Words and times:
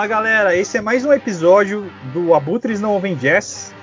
Fala 0.00 0.08
galera, 0.08 0.56
esse 0.56 0.78
é 0.78 0.80
mais 0.80 1.04
um 1.04 1.12
episódio 1.12 1.92
do 2.14 2.32
Abutres 2.32 2.80
Não 2.80 2.92
Ouvem 2.92 3.14
Jazz 3.14 3.74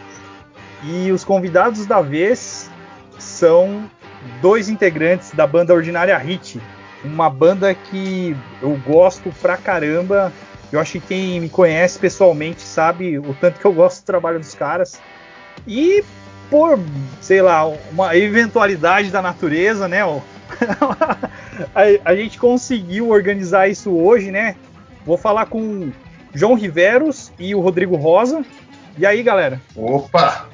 e 0.84 1.12
os 1.12 1.24
convidados 1.24 1.86
da 1.86 2.02
vez 2.02 2.72
são 3.20 3.88
dois 4.42 4.68
integrantes 4.68 5.30
da 5.34 5.46
banda 5.46 5.76
Ordinária 5.76 6.18
Hit, 6.18 6.60
uma 7.04 7.30
banda 7.30 7.72
que 7.76 8.36
eu 8.64 8.76
gosto 8.84 9.32
pra 9.40 9.58
caramba. 9.58 10.34
Eu 10.72 10.80
acho 10.80 10.94
que 10.94 11.02
quem 11.02 11.40
me 11.40 11.50
conhece 11.50 12.00
pessoalmente 12.00 12.64
sabe 12.64 13.20
o 13.20 13.36
tanto 13.40 13.60
que 13.60 13.66
eu 13.66 13.74
gosto 13.74 14.02
do 14.02 14.06
trabalho 14.08 14.40
dos 14.40 14.56
caras. 14.56 15.00
E 15.68 16.04
por, 16.50 16.80
sei 17.22 17.44
lá, 17.44 17.64
uma 17.92 18.18
eventualidade 18.18 19.12
da 19.12 19.22
natureza, 19.22 19.88
né? 19.88 20.02
a, 21.76 21.84
a 22.04 22.16
gente 22.16 22.40
conseguiu 22.40 23.10
organizar 23.10 23.68
isso 23.68 23.96
hoje, 23.96 24.32
né? 24.32 24.56
Vou 25.06 25.16
falar 25.16 25.46
com 25.46 25.92
João 26.38 26.54
Riveros 26.54 27.32
e 27.40 27.56
o 27.56 27.60
Rodrigo 27.60 27.96
Rosa. 27.96 28.46
E 28.96 29.08
aí, 29.08 29.24
galera? 29.24 29.60
Opa! 29.76 30.48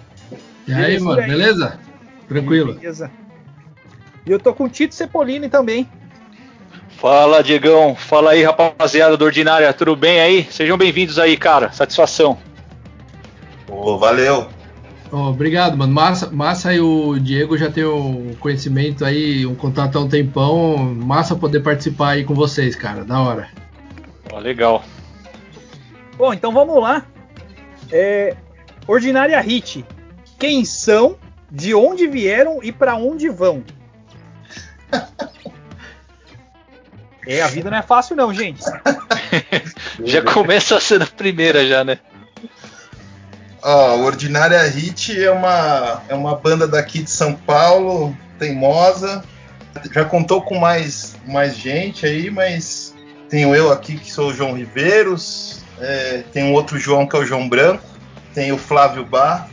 E 0.66 0.74
aí, 0.74 0.98
mano, 0.98 1.20
aí? 1.20 1.28
beleza? 1.28 1.78
Tranquilo. 2.26 2.74
Beleza. 2.76 3.12
E 4.26 4.32
eu 4.32 4.40
tô 4.40 4.54
com 4.54 4.64
o 4.64 4.70
Tito 4.70 4.96
Cepolini 4.96 5.50
também. 5.50 5.90
Fala, 6.98 7.44
Diegão. 7.44 7.96
Fala 7.96 8.32
aí, 8.32 8.44
rapaziada 8.44 9.18
do 9.18 9.26
Ordinária. 9.26 9.74
Tudo 9.74 9.94
bem 9.94 10.22
aí? 10.22 10.48
Sejam 10.50 10.78
bem-vindos 10.78 11.20
aí, 11.20 11.36
cara. 11.36 11.70
Satisfação. 11.74 12.38
Oh, 13.68 13.98
valeu. 13.98 14.48
Oh, 15.12 15.32
obrigado, 15.32 15.76
mano. 15.76 15.94
Massa, 15.94 16.32
massa 16.32 16.74
e 16.74 16.80
o 16.80 17.20
Diego 17.20 17.58
já 17.58 17.70
tem 17.70 17.84
um 17.84 18.34
conhecimento 18.40 19.04
aí, 19.04 19.46
um 19.46 19.54
contato 19.54 19.98
há 19.98 20.02
um 20.02 20.08
tempão. 20.08 20.78
Massa 20.78 21.36
poder 21.36 21.60
participar 21.60 22.12
aí 22.12 22.24
com 22.24 22.34
vocês, 22.34 22.74
cara. 22.74 23.04
Da 23.04 23.20
hora. 23.20 23.50
Oh, 24.32 24.40
legal. 24.40 24.82
Bom, 26.16 26.34
então 26.34 26.52
vamos 26.52 26.82
lá. 26.82 27.06
É, 27.92 28.36
Ordinária 28.88 29.40
Hit. 29.40 29.86
Quem 30.38 30.66
são, 30.66 31.18
de 31.50 31.74
onde 31.74 32.08
vieram 32.08 32.60
e 32.62 32.72
para 32.72 32.96
onde 32.96 33.30
vão? 33.30 33.64
é, 37.26 37.42
a 37.42 37.48
vida 37.48 37.70
não 37.70 37.78
é 37.78 37.82
fácil 37.82 38.16
não, 38.16 38.34
gente. 38.34 38.64
já 40.04 40.22
começa 40.22 40.80
sendo 40.80 41.04
a 41.04 41.08
primeira 41.08 41.66
já, 41.66 41.84
né? 41.84 42.00
Ó, 43.62 43.96
oh, 43.96 44.04
Ordinária 44.04 44.62
Hit 44.64 45.24
é 45.24 45.32
uma, 45.32 46.04
é 46.10 46.14
uma 46.14 46.36
banda 46.36 46.68
daqui 46.68 47.02
de 47.02 47.10
São 47.10 47.34
Paulo, 47.34 48.16
teimosa. 48.38 49.24
Já 49.92 50.04
contou 50.04 50.42
com 50.42 50.60
mais, 50.60 51.16
mais 51.26 51.56
gente 51.56 52.06
aí, 52.06 52.30
mas 52.30 52.94
tenho 53.30 53.56
eu 53.56 53.72
aqui 53.72 53.98
que 53.98 54.12
sou 54.12 54.30
o 54.30 54.34
João 54.34 54.54
Riveiros, 54.54 55.63
é, 55.84 56.24
tem 56.32 56.44
um 56.44 56.54
outro 56.54 56.78
João 56.78 57.06
que 57.06 57.16
é 57.16 57.20
o 57.20 57.26
João 57.26 57.48
Branco, 57.48 57.84
tem 58.34 58.52
o 58.52 58.58
Flávio 58.58 59.06
Bar, 59.06 59.50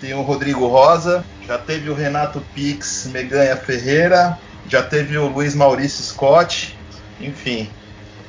tem 0.00 0.14
o 0.14 0.22
Rodrigo 0.22 0.66
Rosa, 0.66 1.24
já 1.46 1.58
teve 1.58 1.88
o 1.88 1.94
Renato 1.94 2.42
Pix 2.54 3.08
Meganha 3.12 3.56
Ferreira, 3.56 4.38
já 4.68 4.82
teve 4.82 5.16
o 5.16 5.28
Luiz 5.28 5.54
Maurício 5.54 6.02
Scott, 6.04 6.76
enfim. 7.20 7.68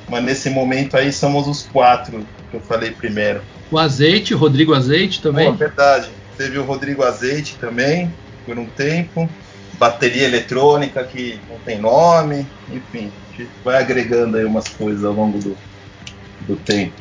Mas 0.08 0.24
nesse 0.24 0.50
momento 0.50 0.96
aí 0.96 1.12
somos 1.12 1.46
os 1.46 1.62
quatro 1.62 2.26
que 2.50 2.56
eu 2.56 2.60
falei 2.60 2.90
primeiro. 2.90 3.42
O 3.70 3.78
Azeite, 3.78 4.34
Rodrigo 4.34 4.74
Azeite 4.74 5.20
também? 5.22 5.48
É 5.48 5.52
verdade. 5.52 6.10
Teve 6.36 6.58
o 6.58 6.64
Rodrigo 6.64 7.04
Azeite 7.04 7.56
também, 7.60 8.12
por 8.44 8.58
um 8.58 8.66
tempo. 8.66 9.28
Bateria 9.74 10.24
eletrônica 10.24 11.02
que 11.04 11.38
não 11.48 11.58
tem 11.60 11.78
nome, 11.78 12.46
enfim 12.72 13.12
gente 13.40 13.50
vai 13.64 13.78
agregando 13.78 14.36
aí 14.36 14.44
umas 14.44 14.68
coisas 14.68 15.04
ao 15.04 15.12
longo 15.12 15.38
do, 15.38 15.56
do 16.42 16.56
tempo. 16.56 17.00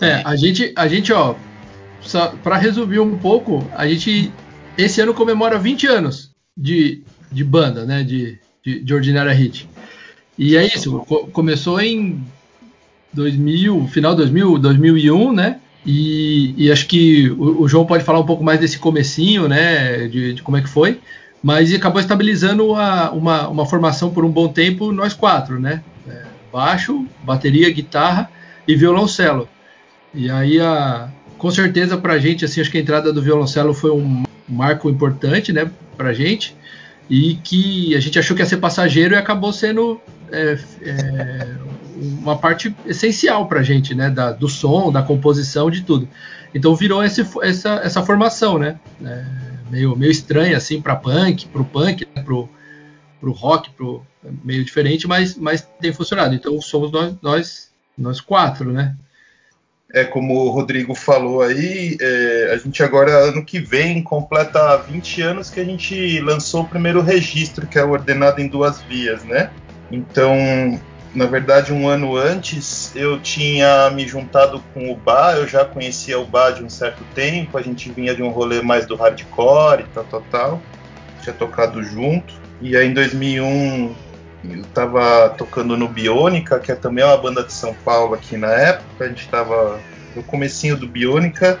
É, 0.00 0.22
a 0.24 0.36
gente, 0.36 0.72
a 0.76 0.86
gente, 0.88 1.12
ó, 1.12 1.34
para 2.42 2.56
resumir 2.56 2.98
um 2.98 3.16
pouco, 3.16 3.66
a 3.74 3.86
gente 3.86 4.32
esse 4.76 5.00
ano 5.00 5.14
comemora 5.14 5.58
20 5.58 5.86
anos 5.86 6.30
de, 6.56 7.02
de 7.32 7.42
banda, 7.42 7.84
né, 7.84 8.02
de, 8.02 8.38
de, 8.64 8.82
de 8.82 8.94
Ordinária 8.94 9.32
Hit. 9.32 9.68
E 10.38 10.56
é 10.56 10.66
isso, 10.66 10.98
co 11.08 11.26
começou 11.28 11.80
em 11.80 12.22
2000, 13.12 13.88
final 13.88 14.14
2000, 14.14 14.58
2001, 14.58 15.32
né? 15.32 15.60
E, 15.84 16.54
e 16.58 16.70
acho 16.70 16.86
que 16.86 17.30
o, 17.30 17.62
o, 17.62 17.68
João 17.68 17.86
pode 17.86 18.04
falar 18.04 18.20
um 18.20 18.26
pouco 18.26 18.44
mais 18.44 18.60
desse 18.60 18.78
comecinho, 18.78 19.48
né, 19.48 20.08
de, 20.08 20.34
de 20.34 20.42
como 20.42 20.56
é 20.56 20.60
que 20.60 20.68
foi 20.68 21.00
mas 21.46 21.72
acabou 21.72 22.00
estabilizando 22.00 22.74
a, 22.74 23.12
uma, 23.12 23.48
uma 23.48 23.64
formação 23.64 24.10
por 24.10 24.24
um 24.24 24.30
bom 24.30 24.48
tempo, 24.48 24.90
nós 24.90 25.14
quatro, 25.14 25.60
né? 25.60 25.80
É, 26.08 26.24
baixo, 26.52 27.06
bateria, 27.22 27.70
guitarra 27.70 28.28
e 28.66 28.74
violoncelo. 28.74 29.48
E 30.16 30.30
aí, 30.30 30.58
a, 30.58 31.10
com 31.36 31.50
certeza, 31.50 31.98
para 31.98 32.14
a 32.14 32.18
gente, 32.18 32.42
assim, 32.42 32.62
acho 32.62 32.70
que 32.70 32.78
a 32.78 32.80
entrada 32.80 33.12
do 33.12 33.20
violoncelo 33.20 33.74
foi 33.74 33.90
um 33.90 34.24
marco 34.48 34.88
importante, 34.88 35.52
né, 35.52 35.70
para 35.94 36.08
a 36.08 36.14
gente, 36.14 36.56
e 37.10 37.34
que 37.36 37.94
a 37.94 38.00
gente 38.00 38.18
achou 38.18 38.34
que 38.34 38.42
ia 38.42 38.46
ser 38.46 38.56
passageiro 38.56 39.14
e 39.14 39.18
acabou 39.18 39.52
sendo 39.52 40.00
é, 40.32 40.58
é, 40.80 41.54
uma 42.00 42.38
parte 42.38 42.74
essencial 42.86 43.46
para 43.46 43.60
a 43.60 43.62
gente, 43.62 43.94
né, 43.94 44.08
da, 44.08 44.32
do 44.32 44.48
som, 44.48 44.90
da 44.90 45.02
composição, 45.02 45.70
de 45.70 45.82
tudo. 45.82 46.08
Então 46.54 46.74
virou 46.74 47.04
esse, 47.04 47.24
essa, 47.42 47.80
essa 47.84 48.02
formação, 48.02 48.58
né? 48.58 48.80
É, 49.04 49.24
meio, 49.70 49.94
meio 49.94 50.10
estranha 50.10 50.56
assim 50.56 50.80
para 50.80 50.96
punk, 50.96 51.46
pro 51.48 51.64
punk, 51.64 52.08
né, 52.14 52.22
pro, 52.22 52.48
pro 53.20 53.32
rock, 53.32 53.68
pro 53.70 54.02
meio 54.42 54.64
diferente, 54.64 55.06
mas, 55.06 55.36
mas 55.36 55.68
tem 55.78 55.92
funcionado. 55.92 56.34
Então 56.34 56.58
somos 56.62 56.90
nós, 56.90 57.14
nós, 57.20 57.70
nós 57.98 58.20
quatro, 58.20 58.72
né? 58.72 58.96
É 59.92 60.04
como 60.04 60.34
o 60.34 60.50
Rodrigo 60.50 60.94
falou 60.94 61.42
aí, 61.42 61.96
é, 62.00 62.50
a 62.52 62.56
gente 62.56 62.82
agora 62.82 63.12
ano 63.12 63.44
que 63.44 63.60
vem 63.60 64.02
completa 64.02 64.76
20 64.78 65.22
anos 65.22 65.48
que 65.48 65.60
a 65.60 65.64
gente 65.64 66.20
lançou 66.20 66.62
o 66.62 66.68
primeiro 66.68 67.00
registro, 67.00 67.66
que 67.66 67.78
é 67.78 67.84
o 67.84 67.90
ordenado 67.90 68.40
em 68.40 68.48
duas 68.48 68.82
vias, 68.82 69.22
né? 69.24 69.50
Então 69.90 70.36
na 71.16 71.24
verdade, 71.24 71.72
um 71.72 71.88
ano 71.88 72.14
antes, 72.14 72.94
eu 72.94 73.18
tinha 73.18 73.90
me 73.90 74.06
juntado 74.06 74.62
com 74.74 74.92
o 74.92 74.94
Bar, 74.94 75.36
eu 75.36 75.48
já 75.48 75.64
conhecia 75.64 76.18
o 76.18 76.26
Bar 76.26 76.50
de 76.50 76.62
um 76.62 76.68
certo 76.68 77.02
tempo, 77.14 77.56
a 77.56 77.62
gente 77.62 77.90
vinha 77.90 78.14
de 78.14 78.22
um 78.22 78.28
rolê 78.28 78.60
mais 78.60 78.84
do 78.84 78.94
hardcore 78.96 79.80
e 79.80 79.86
tal, 79.94 80.04
tal, 80.04 80.22
tal. 80.30 80.62
Tinha 81.22 81.34
tocado 81.34 81.82
junto. 81.82 82.34
E 82.60 82.76
aí 82.76 82.86
em 82.86 82.92
2001 82.92 83.94
eu 84.44 84.64
tava 84.74 85.30
tocando 85.30 85.76
no 85.76 85.88
Bionica, 85.88 86.58
que 86.60 86.70
é 86.70 86.74
também 86.74 87.04
uma 87.04 87.16
banda 87.16 87.42
de 87.42 87.52
São 87.52 87.74
Paulo 87.74 88.14
aqui 88.14 88.36
na 88.36 88.52
época. 88.52 89.04
A 89.04 89.08
gente 89.08 89.28
tava 89.28 89.80
no 90.14 90.22
comecinho 90.22 90.76
do 90.76 90.86
Bionica. 90.86 91.58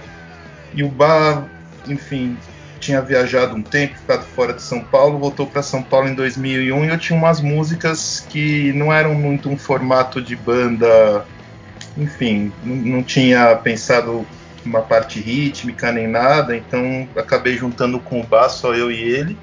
E 0.74 0.82
o 0.82 0.88
Bar, 0.88 1.44
enfim, 1.88 2.36
tinha 2.78 3.00
viajado 3.00 3.56
um 3.56 3.62
tempo, 3.62 3.96
ficado 3.96 4.24
fora 4.24 4.52
de 4.52 4.62
São 4.62 4.80
Paulo, 4.80 5.18
voltou 5.18 5.46
para 5.46 5.62
São 5.62 5.82
Paulo 5.82 6.08
em 6.08 6.14
2001 6.14 6.84
e 6.84 6.88
eu 6.88 6.98
tinha 6.98 7.18
umas 7.18 7.40
músicas 7.40 8.24
que 8.28 8.72
não 8.72 8.92
eram 8.92 9.14
muito 9.14 9.48
um 9.48 9.56
formato 9.56 10.20
de 10.20 10.36
banda, 10.36 11.24
enfim, 11.96 12.52
não, 12.62 13.02
tinha 13.02 13.56
pensado 13.56 14.26
uma 14.64 14.82
parte 14.82 15.20
rítmica 15.20 15.90
nem 15.92 16.06
nada, 16.06 16.56
então 16.56 17.08
acabei 17.16 17.56
juntando 17.56 17.98
com 17.98 18.20
o 18.20 18.26
baixo 18.26 18.58
só 18.58 18.74
eu 18.74 18.90
e 18.90 19.00
ele. 19.00 19.36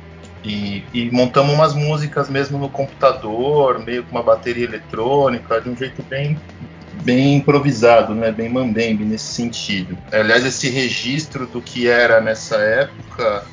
E, 0.44 0.84
e, 0.94 1.10
montamos 1.12 1.54
umas 1.54 1.74
músicas 1.74 2.30
mesmo 2.30 2.58
no 2.58 2.70
computador, 2.70 3.80
meio 3.80 4.04
com 4.04 4.12
uma 4.12 4.24
bateria 4.24 4.66
eletrônica, 4.66 5.62
de 5.62 5.70
um 5.70 5.76
jeito 5.76 6.04
bem 6.04 6.38
bem 7.02 7.38
improvisado, 7.38 8.14
né? 8.14 8.32
bem 8.32 8.50
mambembe 8.50 9.04
nesse 9.04 9.26
sentido. 9.26 9.98
Aliás, 10.12 10.46
esse 10.46 10.70
registro 10.70 11.48
do 11.48 11.62
que 11.62 11.88
era 11.88 12.22
nessa 12.22 12.56
época 12.58 13.44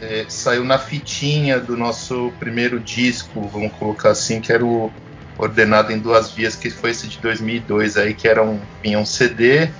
é, 0.00 0.24
saiu 0.28 0.64
na 0.64 0.78
fitinha 0.78 1.60
do 1.60 1.76
nosso 1.76 2.32
primeiro 2.38 2.80
disco, 2.80 3.48
vamos 3.48 3.72
colocar 3.74 4.10
assim, 4.10 4.40
que 4.40 4.52
era 4.52 4.64
o 4.64 4.90
Ordenado 5.38 5.92
em 5.92 5.98
Duas 5.98 6.32
Vias, 6.32 6.56
que 6.56 6.68
foi 6.68 6.90
esse 6.90 7.06
de 7.06 7.18
2002, 7.18 7.96
aí, 7.96 8.12
que 8.12 8.28
era 8.28 8.42
um, 8.42 8.60
vinha 8.82 8.98
um 8.98 9.06
CD, 9.06 9.70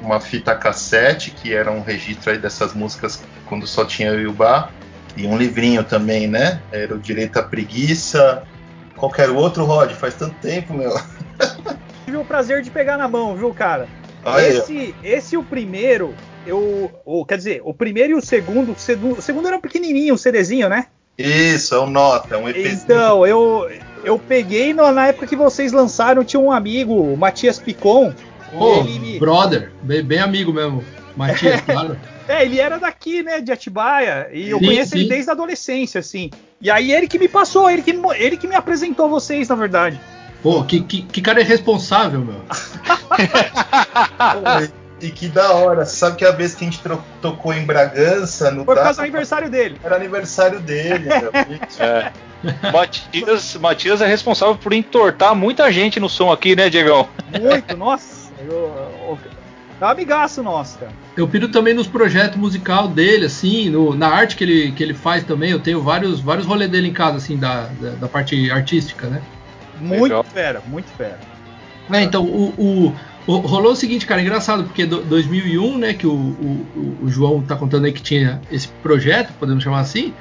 uma 0.00 0.20
fita 0.20 0.54
cassete, 0.54 1.30
que 1.30 1.52
era 1.52 1.70
um 1.70 1.82
registro 1.82 2.30
aí 2.30 2.38
dessas 2.38 2.74
músicas 2.74 3.22
quando 3.46 3.66
só 3.66 3.84
tinha 3.84 4.08
eu 4.08 4.20
e 4.20 4.26
o 4.26 4.32
Bar, 4.32 4.72
e 5.16 5.26
um 5.26 5.36
livrinho 5.36 5.82
também, 5.82 6.26
né? 6.26 6.60
Era 6.70 6.94
o 6.94 6.98
Direito 6.98 7.38
à 7.38 7.42
Preguiça, 7.42 8.42
qualquer 8.96 9.30
outro, 9.30 9.64
Rod, 9.64 9.92
faz 9.92 10.14
tanto 10.14 10.34
tempo, 10.36 10.74
meu. 10.74 10.92
tive 12.04 12.16
o 12.16 12.24
prazer 12.24 12.62
de 12.62 12.70
pegar 12.70 12.96
na 12.96 13.08
mão, 13.08 13.34
viu, 13.36 13.52
cara? 13.52 13.88
Esse, 14.38 14.94
esse 15.04 15.36
o 15.36 15.42
primeiro, 15.42 16.14
eu, 16.46 16.90
o, 17.04 17.24
quer 17.24 17.36
dizer, 17.36 17.60
o 17.64 17.72
primeiro 17.72 18.12
e 18.12 18.14
o 18.14 18.20
segundo, 18.20 18.72
o 18.72 18.78
segundo, 18.78 19.18
o 19.18 19.22
segundo 19.22 19.46
era 19.46 19.56
um 19.56 19.60
pequenininho, 19.60 20.14
um 20.14 20.16
CDzinho, 20.16 20.68
né? 20.68 20.86
Isso, 21.16 21.74
é 21.74 21.80
um 21.80 21.86
nota, 21.86 22.34
é 22.34 22.38
um 22.38 22.48
EP. 22.48 22.66
Então, 22.66 23.26
eu, 23.26 23.70
eu 24.04 24.18
peguei 24.18 24.74
no, 24.74 24.90
na 24.92 25.08
época 25.08 25.26
que 25.26 25.36
vocês 25.36 25.72
lançaram, 25.72 26.24
tinha 26.24 26.40
um 26.40 26.52
amigo, 26.52 26.94
o 26.94 27.16
Matias 27.16 27.58
Picon. 27.58 28.12
Oh, 28.52 28.82
me... 28.82 29.18
brother, 29.18 29.70
bem, 29.82 30.02
bem, 30.02 30.18
amigo 30.18 30.52
mesmo. 30.52 30.84
Matias, 31.16 31.60
claro. 31.66 31.96
É, 32.28 32.44
ele 32.44 32.60
era 32.60 32.78
daqui, 32.78 33.22
né, 33.22 33.40
de 33.40 33.52
Atibaia, 33.52 34.28
e 34.32 34.50
eu 34.50 34.58
sim, 34.58 34.66
conheço 34.66 34.90
sim. 34.90 34.98
ele 34.98 35.08
desde 35.08 35.30
a 35.30 35.32
adolescência, 35.32 36.00
assim. 36.00 36.30
E 36.60 36.70
aí 36.70 36.92
ele 36.92 37.06
que 37.06 37.18
me 37.18 37.28
passou, 37.28 37.70
ele 37.70 37.82
que, 37.82 37.98
ele 38.16 38.36
que 38.36 38.48
me 38.48 38.54
apresentou 38.54 39.08
vocês, 39.08 39.48
na 39.48 39.54
verdade. 39.54 39.98
Pô, 40.42 40.62
que, 40.64 40.80
que, 40.80 41.02
que 41.02 41.22
cara 41.22 41.40
irresponsável, 41.40 42.20
meu. 42.20 42.42
E 45.00 45.10
que 45.10 45.28
da 45.28 45.52
hora. 45.52 45.84
Sabe 45.84 46.16
que 46.16 46.24
a 46.24 46.30
vez 46.30 46.54
que 46.54 46.64
a 46.64 46.70
gente 46.70 46.80
tocou 47.20 47.52
em 47.52 47.64
Bragança, 47.64 48.50
no 48.50 48.64
Foi 48.64 48.74
por 48.74 48.82
causa 48.82 49.00
do 49.00 49.02
aniversário 49.02 49.50
dele. 49.50 49.78
Era 49.84 49.96
aniversário 49.96 50.60
dele, 50.60 51.08
realmente. 51.08 51.76
É. 52.42 52.70
Matias, 52.70 53.56
Matias 53.56 54.00
é 54.00 54.06
responsável 54.06 54.56
por 54.56 54.72
entortar 54.72 55.34
muita 55.34 55.72
gente 55.72 55.98
no 55.98 56.08
som 56.08 56.30
aqui, 56.30 56.54
né, 56.54 56.70
Diegão? 56.70 57.08
Muito, 57.40 57.76
nossa. 57.76 58.30
Eu, 58.38 58.72
eu, 59.08 59.18
é 59.80 59.84
um 59.84 59.88
amigaço 59.88 60.42
nosso, 60.42 60.78
cara. 60.78 60.92
Eu 61.16 61.28
piro 61.28 61.48
também 61.48 61.74
nos 61.74 61.86
projetos 61.86 62.38
musical 62.38 62.88
dele, 62.88 63.26
assim, 63.26 63.68
no, 63.68 63.94
na 63.94 64.08
arte 64.08 64.36
que 64.36 64.44
ele, 64.44 64.72
que 64.72 64.82
ele 64.82 64.94
faz 64.94 65.24
também. 65.24 65.50
Eu 65.50 65.60
tenho 65.60 65.82
vários, 65.82 66.20
vários 66.20 66.46
rolês 66.46 66.70
dele 66.70 66.88
em 66.88 66.92
casa, 66.92 67.16
assim, 67.16 67.36
da, 67.36 67.66
da, 67.80 67.90
da 67.90 68.08
parte 68.08 68.50
artística, 68.50 69.06
né? 69.06 69.20
Muito 69.80 70.04
Legal. 70.04 70.24
fera, 70.24 70.62
muito 70.66 70.88
fera. 70.96 71.18
É, 71.92 72.02
então, 72.02 72.24
o, 72.24 72.54
o, 72.56 72.94
o, 73.26 73.36
rolou 73.38 73.72
o 73.72 73.76
seguinte, 73.76 74.06
cara, 74.06 74.20
engraçado, 74.20 74.64
porque 74.64 74.86
do, 74.86 75.02
2001, 75.02 75.78
né, 75.78 75.94
que 75.94 76.06
o, 76.06 76.12
o, 76.12 76.98
o, 77.02 77.08
João 77.08 77.42
tá 77.42 77.54
contando 77.54 77.84
aí 77.84 77.92
que 77.92 78.02
tinha 78.02 78.40
esse 78.50 78.68
projeto, 78.82 79.32
podemos 79.38 79.62
chamar 79.62 79.80
assim, 79.80 80.12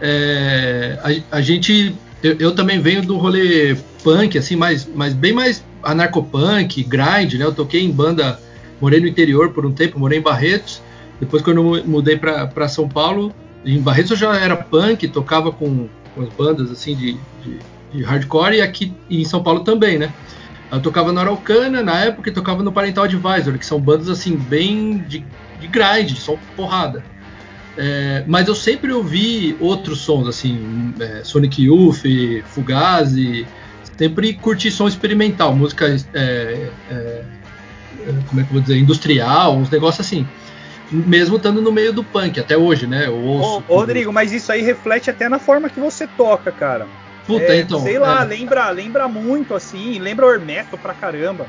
é, 0.00 0.98
a, 1.02 1.36
a, 1.36 1.40
gente, 1.40 1.94
eu, 2.22 2.36
eu, 2.38 2.54
também 2.54 2.80
venho 2.80 3.02
do 3.02 3.16
rolê 3.18 3.76
punk, 4.02 4.38
assim, 4.38 4.56
mais, 4.56 4.86
mais 4.86 5.12
bem 5.12 5.32
mais 5.32 5.62
anarcopunk, 5.82 6.82
grind, 6.84 7.34
né, 7.34 7.44
eu 7.44 7.52
toquei 7.52 7.82
em 7.82 7.90
banda 7.90 8.38
morei 8.82 8.98
no 8.98 9.06
interior 9.06 9.50
por 9.50 9.64
um 9.64 9.72
tempo, 9.72 9.96
morei 9.96 10.18
em 10.18 10.22
Barretos. 10.22 10.82
Depois, 11.20 11.40
quando 11.40 11.76
eu 11.76 11.84
mudei 11.86 12.16
para 12.16 12.68
São 12.68 12.88
Paulo, 12.88 13.32
em 13.64 13.80
Barretos 13.80 14.10
eu 14.10 14.16
já 14.16 14.36
era 14.36 14.56
punk, 14.56 15.06
tocava 15.06 15.52
com, 15.52 15.88
com 16.14 16.22
as 16.22 16.28
bandas 16.30 16.68
assim 16.68 16.96
de, 16.96 17.16
de, 17.44 17.58
de, 17.92 18.02
hardcore 18.02 18.56
e 18.56 18.60
aqui 18.60 18.92
em 19.08 19.24
São 19.24 19.40
Paulo 19.40 19.60
também, 19.60 19.98
né? 19.98 20.12
Eu 20.70 20.80
tocava 20.80 21.12
na 21.12 21.20
Araucana 21.20 21.80
na 21.80 22.00
época 22.00 22.28
e 22.28 22.32
tocava 22.32 22.64
no 22.64 22.72
Parental 22.72 23.04
Advisor, 23.04 23.56
que 23.56 23.64
são 23.64 23.80
bandas 23.80 24.08
assim 24.08 24.34
bem 24.36 24.98
de, 25.06 25.24
de 25.60 25.66
grind, 25.68 26.16
som 26.16 26.36
porrada. 26.56 27.04
É, 27.76 28.24
mas 28.26 28.48
eu 28.48 28.54
sempre 28.54 28.92
ouvi 28.92 29.56
outros 29.60 30.00
sons, 30.00 30.26
assim, 30.26 30.92
é, 30.98 31.22
Sonic 31.22 31.62
Youth, 31.62 32.02
Fugazi, 32.46 33.46
sempre 33.96 34.34
curti 34.34 34.70
som 34.70 34.88
experimental, 34.88 35.54
música 35.54 35.86
é, 36.14 36.68
é 36.90 37.24
como 38.28 38.40
é 38.40 38.44
que 38.44 38.50
eu 38.50 38.54
vou 38.54 38.60
dizer, 38.60 38.78
industrial, 38.78 39.56
uns 39.56 39.70
negócios 39.70 40.06
assim. 40.06 40.26
Mesmo 40.90 41.36
estando 41.36 41.62
no 41.62 41.72
meio 41.72 41.92
do 41.92 42.04
punk, 42.04 42.38
até 42.38 42.56
hoje, 42.56 42.86
né? 42.86 43.06
Eu 43.06 43.14
ouço, 43.14 43.64
Ô, 43.68 43.76
Rodrigo, 43.76 44.12
mas 44.12 44.32
isso 44.32 44.52
aí 44.52 44.62
reflete 44.62 45.08
até 45.08 45.28
na 45.28 45.38
forma 45.38 45.70
que 45.70 45.80
você 45.80 46.06
toca, 46.06 46.52
cara. 46.52 46.86
Puta, 47.26 47.44
é, 47.44 47.60
então. 47.60 47.80
Sei 47.80 47.98
lá, 47.98 48.22
é. 48.22 48.26
lembra, 48.26 48.68
lembra 48.70 49.08
muito, 49.08 49.54
assim, 49.54 49.98
lembra 49.98 50.26
o 50.26 50.30
Hermeto 50.30 50.76
pra 50.76 50.92
caramba. 50.92 51.46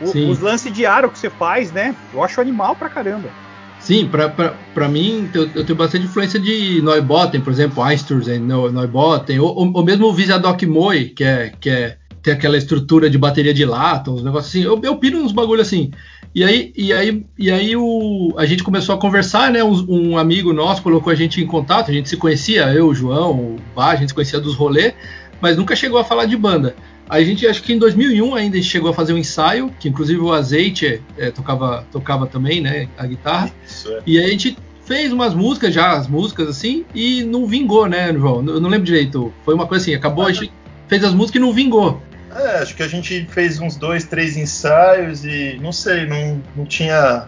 O, 0.00 0.30
os 0.30 0.40
lances 0.40 0.72
de 0.72 0.86
aro 0.86 1.10
que 1.10 1.18
você 1.18 1.30
faz, 1.30 1.72
né? 1.72 1.94
Eu 2.12 2.22
acho 2.22 2.40
animal 2.40 2.76
pra 2.76 2.88
caramba. 2.88 3.30
Sim, 3.78 4.08
pra, 4.08 4.28
pra, 4.28 4.54
pra 4.74 4.88
mim, 4.88 5.30
eu, 5.32 5.50
eu 5.54 5.64
tenho 5.64 5.76
bastante 5.76 6.06
influência 6.06 6.40
de 6.40 6.80
Neubotten, 6.82 7.40
por 7.40 7.52
exemplo, 7.52 7.82
Einstein, 7.82 8.40
Neubotten, 8.40 9.38
ou, 9.38 9.54
ou 9.54 9.84
mesmo 9.84 10.06
o 10.06 10.14
Visadoc 10.14 10.62
Moe, 10.66 11.10
que 11.10 11.22
é, 11.22 11.52
que 11.60 11.70
é 11.70 11.96
tem 12.26 12.34
aquela 12.34 12.58
estrutura 12.58 13.08
de 13.08 13.16
bateria 13.16 13.54
de 13.54 13.64
lata, 13.64 14.10
uns 14.10 14.24
negócios 14.24 14.50
assim. 14.50 14.64
Eu, 14.64 14.80
eu 14.82 14.96
piro 14.96 15.16
uns 15.22 15.30
bagulho 15.30 15.62
assim. 15.62 15.92
E 16.34 16.42
aí, 16.42 16.72
e 16.76 16.92
aí, 16.92 17.24
e 17.38 17.52
aí 17.52 17.76
o, 17.76 18.34
a 18.36 18.44
gente 18.44 18.64
começou 18.64 18.96
a 18.96 18.98
conversar, 18.98 19.52
né? 19.52 19.62
Um, 19.62 19.86
um, 19.88 20.18
amigo 20.18 20.52
nosso 20.52 20.82
colocou 20.82 21.12
a 21.12 21.14
gente 21.14 21.40
em 21.40 21.46
contato, 21.46 21.88
a 21.88 21.94
gente 21.94 22.08
se 22.08 22.16
conhecia, 22.16 22.64
eu, 22.74 22.88
o 22.88 22.94
João, 22.94 23.30
o 23.30 23.56
Bá, 23.76 23.92
a 23.92 23.96
gente 23.96 24.08
se 24.08 24.14
conhecia 24.14 24.40
dos 24.40 24.56
rolês, 24.56 24.92
mas 25.40 25.56
nunca 25.56 25.76
chegou 25.76 26.00
a 26.00 26.04
falar 26.04 26.24
de 26.24 26.36
banda. 26.36 26.74
A 27.08 27.22
gente, 27.22 27.46
acho 27.46 27.62
que 27.62 27.72
em 27.72 27.78
2001 27.78 28.34
ainda 28.34 28.60
chegou 28.60 28.90
a 28.90 28.92
fazer 28.92 29.12
um 29.12 29.18
ensaio, 29.18 29.72
que 29.78 29.88
inclusive 29.88 30.20
o 30.20 30.32
Azeite 30.32 31.00
é, 31.16 31.30
tocava, 31.30 31.86
tocava 31.92 32.26
também, 32.26 32.60
né? 32.60 32.88
A 32.98 33.06
guitarra. 33.06 33.52
É. 33.86 34.02
E 34.04 34.18
aí 34.18 34.24
a 34.24 34.30
gente 34.30 34.58
fez 34.84 35.12
umas 35.12 35.32
músicas 35.32 35.72
já, 35.72 35.92
as 35.92 36.08
músicas 36.08 36.48
assim, 36.48 36.84
e 36.92 37.22
não 37.22 37.46
vingou, 37.46 37.86
né, 37.86 38.12
João? 38.12 38.44
Eu 38.44 38.60
não 38.60 38.68
lembro 38.68 38.84
direito. 38.84 39.32
Foi 39.44 39.54
uma 39.54 39.68
coisa 39.68 39.84
assim, 39.84 39.94
acabou, 39.94 40.26
a 40.26 40.32
gente 40.32 40.50
fez 40.88 41.04
as 41.04 41.14
músicas 41.14 41.40
e 41.40 41.44
não 41.44 41.52
vingou. 41.52 42.02
É, 42.38 42.58
acho 42.58 42.74
que 42.74 42.82
a 42.82 42.88
gente 42.88 43.26
fez 43.30 43.58
uns 43.58 43.76
dois, 43.76 44.04
três 44.04 44.36
ensaios 44.36 45.24
e 45.24 45.58
não 45.60 45.72
sei, 45.72 46.06
não, 46.06 46.42
não 46.54 46.64
tinha. 46.64 47.26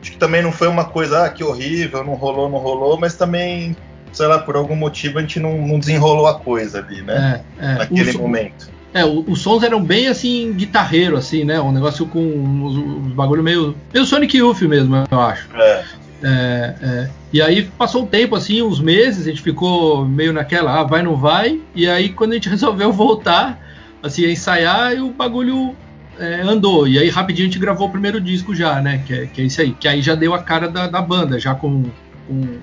Acho 0.00 0.12
que 0.12 0.16
também 0.16 0.42
não 0.42 0.52
foi 0.52 0.68
uma 0.68 0.84
coisa, 0.84 1.24
ah, 1.24 1.28
que 1.28 1.44
horrível, 1.44 2.04
não 2.04 2.14
rolou, 2.14 2.48
não 2.48 2.58
rolou, 2.58 2.98
mas 2.98 3.14
também, 3.14 3.76
sei 4.12 4.26
lá, 4.26 4.38
por 4.38 4.56
algum 4.56 4.76
motivo 4.76 5.18
a 5.18 5.20
gente 5.20 5.40
não, 5.40 5.58
não 5.58 5.78
desenrolou 5.78 6.26
a 6.26 6.38
coisa 6.38 6.78
ali, 6.78 7.02
né? 7.02 7.42
É, 7.58 7.64
é. 7.64 7.74
Naquele 7.78 8.12
o 8.12 8.22
momento. 8.22 8.70
É, 8.94 9.04
os 9.04 9.42
sons 9.42 9.62
eram 9.62 9.84
bem 9.84 10.08
assim, 10.08 10.52
guitarreiro, 10.54 11.16
assim, 11.16 11.44
né? 11.44 11.60
Um 11.60 11.72
negócio 11.72 12.06
com 12.06 12.20
uns, 12.20 12.76
uns 12.76 13.12
bagulho 13.12 13.42
meio. 13.42 13.76
meio 13.92 14.06
Sonic 14.06 14.36
Youth 14.36 14.62
mesmo, 14.62 15.04
eu 15.10 15.20
acho. 15.20 15.48
É. 15.54 15.84
É, 16.22 16.74
é. 16.82 17.10
E 17.32 17.42
aí 17.42 17.64
passou 17.76 18.02
um 18.02 18.06
tempo, 18.06 18.34
assim, 18.34 18.62
uns 18.62 18.80
meses, 18.80 19.26
a 19.26 19.30
gente 19.30 19.42
ficou 19.42 20.04
meio 20.04 20.32
naquela, 20.32 20.80
ah, 20.80 20.84
vai, 20.84 21.02
não 21.02 21.16
vai. 21.16 21.60
E 21.74 21.88
aí, 21.88 22.08
quando 22.08 22.32
a 22.32 22.34
gente 22.34 22.48
resolveu 22.50 22.92
voltar, 22.92 23.60
assim, 24.02 24.24
a 24.24 24.30
ensaiar 24.30 24.94
e 24.94 25.00
o 25.00 25.10
bagulho 25.10 25.74
é, 26.18 26.40
andou. 26.42 26.86
E 26.86 26.98
aí 26.98 27.08
rapidinho 27.08 27.48
a 27.48 27.50
gente 27.50 27.60
gravou 27.60 27.88
o 27.88 27.90
primeiro 27.90 28.20
disco 28.20 28.54
já, 28.54 28.80
né? 28.80 29.02
Que 29.06 29.14
é, 29.14 29.26
que 29.26 29.42
é 29.42 29.62
aí. 29.62 29.72
Que 29.72 29.88
aí 29.88 30.02
já 30.02 30.14
deu 30.14 30.34
a 30.34 30.42
cara 30.42 30.68
da, 30.68 30.86
da 30.86 31.00
banda, 31.00 31.38
já 31.38 31.54
com, 31.54 31.84
com, 32.26 32.58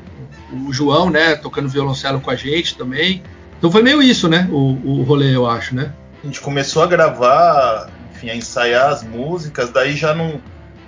o 0.68 0.74
João, 0.74 1.10
né? 1.10 1.36
Tocando 1.36 1.70
violoncelo 1.70 2.20
com 2.20 2.30
a 2.30 2.36
gente 2.36 2.78
também. 2.78 3.24
Então 3.58 3.72
foi 3.72 3.82
meio 3.82 4.02
isso, 4.02 4.28
né? 4.28 4.48
O, 4.52 4.78
o 4.84 5.04
rolê, 5.04 5.36
eu 5.36 5.48
acho, 5.48 5.76
né? 5.76 5.92
A 6.24 6.28
gente 6.28 6.42
começou 6.42 6.84
a 6.84 6.88
gravar, 6.88 7.90
enfim, 8.14 8.30
a 8.30 8.36
ensaiar 8.36 8.90
as 8.90 9.04
músicas, 9.04 9.70
daí 9.70 9.96
já 9.96 10.14
num, 10.14 10.40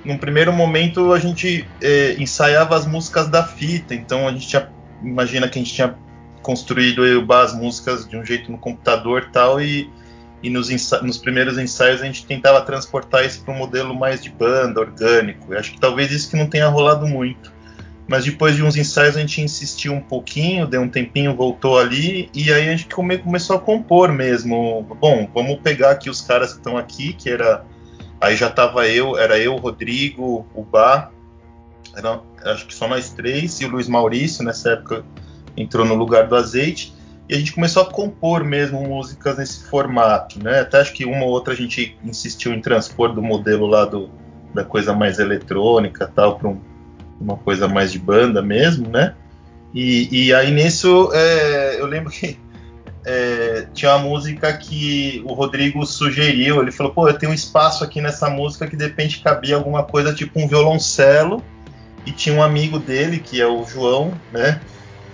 num 0.03 0.17
primeiro 0.17 0.51
momento 0.51 1.13
a 1.13 1.19
gente 1.19 1.67
é, 1.81 2.15
ensaiava 2.17 2.75
as 2.75 2.85
músicas 2.85 3.27
da 3.29 3.43
fita, 3.43 3.93
então 3.93 4.27
a 4.27 4.31
gente 4.31 4.47
tinha, 4.47 4.67
imagina 5.03 5.47
que 5.47 5.59
a 5.59 5.61
gente 5.61 5.73
tinha 5.73 5.95
construído 6.41 7.03
as 7.31 7.53
músicas 7.53 8.07
de 8.07 8.17
um 8.17 8.25
jeito 8.25 8.51
no 8.51 8.57
computador 8.57 9.29
tal, 9.31 9.61
e 9.61 9.89
e 10.41 10.49
nos, 10.49 10.69
nos, 11.01 11.17
primeiros 11.17 11.57
ensaios 11.57 12.01
a 12.01 12.05
gente 12.05 12.25
tentava 12.25 12.61
transportar 12.61 13.25
isso 13.25 13.43
para 13.43 13.53
um 13.53 13.57
modelo 13.57 13.95
mais 13.95 14.21
de 14.21 14.29
banda, 14.29 14.79
orgânico. 14.79 15.53
Eu 15.53 15.59
acho 15.59 15.71
que 15.71 15.79
talvez 15.79 16.11
isso 16.11 16.29
que 16.29 16.35
não 16.35 16.47
tenha 16.47 16.67
rolado 16.67 17.07
muito. 17.07 17.51
Mas 18.07 18.23
depois 18.23 18.55
de 18.55 18.63
uns 18.63 18.75
ensaios 18.77 19.17
a 19.17 19.19
gente 19.19 19.41
insistiu 19.41 19.93
um 19.93 19.99
pouquinho, 19.99 20.65
deu 20.65 20.81
um 20.81 20.87
tempinho, 20.87 21.35
voltou 21.35 21.77
ali, 21.77 22.29
e 22.33 22.53
aí 22.53 22.69
a 22.69 22.71
gente 22.71 22.87
come, 22.87 23.17
começou 23.17 23.55
a 23.55 23.59
compor 23.59 24.11
mesmo. 24.13 24.83
Bom, 25.01 25.29
vamos 25.33 25.59
pegar 25.59 25.91
aqui 25.91 26.09
os 26.09 26.21
caras 26.21 26.53
que 26.53 26.59
estão 26.59 26.77
aqui, 26.77 27.13
que 27.13 27.29
era. 27.29 27.65
Aí 28.21 28.35
já 28.35 28.49
tava 28.49 28.87
eu, 28.87 29.17
era 29.17 29.37
eu, 29.37 29.55
o 29.55 29.57
Rodrigo, 29.57 30.47
o 30.55 30.63
Bá, 30.63 31.11
era, 31.95 32.21
acho 32.45 32.65
que 32.65 32.73
só 32.73 32.87
nós 32.87 33.11
três, 33.11 33.59
e 33.59 33.65
o 33.65 33.69
Luiz 33.69 33.87
Maurício, 33.87 34.43
nessa 34.43 34.71
época 34.71 35.03
entrou 35.55 35.85
no 35.85 35.95
lugar 35.95 36.27
do 36.27 36.35
azeite 36.35 36.96
e 37.29 37.35
a 37.35 37.37
gente 37.37 37.51
começou 37.51 37.83
a 37.83 37.85
compor 37.85 38.43
mesmo 38.43 38.81
músicas 38.81 39.37
nesse 39.37 39.65
formato, 39.65 40.41
né? 40.41 40.61
Até 40.61 40.79
acho 40.79 40.93
que 40.93 41.05
uma 41.05 41.25
ou 41.25 41.29
outra 41.29 41.53
a 41.53 41.57
gente 41.57 41.97
insistiu 42.03 42.53
em 42.53 42.61
transpor 42.61 43.13
do 43.13 43.21
modelo 43.21 43.67
lá 43.67 43.83
do, 43.83 44.09
da 44.53 44.63
coisa 44.63 44.93
mais 44.93 45.19
eletrônica 45.19 46.09
tal 46.15 46.37
para 46.37 46.47
um, 46.47 46.59
uma 47.19 47.35
coisa 47.35 47.67
mais 47.67 47.91
de 47.91 47.99
banda 47.99 48.41
mesmo, 48.41 48.89
né? 48.89 49.13
E, 49.73 50.27
e 50.27 50.33
aí 50.33 50.51
nisso 50.51 51.09
é, 51.13 51.81
eu 51.81 51.85
lembro 51.85 52.09
que 52.09 52.39
é, 53.05 53.67
tinha 53.73 53.91
uma 53.91 54.07
música 54.07 54.51
que 54.53 55.21
o 55.25 55.33
Rodrigo 55.33 55.85
sugeriu, 55.85 56.61
ele 56.61 56.71
falou, 56.71 56.93
pô, 56.93 57.09
eu 57.09 57.13
tenho 57.13 57.33
um 57.33 57.35
espaço 57.35 57.83
aqui 57.83 57.99
nessa 57.99 58.29
música 58.29 58.67
que 58.67 58.77
de 58.77 58.85
repente 58.85 59.21
cabia 59.21 59.57
alguma 59.57 59.83
coisa 59.83 60.13
tipo 60.13 60.39
um 60.39 60.47
violoncelo 60.47 61.43
e 62.05 62.11
tinha 62.13 62.33
um 62.33 62.41
amigo 62.41 62.79
dele 62.79 63.19
que 63.19 63.41
é 63.41 63.47
o 63.47 63.65
João, 63.65 64.13
né? 64.31 64.61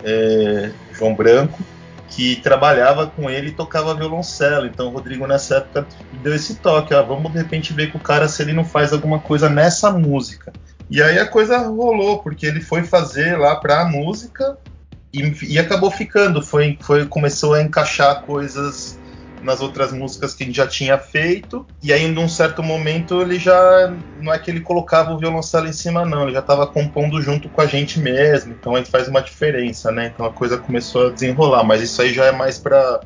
É, 0.03 0.70
João 0.91 1.15
Branco 1.15 1.60
que 2.15 2.36
trabalhava 2.38 3.08
com 3.08 3.29
ele 3.29 3.50
e 3.50 3.53
tocava 3.53 3.96
violoncelo. 3.96 4.67
Então 4.67 4.88
o 4.88 4.89
Rodrigo 4.91 5.25
nessa 5.25 5.58
época 5.58 5.88
deu 6.22 6.34
esse 6.34 6.55
toque, 6.55 6.93
ó, 6.93 7.01
vamos 7.03 7.32
de 7.32 7.39
repente 7.39 7.74
ver 7.74 7.91
com 7.91 7.98
o 7.98 8.01
cara 8.01 8.27
se 8.27 8.41
ele 8.41 8.53
não 8.53 8.63
faz 8.63 8.93
alguma 8.93 9.20
coisa 9.20 9.50
nessa 9.50 9.91
música. 9.91 10.53
E 10.89 11.01
aí 11.01 11.17
a 11.17 11.25
coisa 11.25 11.58
rolou, 11.58 12.20
porque 12.20 12.46
ele 12.46 12.62
foi 12.62 12.84
fazer 12.84 13.38
lá 13.38 13.55
para 13.55 13.82
a 13.82 13.86
música 13.86 14.58
e, 15.12 15.53
e, 15.53 15.60
acabou 15.60 15.89
ficando, 15.89 16.41
foi, 16.41 16.77
foi 16.82 17.05
começou 17.05 17.53
a 17.53 17.62
encaixar 17.62 18.22
coisas 18.22 19.00
nas 19.43 19.62
outras 19.62 19.91
músicas 19.91 20.33
que 20.33 20.43
ele 20.43 20.53
já 20.53 20.65
tinha 20.65 20.97
feito. 20.97 21.65
E 21.81 21.91
aí, 21.91 22.07
num 22.07 22.27
certo 22.27 22.63
momento, 22.63 23.21
ele 23.21 23.38
já. 23.38 23.93
Não 24.21 24.33
é 24.33 24.39
que 24.39 24.50
ele 24.50 24.62
colocava 24.62 25.12
o 25.12 25.17
violoncelo 25.17 25.67
em 25.67 25.73
cima, 25.73 26.05
não. 26.05 26.23
Ele 26.23 26.33
já 26.33 26.39
estava 26.39 26.65
compondo 26.65 27.21
junto 27.21 27.50
com 27.50 27.62
a 27.62 27.65
gente 27.65 28.00
mesmo. 28.00 28.53
Então 28.53 28.75
aí 28.75 28.85
faz 28.85 29.07
uma 29.07 29.21
diferença, 29.21 29.91
né? 29.91 30.12
Então 30.13 30.25
a 30.25 30.31
coisa 30.31 30.57
começou 30.57 31.07
a 31.07 31.12
desenrolar. 31.12 31.63
Mas 31.63 31.81
isso 31.81 32.01
aí 32.01 32.13
já 32.13 32.25
é 32.25 32.31
mais 32.31 32.57
para 32.57 33.01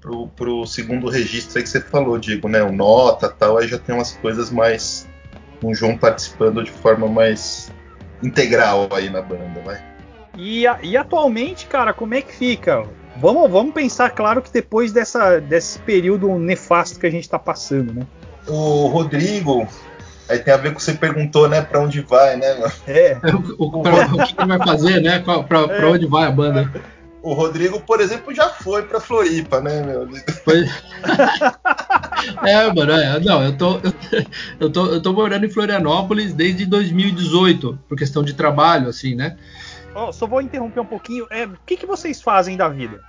pro, 0.00 0.28
pro 0.28 0.66
segundo 0.66 1.08
registro 1.08 1.58
aí 1.58 1.62
que 1.62 1.68
você 1.68 1.80
falou, 1.80 2.18
Digo, 2.18 2.48
né? 2.48 2.62
O 2.62 2.72
nota 2.72 3.28
tal. 3.28 3.58
Aí 3.58 3.68
já 3.68 3.78
tem 3.78 3.94
umas 3.94 4.12
coisas 4.12 4.50
mais. 4.50 5.08
O 5.62 5.74
João 5.74 5.96
participando 5.96 6.62
de 6.62 6.70
forma 6.70 7.08
mais 7.08 7.72
integral 8.22 8.88
aí 8.92 9.10
na 9.10 9.22
banda, 9.22 9.60
vai. 9.64 9.82
E, 10.36 10.64
e 10.82 10.96
atualmente, 10.96 11.66
cara, 11.66 11.92
como 11.92 12.14
é 12.14 12.20
que 12.20 12.32
fica? 12.32 12.84
Vamos, 13.20 13.50
vamos 13.50 13.72
pensar, 13.74 14.10
claro, 14.10 14.42
que 14.42 14.52
depois 14.52 14.92
dessa, 14.92 15.40
desse 15.40 15.78
período 15.80 16.38
nefasto 16.38 17.00
que 17.00 17.06
a 17.06 17.10
gente 17.10 17.24
está 17.24 17.38
passando, 17.38 17.92
né? 17.92 18.06
o 18.48 18.86
Rodrigo, 18.86 19.66
aí 20.28 20.38
tem 20.38 20.54
a 20.54 20.56
ver 20.56 20.70
com 20.70 20.74
o 20.74 20.76
que 20.76 20.84
você 20.84 20.94
perguntou, 20.94 21.48
né, 21.48 21.62
para 21.62 21.80
onde 21.80 22.00
vai, 22.00 22.36
né? 22.36 22.72
É. 22.86 23.18
O, 23.58 23.82
pra, 23.82 24.06
o 24.06 24.26
que 24.26 24.34
ele 24.38 24.48
vai 24.48 24.58
fazer, 24.58 25.00
né? 25.00 25.18
Para 25.18 25.58
é. 25.60 25.86
onde 25.86 26.06
vai 26.06 26.26
a 26.26 26.30
banda? 26.30 26.72
O 27.22 27.32
Rodrigo, 27.32 27.80
por 27.80 28.00
exemplo, 28.00 28.32
já 28.32 28.48
foi 28.48 28.82
para 28.82 29.00
Floripa, 29.00 29.60
né, 29.60 29.82
meu? 29.82 30.08
Foi. 30.44 30.68
é, 32.48 32.72
mano, 32.72 32.92
é, 32.92 33.18
não, 33.18 33.42
eu 33.42 33.56
tô, 33.56 33.80
eu 34.60 34.70
tô, 34.70 34.86
eu 34.86 35.02
tô 35.02 35.12
morando 35.12 35.44
em 35.44 35.50
Florianópolis 35.50 36.32
desde 36.32 36.64
2018, 36.66 37.78
por 37.88 37.98
questão 37.98 38.22
de 38.22 38.34
trabalho, 38.34 38.88
assim, 38.88 39.16
né? 39.16 39.36
Oh, 39.96 40.12
só 40.12 40.26
vou 40.26 40.40
interromper 40.40 40.80
um 40.80 40.86
pouquinho. 40.86 41.26
É, 41.30 41.46
o 41.46 41.56
que, 41.64 41.76
que 41.76 41.86
vocês 41.86 42.20
fazem 42.20 42.56
da 42.56 42.68
vida? 42.68 43.00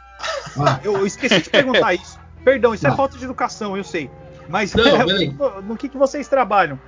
Ah. 0.57 0.79
Eu, 0.83 0.93
eu, 0.93 1.05
esqueci 1.05 1.41
de 1.41 1.49
perguntar 1.49 1.93
isso. 1.93 2.19
Perdão, 2.43 2.73
isso 2.73 2.87
é 2.87 2.89
ah. 2.89 2.93
é 2.93 2.95
falta 2.95 3.17
de 3.17 3.25
educação, 3.25 3.75
eu 3.75 3.83
sei. 3.83 4.09
Mas 4.47 4.73
não, 4.73 4.83
no, 5.37 5.61
no 5.61 5.77
que, 5.77 5.89
que 5.89 5.97
vocês 5.97 6.27
trabalham? 6.27 6.79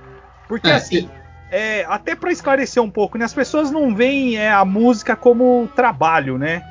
Porque 0.48 0.68
é, 0.68 0.74
assim, 0.74 1.08
é, 1.50 1.84
até 1.84 2.16
para 2.16 2.32
esclarecer 2.32 2.82
um 2.82 2.90
pouco, 2.90 3.18
né, 3.18 3.24
as 3.24 3.34
pessoas 3.34 3.70
não 3.70 3.94
veem 3.94 4.36
é, 4.36 4.50
a 4.50 4.64
música 4.64 5.14
como 5.14 5.68
trabalho, 5.76 6.38
né? 6.38 6.64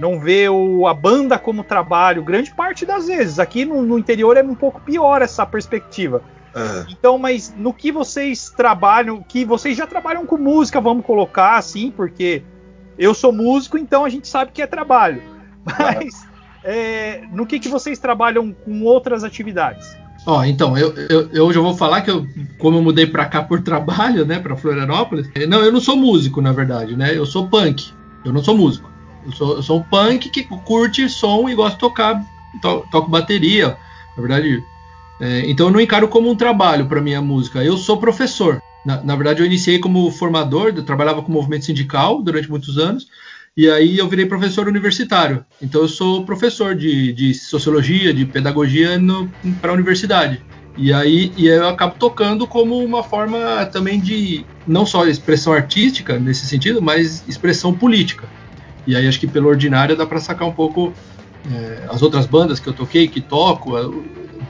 não 0.00 0.18
vê 0.18 0.48
o, 0.48 0.86
a 0.86 0.94
banda 0.94 1.38
como 1.38 1.62
trabalho, 1.62 2.24
grande 2.24 2.50
parte 2.52 2.86
das 2.86 3.06
vezes. 3.06 3.38
Aqui 3.38 3.66
no, 3.66 3.82
no 3.82 3.98
interior 3.98 4.36
é 4.36 4.42
um 4.42 4.54
pouco 4.54 4.80
pior 4.80 5.20
essa 5.20 5.44
perspectiva. 5.44 6.22
Uhum. 6.54 6.86
Então, 6.88 7.18
mas 7.18 7.54
no 7.56 7.72
que 7.72 7.92
vocês 7.92 8.50
trabalham, 8.50 9.22
que 9.22 9.44
vocês 9.44 9.76
já 9.76 9.86
trabalham 9.86 10.24
com 10.26 10.38
música, 10.38 10.80
vamos 10.80 11.04
colocar 11.04 11.56
assim, 11.56 11.90
porque 11.90 12.42
eu 13.00 13.14
sou 13.14 13.32
músico, 13.32 13.78
então 13.78 14.04
a 14.04 14.10
gente 14.10 14.28
sabe 14.28 14.52
que 14.52 14.60
é 14.60 14.66
trabalho. 14.66 15.22
Mas 15.64 16.28
é, 16.62 17.22
no 17.32 17.46
que, 17.46 17.58
que 17.58 17.68
vocês 17.68 17.98
trabalham 17.98 18.52
com 18.52 18.82
outras 18.84 19.24
atividades? 19.24 19.96
Ó, 20.26 20.44
então, 20.44 20.76
eu, 20.76 20.94
eu, 21.08 21.30
eu 21.32 21.52
já 21.52 21.60
vou 21.60 21.74
falar 21.74 22.02
que 22.02 22.10
eu, 22.10 22.26
como 22.58 22.76
eu 22.76 22.82
mudei 22.82 23.06
para 23.06 23.24
cá 23.24 23.42
por 23.42 23.62
trabalho, 23.62 24.26
né, 24.26 24.38
para 24.38 24.54
Florianópolis. 24.54 25.30
Não, 25.48 25.64
eu 25.64 25.72
não 25.72 25.80
sou 25.80 25.96
músico, 25.96 26.42
na 26.42 26.52
verdade, 26.52 26.94
né? 26.94 27.16
Eu 27.16 27.24
sou 27.24 27.48
punk. 27.48 27.90
Eu 28.22 28.34
não 28.34 28.44
sou 28.44 28.54
músico. 28.54 28.90
Eu 29.24 29.32
sou, 29.32 29.56
eu 29.56 29.62
sou 29.62 29.78
um 29.78 29.82
punk 29.82 30.28
que 30.28 30.42
curte 30.42 31.08
som 31.08 31.48
e 31.48 31.54
gosta 31.54 31.72
de 31.72 31.80
tocar, 31.80 32.22
to, 32.60 32.84
toco 32.90 33.10
bateria, 33.10 33.78
na 34.14 34.22
verdade. 34.22 34.62
É, 35.18 35.48
então 35.50 35.68
eu 35.68 35.72
não 35.72 35.80
encaro 35.80 36.06
como 36.06 36.30
um 36.30 36.36
trabalho 36.36 36.84
para 36.84 37.00
minha 37.00 37.22
música. 37.22 37.64
Eu 37.64 37.78
sou 37.78 37.96
professor. 37.96 38.62
Na, 38.84 39.02
na, 39.02 39.14
verdade, 39.14 39.40
eu 39.40 39.46
iniciei 39.46 39.78
como 39.78 40.10
formador, 40.10 40.72
eu 40.74 40.82
trabalhava 40.82 41.22
com 41.22 41.30
movimento 41.30 41.66
sindical 41.66 42.22
durante 42.22 42.48
muitos 42.50 42.78
anos, 42.78 43.08
e 43.56 43.68
aí 43.68 43.98
eu 43.98 44.08
virei 44.08 44.26
professor 44.26 44.66
universitário. 44.66 45.44
Então 45.60 45.82
eu 45.82 45.88
sou 45.88 46.24
professor 46.24 46.74
de, 46.74 47.12
de 47.12 47.34
sociologia, 47.34 48.14
de 48.14 48.24
pedagogia 48.24 48.98
para 49.60 49.70
a 49.70 49.74
universidade. 49.74 50.42
E 50.76 50.92
aí, 50.92 51.32
e 51.36 51.50
aí 51.50 51.58
eu 51.58 51.68
acabo 51.68 51.96
tocando 51.98 52.46
como 52.46 52.82
uma 52.82 53.02
forma 53.02 53.66
também 53.66 54.00
de 54.00 54.46
não 54.66 54.86
só 54.86 55.06
expressão 55.06 55.52
artística 55.52 56.18
nesse 56.18 56.46
sentido, 56.46 56.80
mas 56.80 57.22
expressão 57.28 57.74
política. 57.74 58.28
E 58.86 58.96
aí 58.96 59.06
acho 59.06 59.20
que 59.20 59.26
pelo 59.26 59.48
ordinário 59.48 59.96
dá 59.96 60.06
para 60.06 60.20
sacar 60.20 60.48
um 60.48 60.52
pouco 60.52 60.92
é, 61.52 61.86
as 61.90 62.02
outras 62.02 62.26
bandas 62.26 62.60
que 62.60 62.68
eu 62.68 62.72
toquei, 62.72 63.08
que 63.08 63.20
toco, 63.20 63.76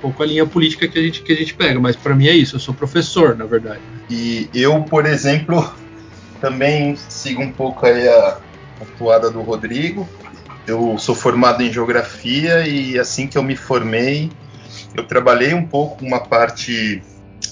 pouco 0.01 0.23
a 0.23 0.27
linha 0.27 0.47
política 0.47 0.89
que 0.89 0.99
a 0.99 1.03
gente, 1.03 1.23
que 1.23 1.33
a 1.33 1.37
gente 1.37 1.55
pega. 1.55 1.79
Mas 1.79 1.97
para 1.97 2.15
mim 2.15 2.27
é 2.27 2.33
isso, 2.33 2.57
eu 2.57 2.61
sou 2.61 2.75
professor, 2.75 3.37
na 3.37 3.45
verdade. 3.45 3.81
E 4.09 4.49
eu, 4.55 4.83
por 4.83 5.07
exemplo, 5.07 5.73
também 6.41 6.97
sigo 6.97 7.43
um 7.43 7.53
pouco 7.53 7.87
aí 7.87 8.09
a 8.09 8.41
atuada 8.81 9.31
do 9.31 9.43
Rodrigo. 9.43 10.09
Eu 10.67 10.99
sou 10.99 11.15
formado 11.15 11.63
em 11.63 11.73
geografia 11.73 12.67
e 12.67 12.99
assim 12.99 13.27
que 13.27 13.37
eu 13.37 13.43
me 13.43 13.57
formei, 13.57 14.31
eu 14.95 15.05
trabalhei 15.05 15.55
um 15.55 15.67
pouco 15.67 16.05
uma 16.05 16.21
parte 16.21 17.03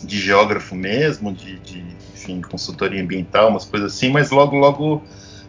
de 0.02 0.20
geógrafo 0.20 0.74
mesmo, 0.74 1.32
de, 1.32 1.58
de 1.60 1.84
enfim, 2.14 2.40
consultoria 2.40 3.02
ambiental, 3.02 3.48
umas 3.48 3.64
coisas 3.64 3.94
assim, 3.94 4.10
mas 4.10 4.30
logo, 4.30 4.56
logo 4.56 5.02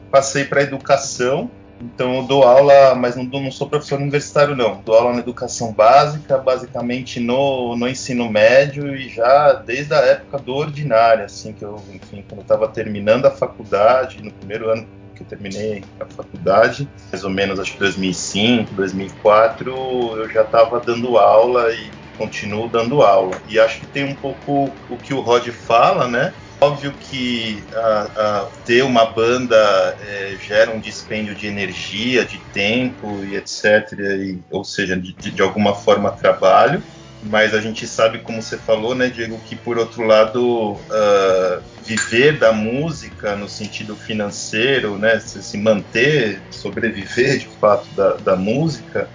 passei 0.10 0.46
para 0.46 0.64
educação. 0.64 1.52
Então 1.82 2.16
eu 2.16 2.24
dou 2.24 2.44
aula, 2.44 2.94
mas 2.96 3.16
não, 3.16 3.24
não, 3.24 3.52
sou 3.52 3.70
professor 3.70 4.00
universitário 4.00 4.56
não. 4.56 4.82
Dou 4.82 4.96
aula 4.96 5.14
na 5.14 5.20
educação 5.20 5.72
básica, 5.72 6.38
basicamente 6.38 7.20
no, 7.20 7.76
no 7.76 7.88
ensino 7.88 8.30
médio 8.30 8.96
e 8.96 9.08
já 9.08 9.54
desde 9.54 9.94
a 9.94 10.00
época 10.00 10.40
do 10.40 10.54
ordinário, 10.54 11.26
assim 11.26 11.54
que 11.54 11.64
eu, 11.64 11.82
enfim, 11.94 12.24
quando 12.28 12.42
estava 12.42 12.68
terminando 12.68 13.26
a 13.26 13.32
faculdade, 13.32 14.22
no 14.22 14.32
primeiro 14.32 14.70
ano 14.70 14.86
que 15.16 15.24
eu 15.24 15.28
terminei 15.28 15.84
a 16.00 16.06
faculdade, 16.06 16.88
mais 17.12 17.24
ou 17.24 17.30
menos 17.30 17.60
acho 17.60 17.74
que 17.74 17.80
2005, 17.80 18.74
2004, 18.74 19.70
eu 20.18 20.30
já 20.30 20.44
estava 20.44 20.80
dando 20.80 21.18
aula 21.18 21.72
e 21.74 21.90
continuo 22.18 22.68
dando 22.68 23.02
aula. 23.02 23.42
E 23.48 23.60
acho 23.60 23.80
que 23.80 23.88
tem 23.88 24.04
um 24.04 24.16
pouco 24.16 24.70
o 24.90 24.98
que 24.98 25.14
o 25.14 25.22
Rod 25.22 25.48
fala, 25.48 26.08
né? 26.08 26.34
Óbvio 26.62 26.92
que 27.00 27.64
a, 27.74 28.02
a, 28.02 28.46
ter 28.66 28.84
uma 28.84 29.06
banda 29.06 29.56
é, 30.02 30.36
gera 30.46 30.72
um 30.72 30.80
dispêndio 30.80 31.34
de 31.34 31.48
energia, 31.48 32.26
de 32.26 32.38
tempo 32.54 33.24
e 33.24 33.38
etc. 33.38 33.94
E, 33.98 34.40
ou 34.52 34.66
seja, 34.66 34.98
de, 34.98 35.14
de, 35.14 35.42
alguma 35.42 35.74
forma 35.74 36.12
trabalho. 36.12 36.84
Mas 37.24 37.54
a 37.54 37.62
gente 37.62 37.88
sabe, 37.88 38.20
como 38.20 38.42
você 38.42 38.58
falou, 38.58 38.94
né, 38.94 39.08
Diego, 39.08 39.40
que 39.48 39.56
por 39.56 39.78
outro 39.78 40.04
lado, 40.04 40.74
uh, 40.74 41.62
viver 41.86 42.38
da 42.38 42.52
música 42.52 43.36
no 43.36 43.48
sentido 43.48 43.96
financeiro, 43.96 44.98
né, 44.98 45.20
se, 45.20 45.42
se 45.42 45.58
manter, 45.58 46.42
sobreviver 46.52 47.40
de 47.40 47.48
fato 47.48 47.88
da, 47.96 48.14
da 48.14 48.36
música, 48.36 49.10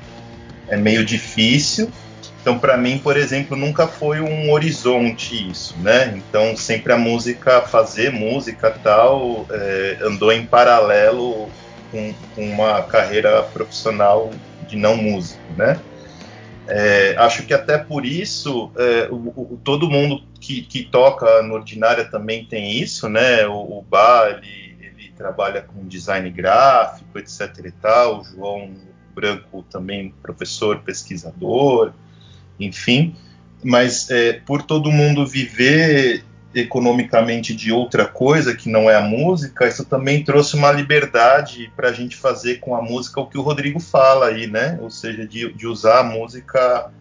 é 0.69 0.77
meio 0.77 1.05
difícil. 1.05 1.91
Então, 2.45 2.59
para 2.59 2.77
mim, 2.77 2.99
por 2.99 3.17
exemplo, 3.17 3.57
nunca 3.57 3.89
foi 3.89 4.21
um 4.21 4.51
horizonte 4.51 5.51
isso, 5.51 5.75
né? 5.79 6.15
Então, 6.15 6.55
sempre 6.55 6.93
a 6.93 6.99
música, 6.99 7.63
fazer 7.63 8.13
música 8.13 8.71
tal, 8.71 9.47
é, 9.51 9.97
andou 10.03 10.31
em 10.31 10.45
paralelo 10.45 11.49
com, 11.91 12.13
com, 12.35 12.45
uma 12.47 12.83
carreira 12.83 13.43
profissional 13.45 14.31
de 14.69 14.77
não 14.77 14.95
músico, 14.95 15.41
né? 15.57 15.81
É, 16.69 17.17
acho 17.17 17.47
que 17.47 17.55
até 17.55 17.79
por 17.79 18.05
isso 18.05 18.71
é, 18.77 19.09
o, 19.11 19.55
o, 19.55 19.61
todo 19.65 19.89
mundo 19.89 20.23
que, 20.39 20.61
que, 20.61 20.85
toca 20.85 21.43
no 21.43 21.55
Ordinária 21.55 22.05
também 22.05 22.45
tem 22.45 22.73
isso, 22.73 23.09
né? 23.09 23.47
O, 23.47 23.55
o 23.55 23.87
ele, 24.29 24.77
ele, 24.83 25.13
trabalha 25.17 25.63
com 25.63 25.89
design 25.89 26.29
gráfico, 26.29 27.19
etc 27.19 27.41
e 27.65 27.71
tal. 27.71 28.21
O 28.21 28.25
João 28.25 28.71
Branco 29.15 29.65
também 29.71 30.13
professor, 30.23 30.81
pesquisador 30.81 31.95
enfim, 32.59 33.15
mas 33.63 34.11
é, 34.11 34.35
por 34.35 34.63
todo 34.63 34.91
mundo 34.91 35.27
viver 35.27 36.25
economicamente 36.55 37.55
de 37.55 37.73
outra 37.73 38.07
coisa 38.07 38.55
que 38.55 38.69
não 38.69 38.89
é 38.89 38.95
a 38.95 39.01
música, 39.01 39.67
isso 39.67 39.85
também 39.85 40.23
trouxe 40.23 40.55
uma 40.55 40.71
liberdade 40.71 41.73
para 41.75 41.89
a 41.89 41.93
gente 41.93 42.17
fazer 42.17 42.61
com 42.61 42.77
a 42.77 42.83
música 42.83 43.21
o 43.21 43.27
que 43.27 43.37
o 43.37 43.43
Rodrigo 43.43 43.81
fala 43.81 44.29
aí, 44.29 44.47
né? 44.47 44.79
Ou 44.81 44.91
seja, 44.91 45.27
de, 45.27 45.53
de 45.53 45.67
usar 45.67 46.01
a 46.01 46.05
música 46.05 46.93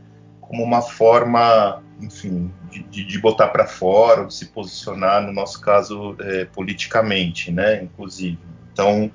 como 0.42 0.64
uma 0.64 0.82
forma, 0.82 1.84
enfim, 2.02 2.52
de, 2.90 3.04
de 3.04 3.20
botar 3.20 3.50
para 3.50 3.68
fora, 3.68 4.26
de 4.26 4.34
se 4.34 4.48
posicionar, 4.48 5.22
no 5.22 5.32
nosso 5.32 5.62
caso, 5.62 6.16
é, 6.20 6.46
politicamente, 6.46 7.52
né? 7.52 7.84
Inclusive. 7.84 8.40
Então, 8.72 9.12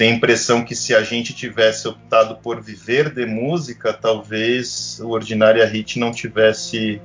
tenho 0.00 0.14
a 0.14 0.16
impressão 0.16 0.64
que 0.64 0.74
se 0.74 0.94
a 0.94 1.02
gente 1.02 1.34
tivesse 1.34 1.86
optado 1.86 2.36
por 2.36 2.58
viver 2.58 3.12
de 3.12 3.26
música, 3.26 3.92
talvez 3.92 4.98
o 4.98 5.10
Ordinária 5.10 5.66
Hit 5.66 5.98
não 5.98 6.10
tivesse 6.10 6.98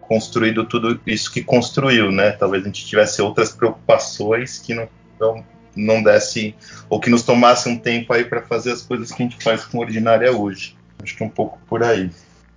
construído 0.00 0.64
tudo 0.64 1.00
isso 1.06 1.32
que 1.32 1.40
construiu, 1.44 2.10
né? 2.10 2.32
Talvez 2.32 2.64
a 2.64 2.66
gente 2.66 2.84
tivesse 2.84 3.22
outras 3.22 3.52
preocupações 3.52 4.58
que 4.58 4.74
não, 4.74 4.88
não, 5.20 5.44
não 5.76 6.02
desse, 6.02 6.52
ou 6.90 6.98
que 6.98 7.08
nos 7.08 7.22
tomasse 7.22 7.68
um 7.68 7.78
tempo 7.78 8.12
aí 8.12 8.24
para 8.24 8.42
fazer 8.42 8.72
as 8.72 8.82
coisas 8.82 9.12
que 9.12 9.22
a 9.22 9.26
gente 9.26 9.40
faz 9.40 9.64
com 9.64 9.78
Ordinária 9.78 10.36
hoje. 10.36 10.76
Acho 11.00 11.16
que 11.16 11.22
é 11.22 11.26
um 11.26 11.30
pouco 11.30 11.60
por 11.68 11.84
aí. 11.84 12.10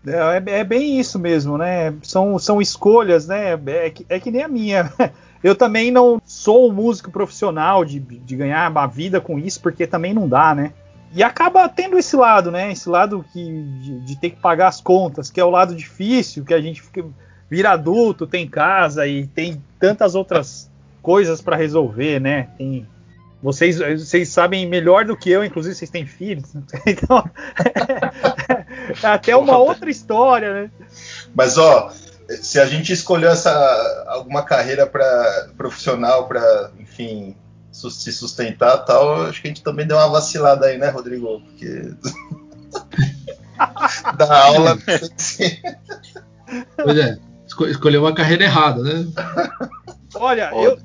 É, 0.06 0.60
é, 0.60 0.64
bem 0.64 1.00
isso 1.00 1.20
mesmo, 1.20 1.58
né? 1.58 1.94
São, 2.02 2.40
são 2.40 2.62
escolhas, 2.62 3.28
né? 3.28 3.60
É 3.68 3.90
que, 3.90 4.06
é 4.08 4.20
que 4.20 4.32
nem 4.32 4.44
a 4.44 4.48
minha. 4.48 4.92
Eu 5.44 5.56
também 5.56 5.90
não 5.90 6.22
sou 6.26 6.70
um 6.70 6.74
músico 6.74 7.12
profissional 7.12 7.86
de, 7.86 8.00
de 8.00 8.36
ganhar 8.36 8.70
uma 8.70 8.88
vida 8.88 9.22
com 9.22 9.40
isso, 9.40 9.62
porque 9.62 9.88
também 9.88 10.14
não 10.14 10.28
dá, 10.28 10.54
né? 10.54 10.74
E 11.14 11.24
acaba 11.24 11.68
tendo 11.68 11.98
esse 11.98 12.16
lado, 12.16 12.52
né? 12.52 12.72
Esse 12.72 12.90
lado 12.90 13.26
que, 13.32 13.64
de, 13.80 14.00
de, 14.02 14.16
ter 14.18 14.32
que 14.32 14.40
pagar 14.40 14.68
as 14.68 14.82
contas, 14.82 15.32
que 15.32 15.40
é 15.40 15.44
o 15.44 15.50
lado 15.50 15.74
difícil, 15.74 16.44
que 16.44 16.54
a 16.54 16.62
gente 16.62 16.82
fica, 16.82 17.06
vira 17.50 17.72
adulto, 17.72 18.28
tem 18.28 18.48
casa 18.48 19.08
e 19.08 19.28
tem 19.28 19.62
tantas 19.80 20.14
outras 20.14 20.70
coisas 21.02 21.42
para 21.42 21.56
resolver, 21.56 22.20
né? 22.20 22.50
Tem, 22.58 22.86
vocês, 23.42 23.78
vocês 23.78 24.30
sabem 24.30 24.68
melhor 24.68 25.06
do 25.06 25.16
que 25.16 25.30
eu, 25.30 25.44
inclusive 25.44 25.76
vocês 25.76 25.90
têm 25.90 26.06
filhos. 26.06 26.50
Então, 26.86 27.24
é 29.04 29.08
até 29.08 29.36
uma 29.36 29.58
outra 29.58 29.90
história, 29.90 30.54
né? 30.54 30.72
Mas, 31.34 31.58
ó, 31.58 31.92
se 32.42 32.60
a 32.60 32.66
gente 32.66 32.92
escolheu 32.92 33.30
essa 33.30 34.06
alguma 34.08 34.44
carreira 34.44 34.86
para 34.86 35.50
profissional 35.58 36.28
para, 36.28 36.72
enfim, 36.80 37.36
se 37.72 38.12
sustentar 38.12 38.80
tal, 38.80 39.24
acho 39.24 39.42
que 39.42 39.48
a 39.48 39.52
gente 39.52 39.64
também 39.64 39.88
deu 39.88 39.98
uma 39.98 40.10
vacilada 40.10 40.66
aí, 40.66 40.78
né, 40.78 40.90
Rodrigo? 40.90 41.42
Porque 41.42 41.94
da 44.18 44.46
aula 44.46 44.78
Pois 46.76 46.98
é. 46.98 47.18
esco 47.46 47.66
escolheu 47.68 48.02
uma 48.02 48.14
carreira 48.14 48.44
errada, 48.44 48.82
né? 48.82 49.08
Olha, 50.16 50.52
eu, 50.54 50.78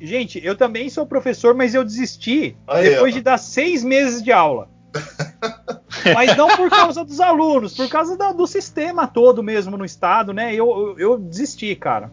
gente, 0.00 0.40
eu 0.44 0.56
também 0.56 0.88
sou 0.88 1.06
professor, 1.06 1.54
mas 1.54 1.74
eu 1.74 1.84
desisti 1.84 2.56
Aí, 2.66 2.90
depois 2.90 3.12
ó. 3.14 3.16
de 3.18 3.22
dar 3.22 3.38
seis 3.38 3.84
meses 3.84 4.22
de 4.22 4.32
aula. 4.32 4.68
mas 6.14 6.36
não 6.36 6.48
por 6.56 6.68
causa 6.68 7.04
dos 7.04 7.20
alunos, 7.20 7.74
por 7.76 7.88
causa 7.88 8.16
da- 8.16 8.32
do 8.32 8.46
sistema 8.46 9.06
todo 9.06 9.42
mesmo 9.42 9.76
no 9.76 9.84
estado, 9.84 10.32
né? 10.32 10.54
Eu, 10.54 10.66
eu, 10.68 10.98
eu 10.98 11.18
desisti, 11.18 11.74
cara. 11.76 12.10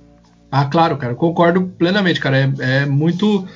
Ah, 0.52 0.66
claro, 0.66 0.98
cara, 0.98 1.16
concordo 1.16 1.64
plenamente, 1.78 2.20
cara. 2.20 2.38
É, 2.38 2.82
é 2.82 2.86
muito 2.86 3.48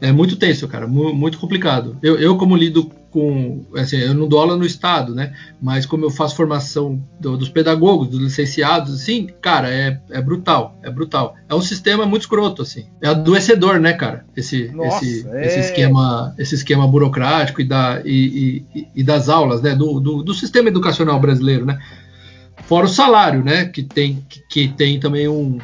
é 0.00 0.12
muito 0.12 0.36
tenso, 0.36 0.66
cara, 0.68 0.86
mu- 0.86 1.14
muito 1.14 1.38
complicado. 1.38 1.96
Eu, 2.02 2.18
eu 2.18 2.36
como 2.36 2.56
lido 2.56 2.90
com, 3.14 3.64
assim, 3.76 3.96
eu 3.96 4.12
não 4.12 4.26
dou 4.26 4.40
aula 4.40 4.56
no 4.56 4.66
estado, 4.66 5.14
né? 5.14 5.32
Mas 5.62 5.86
como 5.86 6.04
eu 6.04 6.10
faço 6.10 6.34
formação 6.34 7.00
do- 7.20 7.36
dos 7.36 7.48
pedagogos, 7.48 8.08
dos 8.08 8.20
licenciados, 8.20 8.92
assim, 8.92 9.28
cara, 9.40 9.70
é, 9.72 10.00
é 10.10 10.20
brutal, 10.20 10.76
é 10.82 10.90
brutal. 10.90 11.36
É 11.48 11.54
um 11.54 11.60
sistema 11.62 12.04
muito 12.04 12.22
escroto, 12.22 12.60
assim. 12.62 12.86
É 13.00 13.06
adoecedor, 13.06 13.78
né, 13.78 13.92
cara? 13.92 14.24
Esse, 14.36 14.66
Nossa, 14.74 15.04
esse, 15.04 15.28
é. 15.28 15.46
esse 15.46 15.60
esquema, 15.60 16.34
esse 16.36 16.56
esquema 16.56 16.88
burocrático 16.88 17.60
e, 17.60 17.64
da, 17.64 18.02
e, 18.04 18.64
e- 18.74 18.88
e 18.96 19.04
das 19.04 19.28
aulas, 19.28 19.62
né? 19.62 19.76
Do, 19.76 20.00
do, 20.00 20.22
do 20.24 20.34
sistema 20.34 20.68
educacional 20.68 21.20
brasileiro, 21.20 21.64
né? 21.64 21.78
Fora 22.66 22.86
o 22.86 22.88
salário, 22.88 23.44
né? 23.44 23.66
Que 23.66 23.84
tem, 23.84 24.24
que, 24.28 24.40
que 24.48 24.68
tem 24.68 24.98
também 24.98 25.28
um, 25.28 25.58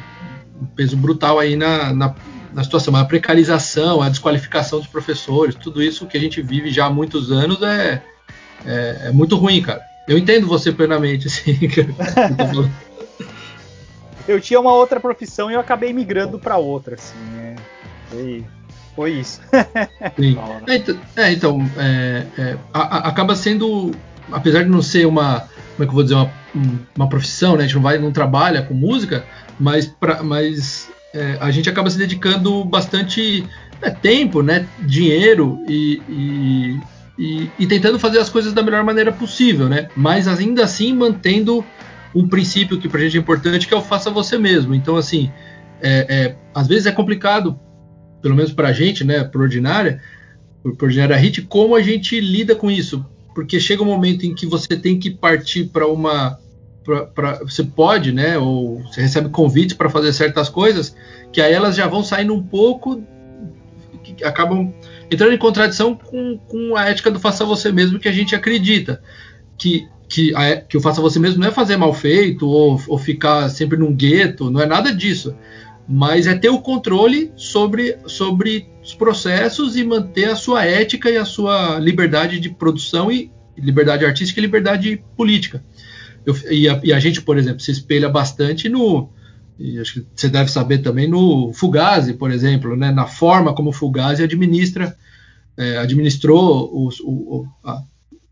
um 0.61 0.65
peso 0.73 0.95
brutal 0.95 1.37
aí 1.37 1.57
na, 1.57 1.93
na, 1.93 2.15
na 2.53 2.63
situação. 2.63 2.95
A 2.95 3.05
precarização, 3.05 4.01
a 4.01 4.09
desqualificação 4.09 4.79
dos 4.79 4.87
professores, 4.87 5.55
tudo 5.55 5.81
isso 5.81 6.05
que 6.07 6.17
a 6.17 6.19
gente 6.21 6.41
vive 6.41 6.71
já 6.71 6.85
há 6.85 6.89
muitos 6.89 7.31
anos 7.31 7.61
é, 7.61 8.01
é, 8.65 9.01
é 9.05 9.11
muito 9.11 9.35
ruim, 9.35 9.61
cara. 9.61 9.81
Eu 10.07 10.17
entendo 10.17 10.47
você 10.47 10.71
plenamente, 10.71 11.27
assim. 11.29 11.57
eu 14.27 14.39
tinha 14.39 14.59
uma 14.59 14.73
outra 14.73 14.99
profissão 14.99 15.49
e 15.49 15.53
eu 15.53 15.59
acabei 15.59 15.93
migrando 15.93 16.39
para 16.39 16.57
outra, 16.57 16.95
assim. 16.95 17.15
é. 17.39 17.55
Foi, 18.09 18.45
foi 18.95 19.11
isso. 19.13 19.41
É, 20.67 20.75
então, 20.75 20.99
é, 21.15 21.31
então, 21.31 21.71
é, 21.77 22.25
é, 22.37 22.57
a- 22.73 22.97
a- 22.97 23.07
acaba 23.09 23.35
sendo, 23.35 23.91
apesar 24.31 24.63
de 24.63 24.69
não 24.69 24.81
ser 24.81 25.05
uma, 25.07 25.39
como 25.75 25.83
é 25.83 25.85
que 25.85 25.89
eu 25.89 25.93
vou 25.93 26.03
dizer, 26.03 26.15
uma, 26.15 26.31
um- 26.55 26.79
uma 26.97 27.07
profissão, 27.07 27.55
né? 27.55 27.63
A 27.63 27.67
gente 27.67 27.75
não 27.75 27.81
vai, 27.81 27.97
não 27.97 28.11
trabalha 28.11 28.61
com 28.61 28.73
música, 28.73 29.25
mas, 29.59 29.85
pra, 29.87 30.21
mas 30.23 30.89
é, 31.13 31.37
a 31.39 31.51
gente 31.51 31.69
acaba 31.69 31.89
se 31.89 31.97
dedicando 31.97 32.63
bastante 32.65 33.45
né, 33.81 33.89
tempo, 33.89 34.41
né? 34.41 34.67
Dinheiro 34.79 35.63
e, 35.67 36.01
e, 36.07 36.79
e- 37.17 37.51
e 37.59 37.67
tentando 37.67 37.99
fazer 37.99 38.19
as 38.19 38.29
coisas 38.29 38.53
da 38.53 38.63
melhor 38.63 38.83
maneira 38.83 39.11
possível, 39.11 39.67
né? 39.67 39.89
Mas 39.95 40.27
ainda 40.27 40.63
assim 40.63 40.93
mantendo 40.93 41.63
um 42.15 42.27
princípio 42.27 42.79
que 42.79 42.87
pra 42.89 42.99
gente 43.01 43.17
é 43.17 43.19
importante, 43.19 43.67
que 43.67 43.73
é 43.73 43.77
o 43.77 43.81
faça 43.81 44.09
você 44.09 44.37
mesmo. 44.37 44.73
Então, 44.73 44.97
assim, 44.97 45.31
é, 45.81 46.05
é, 46.09 46.35
às 46.53 46.67
vezes 46.67 46.85
é 46.85 46.91
complicado 46.91 47.59
pelo 48.21 48.35
menos 48.35 48.51
pra 48.53 48.71
gente, 48.71 49.03
né, 49.03 49.23
pro 49.23 49.41
Ordinária, 49.41 50.01
pro 50.61 50.75
pro 50.75 50.85
Ordinária 50.85 51.15
Hit, 51.15 51.41
como 51.41 51.75
a 51.75 51.81
gente 51.81 52.19
lida 52.19 52.55
com 52.55 52.69
isso. 52.69 53.03
Porque 53.33 53.59
chega 53.59 53.81
um 53.81 53.85
momento 53.85 54.25
em 54.25 54.35
que 54.35 54.45
você 54.45 54.77
tem 54.77 54.99
que 54.99 55.09
partir 55.09 55.65
para 55.65 55.87
uma. 55.87 56.37
Pra, 56.83 57.05
pra- 57.05 57.39
você 57.39 57.63
pode, 57.63 58.11
né, 58.11 58.37
ou 58.37 58.81
você 58.83 59.01
recebe 59.01 59.29
convites 59.29 59.75
para 59.75 59.89
fazer 59.89 60.11
certas 60.13 60.49
coisas, 60.49 60.95
que 61.31 61.39
aí 61.39 61.53
elas 61.53 61.75
já 61.75 61.87
vão 61.87 62.03
saindo 62.03 62.33
um 62.33 62.41
pouco, 62.41 63.03
acabam 64.23 64.73
entrando 65.09 65.33
em 65.33 65.37
contradição 65.37 65.95
com, 65.95 66.37
com 66.47 66.75
a 66.75 66.89
ética 66.89 67.11
do 67.11 67.19
faça 67.19 67.45
você 67.45 67.71
mesmo 67.71 67.99
que 67.99 68.07
a 68.09 68.11
gente 68.11 68.35
acredita. 68.35 69.01
Que, 69.57 69.87
que, 70.09 70.33
a, 70.35 70.57
que 70.57 70.75
o 70.75 70.81
faça 70.81 71.01
você 71.01 71.19
mesmo 71.19 71.39
não 71.39 71.47
é 71.47 71.51
fazer 71.51 71.77
mal 71.77 71.93
feito 71.93 72.47
ou, 72.47 72.81
ou 72.87 72.97
ficar 72.97 73.47
sempre 73.49 73.77
num 73.77 73.93
gueto, 73.95 74.49
não 74.49 74.59
é 74.59 74.65
nada 74.65 74.93
disso 74.93 75.35
mas 75.87 76.25
é 76.25 76.33
ter 76.35 76.49
o 76.49 76.61
controle 76.61 77.33
sobre, 77.35 77.97
sobre 78.05 78.69
os 78.81 78.93
processos 78.93 79.75
e 79.75 79.83
manter 79.83 80.29
a 80.29 80.35
sua 80.37 80.63
ética 80.63 81.09
e 81.09 81.17
a 81.17 81.25
sua 81.25 81.79
liberdade 81.79 82.39
de 82.39 82.49
produção 82.49 83.11
e 83.11 83.29
liberdade 83.57 84.05
artística 84.05 84.39
e 84.39 84.43
liberdade 84.43 85.03
política. 85.17 85.61
Eu- 86.25 86.35
e, 86.51 86.67
a, 86.69 86.79
e 86.83 86.93
a 86.93 86.99
gente, 86.99 87.21
por 87.21 87.37
exemplo, 87.37 87.59
se 87.59 87.71
espelha 87.71 88.09
bastante 88.09 88.67
no. 88.69 89.09
Acho 89.79 89.93
que 90.01 90.05
você 90.15 90.27
deve 90.27 90.49
saber 90.49 90.79
também 90.79 91.07
no 91.07 91.53
Fugazi, 91.53 92.13
por 92.13 92.31
exemplo, 92.31 92.75
né, 92.75 92.89
na 92.91 93.05
forma 93.05 93.53
como 93.53 93.69
o 93.69 93.73
Fugazi 93.73 94.23
administra, 94.23 94.95
é, 95.55 95.77
administrou 95.77 96.67
o, 96.73 96.89
o- 97.03 97.47
a, 97.63 97.83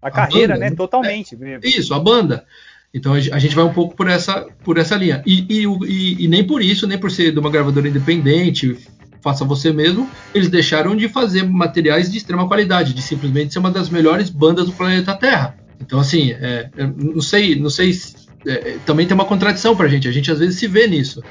A 0.01 0.09
carreira, 0.09 0.53
banda, 0.55 0.65
né? 0.65 0.69
né? 0.71 0.75
Totalmente. 0.75 1.37
isso, 1.63 1.93
a 1.93 1.99
banda. 1.99 2.45
Então 2.91 3.13
a 3.13 3.19
ge- 3.19 3.31
a 3.31 3.37
gente 3.37 3.53
vai 3.53 3.63
um 3.63 3.73
pouco 3.73 3.95
por 3.95 4.07
essa, 4.09 4.47
por 4.63 4.79
essa 4.79 4.95
linha. 4.95 5.21
E, 5.23 5.45
e- 5.47 6.23
e 6.23 6.27
nem 6.27 6.43
por 6.43 6.63
isso, 6.63 6.87
nem 6.87 6.97
por 6.97 7.11
ser 7.11 7.31
de 7.31 7.37
uma 7.39 7.51
gravadora 7.51 7.87
independente, 7.87 8.75
faça 9.21 9.45
você 9.45 9.71
mesmo, 9.71 10.09
eles 10.33 10.49
deixaram 10.49 10.95
de 10.95 11.07
fazer 11.09 11.43
materiais 11.43 12.11
de 12.11 12.17
extrema 12.17 12.47
qualidade, 12.47 12.93
de 12.93 13.01
simplesmente 13.03 13.53
ser 13.53 13.59
uma 13.59 13.69
das 13.69 13.89
melhores 13.89 14.31
bandas 14.31 14.65
do 14.65 14.71
planeta 14.71 15.13
Terra. 15.13 15.58
Então, 15.79 15.99
assim, 15.99 16.31
é, 16.31 16.69
não 16.97 17.21
sei, 17.21 17.55
não 17.55 17.69
sei. 17.69 17.93
se- 17.93 18.15
é, 18.45 18.77
também 18.85 19.05
tem 19.05 19.15
uma 19.15 19.25
contradição 19.25 19.75
pra 19.75 19.87
gente. 19.87 20.07
A 20.07 20.11
gente 20.11 20.31
às 20.31 20.39
vezes 20.39 20.57
se 20.59 20.67
vê 20.67 20.87
nisso. 20.87 21.21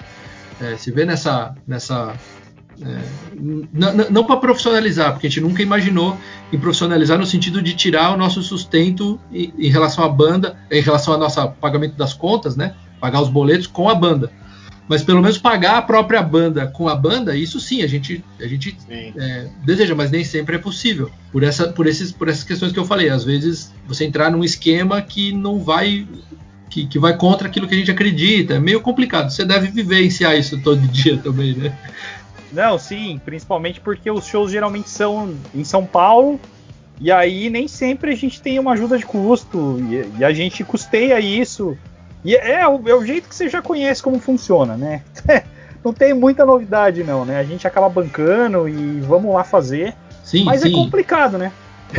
É, 0.60 0.76
se 0.76 0.90
vê 0.90 1.04
nessa. 1.04 1.54
nessa 1.66 2.14
é, 2.80 2.98
não 4.10 4.24
para 4.24 4.36
profissionalizar, 4.36 5.12
porque 5.12 5.26
a 5.26 5.30
gente 5.30 5.40
nunca 5.40 5.62
imaginou 5.62 6.16
em 6.52 6.58
profissionalizar 6.58 7.18
no 7.18 7.26
sentido 7.26 7.60
de 7.60 7.74
tirar 7.74 8.12
o 8.12 8.16
nosso 8.16 8.42
sustento 8.42 9.18
em, 9.32 9.52
em 9.58 9.68
relação 9.68 10.04
à 10.04 10.08
banda, 10.08 10.56
em 10.70 10.80
relação 10.80 11.14
ao 11.14 11.18
nosso 11.20 11.44
pagamento 11.60 11.96
das 11.96 12.12
contas, 12.14 12.56
né? 12.56 12.74
Pagar 13.00 13.20
os 13.20 13.28
boletos 13.28 13.66
com 13.66 13.88
a 13.88 13.94
banda. 13.94 14.30
Mas 14.88 15.02
pelo 15.02 15.20
menos 15.20 15.36
pagar 15.36 15.76
a 15.76 15.82
própria 15.82 16.22
banda 16.22 16.66
com 16.66 16.88
a 16.88 16.96
banda, 16.96 17.36
isso 17.36 17.60
sim, 17.60 17.82
a 17.82 17.86
gente, 17.86 18.24
a 18.40 18.46
gente 18.46 18.76
é, 18.88 19.46
deseja, 19.62 19.94
mas 19.94 20.10
nem 20.10 20.24
sempre 20.24 20.56
é 20.56 20.58
possível. 20.58 21.10
Por, 21.30 21.42
essa, 21.42 21.68
por, 21.68 21.86
esses, 21.86 22.10
por 22.10 22.28
essas 22.28 22.42
questões 22.42 22.72
que 22.72 22.78
eu 22.78 22.86
falei. 22.86 23.10
Às 23.10 23.22
vezes 23.22 23.72
você 23.86 24.06
entrar 24.06 24.30
num 24.30 24.42
esquema 24.42 25.02
que 25.02 25.30
não 25.30 25.58
vai. 25.58 26.06
Que, 26.70 26.86
que 26.86 26.98
vai 26.98 27.16
contra 27.16 27.48
aquilo 27.48 27.66
que 27.66 27.74
a 27.74 27.78
gente 27.78 27.90
acredita. 27.90 28.54
É 28.54 28.58
meio 28.58 28.80
complicado. 28.80 29.30
Você 29.30 29.44
deve 29.44 29.68
vivenciar 29.68 30.36
isso 30.36 30.60
todo 30.62 30.80
dia 30.88 31.18
também, 31.18 31.54
né? 31.54 31.76
Não, 32.50 32.78
sim, 32.78 33.20
principalmente 33.22 33.80
porque 33.80 34.10
os 34.10 34.26
shows 34.26 34.50
geralmente 34.50 34.88
são 34.88 35.34
em 35.54 35.64
São 35.64 35.84
Paulo. 35.84 36.40
E 37.00 37.12
aí 37.12 37.48
nem 37.50 37.68
sempre 37.68 38.12
a 38.12 38.16
gente 38.16 38.40
tem 38.40 38.58
uma 38.58 38.72
ajuda 38.72 38.98
de 38.98 39.04
custo. 39.04 39.78
E, 39.90 40.20
e 40.20 40.24
a 40.24 40.32
gente 40.32 40.64
custeia 40.64 41.20
isso. 41.20 41.76
E 42.28 42.34
é, 42.36 42.68
o- 42.68 42.86
é 42.86 42.94
o 42.94 43.06
jeito 43.06 43.26
que 43.26 43.34
você 43.34 43.48
já 43.48 43.62
conhece 43.62 44.02
como 44.02 44.18
funciona, 44.20 44.76
né? 44.76 45.00
não 45.82 45.94
tem 45.94 46.12
muita 46.12 46.44
novidade, 46.44 47.02
não, 47.02 47.24
né? 47.24 47.38
A 47.38 47.42
gente 47.42 47.66
acaba 47.66 47.88
bancando 47.88 48.68
e 48.68 49.00
vamos 49.00 49.32
lá 49.34 49.42
fazer. 49.44 49.94
Sim, 50.22 50.44
Mas 50.44 50.60
sim. 50.60 50.68
é 50.68 50.70
complicado, 50.70 51.38
né? 51.38 51.50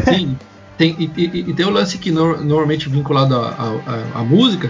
Sim, 0.07 0.37
tem, 0.77 0.95
e, 0.99 1.05
e- 1.17 1.49
e 1.49 1.53
tem 1.55 1.65
o 1.65 1.71
lance 1.71 1.97
que 1.97 2.11
nor- 2.11 2.43
normalmente 2.45 2.87
vinculado 2.87 3.35
à 3.35 4.23
música, 4.23 4.69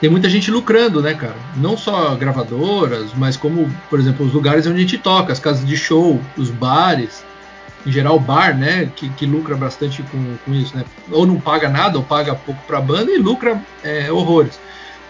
tem 0.00 0.08
muita 0.08 0.30
gente 0.30 0.48
lucrando, 0.48 1.02
né, 1.02 1.12
cara? 1.12 1.34
Não 1.56 1.76
só 1.76 2.14
gravadoras, 2.14 3.12
mas 3.14 3.36
como, 3.36 3.68
por 3.90 3.98
exemplo, 3.98 4.24
os 4.24 4.32
lugares 4.32 4.64
onde 4.64 4.76
a 4.76 4.80
gente 4.82 4.96
toca, 4.98 5.32
as 5.32 5.40
casas 5.40 5.66
de 5.66 5.76
show, 5.76 6.20
os 6.38 6.50
bares, 6.50 7.24
em 7.84 7.90
geral 7.90 8.14
o 8.14 8.20
bar, 8.20 8.56
né, 8.56 8.86
que, 8.94 9.08
que 9.10 9.26
lucra 9.26 9.56
bastante 9.56 10.04
com, 10.04 10.36
com 10.44 10.54
isso, 10.54 10.76
né? 10.76 10.84
Ou 11.10 11.26
não 11.26 11.40
paga 11.40 11.68
nada, 11.68 11.98
ou 11.98 12.04
paga 12.04 12.32
pouco 12.32 12.62
pra 12.64 12.80
banda 12.80 13.10
e 13.10 13.18
lucra 13.18 13.60
é, 13.82 14.12
horrores. 14.12 14.60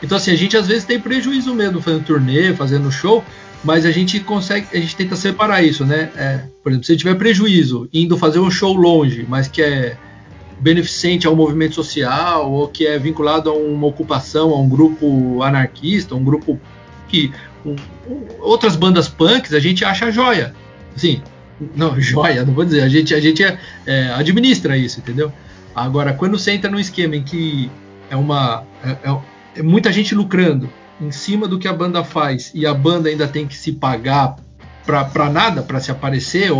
Então, 0.02 0.16
assim, 0.16 0.30
a 0.30 0.36
gente 0.36 0.56
às 0.56 0.66
vezes 0.66 0.84
tem 0.84 0.98
prejuízo 0.98 1.54
mesmo 1.54 1.80
fazendo 1.80 2.04
turnê, 2.04 2.54
fazendo 2.54 2.90
show, 2.90 3.24
mas 3.62 3.84
a 3.84 3.90
gente 3.90 4.20
consegue, 4.20 4.66
a 4.72 4.80
gente 4.80 4.96
tenta 4.96 5.14
separar 5.16 5.62
isso, 5.62 5.84
né? 5.84 6.10
É, 6.16 6.40
por 6.62 6.70
exemplo, 6.72 6.86
se 6.86 6.96
tiver 6.96 7.14
prejuízo 7.16 7.88
indo 7.92 8.16
fazer 8.16 8.38
um 8.38 8.50
show 8.50 8.74
longe, 8.74 9.26
mas 9.28 9.46
que 9.48 9.60
é 9.62 9.96
beneficente 10.58 11.26
ao 11.26 11.34
movimento 11.36 11.74
social 11.74 12.50
ou 12.50 12.68
que 12.68 12.86
é 12.86 12.98
vinculado 12.98 13.50
a 13.50 13.52
uma 13.54 13.86
ocupação, 13.86 14.50
a 14.50 14.60
um 14.60 14.68
grupo 14.68 15.42
anarquista, 15.42 16.14
um 16.14 16.24
grupo 16.24 16.58
que 17.08 17.32
um- 17.64 17.76
outras 18.40 18.76
bandas 18.76 19.08
punks 19.08 19.52
a 19.54 19.60
gente 19.60 19.84
acha 19.84 20.10
joia, 20.10 20.54
assim, 20.94 21.22
não 21.76 21.98
joia, 22.00 22.44
não 22.44 22.52
vou 22.54 22.64
dizer, 22.64 22.82
a 22.82 22.88
gente 22.88 23.14
a 23.14 23.20
gente 23.20 23.42
é, 23.42 23.58
é, 23.86 24.10
administra 24.12 24.76
isso, 24.76 25.00
entendeu? 25.00 25.32
Agora 25.74 26.12
quando 26.12 26.38
você 26.38 26.52
entra 26.52 26.70
num 26.70 26.78
esquema 26.80 27.16
em 27.16 27.22
que 27.22 27.70
é 28.10 28.16
uma 28.16 28.64
é- 28.84 28.96
é 29.10 29.16
muita 29.58 29.92
gente 29.92 30.14
lucrando 30.14 30.70
em 31.00 31.10
cima 31.10 31.48
do 31.48 31.58
que 31.58 31.66
a 31.66 31.72
banda 31.72 32.04
faz 32.04 32.50
e 32.54 32.66
a 32.66 32.74
banda 32.74 33.08
ainda 33.08 33.26
tem 33.26 33.46
que 33.46 33.56
se 33.56 33.72
pagar 33.72 34.36
pra 34.84 35.30
nada, 35.30 35.62
pra 35.62 35.80
se 35.80 35.90
aparecer 35.90 36.50
ou 36.50 36.58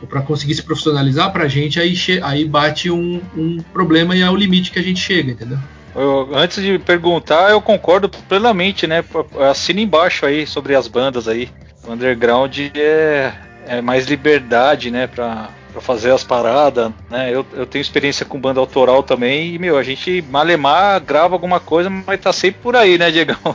ou 0.00 0.06
para 0.06 0.20
conseguir 0.22 0.54
se 0.54 0.62
profissionalizar 0.62 1.32
pra 1.32 1.48
gente, 1.48 1.80
aí, 1.80 1.94
aí 2.22 2.44
bate 2.44 2.90
um, 2.90 3.20
um 3.36 3.58
problema 3.72 4.14
e 4.14 4.20
é 4.20 4.30
o 4.30 4.36
limite 4.36 4.70
que 4.70 4.78
a 4.78 4.82
gente 4.82 5.00
chega, 5.00 5.32
entendeu? 5.32 5.58
Eu- 5.94 6.28
antes 6.34 6.62
de 6.62 6.78
perguntar, 6.78 7.50
eu 7.50 7.60
concordo 7.60 8.08
plenamente, 8.08 8.86
né? 8.86 9.02
Assina 9.50 9.80
embaixo 9.80 10.26
aí 10.26 10.46
sobre 10.46 10.74
as 10.74 10.86
bandas 10.86 11.26
aí. 11.26 11.48
O 11.86 11.92
underground 11.92 12.58
é, 12.74 13.32
é 13.66 13.80
mais 13.80 14.06
liberdade, 14.06 14.90
né? 14.90 15.08
Pra 15.76 15.82
fazer 15.82 16.10
as 16.10 16.24
paradas, 16.24 16.90
né? 17.10 17.28
Eu, 17.30 17.44
eu 17.52 17.66
tenho 17.66 17.82
experiência 17.82 18.24
com 18.24 18.40
banda 18.40 18.58
autoral 18.58 19.02
também 19.02 19.54
e, 19.54 19.58
meu, 19.58 19.76
a 19.76 19.82
gente 19.82 20.24
malemar 20.30 20.98
grava 21.02 21.34
alguma 21.34 21.60
coisa, 21.60 21.90
mas 21.90 22.18
tá 22.18 22.32
sempre 22.32 22.62
por 22.62 22.74
aí, 22.74 22.96
né, 22.96 23.10
Diegão? 23.10 23.36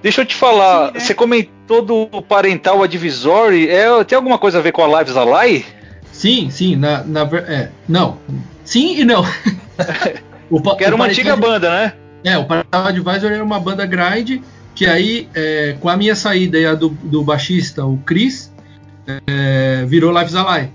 Deixa 0.00 0.20
eu 0.20 0.24
te 0.24 0.36
falar, 0.36 0.88
Sim, 0.88 0.94
né? 0.94 1.00
você 1.00 1.14
comentou 1.14 1.82
do 1.82 2.06
parental 2.22 2.80
advisory, 2.80 3.68
é, 3.68 4.04
tem 4.04 4.14
alguma 4.14 4.38
coisa 4.38 4.58
a 4.58 4.62
ver 4.62 4.70
com 4.70 4.84
a 4.84 5.00
Lives 5.00 5.16
Ally? 5.16 5.66
Sim, 6.12 6.48
sim, 6.48 6.76
na, 6.76 7.02
na 7.02 7.22
é, 7.48 7.70
não. 7.88 8.18
Sim 8.64 9.00
e 9.00 9.04
não. 9.04 9.24
o, 10.48 10.76
que 10.76 10.84
era 10.84 10.94
uma 10.94 11.06
antiga 11.06 11.34
banda, 11.34 11.68
né? 11.68 11.92
É, 12.22 12.38
o 12.38 12.44
Parental 12.44 12.86
Advisory 12.86 13.34
era 13.34 13.44
uma 13.44 13.58
banda 13.58 13.84
grind 13.84 14.40
que 14.76 14.86
aí, 14.86 15.28
é, 15.34 15.76
com 15.80 15.88
a 15.88 15.96
minha 15.96 16.14
saída 16.14 16.56
e 16.56 16.64
a 16.64 16.72
do, 16.76 16.90
do 16.90 17.24
baixista, 17.24 17.84
o 17.84 17.96
Chris, 17.98 18.47
é, 19.26 19.84
virou 19.86 20.16
Lives 20.16 20.34
Ally. 20.34 20.70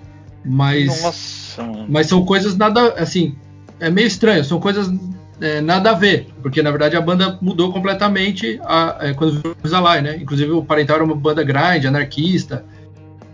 Mas, 0.46 1.02
Nossa. 1.02 1.64
mas 1.88 2.08
são 2.08 2.26
coisas 2.26 2.58
nada, 2.58 2.94
assim, 2.98 3.36
é 3.80 3.90
meio 3.90 4.08
estranho, 4.08 4.44
são 4.44 4.60
coisas 4.60 4.92
é, 5.40 5.62
nada 5.62 5.92
a 5.92 5.94
ver, 5.94 6.28
porque 6.42 6.62
na 6.62 6.70
verdade 6.70 6.98
a 6.98 7.02
banda 7.02 7.38
mudou 7.42 7.72
completamente 7.72 8.60
a, 8.66 8.98
é, 9.00 9.14
quando 9.14 9.38
virou 9.38 9.56
Lives 9.56 9.74
Ally, 9.74 10.02
né? 10.02 10.18
Inclusive 10.18 10.52
o 10.52 10.64
Parental 10.64 10.98
era 10.98 11.06
uma 11.06 11.16
banda 11.16 11.44
grind, 11.44 11.86
anarquista, 11.86 12.66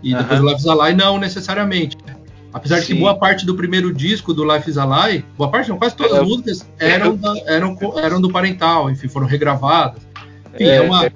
e 0.02 0.14
depois 0.14 0.40
o 0.40 0.44
Life 0.44 0.60
is 0.60 0.66
Alive 0.66 0.96
não 0.96 1.18
necessariamente. 1.18 1.96
Apesar 2.52 2.76
Sim. 2.76 2.80
de 2.80 2.86
que 2.88 2.94
boa 2.94 3.16
parte 3.16 3.46
do 3.46 3.54
primeiro 3.54 3.92
disco 3.92 4.34
do 4.34 4.44
Life 4.44 4.68
is 4.68 4.76
Alive, 4.76 5.24
boa 5.36 5.50
parte 5.50 5.68
não, 5.68 5.78
quase 5.78 5.94
todas 5.94 6.16
é, 6.16 6.20
as 6.20 6.26
músicas 6.26 6.68
eram, 6.78 7.16
da, 7.16 7.32
eram, 7.46 7.78
eram 7.96 8.20
do 8.20 8.30
parental, 8.30 8.90
enfim, 8.90 9.08
foram 9.08 9.26
regravadas. 9.26 10.02
Enfim, 10.54 10.64
é, 10.64 10.76
é 10.76 10.80
uma, 10.80 11.06
é, 11.06 11.12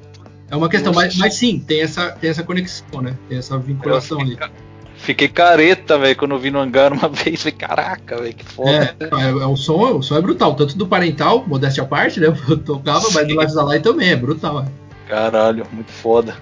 é 0.54 0.56
uma 0.56 0.68
questão, 0.68 0.92
mas, 0.92 1.16
mas, 1.16 1.34
sim, 1.34 1.58
tem 1.58 1.82
essa, 1.82 2.12
tem 2.12 2.30
essa 2.30 2.44
conexão, 2.44 3.02
né? 3.02 3.16
Tem 3.28 3.38
essa 3.38 3.58
vinculação 3.58 4.20
fiquei, 4.20 4.44
ali. 4.44 4.52
Fiquei 4.94 5.28
careta, 5.28 5.98
velho, 5.98 6.16
quando 6.16 6.38
vi 6.38 6.48
no 6.48 6.60
hangar 6.60 6.92
uma 6.92 7.08
vez. 7.10 7.42
Falei, 7.42 7.58
caraca, 7.58 8.18
velho, 8.18 8.34
que 8.34 8.44
foda. 8.44 8.96
É, 9.00 9.24
é, 9.24 9.46
o, 9.46 9.56
som, 9.56 9.96
o 9.96 10.00
som 10.00 10.16
é 10.16 10.22
brutal, 10.22 10.54
tanto 10.54 10.78
do 10.78 10.86
parental, 10.86 11.44
modéstia 11.44 11.82
à 11.82 11.86
parte, 11.86 12.20
né? 12.20 12.28
Eu 12.48 12.56
tocava, 12.56 13.04
mas 13.12 13.26
do 13.26 13.34
Life 13.34 13.46
is 13.46 13.56
Alive 13.56 13.82
também, 13.82 14.10
é 14.10 14.16
brutal. 14.16 14.60
É. 14.60 14.84
Caralho, 15.08 15.66
muito 15.72 15.90
foda. 15.90 16.36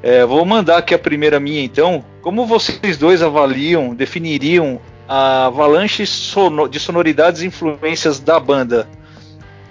É, 0.00 0.24
vou 0.24 0.44
mandar 0.44 0.78
aqui 0.78 0.94
a 0.94 0.98
primeira 0.98 1.40
minha 1.40 1.64
então. 1.64 2.04
Como 2.22 2.46
vocês 2.46 2.96
dois 2.96 3.20
avaliam, 3.20 3.96
definiriam 3.96 4.80
a 5.08 5.46
avalanche 5.46 6.04
de 6.04 6.78
sonoridades 6.78 7.42
e 7.42 7.46
influências 7.46 8.20
da 8.20 8.38
banda? 8.38 8.88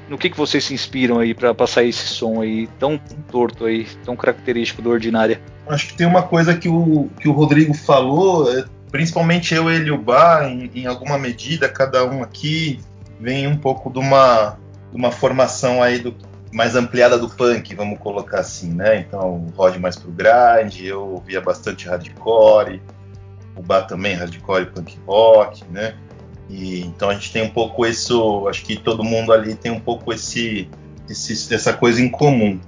No 0.09 0.17
que, 0.17 0.29
que 0.29 0.37
vocês 0.37 0.65
se 0.65 0.73
inspiram 0.73 1.19
aí 1.19 1.35
para 1.35 1.53
passar 1.53 1.83
esse 1.83 2.07
som 2.07 2.41
aí 2.41 2.67
tão 2.79 2.99
torto 3.31 3.65
aí, 3.65 3.85
tão 4.03 4.15
característico 4.15 4.81
do 4.81 4.89
Ordinária? 4.89 5.39
Acho 5.67 5.89
que 5.89 5.93
tem 5.93 6.07
uma 6.07 6.23
coisa 6.23 6.55
que 6.55 6.67
o, 6.67 7.09
que 7.19 7.29
o 7.29 7.31
Rodrigo 7.31 7.75
falou, 7.75 8.51
é, 8.51 8.65
principalmente 8.91 9.53
eu, 9.53 9.69
ele 9.69 9.89
e 9.89 9.91
o 9.91 9.97
Bar, 9.99 10.45
em, 10.45 10.71
em 10.73 10.85
alguma 10.87 11.17
medida, 11.17 11.69
cada 11.69 12.03
um 12.03 12.23
aqui 12.23 12.79
vem 13.19 13.45
um 13.47 13.55
pouco 13.55 13.91
de 13.91 13.99
uma, 13.99 14.57
de 14.91 14.97
uma 14.97 15.11
formação 15.11 15.83
aí 15.83 15.99
do 15.99 16.15
mais 16.51 16.75
ampliada 16.75 17.17
do 17.17 17.29
punk, 17.29 17.75
vamos 17.75 17.99
colocar 17.99 18.39
assim, 18.39 18.73
né? 18.73 18.99
Então, 18.99 19.35
o 19.35 19.53
Rod 19.55 19.77
mais 19.77 19.95
pro 19.95 20.11
grind, 20.11 20.81
eu 20.81 21.07
ouvia 21.07 21.39
bastante 21.39 21.87
hardcore, 21.87 22.81
o 23.55 23.61
Bar 23.61 23.83
também 23.83 24.15
hardcore 24.15 24.65
punk 24.65 24.97
rock, 25.05 25.63
né? 25.69 25.95
E, 26.49 26.81
então 26.81 27.09
a 27.09 27.13
gente 27.13 27.31
tem 27.31 27.43
um 27.43 27.49
pouco 27.49 27.85
isso, 27.85 28.47
acho 28.47 28.63
que 28.63 28.75
todo 28.75 29.03
mundo 29.03 29.31
ali 29.31 29.55
tem 29.55 29.71
um 29.71 29.79
pouco 29.79 30.11
esse, 30.11 30.67
esse 31.09 31.53
essa 31.53 31.73
coisa 31.73 32.01
em 32.01 32.09
comum. 32.09 32.59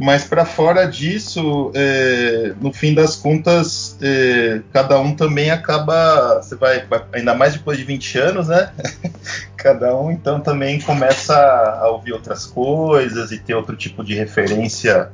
Mas 0.00 0.22
para 0.22 0.44
fora 0.44 0.86
disso, 0.86 1.72
é, 1.74 2.54
no 2.60 2.72
fim 2.72 2.94
das 2.94 3.16
contas, 3.16 3.98
é, 4.00 4.60
cada 4.72 5.00
um 5.00 5.12
também 5.12 5.50
acaba. 5.50 6.40
Você 6.40 6.54
vai, 6.54 6.86
ainda 7.12 7.34
mais 7.34 7.54
depois 7.54 7.76
de 7.76 7.82
20 7.82 8.18
anos, 8.18 8.46
né? 8.46 8.70
cada 9.56 9.96
um 9.96 10.12
então 10.12 10.38
também 10.38 10.80
começa 10.80 11.34
a 11.34 11.88
ouvir 11.88 12.12
outras 12.12 12.46
coisas 12.46 13.32
e 13.32 13.38
ter 13.38 13.54
outro 13.54 13.74
tipo 13.76 14.04
de 14.04 14.14
referência 14.14 15.10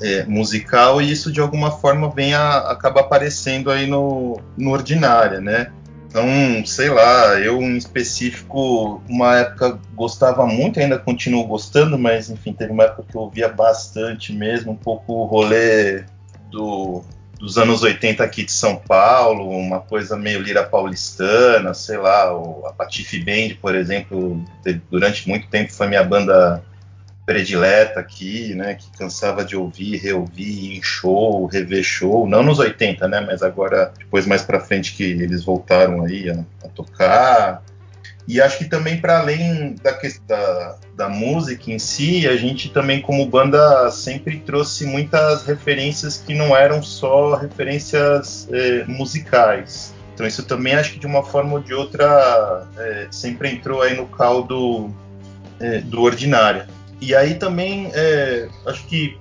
é, 0.00 0.24
musical, 0.24 1.02
e 1.02 1.10
isso 1.10 1.32
de 1.32 1.40
alguma 1.40 1.72
forma 1.72 2.08
vem 2.08 2.32
a, 2.32 2.58
acaba 2.70 3.00
aparecendo 3.00 3.70
aí 3.72 3.86
no, 3.86 4.40
no 4.56 4.70
Ordinária, 4.70 5.40
né? 5.40 5.72
Então, 6.12 6.26
sei 6.66 6.90
lá, 6.90 7.40
eu 7.40 7.62
em 7.62 7.78
específico, 7.78 9.02
uma 9.08 9.38
época 9.38 9.80
gostava 9.94 10.46
muito, 10.46 10.78
ainda 10.78 10.98
continuo 10.98 11.46
gostando, 11.46 11.98
mas 11.98 12.28
enfim, 12.28 12.52
teve 12.52 12.70
uma 12.70 12.84
época 12.84 13.04
que 13.10 13.16
eu 13.16 13.22
ouvia 13.22 13.48
bastante 13.48 14.30
mesmo, 14.30 14.72
um 14.72 14.76
pouco 14.76 15.14
o 15.14 15.24
rolê 15.24 16.04
do, 16.50 17.02
dos 17.40 17.56
anos 17.56 17.82
80 17.82 18.22
aqui 18.22 18.44
de 18.44 18.52
São 18.52 18.76
Paulo, 18.76 19.48
uma 19.48 19.80
coisa 19.80 20.14
meio 20.14 20.42
lira 20.42 20.62
paulistana, 20.62 21.72
sei 21.72 21.96
lá, 21.96 22.36
o, 22.36 22.66
a 22.66 22.74
Patife 22.74 23.18
Band, 23.24 23.56
por 23.58 23.74
exemplo, 23.74 24.44
durante 24.90 25.26
muito 25.26 25.48
tempo 25.48 25.72
foi 25.72 25.86
minha 25.86 26.04
banda 26.04 26.62
predileta 27.24 28.00
aqui, 28.00 28.54
né, 28.54 28.74
que 28.74 28.90
cansava 28.98 29.44
de 29.44 29.56
ouvir, 29.56 29.96
reouvir 29.96 30.76
em 30.76 30.82
show, 30.82 31.46
rever 31.46 31.84
show, 31.84 32.26
não 32.26 32.42
nos 32.42 32.58
80, 32.58 33.06
né, 33.08 33.20
mas 33.20 33.42
agora 33.42 33.92
depois 33.96 34.26
mais 34.26 34.42
para 34.42 34.60
frente 34.60 34.94
que 34.94 35.04
eles 35.04 35.44
voltaram 35.44 36.04
aí 36.04 36.28
a, 36.30 36.44
a 36.64 36.68
tocar. 36.68 37.62
E 38.26 38.40
acho 38.40 38.58
que 38.58 38.64
também 38.66 39.00
para 39.00 39.18
além 39.18 39.74
da, 39.82 39.98
da, 40.26 40.76
da 40.96 41.08
música 41.08 41.70
em 41.70 41.78
si, 41.78 42.26
a 42.26 42.36
gente 42.36 42.70
também 42.70 43.00
como 43.00 43.26
banda 43.26 43.90
sempre 43.90 44.38
trouxe 44.38 44.84
muitas 44.84 45.44
referências 45.44 46.16
que 46.24 46.34
não 46.34 46.56
eram 46.56 46.82
só 46.82 47.34
referências 47.34 48.48
é, 48.52 48.84
musicais. 48.84 49.94
Então 50.14 50.26
isso 50.26 50.44
também 50.44 50.74
acho 50.74 50.92
que 50.92 50.98
de 50.98 51.06
uma 51.06 51.24
forma 51.24 51.54
ou 51.54 51.60
de 51.60 51.74
outra 51.74 52.66
é, 52.76 53.06
sempre 53.10 53.48
entrou 53.48 53.82
aí 53.82 53.96
no 53.96 54.06
caldo 54.06 54.94
é, 55.58 55.80
do 55.80 56.02
ordinário. 56.02 56.64
E 57.02 57.16
aí 57.16 57.34
também, 57.34 57.90
é, 57.94 58.48
acho 58.64 58.86
que 58.86 59.18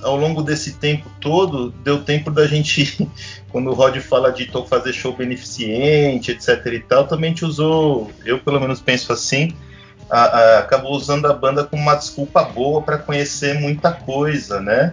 ao 0.00 0.16
longo 0.16 0.42
desse 0.42 0.74
tempo 0.74 1.10
todo, 1.20 1.70
deu 1.82 2.04
tempo 2.04 2.30
da 2.30 2.46
gente, 2.46 3.10
quando 3.50 3.68
o 3.68 3.74
Rod 3.74 3.96
fala 3.96 4.30
de 4.30 4.48
fazer 4.68 4.92
show 4.92 5.12
beneficente, 5.12 6.30
etc 6.30 6.64
e 6.66 6.78
tal, 6.78 7.04
também 7.08 7.30
gente 7.30 7.44
usou, 7.44 8.12
eu 8.24 8.38
pelo 8.38 8.60
menos 8.60 8.80
penso 8.80 9.12
assim, 9.12 9.52
a, 10.08 10.20
a, 10.20 10.58
acabou 10.60 10.92
usando 10.92 11.26
a 11.26 11.32
banda 11.32 11.64
como 11.64 11.82
uma 11.82 11.96
desculpa 11.96 12.44
boa 12.44 12.80
para 12.80 12.96
conhecer 12.96 13.58
muita 13.58 13.90
coisa, 13.90 14.60
né? 14.60 14.92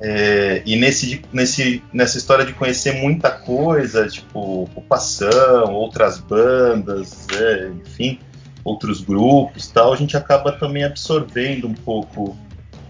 É, 0.00 0.60
e 0.66 0.74
nesse, 0.74 1.22
nesse, 1.32 1.80
nessa 1.92 2.18
história 2.18 2.44
de 2.44 2.54
conhecer 2.54 2.94
muita 2.94 3.30
coisa, 3.30 4.08
tipo 4.08 4.64
ocupação, 4.64 5.72
outras 5.74 6.18
bandas, 6.18 7.28
é, 7.32 7.70
enfim, 7.86 8.18
outros 8.68 9.00
grupos 9.00 9.68
tal, 9.68 9.92
a 9.92 9.96
gente 9.96 10.16
acaba 10.16 10.52
também 10.52 10.84
absorvendo 10.84 11.66
um 11.66 11.74
pouco 11.74 12.36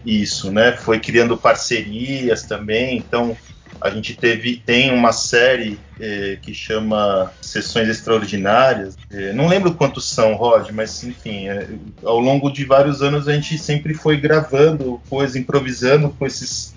isso, 0.05 0.51
né? 0.51 0.73
Foi 0.73 0.99
criando 0.99 1.37
parcerias 1.37 2.43
também, 2.43 2.97
então 2.97 3.37
a 3.81 3.91
gente 3.91 4.15
teve 4.15 4.57
tem 4.65 4.93
uma 4.93 5.13
série 5.13 5.79
eh, 6.01 6.39
que 6.43 6.53
chama 6.53 7.33
Sessões 7.41 7.89
Extraordinárias. 7.89 8.97
Eh, 9.11 9.33
não 9.33 9.47
lembro 9.47 9.75
quantos 9.75 10.09
são, 10.09 10.35
Rod, 10.35 10.71
mas 10.73 11.05
enfim, 11.05 11.49
eh, 11.49 11.69
ao 12.03 12.19
longo 12.19 12.51
de 12.51 12.65
vários 12.65 13.03
anos 13.03 13.29
a 13.29 13.35
gente 13.35 13.57
sempre 13.59 13.95
foi 13.95 14.17
gravando 14.17 15.01
coisas, 15.09 15.37
improvisando 15.37 16.11
com 16.11 16.27
esses, 16.27 16.75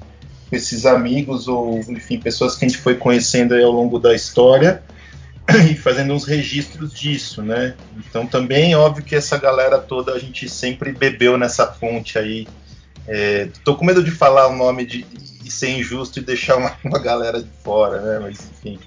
com 0.49 0.55
esses 0.55 0.85
amigos 0.85 1.47
ou 1.47 1.79
enfim 1.79 2.19
pessoas 2.19 2.55
que 2.55 2.65
a 2.65 2.67
gente 2.67 2.79
foi 2.79 2.95
conhecendo 2.95 3.55
ao 3.55 3.71
longo 3.71 3.97
da 3.97 4.13
história 4.13 4.83
e 5.71 5.75
fazendo 5.75 6.13
uns 6.13 6.25
registros 6.25 6.93
disso, 6.93 7.41
né? 7.41 7.75
Então 7.97 8.25
também 8.25 8.75
óbvio 8.75 9.03
que 9.03 9.15
essa 9.15 9.37
galera 9.37 9.77
toda 9.77 10.13
a 10.13 10.19
gente 10.19 10.49
sempre 10.49 10.91
bebeu 10.91 11.37
nessa 11.37 11.67
fonte 11.67 12.17
aí. 12.17 12.47
É, 13.07 13.49
tô 13.63 13.75
com 13.75 13.85
medo 13.85 14.03
de 14.03 14.11
falar 14.11 14.47
o 14.47 14.55
nome 14.55 14.85
de, 14.85 15.05
e 15.43 15.49
ser 15.49 15.69
injusto 15.69 16.19
e 16.19 16.21
deixar 16.21 16.57
uma, 16.57 16.75
uma 16.83 16.99
galera 16.99 17.41
de 17.41 17.49
fora, 17.63 18.01
né? 18.01 18.19
Mas 18.19 18.39
enfim, 18.39 18.79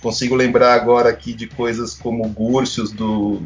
consigo 0.00 0.34
lembrar 0.34 0.74
agora 0.74 1.08
aqui 1.08 1.32
de 1.32 1.46
coisas 1.46 1.94
como 1.94 2.28
Gúrcios 2.28 2.92
do, 2.92 3.42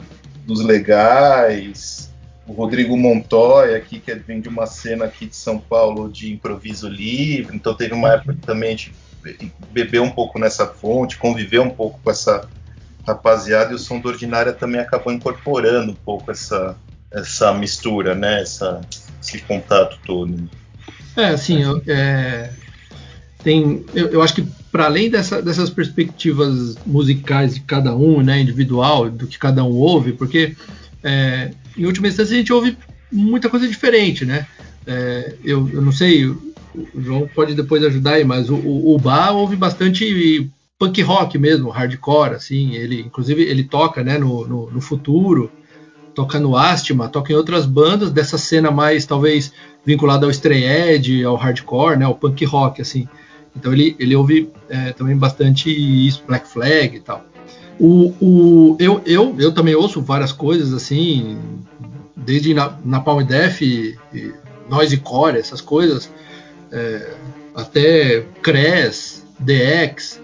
dos 0.47 0.63
Legais, 0.63 2.11
o 2.47 2.53
Rodrigo 2.53 2.97
Montoya 2.97 3.77
aqui 3.77 3.99
que 3.99 4.15
vem 4.15 4.41
de 4.41 4.49
uma 4.49 4.67
cena 4.67 5.05
aqui 5.05 5.27
de 5.27 5.37
São 5.37 5.59
Paulo 5.59 6.09
de 6.09 6.33
improviso 6.33 6.89
livre. 6.89 7.57
Então 7.57 7.75
teve 7.75 7.95
uma 7.95 8.13
época 8.13 8.35
que 8.35 8.41
também 8.41 8.69
a 8.69 8.73
gente 8.73 8.93
bebeu 9.71 10.03
um 10.03 10.11
pouco 10.11 10.39
nessa 10.39 10.67
fonte, 10.67 11.19
conviveu 11.19 11.63
um 11.63 11.71
pouco 11.71 12.01
com 12.03 12.11
essa 12.11 12.49
rapaziada 13.07 13.73
e 13.73 13.75
o 13.75 13.79
som 13.79 13.99
do 13.99 14.09
Ordinária 14.09 14.53
também 14.53 14.81
acabou 14.81 15.13
incorporando 15.13 15.93
um 15.93 15.97
pouco 15.97 16.31
essa, 16.31 16.77
essa 17.11 17.53
mistura, 17.53 18.15
né? 18.15 18.43
Essa, 18.43 18.81
esse 19.23 19.39
contato 19.41 19.99
todo. 20.05 20.49
É, 21.17 21.29
assim, 21.29 21.63
eu, 21.63 21.83
é, 21.87 22.51
tem, 23.43 23.85
eu, 23.95 24.09
eu, 24.09 24.23
acho 24.23 24.35
que 24.35 24.47
para 24.71 24.87
além 24.87 25.11
dessa, 25.11 25.43
dessas 25.43 25.69
perspectivas 25.69 26.77
musicais 26.87 27.55
de 27.55 27.61
cada 27.61 27.95
um, 27.95 28.23
né, 28.23 28.41
individual, 28.41 29.11
do 29.11 29.27
que 29.27 29.39
cada 29.39 29.65
um 29.65 29.73
ouve, 29.73 30.13
porque 30.13 30.55
é, 31.03 31.51
em 31.77 31.85
última 31.87 32.09
instância 32.09 32.35
a 32.35 32.39
gente 32.39 32.53
ouve 32.53 32.77
muita 33.11 33.49
coisa 33.49 33.67
diferente, 33.67 34.25
né? 34.25 34.47
É, 34.87 35.35
eu, 35.45 35.69
eu 35.73 35.83
não 35.83 35.93
sei, 35.93 36.27
o 36.27 36.41
João 36.97 37.29
pode 37.35 37.55
depois 37.55 37.85
ajudar 37.85 38.13
aí, 38.13 38.25
mas 38.25 38.49
o, 38.49 38.55
o, 38.55 38.95
o 38.95 38.99
Bar 38.99 39.35
ouve 39.35 39.57
bastante 39.57 40.51
punk 40.81 41.03
rock 41.03 41.39
mesmo, 41.39 41.69
hardcore, 41.69 42.35
assim. 42.35 42.75
Ele, 42.75 43.03
inclusive, 43.03 43.43
ele 43.43 43.65
toca, 43.65 44.03
né, 44.03 44.17
no, 44.17 44.49
no, 44.49 44.71
no 44.71 44.81
futuro. 44.81 45.53
toca 46.15 46.41
no 46.41 46.57
Astima, 46.57 47.09
toca 47.09 47.33
em 47.33 47.37
outras 47.37 47.67
bandas 47.67 48.11
dessa 48.11 48.39
cena 48.39 48.71
mais 48.71 49.05
talvez 49.05 49.53
vinculada 49.85 50.25
ao 50.27 50.31
stray 50.31 50.65
edge, 50.65 51.23
ao 51.23 51.37
hardcore, 51.37 51.99
né, 51.99 52.07
ao 52.07 52.15
punk 52.15 52.45
rock 52.47 52.81
assim. 52.81 53.07
Então 53.55 53.73
ele, 53.73 53.95
ele 53.99 54.17
ouve 54.17 54.51
é, 54.69 54.93
também 54.93 55.17
bastante 55.17 55.71
isso, 55.71 56.25
Black 56.27 56.49
Flag 56.49 56.97
e 56.97 57.01
tal. 57.01 57.25
O, 57.79 58.15
o, 58.21 58.77
eu, 58.79 59.03
eu, 59.07 59.35
eu 59.39 59.53
também 59.53 59.75
ouço 59.75 60.01
várias 60.01 60.33
coisas 60.33 60.73
assim, 60.73 61.39
desde 62.17 62.55
na, 62.55 62.79
na 62.85 63.01
Palm 63.01 63.23
Def, 63.23 63.61
Noise 64.69 64.99
Core, 64.99 65.39
essas 65.39 65.61
coisas, 65.61 66.11
é, 66.71 67.15
até 67.55 68.27
Cres, 68.43 69.25
DX, 69.39 70.21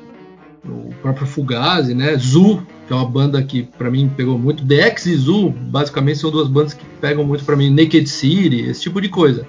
o 0.69 0.95
próprio 1.03 1.27
Fugazi, 1.27 1.95
né? 1.95 2.17
Zu, 2.17 2.63
que 2.87 2.93
é 2.93 2.97
uma 2.97 3.07
banda 3.07 3.43
que 3.43 3.63
para 3.63 3.91
mim 3.91 4.11
pegou 4.15 4.39
muito. 4.39 4.65
DX 4.65 5.07
e 5.07 5.17
Zu, 5.17 5.51
basicamente, 5.51 6.19
são 6.19 6.31
duas 6.31 6.49
bandas 6.49 6.75
que 6.75 6.85
pegam 7.01 7.25
muito 7.25 7.45
para 7.45 7.57
mim. 7.57 7.71
Naked 7.71 8.09
City, 8.09 8.61
esse 8.63 8.83
tipo 8.83 9.01
de 9.01 9.09
coisa. 9.09 9.47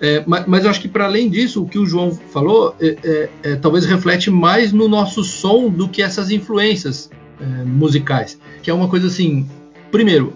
É, 0.00 0.22
mas, 0.26 0.46
mas, 0.46 0.64
eu 0.64 0.70
acho 0.70 0.80
que 0.80 0.88
para 0.88 1.04
além 1.04 1.28
disso, 1.28 1.62
o 1.62 1.68
que 1.68 1.78
o 1.78 1.84
João 1.84 2.10
falou, 2.10 2.74
é, 2.80 2.96
é, 3.04 3.28
é, 3.42 3.56
talvez 3.56 3.84
reflete 3.84 4.30
mais 4.30 4.72
no 4.72 4.88
nosso 4.88 5.22
som 5.22 5.68
do 5.68 5.88
que 5.88 6.02
essas 6.02 6.30
influências 6.30 7.10
é, 7.38 7.64
musicais. 7.64 8.38
Que 8.62 8.70
é 8.70 8.74
uma 8.74 8.88
coisa 8.88 9.08
assim. 9.08 9.46
Primeiro, 9.90 10.32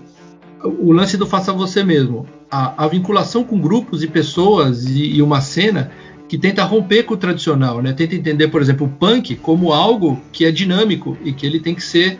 o 0.63 0.93
lance 0.93 1.17
do 1.17 1.27
faça 1.27 1.53
você 1.53 1.83
mesmo. 1.83 2.27
A, 2.51 2.85
a 2.85 2.89
vinculação 2.89 3.43
com 3.43 3.59
grupos 3.59 4.03
e 4.03 4.07
pessoas 4.07 4.85
e, 4.85 5.15
e 5.15 5.23
uma 5.23 5.41
cena 5.41 5.91
que 6.29 6.39
tenta 6.39 6.65
romper 6.65 7.05
com 7.05 7.15
o 7.15 7.17
tradicional, 7.17 7.83
né? 7.83 7.93
Tenta 7.93 8.15
entender, 8.15 8.49
por 8.49 8.63
exemplo, 8.63 8.87
o 8.87 8.91
punk 8.91 9.37
como 9.37 9.73
algo 9.73 10.21
que 10.33 10.45
é 10.45 10.51
dinâmico 10.51 11.17
e 11.25 11.33
que 11.33 11.47
ele 11.47 11.61
tem 11.61 11.75
que 11.75 11.83
ser 11.83 12.19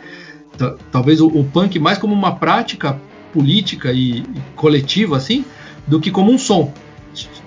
talvez 0.91 1.19
o, 1.19 1.27
o 1.27 1.43
punk 1.43 1.77
mais 1.79 1.97
como 1.97 2.13
uma 2.13 2.35
prática 2.35 2.99
política 3.33 3.91
e, 3.91 4.19
e, 4.19 4.25
coletiva 4.55 5.17
assim, 5.17 5.43
do 5.85 5.99
que 5.99 6.09
como 6.09 6.31
um 6.31 6.37
som. 6.37 6.73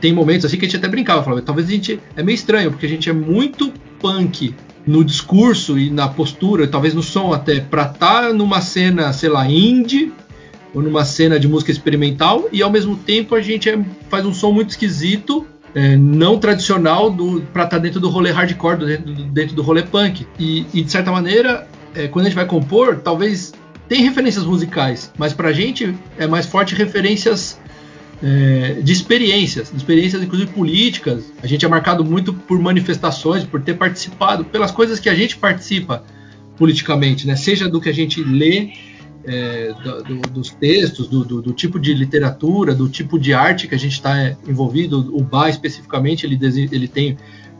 Tem 0.00 0.12
momentos 0.12 0.44
assim 0.44 0.56
que 0.56 0.64
a 0.64 0.68
gente 0.68 0.76
até 0.76 0.88
brincava, 0.88 1.22
falava, 1.22 1.42
talvez 1.42 1.68
a 1.68 1.70
gente 1.70 2.00
é 2.16 2.22
meio 2.22 2.34
estranho 2.34 2.70
porque 2.70 2.86
a 2.86 2.88
gente 2.88 3.08
é 3.08 3.12
muito 3.12 3.72
punk 3.98 4.54
no 4.86 5.04
discurso 5.04 5.78
e 5.78 5.90
na 5.90 6.08
postura, 6.08 6.66
talvez 6.66 6.94
no 6.94 7.02
som 7.02 7.32
até, 7.32 7.60
para 7.60 7.82
estar 7.82 8.22
tá 8.22 8.32
numa 8.32 8.60
cena, 8.60 9.12
sei 9.12 9.28
lá, 9.28 9.48
indie 9.48 10.12
ou 10.74 10.82
numa 10.82 11.04
cena 11.04 11.38
de 11.38 11.48
música 11.48 11.70
experimental 11.70 12.48
e 12.52 12.62
ao 12.62 12.70
mesmo 12.70 12.96
tempo 12.96 13.34
a 13.34 13.40
gente 13.40 13.68
é, 13.68 13.78
faz 14.08 14.24
um 14.24 14.32
som 14.32 14.52
muito 14.52 14.70
esquisito 14.70 15.46
é, 15.74 15.96
não 15.96 16.38
tradicional 16.38 17.14
para 17.52 17.64
estar 17.64 17.76
tá 17.76 17.78
dentro 17.78 18.00
do 18.00 18.08
rolê 18.08 18.30
hardcore, 18.30 18.78
dentro, 18.78 19.14
dentro 19.14 19.56
do 19.56 19.62
rolê 19.62 19.82
punk. 19.82 20.26
E, 20.38 20.66
e 20.72 20.82
de 20.82 20.90
certa 20.90 21.10
maneira, 21.10 21.68
é, 21.94 22.08
quando 22.08 22.26
a 22.26 22.28
gente 22.28 22.36
vai 22.36 22.46
compor, 22.46 22.96
talvez 22.96 23.52
tem 23.88 24.02
referências 24.02 24.44
musicais, 24.44 25.12
mas 25.16 25.32
para 25.32 25.48
a 25.48 25.52
gente 25.52 25.94
é 26.18 26.26
mais 26.26 26.46
forte 26.46 26.74
referências 26.74 27.58
é, 28.22 28.80
de 28.82 28.92
experiências, 28.92 29.72
experiências 29.74 30.22
inclusive 30.22 30.50
políticas. 30.52 31.32
A 31.42 31.46
gente 31.46 31.64
é 31.64 31.68
marcado 31.68 32.04
muito 32.04 32.32
por 32.32 32.58
manifestações, 32.60 33.44
por 33.44 33.62
ter 33.62 33.74
participado, 33.74 34.44
pelas 34.44 34.70
coisas 34.70 35.00
que 35.00 35.08
a 35.08 35.14
gente 35.14 35.36
participa 35.36 36.04
politicamente, 36.56 37.26
né? 37.26 37.36
Seja 37.36 37.68
do 37.68 37.80
que 37.80 37.88
a 37.88 37.94
gente 37.94 38.22
lê, 38.22 38.72
é, 39.28 39.74
do, 40.02 40.20
dos 40.30 40.50
textos, 40.50 41.06
do, 41.06 41.22
do, 41.22 41.42
do, 41.42 41.52
tipo 41.52 41.78
de 41.78 41.92
literatura, 41.92 42.74
do 42.74 42.88
tipo 42.88 43.18
de 43.18 43.34
arte 43.34 43.68
que 43.68 43.74
a 43.74 43.78
gente 43.78 43.92
está 43.92 44.34
envolvido. 44.46 45.14
O 45.14 45.22
Bach, 45.22 45.50
especificamente, 45.50 46.24
ele, 46.24 46.38
ele 46.72 46.88
tem 46.88 47.18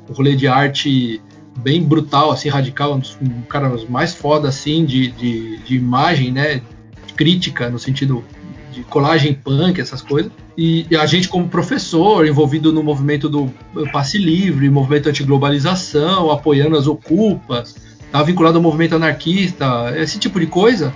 um 0.08 0.14
rolê 0.14 0.34
de 0.34 0.48
arte 0.48 1.20
bem 1.58 1.82
brutal, 1.82 2.30
assim, 2.30 2.48
radical, 2.48 2.94
um 2.94 3.00
dos 3.00 3.18
um 3.20 3.42
cara 3.42 3.70
mais 3.88 4.14
foda, 4.14 4.48
assim, 4.48 4.84
de, 4.84 5.08
de, 5.08 5.58
de, 5.58 5.76
imagem, 5.76 6.32
né, 6.32 6.62
crítica, 7.16 7.68
no 7.68 7.78
sentido 7.78 8.24
de 8.72 8.82
colagem 8.84 9.34
punk, 9.34 9.80
essas 9.80 10.00
coisas. 10.00 10.32
E, 10.56 10.86
e, 10.90 10.96
a 10.96 11.04
gente, 11.04 11.28
como 11.28 11.48
professor, 11.48 12.26
envolvido 12.26 12.72
no 12.72 12.82
movimento 12.82 13.28
do 13.28 13.52
passe 13.92 14.16
livre, 14.16 14.70
movimento 14.70 15.08
anti-globalização, 15.08 16.30
apoiando 16.30 16.76
as 16.76 16.86
ocupas, 16.86 17.76
tá 18.10 18.22
vinculado 18.22 18.56
ao 18.56 18.62
movimento 18.62 18.94
anarquista, 18.94 19.92
esse 19.96 20.18
tipo 20.18 20.40
de 20.40 20.46
coisa, 20.46 20.94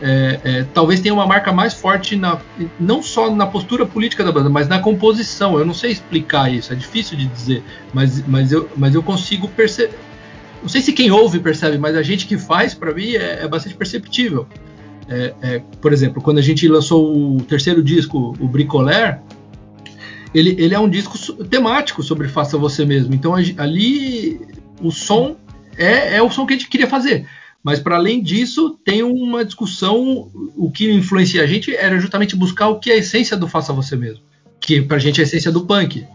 é, 0.00 0.40
é, 0.44 0.66
talvez 0.74 1.00
tenha 1.00 1.14
uma 1.14 1.26
marca 1.26 1.52
mais 1.52 1.74
forte 1.74 2.16
na, 2.16 2.40
não 2.78 3.02
só 3.02 3.30
na 3.30 3.46
postura 3.46 3.86
política 3.86 4.24
da 4.24 4.32
banda, 4.32 4.50
mas 4.50 4.68
na 4.68 4.78
composição. 4.78 5.58
Eu 5.58 5.64
não 5.64 5.74
sei 5.74 5.92
explicar 5.92 6.52
isso, 6.52 6.72
é 6.72 6.76
difícil 6.76 7.16
de 7.16 7.26
dizer, 7.26 7.62
mas, 7.92 8.26
mas, 8.26 8.52
eu, 8.52 8.68
mas 8.76 8.94
eu 8.94 9.02
consigo 9.02 9.48
perceber. 9.48 9.94
Não 10.62 10.68
sei 10.68 10.80
se 10.80 10.92
quem 10.92 11.10
ouve 11.10 11.38
percebe, 11.40 11.76
mas 11.76 11.94
a 11.94 12.02
gente 12.02 12.26
que 12.26 12.38
faz, 12.38 12.74
para 12.74 12.92
mim, 12.92 13.12
é, 13.14 13.42
é, 13.42 13.48
bastante 13.48 13.76
perceptível. 13.76 14.46
É, 15.08 15.34
é, 15.42 15.62
por 15.80 15.92
exemplo, 15.92 16.22
quando 16.22 16.38
a 16.38 16.42
gente 16.42 16.66
lançou 16.66 17.36
o 17.36 17.42
terceiro 17.42 17.82
disco, 17.82 18.34
o 18.40 18.48
Bricolé, 18.48 19.20
ele, 20.34 20.56
ele 20.58 20.74
é 20.74 20.78
um 20.78 20.88
disco 20.88 21.18
temático 21.44 22.02
sobre 22.02 22.28
Faça 22.28 22.58
Você 22.58 22.84
Mesmo. 22.84 23.14
Então 23.14 23.34
ali 23.34 24.40
o 24.82 24.90
som 24.90 25.36
é, 25.76 26.16
é 26.16 26.22
o 26.22 26.30
som 26.30 26.46
que 26.46 26.54
a 26.54 26.56
gente 26.56 26.68
queria 26.68 26.88
fazer. 26.88 27.26
Mas 27.64 27.80
para 27.80 27.96
além 27.96 28.22
disso, 28.22 28.78
tem 28.84 29.02
uma 29.02 29.42
discussão. 29.42 30.30
O 30.54 30.70
que 30.70 30.92
influencia 30.92 31.42
a 31.42 31.46
gente 31.46 31.74
era 31.74 31.98
justamente 31.98 32.36
buscar 32.36 32.68
o 32.68 32.78
que 32.78 32.90
é 32.90 32.94
a 32.94 32.98
essência 32.98 33.38
do 33.38 33.48
faça 33.48 33.72
você 33.72 33.96
mesmo, 33.96 34.22
que 34.60 34.82
para 34.82 34.98
a 34.98 35.00
gente 35.00 35.18
é 35.18 35.24
a 35.24 35.26
essência 35.26 35.50
do 35.50 35.64
punk. 35.64 36.06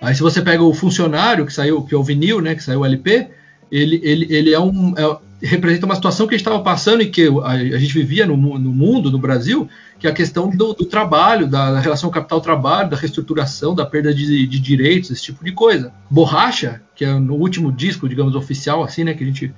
Aí 0.00 0.14
se 0.14 0.22
você 0.22 0.40
pega 0.40 0.62
o 0.62 0.72
funcionário 0.72 1.44
que 1.44 1.52
saiu, 1.52 1.82
que 1.82 1.92
é 1.94 1.98
o 1.98 2.04
vinil, 2.04 2.40
né, 2.40 2.54
que 2.54 2.62
saiu 2.62 2.80
o 2.80 2.84
LP, 2.86 3.28
ele, 3.72 4.00
ele, 4.04 4.26
ele 4.30 4.54
é 4.54 4.60
um 4.60 4.94
é, 4.96 5.18
representa 5.42 5.86
uma 5.86 5.94
situação 5.94 6.26
que 6.26 6.34
a 6.34 6.38
gente 6.38 6.46
estava 6.46 6.62
passando 6.62 7.02
e 7.02 7.06
que 7.06 7.28
a, 7.42 7.50
a 7.50 7.78
gente 7.78 7.92
vivia 7.92 8.26
no, 8.26 8.36
no, 8.36 8.72
mundo, 8.72 9.10
no 9.10 9.18
Brasil, 9.18 9.68
que 9.98 10.06
é 10.06 10.10
a 10.10 10.14
questão 10.14 10.48
do, 10.50 10.72
do 10.72 10.84
trabalho, 10.84 11.46
da 11.46 11.78
relação 11.80 12.10
capital-trabalho, 12.10 12.90
da 12.90 12.96
reestruturação, 12.96 13.74
da 13.74 13.84
perda 13.84 14.14
de, 14.14 14.46
de, 14.46 14.58
direitos, 14.58 15.10
esse 15.10 15.22
tipo 15.22 15.44
de 15.44 15.52
coisa. 15.52 15.92
Borracha, 16.10 16.80
que 16.94 17.04
é 17.04 17.12
no 17.14 17.34
último 17.34 17.70
disco, 17.70 18.08
digamos, 18.08 18.34
oficial, 18.34 18.82
assim, 18.82 19.04
né, 19.04 19.14
que 19.14 19.24
a 19.24 19.26
gente 19.26 19.52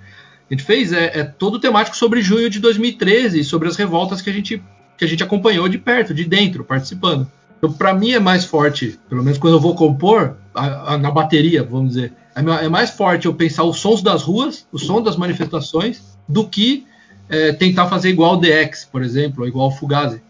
a 0.51 0.55
gente 0.55 0.65
fez 0.65 0.93
é, 0.93 1.21
é 1.21 1.25
todo 1.25 1.61
temático 1.61 1.97
sobre 1.97 2.23
junho 2.23 2.49
de 2.49 2.59
2013, 2.59 3.45
sobre 3.45 3.69
as 3.69 3.77
revoltas 3.77 4.23
que 4.23 4.31
a 4.31 4.33
gente, 4.33 4.63
que 4.97 5.05
a 5.05 5.09
gente 5.09 5.23
acompanhou 5.23 5.69
de 5.69 5.79
perto, 5.79 6.15
de 6.15 6.25
dentro, 6.25 6.65
participando. 6.65 7.31
Então, 7.59 7.73
para 7.73 7.93
mim 7.93 8.13
é 8.13 8.21
mais 8.21 8.45
forte, 8.45 8.99
pelo 9.09 9.23
menos 9.23 9.39
quando 9.39 9.55
eu 9.55 9.61
vou 9.61 9.75
compor, 9.75 10.37
a, 10.55 10.95
a, 10.95 10.99
na 10.99 11.11
bateria, 11.11 11.63
vamos 11.63 11.95
dizer, 11.95 12.13
é, 12.35 12.65
é, 12.65 12.69
mais 12.69 12.91
forte 12.91 13.27
eu 13.27 13.35
pensar 13.35 13.65
os 13.65 13.79
sons 13.79 14.01
das 14.01 14.23
ruas, 14.23 14.67
o 14.73 14.79
som 14.79 15.03
das 15.03 15.17
manifestações, 15.17 16.03
do 16.27 16.47
que 16.47 16.87
é, 17.29 17.53
tentar 17.53 17.87
fazer 17.89 18.11
igual 18.11 18.35
o 18.35 18.41
DX, 18.41 18.87
por 18.91 19.03
exemplo, 19.03 19.43
ou 19.43 19.49
igual 19.49 19.69
o 19.69 19.73
Fugazi. 19.73 20.23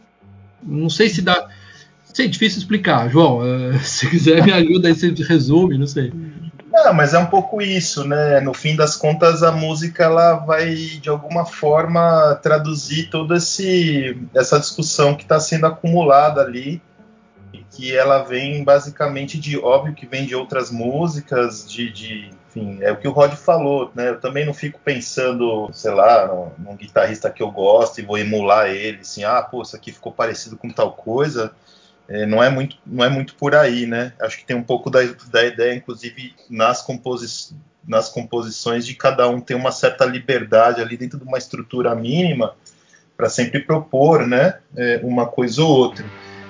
Não 0.63 0.91
sei 0.91 1.09
se 1.09 1.23
dá. 1.23 1.49
Sei, 2.13 2.27
difícil 2.27 2.59
explicar. 2.59 3.09
João, 3.11 3.41
se 3.85 4.09
quiser 4.09 4.43
me 4.45 4.51
ajuda 4.51 4.89
aí, 4.89 4.95
você 4.95 5.13
resume, 5.23 5.79
não 5.79 5.87
sei. 5.87 6.13
Não, 6.85 6.95
mas 6.95 7.13
é 7.13 7.19
um 7.19 7.27
pouco 7.27 7.61
isso, 7.61 8.07
né? 8.07 8.41
No 8.41 8.55
fim 8.55 8.77
das 8.77 8.95
contas, 8.95 9.43
a 9.43 9.51
música 9.51 10.05
ela 10.05 10.35
vai 10.35 10.75
de 10.75 11.09
alguma 11.09 11.45
forma 11.45 12.39
traduzir 12.43 13.11
toda 13.11 13.37
esse, 13.37 14.17
essa 14.35 14.61
discussão 14.61 15.15
que 15.15 15.23
está 15.23 15.41
sendo 15.41 15.67
acumulada 15.67 16.41
ali 16.41 16.81
e 17.53 17.59
que 17.59 17.95
ela 17.97 18.23
vem 18.23 18.63
basicamente 18.63 19.39
de 19.39 19.59
óbvio 19.59 19.95
que 19.95 20.07
vem 20.07 20.25
de 20.25 20.37
outras 20.37 20.71
músicas, 20.71 21.69
de, 21.69 21.91
de 21.91 22.31
enfim, 22.49 22.79
é 22.81 22.93
o 22.93 22.97
que 22.97 23.09
o 23.09 23.13
Rod 23.13 23.35
falou, 23.35 23.91
né? 23.95 24.11
Eu 24.11 24.21
também 24.21 24.47
não 24.47 24.55
fico 24.55 24.79
pensando, 24.83 25.69
sei 25.73 25.91
lá, 25.91 26.29
num, 26.29 26.51
num 26.59 26.77
guitarrista 26.77 27.29
que 27.29 27.43
eu 27.43 27.51
gosto 27.51 27.99
e 28.01 28.05
vou 28.05 28.19
emular 28.19 28.69
ele, 28.69 29.01
assim, 29.01 29.25
ah, 29.25 29.43
pô, 29.43 29.63
isso 29.63 29.75
aqui 29.75 29.91
ficou 29.93 30.13
parecido 30.13 30.57
com 30.57 30.71
tal 30.71 30.93
coisa 30.93 31.53
não, 32.27 32.43
é 32.43 32.49
muito, 32.49 32.77
não 32.87 33.05
é 33.05 33.09
muito 33.09 33.35
por 33.35 33.55
aí, 33.55 33.87
né? 33.87 34.13
Acho 34.21 34.39
que 34.39 34.45
tem 34.45 34.57
um 34.57 34.63
pouco 34.63 34.89
da, 34.89 35.01
da 35.31 35.45
ideia, 35.45 35.75
inclusive, 35.75 36.35
nas, 36.49 36.83
composi 36.83 37.55
nas 37.89 38.11
composições 38.11 38.87
de 38.87 38.95
cada 38.95 39.27
um 39.29 39.41
ter 39.41 39.55
uma 39.55 39.73
certa 39.73 40.05
liberdade 40.05 40.83
ali 40.83 40.97
dentro 40.97 41.19
de 41.19 41.25
uma 41.25 41.39
estrutura 41.39 41.95
mínima 41.95 42.55
para 43.17 43.31
sempre 43.31 43.61
propor, 43.61 44.27
né, 44.27 44.59
é, 44.77 45.01
uma 45.03 45.27
coisa 45.27 45.63
ou 45.63 45.69
outra. 45.69 46.05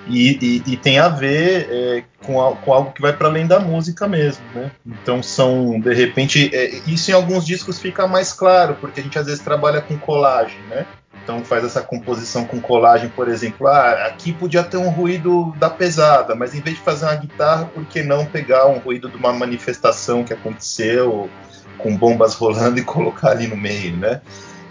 E, 0.07 0.39
e, 0.41 0.73
e 0.73 0.77
tem 0.77 0.99
a 0.99 1.09
ver 1.09 1.69
é, 1.71 2.05
com, 2.25 2.43
a, 2.43 2.57
com, 2.57 2.73
algo 2.73 2.93
que 2.93 3.01
vai 3.01 3.13
para 3.13 3.29
além 3.29 3.47
da 3.47 3.61
música 3.61 4.09
mesmo, 4.09 4.43
né? 4.55 4.71
Então 4.87 5.23
são, 5.23 5.79
de 5.79 5.93
repente, 5.93 6.51
é, 6.55 6.77
isso 6.87 7.11
em 7.11 7.15
alguns 7.15 7.45
discos 7.45 7.79
fica 7.79 8.07
mais 8.07 8.33
claro, 8.33 8.77
porque 8.81 9.01
a 9.01 9.03
gente 9.03 9.19
às 9.19 9.27
vezes 9.27 9.41
trabalha 9.41 9.83
com 9.83 9.99
colagem, 9.99 10.59
né? 10.71 10.87
Então 11.29 11.45
faz 11.45 11.63
essa 11.63 11.83
composição 11.83 12.47
com 12.47 12.59
colagem, 12.59 13.11
por 13.11 13.29
exemplo. 13.29 13.67
Ah, 13.67 14.07
aqui 14.07 14.33
podia 14.33 14.63
ter 14.63 14.79
um 14.79 14.89
ruído 14.89 15.53
da 15.59 15.69
pesada, 15.69 16.35
mas 16.35 16.55
em 16.55 16.61
vez 16.63 16.77
de 16.77 16.83
fazer 16.83 17.05
uma 17.05 17.17
guitarra, 17.17 17.67
por 17.67 17.85
que 17.85 18.03
não 18.03 18.25
pegar 18.25 18.67
um 18.67 18.79
ruído 18.79 19.11
de 19.11 19.17
uma 19.19 19.31
manifestação 19.31 20.25
que 20.25 20.33
aconteceu 20.33 21.29
com 21.77 21.95
bombas 21.95 22.35
rolando 22.35 22.79
e 22.79 22.83
colocar 22.83 23.33
ali 23.33 23.47
no 23.47 23.59
meio, 23.59 23.95
né? 23.99 24.23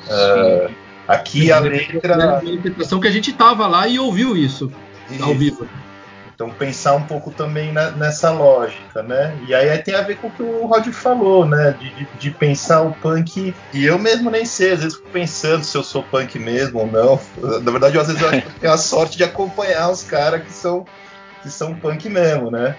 Uh, 0.07 0.73
aqui 1.07 1.51
a 1.51 1.59
letra. 1.59 2.15
É 2.15 2.23
a 2.23 2.41
manifestação 2.41 2.99
que 2.99 3.07
a 3.07 3.11
gente 3.11 3.31
tava 3.33 3.67
lá 3.67 3.87
e 3.87 3.99
ouviu 3.99 4.35
isso, 4.35 4.71
isso. 5.11 5.23
ao 5.23 5.35
vivo. 5.35 5.67
Então 6.37 6.51
pensar 6.51 6.93
um 6.93 7.01
pouco 7.01 7.31
também 7.31 7.73
na, 7.73 7.89
nessa 7.89 8.29
lógica, 8.29 9.01
né? 9.01 9.35
E 9.47 9.55
aí, 9.55 9.71
aí, 9.71 9.79
tem 9.79 9.95
a 9.95 10.03
ver 10.03 10.17
com 10.17 10.27
o 10.27 10.31
que 10.31 10.43
o 10.43 10.67
Rod 10.67 10.85
falou, 10.89 11.47
né? 11.47 11.75
De, 11.79 11.89
de, 11.89 12.07
de, 12.19 12.29
pensar 12.29 12.83
o 12.83 12.91
punk. 12.91 13.55
E 13.73 13.83
eu 13.83 13.97
mesmo 13.97 14.29
nem 14.29 14.45
sei, 14.45 14.73
às 14.73 14.81
vezes 14.81 14.97
fico 14.97 15.09
pensando 15.09 15.63
se 15.63 15.75
eu 15.75 15.83
sou 15.83 16.03
punk 16.03 16.37
mesmo 16.37 16.81
ou 16.81 16.85
não. 16.85 17.19
Na 17.63 17.71
verdade, 17.71 17.97
às 17.97 18.05
vezes 18.05 18.21
eu 18.21 18.29
acho 18.29 18.41
que 18.43 18.47
eu 18.49 18.59
tenho 18.59 18.71
a 18.71 18.77
sorte 18.77 19.17
de 19.17 19.23
acompanhar 19.23 19.89
os 19.89 20.03
caras 20.03 20.43
que 20.43 20.53
são, 20.53 20.85
que 21.41 21.49
são 21.49 21.73
punk 21.73 22.07
mesmo, 22.07 22.51
né? 22.51 22.75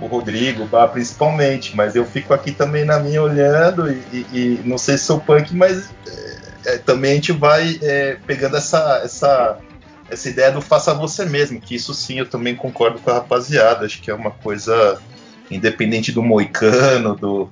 O 0.00 0.06
Rodrigo, 0.06 0.64
o 0.64 0.66
Bá 0.66 0.88
principalmente, 0.88 1.76
mas 1.76 1.94
eu 1.94 2.04
fico 2.04 2.34
aqui 2.34 2.50
também 2.50 2.84
na 2.84 2.98
minha 2.98 3.22
olhando 3.22 3.92
e, 3.92 4.02
e, 4.12 4.26
e 4.32 4.60
não 4.64 4.76
sei 4.76 4.98
se 4.98 5.04
sou 5.04 5.20
punk, 5.20 5.54
mas 5.54 5.88
é, 6.04 6.74
é, 6.74 6.78
também 6.78 7.12
a 7.12 7.14
gente 7.14 7.30
vai 7.30 7.78
é, 7.80 8.16
pegando 8.26 8.56
essa, 8.56 9.02
essa 9.04 9.56
essa 10.10 10.28
ideia 10.28 10.50
do 10.50 10.60
faça 10.60 10.94
você 10.94 11.24
mesmo, 11.24 11.60
que 11.60 11.74
isso 11.74 11.92
sim 11.94 12.18
eu 12.18 12.26
também 12.26 12.54
concordo 12.54 12.98
com 12.98 13.10
a 13.10 13.14
rapaziada, 13.14 13.86
acho 13.86 14.00
que 14.00 14.10
é 14.10 14.14
uma 14.14 14.30
coisa 14.30 15.00
independente 15.50 16.12
do 16.12 16.22
moicano, 16.22 17.14
do, 17.14 17.50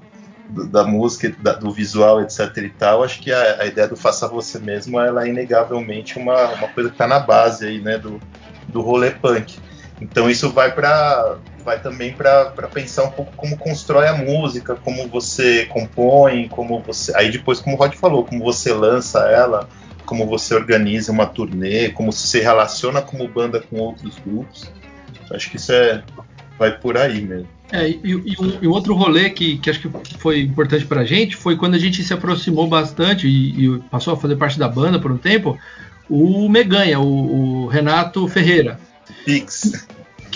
do 0.48 0.66
da 0.66 0.84
música, 0.84 1.34
da, 1.38 1.52
do 1.52 1.70
visual, 1.70 2.20
etc 2.22 2.56
e 2.58 2.70
tal, 2.70 3.02
acho 3.02 3.20
que 3.20 3.32
a, 3.32 3.62
a, 3.62 3.66
ideia 3.66 3.88
do 3.88 3.96
faça 3.96 4.28
você 4.28 4.58
mesmo, 4.58 4.98
ela 5.00 5.26
é 5.26 5.28
inegavelmente 5.28 6.18
uma, 6.18 6.50
uma 6.52 6.68
coisa 6.68 6.88
que 6.88 6.94
está 6.94 7.06
na 7.06 7.18
base 7.18 7.66
aí, 7.66 7.80
né, 7.80 7.98
do, 7.98 8.20
do 8.68 8.80
rolê 8.80 9.10
punk. 9.10 9.58
Então 10.00 10.28
isso 10.28 10.50
vai 10.50 10.72
para 10.72 11.38
vai 11.64 11.80
também 11.80 12.12
para 12.12 12.52
pensar 12.72 13.02
um 13.02 13.10
pouco 13.10 13.32
como 13.34 13.56
constrói 13.56 14.06
a 14.06 14.14
música, 14.14 14.76
como 14.76 15.08
você 15.08 15.66
compõe, 15.66 16.48
como 16.48 16.80
você 16.80 17.12
aí 17.16 17.30
depois 17.30 17.58
como 17.58 17.74
o 17.74 17.78
Rod 17.78 17.94
falou, 17.94 18.24
como 18.24 18.44
você 18.44 18.72
lança 18.72 19.18
ela, 19.30 19.68
como 20.06 20.26
você 20.26 20.54
organiza 20.54 21.12
uma 21.12 21.26
turnê, 21.26 21.90
como 21.90 22.12
você 22.12 22.26
se 22.26 22.40
relaciona 22.40 23.02
como 23.02 23.28
banda 23.28 23.60
com 23.60 23.76
outros 23.76 24.14
grupos. 24.24 24.70
Acho 25.30 25.50
que 25.50 25.56
isso 25.56 25.72
é 25.72 26.02
vai 26.58 26.78
por 26.78 26.96
aí 26.96 27.20
mesmo. 27.20 27.48
É, 27.70 27.88
e, 27.88 28.00
e, 28.04 28.36
um, 28.40 28.58
e 28.62 28.66
outro 28.66 28.94
rolê 28.94 29.28
que, 29.28 29.58
que 29.58 29.68
acho 29.68 29.80
que 29.80 29.90
foi 30.18 30.40
importante 30.40 30.86
pra 30.86 31.04
gente 31.04 31.34
foi 31.34 31.56
quando 31.56 31.74
a 31.74 31.78
gente 31.78 32.02
se 32.02 32.14
aproximou 32.14 32.68
bastante 32.68 33.26
e, 33.26 33.66
e 33.66 33.78
passou 33.90 34.14
a 34.14 34.16
fazer 34.16 34.36
parte 34.36 34.58
da 34.58 34.68
banda 34.68 35.00
por 35.00 35.10
um 35.10 35.18
tempo, 35.18 35.58
o 36.08 36.48
Meganha, 36.48 37.00
o, 37.00 37.64
o 37.64 37.66
Renato 37.66 38.26
Ferreira. 38.28 38.78
Pix. 39.24 39.86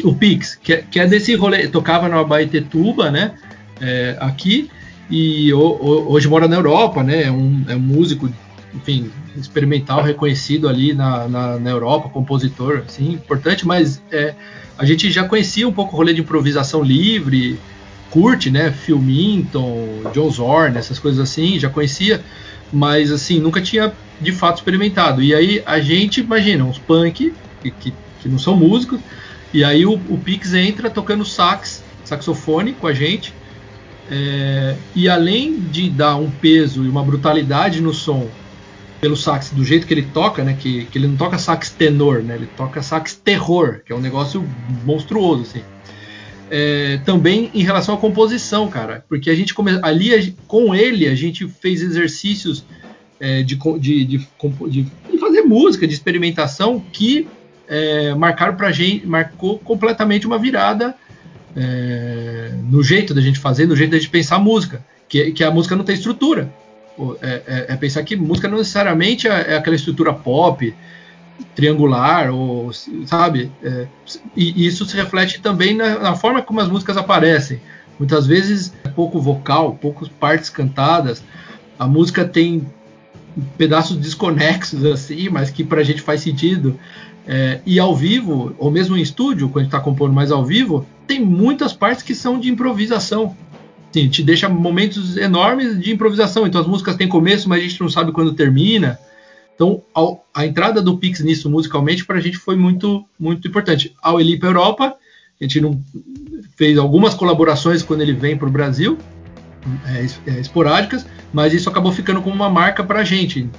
O 0.05 0.15
Pix, 0.15 0.57
que, 0.57 0.73
é, 0.73 0.83
que 0.83 0.99
é 0.99 1.07
desse 1.07 1.35
rolê, 1.37 1.69
tocava 1.69 2.09
no 2.09 2.19
Abaetetuba, 2.19 3.11
né, 3.11 3.33
é, 3.81 4.17
aqui, 4.21 4.69
e 5.09 5.53
o, 5.53 5.59
o, 5.59 6.13
hoje 6.13 6.29
mora 6.29 6.49
na 6.49 6.57
Europa, 6.57 7.03
né, 7.03 7.25
é 7.25 7.31
um, 7.31 7.65
é 7.69 7.77
um 7.77 7.81
músico 7.81 8.29
enfim, 8.75 9.11
experimental 9.37 10.03
reconhecido 10.03 10.69
ali 10.69 10.93
na, 10.93 11.29
na, 11.29 11.59
na, 11.59 11.71
Europa, 11.71 12.09
compositor, 12.09 12.83
assim, 12.87 13.13
importante, 13.13 13.67
mas 13.67 14.03
é, 14.11 14.35
a 14.79 14.85
gente 14.85 15.11
já 15.11 15.25
conhecia 15.25 15.69
um 15.69 15.73
pouco 15.73 15.95
o 15.95 15.97
rolê 15.97 16.13
de 16.13 16.21
improvisação 16.21 16.83
livre, 16.83 17.59
curte, 18.11 18.51
né, 18.51 18.71
Phil 18.71 18.99
Minton, 18.99 20.11
John 20.13 20.31
Zorn, 20.31 20.77
essas 20.77 20.99
coisas 20.99 21.21
assim, 21.21 21.59
já 21.59 21.69
conhecia, 21.69 22.23
mas 22.73 23.13
assim, 23.13 23.39
nunca 23.39 23.61
tinha 23.61 23.93
de 24.21 24.33
fato 24.33 24.59
experimentado. 24.59 25.23
E 25.23 25.35
aí 25.35 25.63
a 25.65 25.81
gente, 25.81 26.21
imagina, 26.21 26.65
uns 26.65 26.79
punk, 26.79 27.33
que, 27.63 27.71
que, 27.71 27.95
que 28.21 28.29
não 28.29 28.39
são 28.39 28.57
músicos, 28.57 29.01
e 29.53 29.65
aí 29.65 29.87
o, 29.87 29.95
o 29.95 30.19
Pix 30.19 30.55
entra 30.55 30.91
tocando 30.91 31.25
sax, 31.25 31.85
saxofone 32.05 32.73
com 32.73 32.87
a 32.87 32.93
gente, 32.93 33.33
é, 34.11 34.75
e 34.95 35.09
além 35.09 35.61
de 35.61 35.89
dar 35.89 36.17
um 36.17 36.29
peso 36.29 36.85
e 36.85 36.89
uma 36.89 37.05
brutalidade 37.05 37.81
no 37.81 37.95
som 37.95 38.29
pelo 39.01 39.17
sax 39.17 39.51
do 39.51 39.65
jeito 39.65 39.87
que 39.87 39.95
ele 39.95 40.03
toca, 40.03 40.45
né? 40.45 40.57
Que, 40.59 40.85
que 40.87 40.99
ele 40.99 41.07
não 41.07 41.17
toca 41.17 41.39
sax 41.39 41.71
tenor, 41.71 42.23
né? 42.23 42.35
Ele 42.35 42.49
toca 42.57 42.83
sax 42.83 43.15
terror, 43.15 43.81
que 43.85 43.93
é 43.93 43.97
um 43.97 44.01
negócio 44.01 44.45
monstruoso, 44.85 45.43
assim. 45.43 45.63
É, 46.51 46.99
também 47.05 47.51
em 47.55 47.63
relação 47.63 47.95
à 47.95 47.99
composição, 47.99 48.69
cara, 48.69 49.05
porque 49.09 49.31
a 49.31 49.35
gente 49.35 49.55
come... 49.55 49.79
ali 49.83 50.35
com 50.49 50.75
ele 50.75 51.07
a 51.07 51.15
gente 51.15 51.47
fez 51.47 51.81
exercícios 51.81 52.65
é, 53.21 53.43
de, 53.43 53.57
de, 53.79 54.05
de, 54.05 54.27
de, 54.69 54.87
fazer 55.21 55.43
música, 55.43 55.87
de 55.87 55.95
experimentação 55.95 56.83
que 56.93 57.29
é, 57.69 58.13
marcaram 58.15 58.57
gente, 58.73 59.07
marcou 59.07 59.61
completamente 59.61 60.27
uma 60.27 60.39
virada 60.39 60.97
é, 61.57 62.53
no 62.69 62.83
jeito 62.83 63.15
da 63.15 63.21
gente 63.21 63.39
fazer, 63.39 63.67
no 63.67 63.77
jeito 63.77 63.91
da 63.91 63.99
gente 63.99 64.11
pensar 64.11 64.37
a 64.37 64.41
música, 64.41 64.85
que, 65.09 65.31
que 65.31 65.45
a 65.45 65.51
música 65.53 65.77
não 65.77 65.85
tem 65.85 65.95
estrutura. 65.95 66.53
É, 67.23 67.43
é, 67.47 67.67
é, 67.69 67.77
pensar 67.77 68.03
que 68.03 68.15
música 68.15 68.49
não 68.49 68.59
necessariamente 68.59 69.27
é, 69.27 69.53
é, 69.53 69.57
aquela 69.57 69.77
estrutura 69.77 70.13
pop, 70.13 70.75
triangular, 71.55 72.31
ou 72.33 72.71
sabe? 73.07 73.51
É, 73.63 73.87
e, 74.37 74.67
isso 74.67 74.85
se 74.85 74.97
reflete 74.97 75.41
também 75.41 75.75
na, 75.75 75.99
na, 75.99 76.15
forma 76.15 76.43
como 76.43 76.61
as 76.61 76.69
músicas 76.69 76.97
aparecem. 76.97 77.61
Muitas 77.99 78.27
vezes 78.27 78.73
é 78.85 78.89
pouco 78.89 79.21
vocal, 79.21 79.79
poucas 79.81 80.09
partes 80.09 80.51
cantadas. 80.51 81.23
A 81.79 81.87
música 81.87 82.25
tem 82.25 82.67
pedaços 83.57 83.97
desconexos 83.97 84.85
assim, 84.85 85.29
mas 85.29 85.51
que 85.51 85.65
pra 85.65 85.83
gente 85.83 86.03
faz 86.03 86.21
sentido. 86.21 86.79
É, 87.27 87.61
e 87.65 87.79
ao 87.79 87.95
vivo, 87.95 88.55
ou 88.59 88.71
mesmo 88.71 88.97
em 88.97 89.03
estúdio, 89.03 89.49
quando 89.49 89.59
a 89.59 89.63
gente 89.65 89.75
está 89.75 89.81
compondo 89.81 90.13
mais 90.13 90.31
ao 90.31 90.45
vivo, 90.45 90.87
tem 91.07 91.25
muitas 91.25 91.73
partes 91.73 92.03
que 92.03 92.15
são 92.15 92.39
de 92.39 92.51
improvisação. 92.51 93.37
Sim, 93.93 94.09
te 94.09 94.23
deixa 94.23 94.49
momentos 94.49 95.17
enormes 95.17 95.81
de 95.81 95.93
improvisação. 95.93 96.47
Então 96.47 96.61
as 96.61 96.67
músicas 96.67 96.97
têm 96.97 97.09
começo, 97.09 97.49
mas 97.49 97.61
a 97.61 97.63
gente 97.63 97.81
não 97.81 97.89
sabe 97.89 98.13
quando 98.13 98.35
termina. 98.35 98.99
Então 99.55 99.83
a, 100.35 100.47
entrada 100.47 100.81
do 100.81 100.97
Pix 100.97 101.21
nisso 101.21 101.51
musicalmente 101.51 102.05
para 102.05 102.19
a 102.19 102.21
gente 102.21 102.39
foi 102.39 102.57
muito 102.57 103.05
muito 103.19 103.47
importante. 103.49 103.95
Ao 104.01 104.21
Elipa 104.21 104.47
Europa, 104.47 104.95
a 105.41 105.45
gente 105.45 105.61
não 105.61 105.81
fez 106.57 106.79
algumas 106.79 107.15
colaborações 107.15 107.83
quando 107.83 108.03
ele 108.03 108.13
vem 108.13 108.37
para 108.37 108.49
o 108.49 108.51
Brasil, 108.51 108.97
é, 109.87 110.31
é, 110.31 110.41
esporádicas, 110.41 111.05
mas 111.33 111.53
isso 111.53 111.69
acabou 111.69 111.93
ficando 111.93 112.23
como 112.23 112.35
uma 112.35 112.49
marca 112.49 112.85
para 112.85 113.01
a 113.01 113.05
gente 113.05 113.51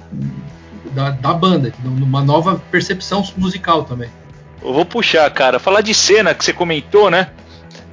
da, 0.92 1.10
da 1.10 1.34
banda, 1.34 1.72
uma 1.84 2.22
nova 2.22 2.60
percepção 2.70 3.24
musical 3.36 3.84
também. 3.84 4.08
Eu 4.62 4.72
vou 4.72 4.84
puxar, 4.84 5.28
cara. 5.30 5.58
Falar 5.58 5.80
de 5.80 5.92
cena 5.92 6.34
que 6.34 6.44
você 6.44 6.52
comentou, 6.52 7.10
né? 7.10 7.28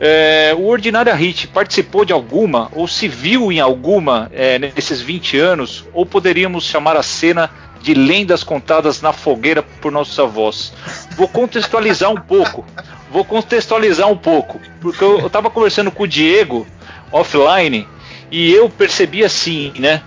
É, 0.01 0.55
o 0.57 0.65
Ordinária 0.67 1.13
Hit 1.13 1.47
participou 1.47 2.05
de 2.05 2.13
alguma, 2.13 2.69
ou 2.73 2.87
se 2.87 3.07
viu 3.07 3.51
em 3.51 3.59
alguma 3.59 4.31
é, 4.33 4.57
nesses 4.57 5.01
20 5.01 5.37
anos, 5.37 5.85
ou 5.93 6.05
poderíamos 6.05 6.63
chamar 6.63 6.95
a 6.95 7.03
cena 7.03 7.51
de 7.81 7.93
lendas 7.93 8.43
contadas 8.43 9.01
na 9.01 9.11
fogueira 9.11 9.61
por 9.61 9.91
nossos 9.91 10.17
avós. 10.17 10.73
Vou 11.17 11.27
contextualizar 11.27 12.09
um 12.09 12.19
pouco. 12.19 12.65
Vou 13.11 13.25
contextualizar 13.25 14.07
um 14.07 14.17
pouco. 14.17 14.59
Porque 14.79 15.03
eu, 15.03 15.25
estava 15.25 15.49
conversando 15.49 15.91
com 15.91 16.03
o 16.03 16.07
Diego 16.07 16.65
offline 17.11 17.87
e 18.31 18.51
eu 18.51 18.69
percebi 18.69 19.23
assim, 19.23 19.73
né? 19.77 20.01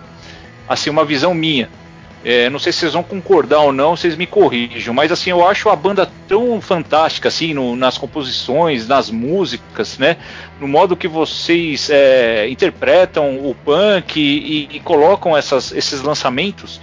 Assim, 0.69 0.89
uma 0.89 1.05
visão 1.05 1.35
minha. 1.35 1.69
É, 2.25 2.49
não 2.49 2.59
sei 2.59 2.73
se 2.73 2.81
vocês 2.81 2.93
vão 2.93 3.03
concordar 3.03 3.61
ou 3.61 3.73
não, 3.73 3.97
vocês 3.97 4.17
me 4.17 4.27
corrijam, 4.27 4.95
mas 4.95 5.11
assim, 5.11 5.31
eu 5.31 5.47
acho 5.47 5.69
a 5.69 5.75
banda 5.75 6.09
tão 6.29 6.61
fantástica, 6.61 7.29
assim, 7.29 7.53
no, 7.53 7.75
nas 7.75 7.99
composições, 7.99 8.87
nas 8.87 9.11
músicas, 9.11 9.99
né? 9.99 10.17
No 10.61 10.69
modo 10.69 10.97
que 10.97 11.09
vocês 11.09 11.91
é, 11.91 12.49
interpretam 12.49 13.39
o 13.39 13.57
punk 13.65 14.21
e, 14.21 14.69
e 14.77 14.81
colocam 14.81 15.37
essas, 15.37 15.73
esses 15.73 16.01
lançamentos, 16.01 16.81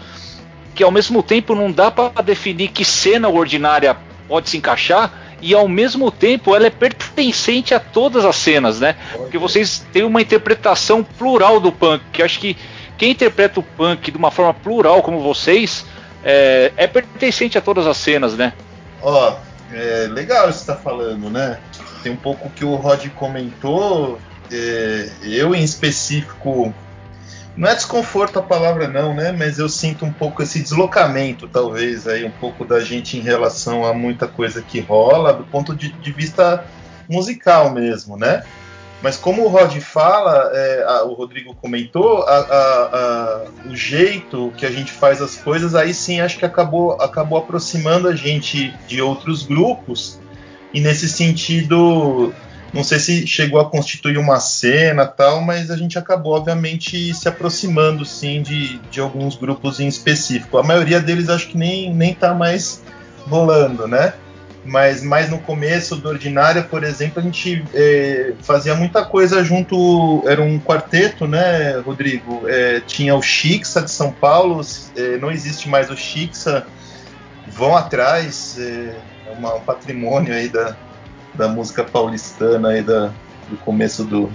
que 0.76 0.84
ao 0.84 0.92
mesmo 0.92 1.24
tempo 1.24 1.56
não 1.56 1.72
dá 1.72 1.90
para 1.90 2.22
definir 2.22 2.70
que 2.70 2.84
cena 2.84 3.30
ordinária 3.30 3.96
pode 4.28 4.50
se 4.50 4.58
encaixar, 4.58 5.12
e 5.42 5.54
ao 5.54 5.70
mesmo 5.70 6.12
tempo 6.12 6.54
ela 6.54 6.68
é 6.68 6.70
pertencente 6.70 7.74
a 7.74 7.80
todas 7.80 8.26
as 8.26 8.36
cenas, 8.36 8.80
né? 8.82 8.98
Porque 9.14 9.38
vocês 9.38 9.86
têm 9.94 10.04
uma 10.04 10.22
interpretação 10.22 11.02
plural 11.02 11.62
do 11.62 11.72
punk, 11.72 12.04
que 12.12 12.22
acho 12.22 12.40
que 12.40 12.58
quem 13.00 13.12
interpreta 13.12 13.62
o 13.62 13.64
punk 13.64 14.12
de 14.12 14.18
uma 14.18 14.30
forma 14.30 14.54
plural 14.54 15.02
como 15.02 15.22
vocês 15.22 15.86
é, 16.24 16.74
é 16.76 16.86
pertencente 16.86 17.58
a 17.58 17.62
todas 17.62 17.88
as 17.88 17.96
cenas, 17.96 18.36
né? 18.36 18.54
Ó, 19.02 19.38
é 19.74 20.08
legal 20.12 20.50
isso 20.50 20.60
que 20.60 20.66
você 20.66 20.72
tá 20.74 20.78
falando, 20.78 21.30
né? 21.30 21.60
Tem 22.04 22.12
um 22.12 22.18
pouco 22.18 22.50
que 22.50 22.66
o 22.66 22.76
Rod 22.76 23.08
comentou, 23.16 24.20
é, 24.52 25.10
eu 25.24 25.56
em 25.56 25.64
específico, 25.64 26.74
não 27.56 27.70
é 27.70 27.76
desconforto 27.76 28.38
a 28.38 28.42
palavra 28.42 28.90
não, 28.90 29.14
né? 29.14 29.32
Mas 29.32 29.60
eu 29.60 29.70
sinto 29.70 30.04
um 30.04 30.12
pouco 30.12 30.44
esse 30.44 30.62
deslocamento, 30.62 31.48
talvez, 31.48 32.06
aí, 32.06 32.26
um 32.26 32.32
pouco 32.32 32.66
da 32.66 32.82
gente 32.82 33.18
em 33.18 33.22
relação 33.22 33.86
a 33.86 33.94
muita 33.94 34.28
coisa 34.28 34.62
que 34.62 34.82
rola, 34.82 35.34
do 35.34 35.46
ponto 35.46 35.74
de, 35.74 35.90
de 35.94 36.12
vista 36.12 36.66
musical 37.08 37.72
mesmo, 37.72 38.18
né? 38.18 38.44
Mas 39.02 39.16
como 39.16 39.44
o 39.44 39.48
Rod 39.48 39.80
fala, 39.80 40.52
é, 40.54 40.84
a, 40.86 41.04
o 41.04 41.14
Rodrigo 41.14 41.56
comentou, 41.56 42.24
a, 42.24 42.38
a, 42.38 43.44
o 43.70 43.76
jeito 43.76 44.52
que 44.58 44.66
a 44.66 44.72
gente 44.72 44.92
faz 44.92 45.22
as 45.22 45.38
coisas, 45.38 45.74
aí 45.74 45.94
sim 45.94 46.20
acho 46.20 46.38
que 46.38 46.46
acabou, 46.46 46.92
acabou 47.02 47.38
aproximando 47.38 48.08
a 48.08 48.16
gente 48.16 48.74
de 48.88 49.02
outros 49.02 49.44
grupos. 49.44 50.20
E 50.74 50.82
nesse 50.82 51.08
sentido, 51.08 52.34
não 52.74 52.84
sei 52.84 53.00
se 53.00 53.26
chegou 53.26 53.60
a 53.60 53.70
constituir 53.70 54.18
uma 54.18 54.40
cena 54.40 55.06
tal, 55.06 55.42
mas 55.42 55.72
a 55.72 55.78
gente 55.78 55.98
acabou, 55.98 56.34
obviamente, 56.34 57.14
se 57.14 57.28
aproximando 57.28 58.06
sim 58.06 58.42
de, 58.42 58.80
de 58.92 59.00
alguns 59.00 59.36
grupos 59.36 59.80
em 59.80 59.88
específico. 59.88 60.58
A 60.58 60.64
maioria 60.64 61.00
deles 61.00 61.30
acho 61.30 61.48
que 61.48 61.58
nem, 61.58 61.94
nem 61.94 62.14
tá 62.14 62.34
mais 62.34 62.84
rolando, 63.28 63.88
né? 63.88 64.14
Mas 64.66 65.02
mais 65.04 65.30
no 65.30 65.40
começo 65.40 65.96
do 65.96 66.10
Ordinária, 66.10 66.62
por 66.62 66.84
exemplo, 66.84 67.20
a 67.20 67.24
gente 67.24 67.64
é, 67.74 68.34
fazia 68.42 68.76
muita 68.76 69.06
coisa 69.06 69.44
junto, 69.44 70.24
era 70.28 70.42
um 70.42 70.60
quarteto, 70.60 71.28
né, 71.28 71.78
Rodrigo? 71.80 72.44
É, 72.48 72.82
tinha 72.82 73.16
o 73.16 73.22
Chixa 73.22 73.82
de 73.82 73.92
São 73.92 74.12
Paulo, 74.12 74.62
é, 74.96 75.18
não 75.18 75.32
existe 75.32 75.70
mais 75.70 75.90
o 75.90 75.96
Chixa, 75.96 76.66
vão 77.48 77.76
atrás, 77.76 78.58
é, 78.60 78.96
uma, 79.38 79.56
um 79.56 79.62
patrimônio 79.62 80.34
aí 80.34 80.50
da, 80.50 80.76
da 81.34 81.48
música 81.48 81.84
paulistana 81.84 82.70
aí 82.70 82.82
da, 82.82 83.12
do 83.50 83.58
começo 83.58 84.04
do, 84.04 84.32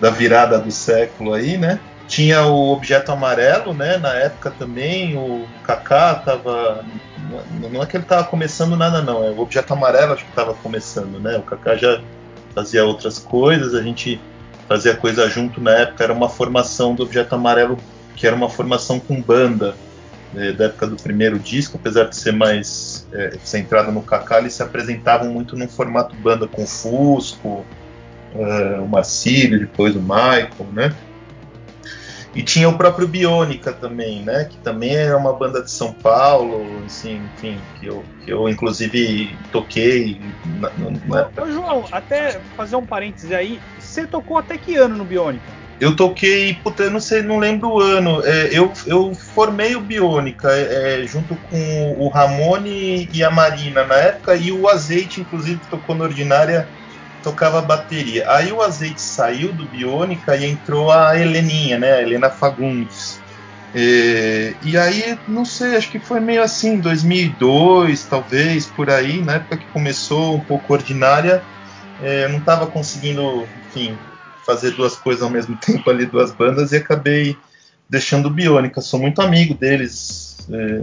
da 0.00 0.10
virada 0.10 0.58
do 0.58 0.70
século 0.70 1.32
aí, 1.32 1.56
né? 1.56 1.80
Tinha 2.08 2.44
o 2.46 2.72
Objeto 2.72 3.12
Amarelo, 3.12 3.72
né? 3.72 3.96
Na 3.96 4.14
época 4.14 4.50
também, 4.50 5.16
o 5.16 5.46
Kaká 5.64 6.16
tava. 6.16 6.84
Não 7.70 7.82
é 7.82 7.86
que 7.86 7.96
ele 7.96 8.04
tava 8.04 8.24
começando 8.24 8.76
nada, 8.76 9.00
não. 9.00 9.24
É 9.24 9.30
o 9.30 9.40
Objeto 9.40 9.72
Amarelo 9.72 10.12
acho 10.12 10.24
que 10.24 10.32
tava 10.32 10.54
começando, 10.54 11.18
né? 11.18 11.36
O 11.38 11.42
Kaká 11.42 11.76
já 11.76 12.00
fazia 12.54 12.84
outras 12.84 13.18
coisas, 13.18 13.74
a 13.74 13.82
gente 13.82 14.20
fazia 14.68 14.94
coisa 14.94 15.28
junto 15.30 15.60
na 15.60 15.72
época. 15.72 16.04
Era 16.04 16.12
uma 16.12 16.28
formação 16.28 16.94
do 16.94 17.02
Objeto 17.02 17.34
Amarelo 17.34 17.78
que 18.14 18.26
era 18.26 18.36
uma 18.36 18.48
formação 18.48 19.00
com 19.00 19.20
banda 19.20 19.74
né, 20.32 20.52
da 20.52 20.66
época 20.66 20.86
do 20.86 20.96
primeiro 20.96 21.38
disco, 21.38 21.76
apesar 21.80 22.04
de 22.04 22.16
ser 22.16 22.32
mais 22.32 23.06
é, 23.12 23.36
centrado 23.42 23.92
no 23.92 24.02
Kaká, 24.02 24.38
eles 24.38 24.54
se 24.54 24.62
apresentavam 24.62 25.30
muito 25.30 25.56
num 25.56 25.68
formato 25.68 26.14
banda 26.16 26.46
com 26.46 26.66
Fusco, 26.66 27.64
é, 28.34 28.80
o 28.80 28.86
Marcílio, 28.86 29.60
depois 29.60 29.94
o 29.94 30.00
Michael, 30.00 30.68
né? 30.72 30.94
E 32.34 32.42
tinha 32.42 32.68
o 32.68 32.78
próprio 32.78 33.06
Bionica 33.06 33.72
também, 33.72 34.22
né? 34.22 34.44
Que 34.44 34.56
também 34.58 34.96
é 34.96 35.14
uma 35.14 35.32
banda 35.32 35.62
de 35.62 35.70
São 35.70 35.92
Paulo, 35.92 36.82
assim, 36.84 37.20
enfim, 37.36 37.60
que 37.78 37.86
eu, 37.86 38.02
que 38.24 38.32
eu 38.32 38.48
inclusive 38.48 39.36
toquei 39.50 40.18
na, 40.58 40.70
na... 41.06 41.30
Ô, 41.42 41.50
João, 41.50 41.84
até 41.92 42.40
fazer 42.56 42.76
um 42.76 42.86
parêntese 42.86 43.34
aí, 43.34 43.60
você 43.78 44.06
tocou 44.06 44.38
até 44.38 44.56
que 44.56 44.76
ano 44.76 44.96
no 44.96 45.04
Bionica? 45.04 45.52
Eu 45.78 45.96
toquei, 45.96 46.54
puta, 46.54 46.88
não 46.88 47.00
sei, 47.00 47.22
não 47.22 47.38
lembro 47.38 47.68
o 47.68 47.80
ano. 47.80 48.24
É, 48.24 48.56
eu, 48.56 48.72
eu 48.86 49.12
formei 49.34 49.74
o 49.74 49.80
Bionica 49.80 50.48
é, 50.48 51.04
junto 51.06 51.34
com 51.34 51.96
o 51.98 52.08
Ramone 52.08 53.08
e 53.12 53.24
a 53.24 53.30
Marina 53.30 53.84
na 53.84 53.96
época, 53.96 54.36
e 54.36 54.52
o 54.52 54.68
Azeite, 54.68 55.20
inclusive, 55.20 55.60
tocou 55.68 55.96
no 55.96 56.04
Ordinária 56.04 56.68
tocava 57.22 57.62
bateria. 57.62 58.30
Aí 58.30 58.52
o 58.52 58.60
Azeite 58.60 59.00
saiu 59.00 59.52
do 59.52 59.66
Bionica 59.66 60.36
e 60.36 60.44
entrou 60.44 60.90
a 60.90 61.18
Heleninha, 61.18 61.78
né? 61.78 61.92
A 61.92 62.02
Helena 62.02 62.30
Fagundes. 62.30 63.22
E, 63.74 64.54
e, 64.62 64.76
aí, 64.76 65.18
não 65.26 65.44
sei, 65.44 65.76
acho 65.76 65.90
que 65.90 65.98
foi 65.98 66.20
meio 66.20 66.42
assim, 66.42 66.78
2002, 66.78 68.04
talvez, 68.04 68.66
por 68.66 68.90
aí, 68.90 69.22
na 69.22 69.34
época 69.34 69.56
que 69.56 69.66
começou 69.72 70.36
um 70.36 70.40
pouco 70.40 70.74
ordinária, 70.74 71.42
é, 72.02 72.24
eu 72.24 72.28
não 72.28 72.38
estava 72.38 72.66
conseguindo, 72.66 73.48
enfim, 73.70 73.96
fazer 74.44 74.72
duas 74.72 74.94
coisas 74.94 75.22
ao 75.22 75.30
mesmo 75.30 75.56
tempo 75.64 75.88
ali, 75.88 76.04
duas 76.04 76.32
bandas, 76.32 76.72
e 76.72 76.76
acabei 76.76 77.36
deixando 77.88 78.26
o 78.26 78.30
Bionica. 78.30 78.82
Sou 78.82 79.00
muito 79.00 79.22
amigo 79.22 79.54
deles. 79.54 80.46
É, 80.50 80.82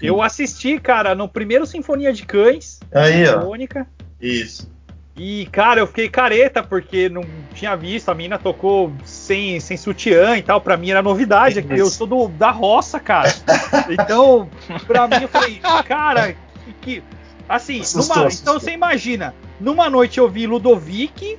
eu 0.00 0.22
assisti, 0.22 0.78
cara, 0.78 1.14
no 1.14 1.28
primeiro 1.28 1.66
Sinfonia 1.66 2.14
de 2.14 2.24
Cães, 2.24 2.80
aí, 2.94 3.24
Bionica. 3.24 3.86
Isso. 4.20 4.70
E, 5.16 5.46
cara, 5.52 5.80
eu 5.80 5.86
fiquei 5.86 6.08
careta 6.08 6.62
porque 6.62 7.08
não 7.08 7.22
tinha 7.54 7.76
visto. 7.76 8.08
A 8.08 8.14
mina 8.14 8.38
tocou 8.38 8.92
sem, 9.04 9.60
sem 9.60 9.76
sutiã 9.76 10.36
e 10.36 10.42
tal. 10.42 10.60
Pra 10.60 10.76
mim 10.76 10.90
era 10.90 11.02
novidade. 11.02 11.58
Aqui. 11.58 11.78
Eu 11.78 11.86
sou 11.86 12.06
do, 12.06 12.28
da 12.28 12.50
roça, 12.50 12.98
cara. 12.98 13.32
Então, 13.88 14.48
pra 14.86 15.08
mim, 15.08 15.22
eu 15.22 15.28
falei, 15.28 15.60
cara, 15.84 16.34
que. 16.64 16.72
que 16.80 17.02
assim, 17.48 17.82
numa, 17.94 18.28
então 18.28 18.54
você 18.58 18.70
imagina, 18.70 19.34
numa 19.60 19.90
noite 19.90 20.18
eu 20.18 20.28
vi 20.28 20.46
Ludovic, 20.46 21.38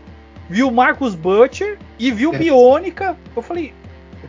vi 0.49 0.61
o 0.61 0.69
Marcus 0.69 1.15
Butcher 1.15 1.80
e 1.97 2.11
vi 2.11 2.28
o 2.28 2.36
é. 2.36 2.38
Bionica. 2.38 3.17
Eu 3.36 3.41
falei, 3.41 3.74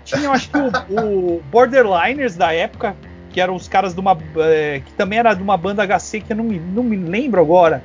tinha, 0.04 0.22
eu 0.22 0.32
acho 0.32 0.48
que 0.48 0.58
o, 0.58 1.36
o 1.36 1.42
Borderliners 1.50 2.36
da 2.36 2.52
época, 2.52 2.96
que 3.30 3.40
eram 3.40 3.54
os 3.54 3.68
caras 3.68 3.94
de 3.94 4.00
uma. 4.00 4.16
É, 4.36 4.80
que 4.84 4.92
também 4.92 5.18
era 5.18 5.34
de 5.34 5.42
uma 5.42 5.56
banda 5.56 5.84
HC 5.84 6.20
que 6.20 6.32
eu 6.32 6.36
não 6.36 6.44
me, 6.44 6.58
não 6.58 6.82
me 6.82 6.96
lembro 6.96 7.40
agora. 7.40 7.82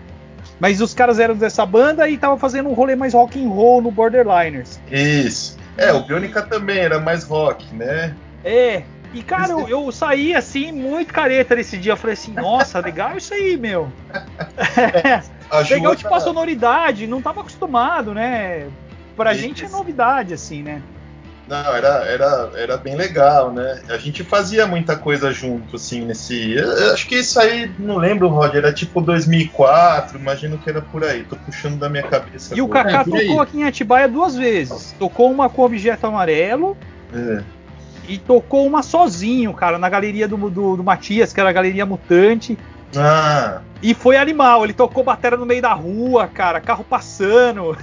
Mas 0.60 0.82
os 0.82 0.94
caras 0.94 1.20
eram 1.20 1.36
dessa 1.36 1.66
banda 1.66 2.08
e 2.08 2.16
estavam 2.16 2.38
fazendo 2.38 2.70
um 2.70 2.74
rolê 2.74 2.96
mais 2.96 3.14
rock 3.14 3.44
and 3.44 3.48
roll 3.50 3.82
no 3.82 3.92
Borderliners. 3.92 4.80
Isso. 4.92 5.58
É, 5.78 5.94
o 5.94 6.02
Bionica 6.02 6.42
também 6.42 6.80
era 6.80 7.00
mais 7.00 7.24
rock, 7.24 7.74
né? 7.74 8.14
É. 8.44 8.84
E, 9.14 9.24
cara, 9.24 9.54
eu, 9.54 9.68
eu, 9.68 9.92
saí 9.92 10.36
assim, 10.36 10.72
muito 10.72 11.14
careta 11.14 11.56
nesse 11.56 11.78
dia. 11.78 11.94
Eu 11.94 11.98
falei 11.98 12.14
assim, 12.14 12.34
nossa, 12.34 12.80
legal 12.84 13.18
isso 13.18 13.34
aí, 13.34 13.58
meu. 13.58 13.92
É, 15.52 15.74
legal 15.74 15.96
tipo 15.96 16.14
a 16.14 16.20
sonoridade, 16.20 17.08
não 17.08 17.24
tava 17.24 17.42
acostumado, 17.42 18.14
né? 18.14 18.68
Pra 19.16 19.34
isso. 19.34 19.42
gente 19.42 19.66
é 19.66 19.70
novidade, 19.70 20.32
assim, 20.32 20.62
né? 20.62 20.80
Não, 21.50 21.76
era, 21.76 22.06
era, 22.06 22.52
era 22.56 22.78
bem 22.78 22.96
legal, 22.96 23.52
né? 23.52 23.82
A 23.90 23.98
gente 23.98 24.24
fazia 24.24 24.68
muita 24.68 24.96
coisa 24.96 25.32
junto, 25.32 25.78
assim, 25.78 26.06
nesse. 26.06 26.54
Eu, 26.54 26.94
acho 26.94 27.08
que 27.08 27.16
isso 27.16 27.40
aí, 27.40 27.72
não 27.80 27.98
lembro, 27.98 28.28
Roger, 28.28 28.58
era 28.58 28.72
tipo 28.72 29.02
2004, 29.02 30.20
imagino 30.20 30.60
que 30.60 30.70
era 30.70 30.80
por 30.80 31.04
aí. 31.04 31.24
Tô 31.24 31.36
puxando 31.36 31.80
da 31.80 31.90
minha 31.90 32.04
cabeça. 32.04 32.56
E 32.56 32.62
agora. 32.62 32.82
o 32.82 32.84
Kaká 32.84 33.02
é, 33.02 33.22
tocou 33.22 33.42
aqui 33.42 33.58
em 33.58 33.64
Atibaia 33.64 34.08
duas 34.08 34.36
vezes. 34.36 34.96
Tocou 35.00 35.32
uma 35.32 35.50
com 35.50 35.64
objeto 35.64 36.06
amarelo. 36.06 36.78
É. 37.12 37.42
E 38.08 38.20
tocou 38.20 38.68
uma 38.68 38.84
sozinho, 38.84 39.52
cara, 39.52 39.80
na 39.80 39.90
galeria 39.90 40.28
do, 40.28 40.38
do, 40.38 40.78
do 40.78 40.84
Matias, 40.84 41.34
que 41.34 41.40
era 41.40 41.50
a 41.50 41.54
galeria 41.54 41.86
mutante. 41.86 42.60
Ah. 42.96 43.62
E 43.82 43.96
foi 43.96 44.18
animal, 44.18 44.64
ele 44.64 44.74
tocou 44.74 45.04
bateria 45.04 45.38
no 45.38 45.48
meio 45.48 45.64
da 45.64 45.74
rua, 45.74 46.28
cara, 46.28 46.62
carro 46.62 46.84
passando. 46.84 47.76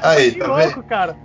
Aí, 0.00 0.32
tá 0.38 0.46
louco, 0.46 0.62
vendo? 0.62 0.82
cara. 0.84 1.16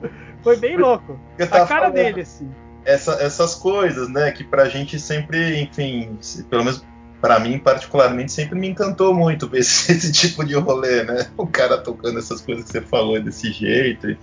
Foi 0.45 0.57
bem 0.57 0.77
louco. 0.77 1.19
a 1.39 1.47
cara 1.47 1.65
falando, 1.65 1.93
dele, 1.93 2.21
assim. 2.21 2.47
Essa, 2.85 3.13
essas 3.13 3.55
coisas, 3.55 4.07
né? 4.07 4.31
Que 4.31 4.43
pra 4.43 4.69
gente 4.69 4.99
sempre, 4.99 5.59
enfim, 5.59 6.19
pelo 6.47 6.63
menos 6.63 6.85
para 7.19 7.39
mim 7.39 7.57
particularmente 7.57 8.31
sempre 8.31 8.59
me 8.59 8.67
encantou 8.67 9.11
muito 9.11 9.49
ver 9.49 9.59
esse, 9.61 9.91
esse, 9.91 10.11
tipo 10.11 10.45
de 10.45 10.53
rolê, 10.53 11.03
né? 11.03 11.27
O 11.35 11.47
cara 11.47 11.79
tocando 11.79 12.19
essas 12.19 12.41
coisas 12.41 12.65
que 12.65 12.71
você 12.73 12.81
falou 12.81 13.19
desse 13.19 13.51
jeito, 13.51 14.15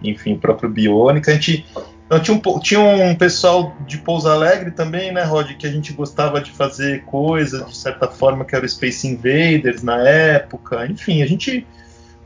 enfim, 0.00 0.34
o 0.34 0.38
próprio 0.38 0.70
Biônica. 0.70 1.32
A 1.32 1.34
gente 1.34 1.66
então, 2.06 2.20
tinha, 2.20 2.36
um, 2.36 2.60
tinha 2.60 2.80
um 2.80 3.16
pessoal 3.16 3.76
de 3.84 3.98
Pouso 3.98 4.28
Alegre 4.28 4.70
também, 4.70 5.10
né, 5.10 5.24
Rod, 5.24 5.54
que 5.54 5.66
a 5.66 5.72
gente 5.72 5.92
gostava 5.92 6.40
de 6.40 6.52
fazer 6.52 7.02
coisas 7.06 7.66
de 7.66 7.76
certa 7.76 8.06
forma 8.06 8.44
que 8.44 8.54
era 8.54 8.64
o 8.64 8.68
Space 8.68 9.08
Invaders 9.08 9.82
na 9.82 9.98
época. 10.06 10.86
Enfim, 10.86 11.20
a 11.20 11.26
gente 11.26 11.66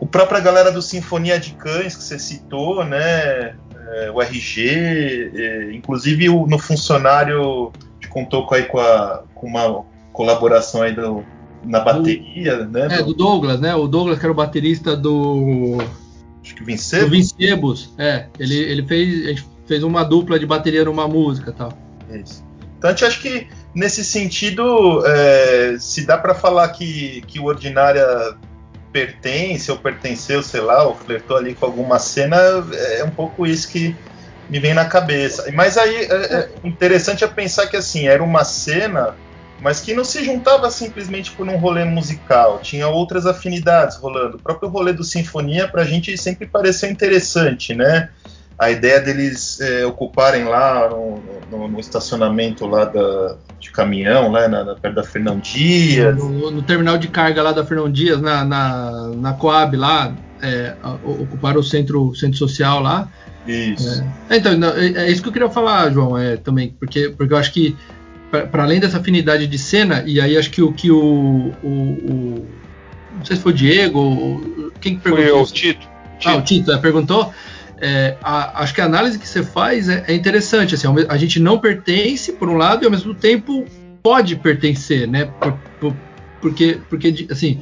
o 0.01 0.07
própria 0.07 0.41
galera 0.41 0.71
do 0.71 0.81
Sinfonia 0.81 1.39
de 1.39 1.53
Cães 1.55 1.97
que 1.97 2.03
você 2.03 2.19
citou, 2.19 2.85
né? 2.85 3.55
É, 3.91 4.11
o 4.13 4.21
RG, 4.21 5.33
é, 5.35 5.73
inclusive 5.73 6.29
o, 6.29 6.47
no 6.47 6.59
funcionário 6.59 7.73
que 8.01 8.07
contou 8.07 8.47
com, 8.47 8.55
aí 8.55 8.65
com, 8.65 8.79
a, 8.79 9.23
com 9.35 9.47
uma 9.47 9.85
colaboração 10.13 10.83
aí 10.83 10.95
do, 10.95 11.25
na 11.65 11.81
bateria, 11.81 12.65
do, 12.65 12.71
né? 12.71 12.89
É, 12.91 13.03
do 13.03 13.15
Douglas, 13.15 13.61
né? 13.61 13.75
O 13.75 13.89
Douglas 13.89 14.19
que 14.19 14.25
era 14.25 14.33
o 14.33 14.37
baterista 14.37 14.97
do. 14.97 15.79
Acho 16.43 16.55
que 16.55 16.65
Vincebos. 16.65 17.07
Do 17.07 17.11
Vincebos, 17.11 17.95
é. 17.99 18.27
Ele, 18.39 18.57
ele 18.57 18.87
fez, 18.87 19.25
a 19.25 19.29
gente 19.29 19.47
fez 19.67 19.83
uma 19.83 20.05
dupla 20.05 20.39
de 20.39 20.47
bateria 20.47 20.85
numa 20.85 21.09
música 21.09 21.53
tal. 21.53 21.73
Isso. 22.11 22.47
Então 22.77 22.91
a 22.91 22.93
gente 22.93 23.05
acha 23.05 23.21
que 23.21 23.49
nesse 23.75 24.05
sentido, 24.05 25.05
é, 25.07 25.77
se 25.79 26.07
dá 26.07 26.19
para 26.19 26.35
falar 26.35 26.69
que, 26.69 27.23
que 27.27 27.39
o 27.39 27.45
Ordinária 27.45 28.37
pertence 28.93 29.71
ou 29.71 29.77
pertenceu, 29.77 30.43
sei 30.43 30.61
lá, 30.61 30.85
ou 30.85 30.95
flertou 30.95 31.37
ali 31.37 31.55
com 31.55 31.67
alguma 31.67 31.99
cena, 31.99 32.37
é 32.99 33.05
um 33.05 33.11
pouco 33.11 33.47
isso 33.47 33.69
que 33.69 33.95
me 34.49 34.59
vem 34.59 34.75
na 34.75 34.87
cabeça. 34.87 35.51
Mas 35.53 35.77
aí 35.77 35.97
é, 35.97 36.35
é 36.35 36.51
interessante 36.65 37.23
é 37.23 37.27
pensar 37.27 37.67
que 37.67 37.77
assim, 37.77 38.09
era 38.09 38.23
uma 38.23 38.45
cena, 38.45 39.15
mas 39.61 39.81
que 39.81 39.93
não 39.93 40.05
se 40.05 40.25
juntava 40.25 40.71
simplesmente 40.71 41.33
por 41.33 41.47
um 41.49 41.57
rolê 41.57 41.85
musical, 41.85 42.61
tinha 42.61 42.89
outras 42.89 43.27
afinidades 43.27 43.97
rolando. 43.97 44.37
O 44.37 44.41
próprio 44.41 44.69
rolê 44.69 44.93
do 44.93 45.05
Sinfonia 45.05 45.69
pra 45.69 45.85
gente 45.85 46.17
sempre 46.17 46.47
pareceu 46.47 46.91
interessante, 46.91 47.75
né? 47.75 48.09
A 48.59 48.71
ideia 48.71 49.01
deles 49.01 49.61
é, 49.61 49.87
ocuparem 49.87 50.45
lá 50.45 50.89
no, 50.89 51.23
no, 51.51 51.69
no, 51.69 51.79
estacionamento 51.79 52.67
lá 52.67 52.85
da, 52.85 53.37
de 53.61 53.71
caminhão, 53.71 54.31
lá 54.31 54.49
na, 54.49 54.65
na 54.65 54.75
perto 54.75 54.95
da 54.95 55.03
Fernão 55.03 55.39
Dias. 55.39 56.17
No, 56.17 56.51
no, 56.51 56.63
terminal 56.63 56.97
de 56.99 57.09
carga 57.09 57.43
lá 57.43 57.53
da 57.53 57.65
Fernão 57.65 57.91
Dias, 57.91 58.21
na, 58.21 58.45
na, 58.45 59.09
na 59.17 59.33
Coab 59.33 59.77
lá, 59.77 60.15
é, 60.43 60.75
ocuparam 61.05 61.61
o 61.61 61.65
centro, 61.65 62.15
centro 62.15 62.39
social 62.39 62.81
lá. 62.81 63.09
Isso. 63.47 64.05
É, 64.29 64.37
então, 64.37 64.53
é, 64.53 65.07
é, 65.07 65.11
isso 65.11 65.23
que 65.23 65.29
eu 65.29 65.33
queria 65.33 65.51
falar, 65.51 65.91
João, 65.91 66.17
é, 66.17 66.37
também, 66.37 66.75
porque, 66.79 67.09
porque 67.09 67.33
eu 67.33 67.39
acho 67.39 67.53
que, 67.53 67.77
para 68.31 68.63
além 68.63 68.79
dessa 68.79 68.99
afinidade 68.99 69.47
de 69.47 69.59
cena, 69.59 70.05
e 70.07 70.21
aí 70.21 70.37
acho 70.37 70.51
que 70.51 70.63
o 70.63 70.73
que 70.73 70.91
o, 70.91 71.53
o, 71.63 71.69
o 71.69 72.47
não 73.17 73.25
sei 73.25 73.37
se 73.37 73.43
foi 73.43 73.53
o 73.53 73.55
Diego, 73.55 73.99
ou, 73.99 74.73
quem 74.81 74.99
perguntou? 74.99 75.33
Foi 75.33 75.43
o 75.43 75.47
Tito. 75.47 75.89
Ah, 76.25 76.37
o 76.37 76.43
Tito, 76.43 76.73
é, 76.73 76.79
perguntou 76.79 77.33
é, 77.81 78.17
a, 78.23 78.63
acho 78.63 78.75
que 78.75 78.81
a 78.81 78.85
análise 78.85 79.19
que 79.19 79.27
você 79.29 79.43
faz 79.43 79.89
é, 79.89 80.05
é, 80.09 80.15
interessante. 80.15 80.75
Assim, 80.75 80.87
a 81.09 81.17
gente 81.17 81.41
não 81.41 81.59
pertence, 81.59 82.33
por 82.33 82.49
um 82.49 82.57
lado, 82.57 82.83
e 82.83 82.87
ao 82.87 82.91
mesmo 82.91 83.15
tempo 83.15 83.65
pode 84.03 84.37
pertencer, 84.37 85.07
né? 85.07 85.27
Por, 85.27 85.53
por, 85.81 85.97
porque, 86.41 86.79
porque, 86.89 87.27
assim, 87.31 87.61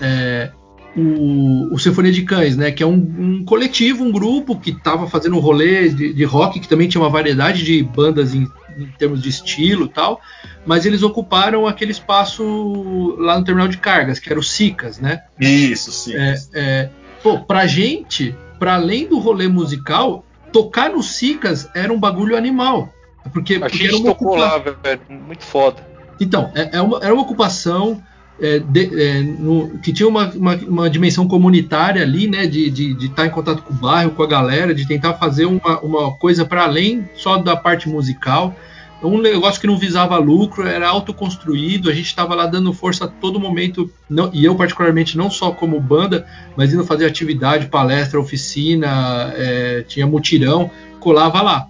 é, 0.00 0.50
o, 0.96 1.74
o 1.74 1.78
Sinfonia 1.78 2.12
de 2.12 2.22
Cães, 2.22 2.56
né? 2.56 2.70
Que 2.70 2.82
é 2.82 2.86
um, 2.86 2.94
um 2.94 3.44
coletivo, 3.44 4.04
um 4.04 4.12
grupo 4.12 4.58
que 4.58 4.70
estava 4.70 5.06
fazendo 5.06 5.36
um 5.36 5.40
rolê 5.40 5.88
de, 5.88 6.12
de, 6.12 6.24
rock, 6.24 6.60
que 6.60 6.68
também 6.68 6.88
tinha 6.88 7.00
uma 7.00 7.10
variedade 7.10 7.64
de 7.64 7.82
bandas 7.82 8.34
em, 8.34 8.48
em 8.76 8.86
termos 8.98 9.22
de 9.22 9.28
estilo 9.28 9.86
e 9.86 9.88
tal, 9.88 10.20
mas 10.66 10.86
eles 10.86 11.02
ocuparam 11.02 11.66
aquele 11.66 11.92
espaço 11.92 13.16
lá 13.18 13.38
no 13.38 13.44
terminal 13.44 13.68
de 13.68 13.78
cargas, 13.78 14.18
que 14.18 14.30
era 14.30 14.38
o 14.38 14.42
Sicas, 14.42 14.98
né? 14.98 15.22
Isso, 15.40 15.90
Sicas. 15.90 16.50
É, 16.54 16.60
é, 16.60 16.90
pô, 17.22 17.40
pra 17.40 17.66
gente, 17.66 18.34
para 18.62 18.74
além 18.74 19.08
do 19.08 19.18
rolê 19.18 19.48
musical, 19.48 20.24
tocar 20.52 20.88
no 20.88 21.02
Sicas 21.02 21.68
era 21.74 21.92
um 21.92 21.98
bagulho 21.98 22.36
animal. 22.36 22.94
Porque, 23.32 23.56
a 23.56 23.60
porque 23.62 23.88
gente 23.88 24.04
tocou 24.04 24.36
lá, 24.36 24.56
velho, 24.56 25.00
muito 25.08 25.42
foda. 25.42 25.84
Então, 26.20 26.48
é, 26.54 26.76
é 26.76 26.80
uma, 26.80 27.00
era 27.02 27.12
uma 27.12 27.24
ocupação 27.24 28.00
é, 28.40 28.60
de, 28.60 29.02
é, 29.02 29.20
no, 29.20 29.80
que 29.80 29.92
tinha 29.92 30.08
uma, 30.08 30.30
uma, 30.30 30.54
uma, 30.54 30.88
dimensão 30.88 31.26
comunitária 31.26 32.02
ali, 32.02 32.28
né, 32.28 32.46
de 32.46 32.68
estar 32.68 32.76
de, 32.76 32.94
de 32.94 33.08
tá 33.08 33.26
em 33.26 33.30
contato 33.30 33.64
com 33.64 33.74
o 33.74 33.76
bairro, 33.76 34.12
com 34.12 34.22
a 34.22 34.28
galera, 34.28 34.72
de 34.72 34.86
tentar 34.86 35.14
fazer 35.14 35.46
uma, 35.46 35.80
uma 35.80 36.12
coisa 36.12 36.44
para 36.44 36.62
além 36.62 37.08
só 37.16 37.38
da 37.38 37.56
parte 37.56 37.88
musical. 37.88 38.54
Um 39.02 39.20
negócio 39.20 39.60
que 39.60 39.66
não 39.66 39.76
visava 39.76 40.16
lucro, 40.18 40.66
era 40.66 40.88
autoconstruído, 40.88 41.90
a 41.90 41.94
gente 41.94 42.06
estava 42.06 42.34
lá 42.34 42.46
dando 42.46 42.72
força 42.72 43.06
a 43.06 43.08
todo 43.08 43.40
momento, 43.40 43.90
não, 44.08 44.30
e 44.32 44.44
eu 44.44 44.54
particularmente 44.54 45.16
não 45.16 45.28
só 45.30 45.50
como 45.50 45.80
banda, 45.80 46.26
mas 46.56 46.72
indo 46.72 46.84
fazer 46.84 47.06
atividade, 47.06 47.66
palestra, 47.66 48.20
oficina, 48.20 49.32
é, 49.36 49.84
tinha 49.88 50.06
mutirão, 50.06 50.70
colava 51.00 51.42
lá. 51.42 51.68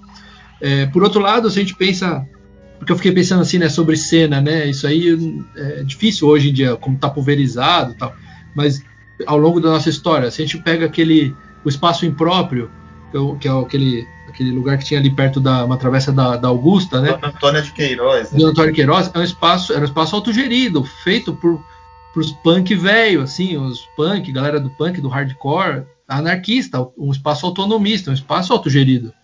É, 0.61 0.87
por 0.87 1.03
outro 1.03 1.21
lado, 1.21 1.51
se 1.51 1.59
a 1.59 1.63
gente 1.63 1.75
pensa 1.75 2.27
porque 2.83 2.91
eu 2.91 2.97
fiquei 2.97 3.13
pensando 3.13 3.43
assim, 3.43 3.59
né, 3.59 3.69
sobre 3.69 3.97
cena, 3.97 4.41
né? 4.41 4.67
Isso 4.67 4.89
aí 4.89 5.17
é 5.55 5.85
difícil 5.85 6.27
hoje 6.27 6.51
em 6.51 6.53
dia, 6.53 6.75
como 6.75 6.99
tá 6.99 7.09
pulverizado, 7.09 7.95
tal. 7.95 8.13
Mas 8.57 8.83
ao 9.25 9.39
longo 9.39 9.61
da 9.61 9.71
nossa 9.71 9.89
história, 9.89 10.33
se 10.33 10.43
a 10.43 10.45
gente 10.45 10.59
pega 10.59 10.87
aquele 10.87 11.33
o 11.65 11.69
espaço 11.69 12.05
impróprio, 12.05 12.69
que 13.41 13.47
é, 13.47 13.51
é 13.53 13.61
aquele 13.61 14.05
aquele 14.33 14.51
lugar 14.51 14.79
que 14.79 14.85
tinha 14.85 14.99
ali 14.99 15.11
perto 15.11 15.39
da 15.39 15.65
uma 15.65 15.77
travessa 15.77 16.13
da, 16.13 16.37
da 16.37 16.49
Augusta, 16.49 17.01
né? 17.01 17.13
Dona 17.13 17.29
Antônia 17.29 17.63
de 17.63 17.73
Queiroz. 17.73 18.33
Né? 18.33 18.39
Dona 18.39 18.51
Antônia 18.51 18.71
de 18.71 18.77
Queiroz 18.77 19.11
é 19.13 19.19
um 19.19 19.23
espaço, 19.23 19.73
era 19.73 19.83
um 19.83 19.85
espaço 19.85 20.17
autogerido, 20.17 20.85
feito 20.85 21.35
por 21.35 21.63
os 22.15 22.31
punk 22.31 22.75
velho, 22.75 23.23
assim, 23.23 23.57
os 23.57 23.87
punk, 23.97 24.31
galera 24.33 24.61
do 24.61 24.69
punk, 24.71 25.01
do 25.01 25.09
hardcore, 25.09 25.85
anarquista, 26.07 26.87
um 26.99 27.11
espaço 27.11 27.47
autonomista, 27.47 28.11
um 28.11 28.15
espaço 28.15 28.53
autogerido. 28.53 29.15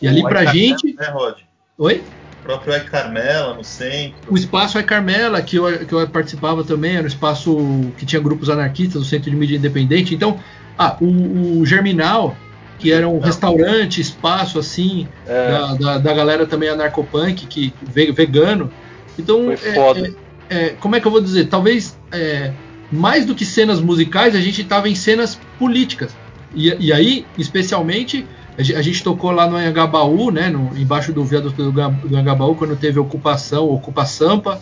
E 0.00 0.08
ali 0.08 0.22
pra 0.22 0.46
gente. 0.46 0.94
Né, 0.94 1.10
Rod? 1.10 1.36
Oi? 1.76 2.02
próprio 2.42 2.72
É 2.72 2.80
Carmela, 2.80 3.54
no 3.54 3.62
centro. 3.62 4.16
O 4.32 4.34
espaço 4.34 4.78
É 4.78 4.82
Carmela, 4.82 5.42
que 5.42 5.56
eu, 5.56 5.86
que 5.86 5.92
eu 5.92 6.08
participava 6.08 6.64
também, 6.64 6.94
era 6.94 7.04
um 7.04 7.08
espaço 7.08 7.54
que 7.98 8.06
tinha 8.06 8.22
grupos 8.22 8.48
anarquistas, 8.48 9.02
o 9.02 9.04
Centro 9.04 9.30
de 9.30 9.36
Mídia 9.36 9.56
Independente. 9.56 10.14
Então, 10.14 10.40
ah, 10.78 10.96
o, 10.98 11.60
o 11.60 11.66
Germinal, 11.66 12.34
que 12.78 12.92
era 12.92 13.08
um 13.08 13.18
restaurante, 13.18 14.00
espaço 14.00 14.58
assim, 14.58 15.08
é. 15.26 15.50
da, 15.50 15.74
da, 15.74 15.98
da, 15.98 16.14
galera 16.14 16.46
também 16.46 16.68
anarcopunk, 16.68 17.46
que 17.46 17.74
vegano. 17.82 18.70
Então, 19.18 19.56
foda. 19.56 20.14
É, 20.48 20.66
é, 20.66 20.68
como 20.80 20.94
é 20.96 21.00
que 21.00 21.06
eu 21.06 21.10
vou 21.10 21.20
dizer? 21.20 21.48
Talvez 21.48 21.98
é, 22.12 22.52
mais 22.90 23.26
do 23.26 23.34
que 23.34 23.44
cenas 23.44 23.80
musicais, 23.80 24.34
a 24.34 24.40
gente 24.40 24.62
estava 24.62 24.88
em 24.88 24.94
cenas 24.94 25.38
políticas. 25.58 26.14
E, 26.54 26.68
e 26.78 26.92
aí, 26.92 27.26
especialmente, 27.36 28.24
a 28.56 28.82
gente 28.82 29.02
tocou 29.02 29.30
lá 29.30 29.48
no 29.48 29.56
Anhangabaú, 29.56 30.30
né, 30.30 30.48
no, 30.48 30.76
embaixo 30.76 31.12
do 31.12 31.24
viaduto 31.24 31.70
do, 31.70 31.72
do 31.72 32.16
Anhangabaú, 32.16 32.54
quando 32.54 32.76
teve 32.76 32.98
ocupação, 32.98 33.68
Ocupa 33.68 34.06
Sampa, 34.06 34.60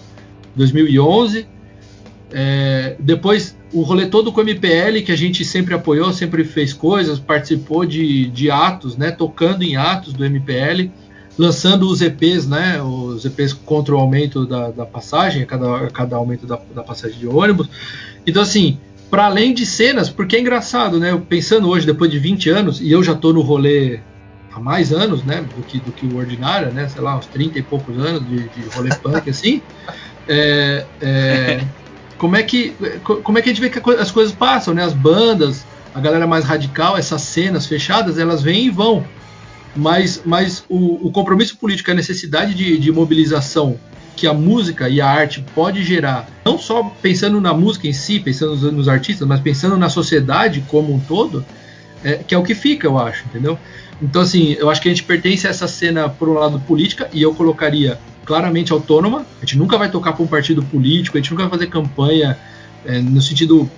2011. 0.54 1.46
É, 2.32 2.96
depois, 2.98 3.56
o 3.72 3.82
rolê 3.82 4.06
todo 4.06 4.32
com 4.32 4.40
o 4.40 4.44
MPL, 4.44 5.02
que 5.04 5.12
a 5.12 5.16
gente 5.16 5.44
sempre 5.44 5.74
apoiou, 5.74 6.12
sempre 6.12 6.44
fez 6.44 6.72
coisas, 6.72 7.18
participou 7.18 7.84
de, 7.84 8.26
de 8.26 8.50
atos, 8.50 8.96
né, 8.96 9.10
tocando 9.10 9.62
em 9.62 9.76
atos 9.76 10.12
do 10.12 10.24
MPL, 10.24 10.90
lançando 11.38 11.88
os 11.88 12.00
EPs, 12.00 12.46
né, 12.46 12.80
os 12.80 13.24
EPs 13.24 13.52
contra 13.52 13.94
o 13.94 13.98
aumento 13.98 14.46
da, 14.46 14.70
da 14.70 14.86
passagem, 14.86 15.42
a 15.42 15.46
cada, 15.46 15.76
a 15.76 15.90
cada 15.90 16.16
aumento 16.16 16.46
da, 16.46 16.58
da 16.74 16.82
passagem 16.82 17.18
de 17.18 17.26
ônibus. 17.26 17.68
Então, 18.26 18.42
assim, 18.42 18.78
para 19.10 19.26
além 19.26 19.54
de 19.54 19.64
cenas, 19.64 20.08
porque 20.08 20.36
é 20.36 20.40
engraçado, 20.40 20.98
né? 20.98 21.20
Pensando 21.28 21.68
hoje, 21.68 21.86
depois 21.86 22.10
de 22.10 22.18
20 22.18 22.50
anos, 22.50 22.80
e 22.80 22.90
eu 22.90 23.02
já 23.02 23.14
tô 23.14 23.32
no 23.32 23.40
rolê 23.40 24.00
há 24.52 24.58
mais 24.58 24.92
anos, 24.92 25.22
né? 25.24 25.44
Do 25.56 25.62
que, 25.62 25.78
do 25.78 25.92
que 25.92 26.06
o 26.06 26.16
ordinário, 26.16 26.72
né? 26.72 26.88
Sei 26.88 27.00
lá, 27.00 27.16
uns 27.16 27.26
30 27.26 27.58
e 27.58 27.62
poucos 27.62 27.96
anos 27.98 28.26
de, 28.28 28.48
de 28.48 28.68
rolê 28.74 28.94
punk, 28.94 29.28
assim. 29.30 29.62
É, 30.28 30.84
é, 31.00 31.60
como, 32.18 32.36
é 32.36 32.42
que, 32.42 32.74
como 33.22 33.38
é 33.38 33.42
que 33.42 33.50
a 33.50 33.52
gente 33.52 33.60
vê 33.60 33.70
que 33.70 33.90
as 33.98 34.10
coisas 34.10 34.34
passam, 34.34 34.74
né? 34.74 34.82
As 34.82 34.92
bandas, 34.92 35.64
a 35.94 36.00
galera 36.00 36.26
mais 36.26 36.44
radical, 36.44 36.96
essas 36.96 37.22
cenas 37.22 37.66
fechadas, 37.66 38.18
elas 38.18 38.42
vêm 38.42 38.66
e 38.66 38.70
vão. 38.70 39.04
Mas, 39.74 40.22
mas 40.24 40.64
o, 40.68 41.06
o 41.06 41.12
compromisso 41.12 41.56
político, 41.58 41.90
a 41.90 41.94
necessidade 41.94 42.54
de, 42.54 42.78
de 42.78 42.90
mobilização 42.90 43.78
que 44.16 44.26
a 44.26 44.32
música 44.32 44.88
e 44.88 45.00
a 45.00 45.06
arte 45.06 45.44
pode 45.54 45.84
gerar, 45.84 46.26
não 46.42 46.58
só 46.58 46.82
pensando 47.02 47.38
na 47.38 47.52
música 47.52 47.86
em 47.86 47.92
si, 47.92 48.18
pensando 48.18 48.52
nos, 48.52 48.72
nos 48.72 48.88
artistas, 48.88 49.28
mas 49.28 49.40
pensando 49.40 49.76
na 49.76 49.90
sociedade 49.90 50.64
como 50.68 50.94
um 50.94 50.98
todo, 50.98 51.44
é, 52.02 52.14
que 52.14 52.34
é 52.34 52.38
o 52.38 52.42
que 52.42 52.54
fica, 52.54 52.86
eu 52.86 52.98
acho, 52.98 53.24
entendeu? 53.26 53.58
Então, 54.00 54.22
assim, 54.22 54.56
eu 54.58 54.70
acho 54.70 54.80
que 54.80 54.88
a 54.88 54.90
gente 54.90 55.04
pertence 55.04 55.46
a 55.46 55.50
essa 55.50 55.68
cena, 55.68 56.08
por 56.08 56.28
um 56.28 56.32
lado, 56.32 56.58
política, 56.60 57.08
e 57.12 57.20
eu 57.20 57.34
colocaria 57.34 57.98
claramente 58.26 58.72
autônoma. 58.72 59.24
A 59.38 59.40
gente 59.40 59.56
nunca 59.56 59.78
vai 59.78 59.90
tocar 59.90 60.12
para 60.12 60.22
um 60.22 60.26
partido 60.26 60.62
político, 60.62 61.16
a 61.16 61.20
gente 61.20 61.30
nunca 61.30 61.44
vai 61.44 61.52
fazer 61.52 61.68
campanha 61.68 62.36
é, 62.84 63.00
no 63.00 63.22
sentido 63.22 63.70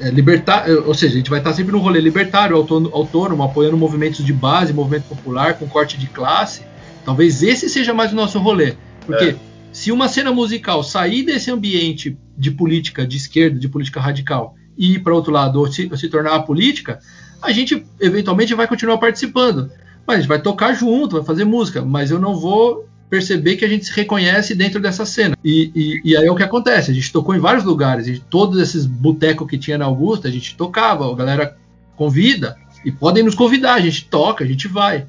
é, 0.00 0.10
libertário, 0.10 0.86
ou 0.86 0.94
seja, 0.94 1.14
a 1.14 1.16
gente 1.18 1.30
vai 1.30 1.38
estar 1.38 1.52
sempre 1.52 1.70
no 1.72 1.78
rolê 1.78 2.00
libertário, 2.00 2.56
autônomo, 2.56 2.94
autônomo, 2.94 3.42
apoiando 3.42 3.76
movimentos 3.76 4.24
de 4.24 4.32
base, 4.32 4.72
movimento 4.72 5.04
popular, 5.04 5.54
com 5.54 5.68
corte 5.68 5.96
de 5.96 6.06
classe. 6.06 6.62
Talvez 7.04 7.42
esse 7.42 7.68
seja 7.68 7.94
mais 7.94 8.12
o 8.12 8.16
nosso 8.16 8.38
rolê. 8.38 8.74
Porque 9.06 9.24
é 9.24 9.36
se 9.72 9.90
uma 9.90 10.06
cena 10.06 10.30
musical 10.30 10.82
sair 10.84 11.24
desse 11.24 11.50
ambiente 11.50 12.16
de 12.36 12.50
política 12.50 13.06
de 13.06 13.16
esquerda, 13.16 13.58
de 13.58 13.68
política 13.68 14.00
radical, 14.00 14.54
e 14.76 14.94
ir 14.94 14.98
para 15.00 15.14
outro 15.14 15.32
lado, 15.32 15.58
ou 15.58 15.70
se, 15.70 15.88
ou 15.90 15.96
se 15.96 16.08
tornar 16.08 16.34
a 16.34 16.42
política, 16.42 16.98
a 17.40 17.50
gente 17.52 17.84
eventualmente 17.98 18.54
vai 18.54 18.66
continuar 18.66 18.98
participando. 18.98 19.70
Mas 20.06 20.16
a 20.16 20.20
gente 20.20 20.28
vai 20.28 20.40
tocar 20.40 20.74
junto, 20.74 21.16
vai 21.16 21.24
fazer 21.24 21.44
música, 21.44 21.82
mas 21.82 22.10
eu 22.10 22.18
não 22.18 22.36
vou 22.36 22.86
perceber 23.12 23.56
que 23.56 23.64
a 23.66 23.68
gente 23.68 23.84
se 23.84 23.92
reconhece 23.92 24.54
dentro 24.54 24.80
dessa 24.80 25.04
cena. 25.04 25.36
E, 25.44 25.70
e, 25.74 26.12
e 26.12 26.16
aí 26.16 26.24
é 26.24 26.32
o 26.32 26.34
que 26.34 26.42
acontece. 26.42 26.90
A 26.90 26.94
gente 26.94 27.12
tocou 27.12 27.36
em 27.36 27.38
vários 27.38 27.62
lugares, 27.62 28.06
gente, 28.06 28.22
todos 28.30 28.58
esses 28.58 28.86
botecos 28.86 29.46
que 29.46 29.58
tinha 29.58 29.76
na 29.76 29.84
Augusta, 29.84 30.28
a 30.28 30.30
gente 30.30 30.56
tocava, 30.56 31.12
a 31.12 31.14
galera 31.14 31.54
convida, 31.94 32.56
e 32.82 32.90
podem 32.90 33.22
nos 33.22 33.34
convidar, 33.34 33.74
a 33.74 33.80
gente 33.80 34.06
toca, 34.06 34.42
a 34.42 34.46
gente 34.46 34.66
vai. 34.66 35.04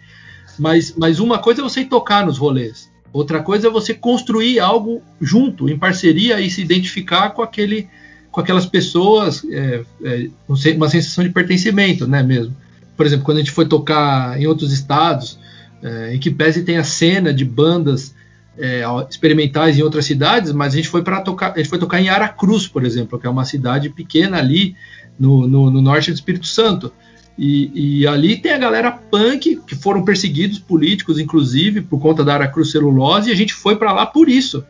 Mas, 0.60 0.94
mas 0.98 1.22
uma 1.22 1.40
coisa 1.40 1.62
é 1.62 1.64
você 1.64 1.86
tocar 1.86 2.26
nos 2.26 2.38
rolês. 2.38 2.92
Outra 3.14 3.42
coisa 3.42 3.68
é 3.68 3.72
você 3.72 3.94
construir 3.94 4.60
algo 4.60 5.02
junto, 5.22 5.70
em 5.70 5.80
parceria 5.80 6.42
e 6.42 6.52
se 6.52 6.62
identificar 6.62 7.30
com 7.30 7.42
aquele, 7.42 7.88
com 8.30 8.42
aquelas 8.42 8.66
pessoas, 8.66 9.46
é, 9.50 9.82
é, 10.04 10.30
uma 10.76 10.90
sensação 10.90 11.24
de 11.24 11.30
pertencimento, 11.30 12.06
né, 12.06 12.22
mesmo. 12.22 12.54
Por 12.98 13.06
exemplo, 13.06 13.24
quando 13.24 13.38
a 13.38 13.40
gente 13.40 13.52
foi 13.52 13.66
tocar 13.66 14.38
em 14.38 14.46
outros 14.46 14.74
estados, 14.74 15.40
é, 15.84 16.16
em 16.16 16.20
que 16.20 16.32
pese 16.32 16.64
tem 16.64 16.78
a 16.78 16.84
cena 16.84 17.34
de 17.34 17.44
bandas 17.44 18.16
é, 18.58 18.84
experimentais 19.10 19.78
em 19.78 19.82
outras 19.82 20.06
cidades, 20.06 20.52
mas 20.54 20.74
a 20.74 20.78
gente 20.78 20.88
foi 20.88 21.04
para 21.04 21.22
tocar, 21.22 21.54
a 21.54 21.58
gente 21.58 21.70
foi 21.70 21.80
tocar 21.80 22.00
em 22.00 22.10
Aracruz, 22.10 22.68
por 22.68 22.86
exemplo, 22.86 23.20
que 23.20 23.28
é 23.28 23.30
uma 23.30 23.46
cidade 23.46 23.90
pequena 23.90 24.38
ali 24.38 24.76
no, 25.20 25.48
no, 25.48 25.70
no 25.70 25.82
norte 25.82 26.12
do 26.12 26.16
Espírito 26.16 26.48
Santo. 26.48 26.92
E, 27.38 28.02
e, 28.02 28.08
ali 28.08 28.38
tem 28.38 28.54
a 28.54 28.60
galera 28.60 28.92
punk, 28.92 29.60
que 29.66 29.76
foram 29.76 30.06
perseguidos 30.06 30.60
políticos, 30.60 31.18
inclusive, 31.20 31.82
por 31.82 32.00
conta 32.00 32.24
da 32.24 32.36
Aracruz 32.36 32.72
Celulose, 32.72 33.30
e 33.30 33.34
a 33.34 33.36
gente 33.36 33.56
foi 33.56 33.76
para 33.76 33.92
lá 33.92 34.06
por 34.06 34.30
isso, 34.30 34.64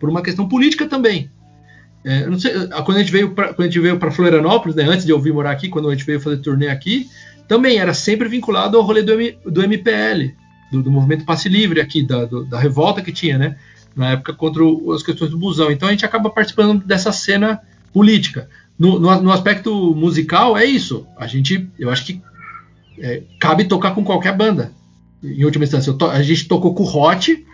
por 0.00 0.08
uma 0.08 0.22
questão 0.22 0.48
política 0.48 0.86
também. 0.86 1.30
É, 2.04 2.26
sei, 2.38 2.52
quando 2.84 2.96
a 2.96 3.00
gente 3.00 3.12
veio 3.12 3.98
para 3.98 4.10
Florianópolis, 4.10 4.74
né, 4.74 4.84
antes 4.84 5.04
de 5.04 5.12
eu 5.12 5.20
vir 5.20 5.34
morar 5.34 5.50
aqui, 5.50 5.68
quando 5.68 5.88
a 5.88 5.92
gente 5.92 6.04
veio 6.04 6.18
fazer 6.18 6.38
turnê 6.38 6.68
aqui, 6.68 7.08
também 7.48 7.78
era 7.78 7.94
sempre 7.94 8.28
vinculado 8.28 8.76
ao 8.76 8.82
rolê 8.82 9.02
do, 9.02 9.12
M, 9.12 9.38
do 9.44 9.62
MPL, 9.62 10.34
do, 10.70 10.82
do, 10.82 10.90
movimento 10.90 11.24
passe 11.24 11.48
livre 11.48 11.80
aqui, 11.80 12.02
da, 12.02 12.24
do, 12.24 12.44
da 12.44 12.58
revolta 12.58 13.02
que 13.02 13.12
tinha, 13.12 13.38
né, 13.38 13.56
na 13.94 14.12
época 14.12 14.32
contra 14.32 14.64
o, 14.64 14.92
as 14.92 15.02
questões 15.02 15.30
do 15.30 15.38
busão. 15.38 15.70
Então 15.70 15.88
a 15.88 15.92
gente 15.92 16.04
acaba 16.04 16.30
participando 16.30 16.84
dessa 16.84 17.12
cena 17.12 17.60
política 17.92 18.48
no, 18.78 18.98
no, 18.98 19.22
no, 19.22 19.32
aspecto 19.32 19.94
musical 19.94 20.56
é 20.56 20.64
isso. 20.64 21.06
A 21.16 21.26
gente, 21.26 21.68
eu 21.78 21.90
acho 21.90 22.04
que 22.04 22.20
é, 22.98 23.22
cabe 23.38 23.64
tocar 23.64 23.92
com 23.92 24.04
qualquer 24.04 24.36
banda. 24.36 24.72
Em 25.22 25.44
última 25.44 25.64
instância, 25.64 25.92
to, 25.92 26.06
a 26.06 26.20
gente 26.22 26.48
tocou 26.48 26.74
com 26.74 26.82
o 26.82 26.96
Hot, 26.96 27.46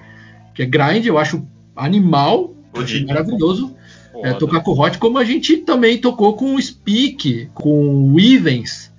que 0.55 0.62
é 0.62 0.66
grind, 0.66 1.05
eu 1.05 1.18
acho 1.18 1.47
animal, 1.76 2.55
acho 2.74 3.07
maravilhoso. 3.07 3.74
É, 4.22 4.32
tocar 4.32 4.61
com 4.61 4.72
o 4.72 4.80
Hot, 4.80 4.99
como 4.99 5.18
a 5.18 5.24
gente 5.24 5.59
também 5.59 5.99
tocou 5.99 6.34
com 6.34 6.55
o 6.55 6.62
Speak, 6.62 7.51
com 7.55 8.11
o 8.11 8.18
Ivens, 8.18 8.91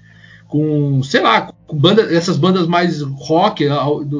com, 0.49 1.01
sei 1.03 1.21
lá, 1.21 1.53
com 1.67 1.77
banda, 1.77 2.01
essas 2.13 2.35
bandas 2.35 2.67
mais 2.67 3.01
rock 3.01 3.65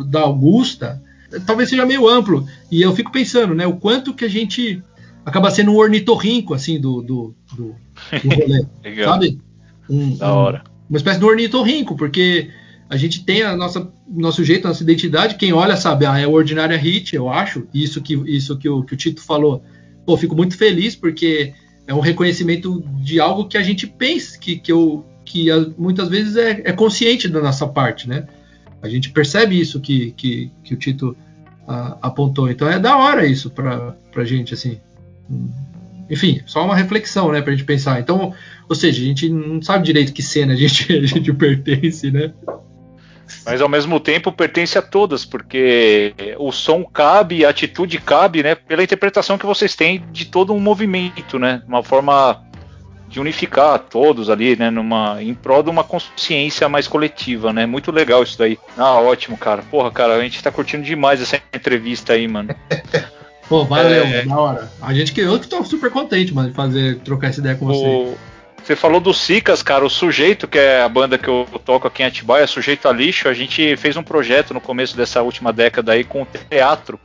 da 0.07 0.21
Augusta. 0.21 1.01
Talvez 1.45 1.69
seja 1.69 1.85
meio 1.85 2.07
amplo. 2.07 2.47
E 2.71 2.81
eu 2.81 2.95
fico 2.95 3.11
pensando, 3.11 3.53
né, 3.53 3.67
o 3.67 3.75
quanto 3.75 4.13
que 4.13 4.23
a 4.23 4.29
gente 4.29 4.81
acaba 5.25 5.51
sendo 5.51 5.71
um 5.71 5.77
ornitorrinco, 5.77 6.53
assim, 6.53 6.79
do, 6.79 7.01
do, 7.01 7.35
do, 7.55 7.65
do 7.65 7.75
rolê, 8.29 9.03
sabe? 9.03 9.41
Um, 9.89 10.15
da 10.15 10.33
hora. 10.33 10.63
Um, 10.65 10.91
uma 10.91 10.97
espécie 10.97 11.19
de 11.19 11.25
ornitorrinco, 11.25 11.95
porque 11.95 12.49
a 12.87 12.95
gente 12.95 13.23
tem 13.23 13.41
a 13.41 13.55
nossa 13.55 13.91
nosso 14.07 14.43
jeito, 14.43 14.65
a 14.65 14.69
nossa 14.69 14.83
identidade. 14.83 15.35
Quem 15.35 15.51
olha 15.51 15.75
sabe, 15.75 16.05
ah, 16.05 16.17
é 16.19 16.27
o 16.27 16.31
Ordinária 16.31 16.77
Hit, 16.77 17.15
eu 17.15 17.27
acho. 17.29 17.67
Isso 17.73 18.01
que 18.01 18.13
isso 18.13 18.57
que 18.57 18.69
o, 18.69 18.83
que 18.83 18.93
o 18.93 18.97
Tito 18.97 19.21
falou. 19.21 19.63
Pô, 20.05 20.15
fico 20.15 20.35
muito 20.35 20.55
feliz 20.55 20.95
porque 20.95 21.53
é 21.87 21.93
um 21.93 21.99
reconhecimento 21.99 22.83
de 23.01 23.19
algo 23.19 23.47
que 23.47 23.57
a 23.57 23.63
gente 23.63 23.87
pensa, 23.87 24.37
que, 24.37 24.57
que, 24.57 24.71
eu, 24.71 25.03
que 25.29 25.47
muitas 25.77 26.09
vezes 26.09 26.35
é, 26.35 26.61
é 26.65 26.73
consciente 26.73 27.27
da 27.27 27.39
nossa 27.39 27.67
parte, 27.67 28.09
né? 28.09 28.27
A 28.81 28.89
gente 28.89 29.11
percebe 29.11 29.59
isso 29.59 29.79
que, 29.79 30.11
que, 30.17 30.51
que 30.63 30.73
o 30.73 30.77
Tito 30.77 31.15
a, 31.67 31.97
apontou. 32.01 32.49
Então 32.49 32.67
é 32.67 32.79
da 32.79 32.97
hora 32.97 33.27
isso 33.27 33.51
pra, 33.51 33.95
pra 34.11 34.25
gente, 34.25 34.55
assim. 34.55 34.79
Enfim, 36.09 36.41
só 36.47 36.65
uma 36.65 36.75
reflexão, 36.75 37.31
né, 37.31 37.43
pra 37.43 37.51
gente 37.51 37.63
pensar. 37.63 37.99
Então, 37.99 38.33
ou 38.67 38.75
seja, 38.75 38.99
a 38.99 39.05
gente 39.05 39.29
não 39.29 39.61
sabe 39.61 39.85
direito 39.85 40.13
que 40.13 40.23
cena 40.23 40.53
a 40.53 40.55
gente, 40.55 40.91
a 40.97 41.05
gente 41.05 41.31
pertence, 41.31 42.09
né? 42.09 42.33
Mas 43.45 43.61
ao 43.61 43.69
mesmo 43.69 43.99
tempo 43.99 44.31
pertence 44.31 44.79
a 44.79 44.81
todas, 44.81 45.23
porque 45.23 46.15
o 46.39 46.51
som 46.51 46.83
cabe, 46.83 47.45
a 47.45 47.49
atitude 47.49 47.99
cabe, 47.99 48.41
né? 48.41 48.55
Pela 48.55 48.83
interpretação 48.83 49.37
que 49.37 49.45
vocês 49.45 49.75
têm 49.75 50.03
de 50.11 50.25
todo 50.25 50.51
um 50.51 50.59
movimento, 50.59 51.37
né? 51.37 51.61
Uma 51.67 51.83
forma 51.83 52.48
de 53.09 53.19
unificar 53.19 53.79
todos 53.79 54.29
ali, 54.29 54.55
né? 54.55 54.69
Numa, 54.69 55.21
em 55.21 55.33
prol 55.33 55.63
de 55.63 55.69
uma 55.69 55.83
consciência 55.83 56.69
mais 56.69 56.87
coletiva, 56.87 57.51
né? 57.51 57.65
Muito 57.65 57.91
legal 57.91 58.21
isso 58.21 58.37
daí. 58.37 58.57
Ah, 58.77 58.99
ótimo, 58.99 59.35
cara. 59.35 59.63
Porra, 59.63 59.91
cara, 59.91 60.15
a 60.15 60.21
gente 60.21 60.41
tá 60.41 60.51
curtindo 60.51 60.83
demais 60.83 61.19
essa 61.19 61.41
entrevista 61.51 62.13
aí, 62.13 62.27
mano. 62.27 62.55
Pô, 63.49 63.65
valeu, 63.65 64.03
é... 64.03 64.25
da 64.25 64.37
hora. 64.37 64.71
A 64.79 64.93
gente 64.93 65.11
que 65.11 65.21
eu 65.21 65.39
que 65.39 65.47
tô 65.47 65.63
super 65.63 65.89
contente, 65.89 66.31
mano, 66.31 66.49
de 66.49 66.55
fazer, 66.55 66.99
trocar 66.99 67.29
essa 67.29 67.39
ideia 67.39 67.55
com 67.55 67.65
o... 67.65 67.67
você. 67.67 68.17
Você 68.63 68.75
falou 68.75 68.99
do 68.99 69.13
Sicas, 69.13 69.63
cara, 69.63 69.83
o 69.83 69.89
Sujeito, 69.89 70.47
que 70.47 70.59
é 70.59 70.83
a 70.83 70.89
banda 70.89 71.17
que 71.17 71.27
eu 71.27 71.47
toco 71.65 71.87
aqui 71.87 72.03
em 72.03 72.05
Atibaia, 72.05 72.45
Sujeito 72.45 72.87
a 72.87 72.91
Lixo, 72.91 73.27
a 73.27 73.33
gente 73.33 73.75
fez 73.77 73.97
um 73.97 74.03
projeto 74.03 74.53
no 74.53 74.61
começo 74.61 74.95
dessa 74.95 75.23
última 75.23 75.51
década 75.51 75.93
aí 75.93 76.03
com 76.03 76.25
teatro. 76.25 76.99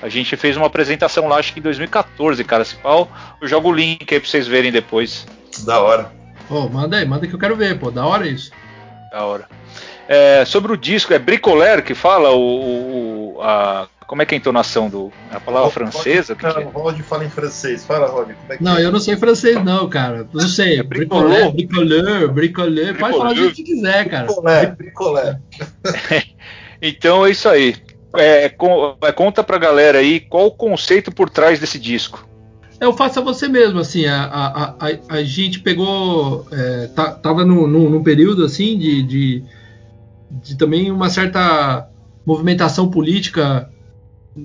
A 0.00 0.08
gente 0.08 0.34
fez 0.36 0.56
uma 0.56 0.66
apresentação 0.66 1.28
lá, 1.28 1.36
acho 1.36 1.52
que 1.52 1.60
em 1.60 1.62
2014, 1.62 2.42
cara. 2.44 2.64
Se 2.64 2.74
pau, 2.76 3.10
eu 3.42 3.46
jogo 3.46 3.68
o 3.68 3.72
link 3.72 4.10
aí 4.10 4.18
pra 4.18 4.28
vocês 4.28 4.46
verem 4.46 4.72
depois. 4.72 5.26
Da 5.64 5.80
hora. 5.80 6.12
Pô, 6.48 6.68
manda 6.68 6.96
aí, 6.96 7.06
manda 7.06 7.26
que 7.26 7.34
eu 7.34 7.38
quero 7.38 7.56
ver, 7.56 7.78
pô. 7.78 7.90
Da 7.90 8.04
hora 8.04 8.26
isso. 8.26 8.50
Da 9.12 9.24
hora. 9.24 9.46
É, 10.08 10.44
sobre 10.44 10.72
o 10.72 10.76
disco, 10.76 11.14
é 11.14 11.18
Bricoleur 11.18 11.82
que 11.82 11.94
fala 11.94 12.32
o, 12.32 13.36
o 13.36 13.42
a, 13.42 13.88
como 14.10 14.22
é 14.22 14.26
que 14.26 14.34
é 14.34 14.36
a 14.36 14.40
entonação 14.40 14.90
do. 14.90 15.12
A 15.30 15.38
palavra 15.38 15.66
Rod, 15.66 15.72
francesa? 15.72 16.34
Rod, 16.34 16.64
não, 16.64 16.70
Rod 16.72 17.00
fala 17.02 17.24
em 17.24 17.30
francês. 17.30 17.86
Fala, 17.86 18.08
Rod. 18.08 18.30
É 18.48 18.56
não, 18.60 18.76
é? 18.76 18.84
eu 18.84 18.90
não 18.90 18.98
sei 18.98 19.16
francês, 19.16 19.62
não, 19.62 19.88
cara. 19.88 20.26
Não 20.32 20.48
sei. 20.48 20.80
É 20.80 20.82
bricoleur, 20.82 21.52
bricoleur, 21.52 22.32
bricoleur. 22.32 22.98
Pode 22.98 23.16
falar 23.16 23.30
o 23.30 23.34
que 23.34 23.54
você 23.54 23.62
quiser, 23.62 24.08
cara. 24.08 24.26
Bricoleur, 24.26 24.76
bricoleur. 24.76 25.36
então 26.82 27.24
é 27.24 27.30
isso 27.30 27.48
aí. 27.48 27.76
É, 28.16 28.48
com, 28.48 28.96
é, 29.00 29.12
conta 29.12 29.44
pra 29.44 29.58
galera 29.58 30.00
aí 30.00 30.18
qual 30.18 30.46
o 30.46 30.56
conceito 30.56 31.12
por 31.12 31.30
trás 31.30 31.60
desse 31.60 31.78
disco. 31.78 32.28
Eu 32.80 32.94
faço 32.94 33.20
a 33.20 33.22
você 33.22 33.46
mesmo, 33.46 33.78
assim, 33.78 34.06
a, 34.06 34.24
a, 34.24 34.70
a, 34.70 35.16
a 35.16 35.22
gente 35.22 35.60
pegou, 35.60 36.46
é, 36.50 36.86
tá, 36.86 37.12
tava 37.12 37.44
num, 37.44 37.66
num, 37.66 38.02
período, 38.02 38.42
assim, 38.42 38.78
de, 38.78 39.02
de, 39.02 39.44
de, 40.30 40.56
também 40.56 40.90
uma 40.90 41.10
certa 41.10 41.90
movimentação 42.24 42.90
política 42.90 43.70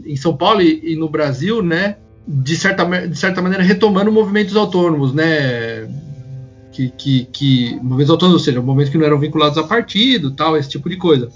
em 0.06 0.18
São 0.18 0.36
Paulo 0.36 0.62
e, 0.62 0.82
e, 0.84 0.96
no 0.98 1.08
Brasil, 1.08 1.64
né, 1.64 1.96
de 2.28 2.58
certa, 2.58 2.84
de 3.08 3.18
certa 3.18 3.42
maneira 3.42 3.64
retomando 3.64 4.12
movimentos 4.12 4.56
autônomos, 4.58 5.14
né, 5.14 5.88
que, 6.74 6.90
que, 6.90 7.26
que 7.32 7.76
movimentos 7.76 8.10
autônomos, 8.10 8.42
ou 8.42 8.46
seja, 8.46 8.62
movimentos 8.62 8.92
que 8.92 8.98
não 8.98 9.06
eram 9.06 9.18
vinculados 9.18 9.58
a 9.58 9.64
partido, 9.64 10.32
tal, 10.32 10.58
esse 10.58 10.68
tipo 10.68 10.90
de 10.90 10.98
coisa. 10.98 11.30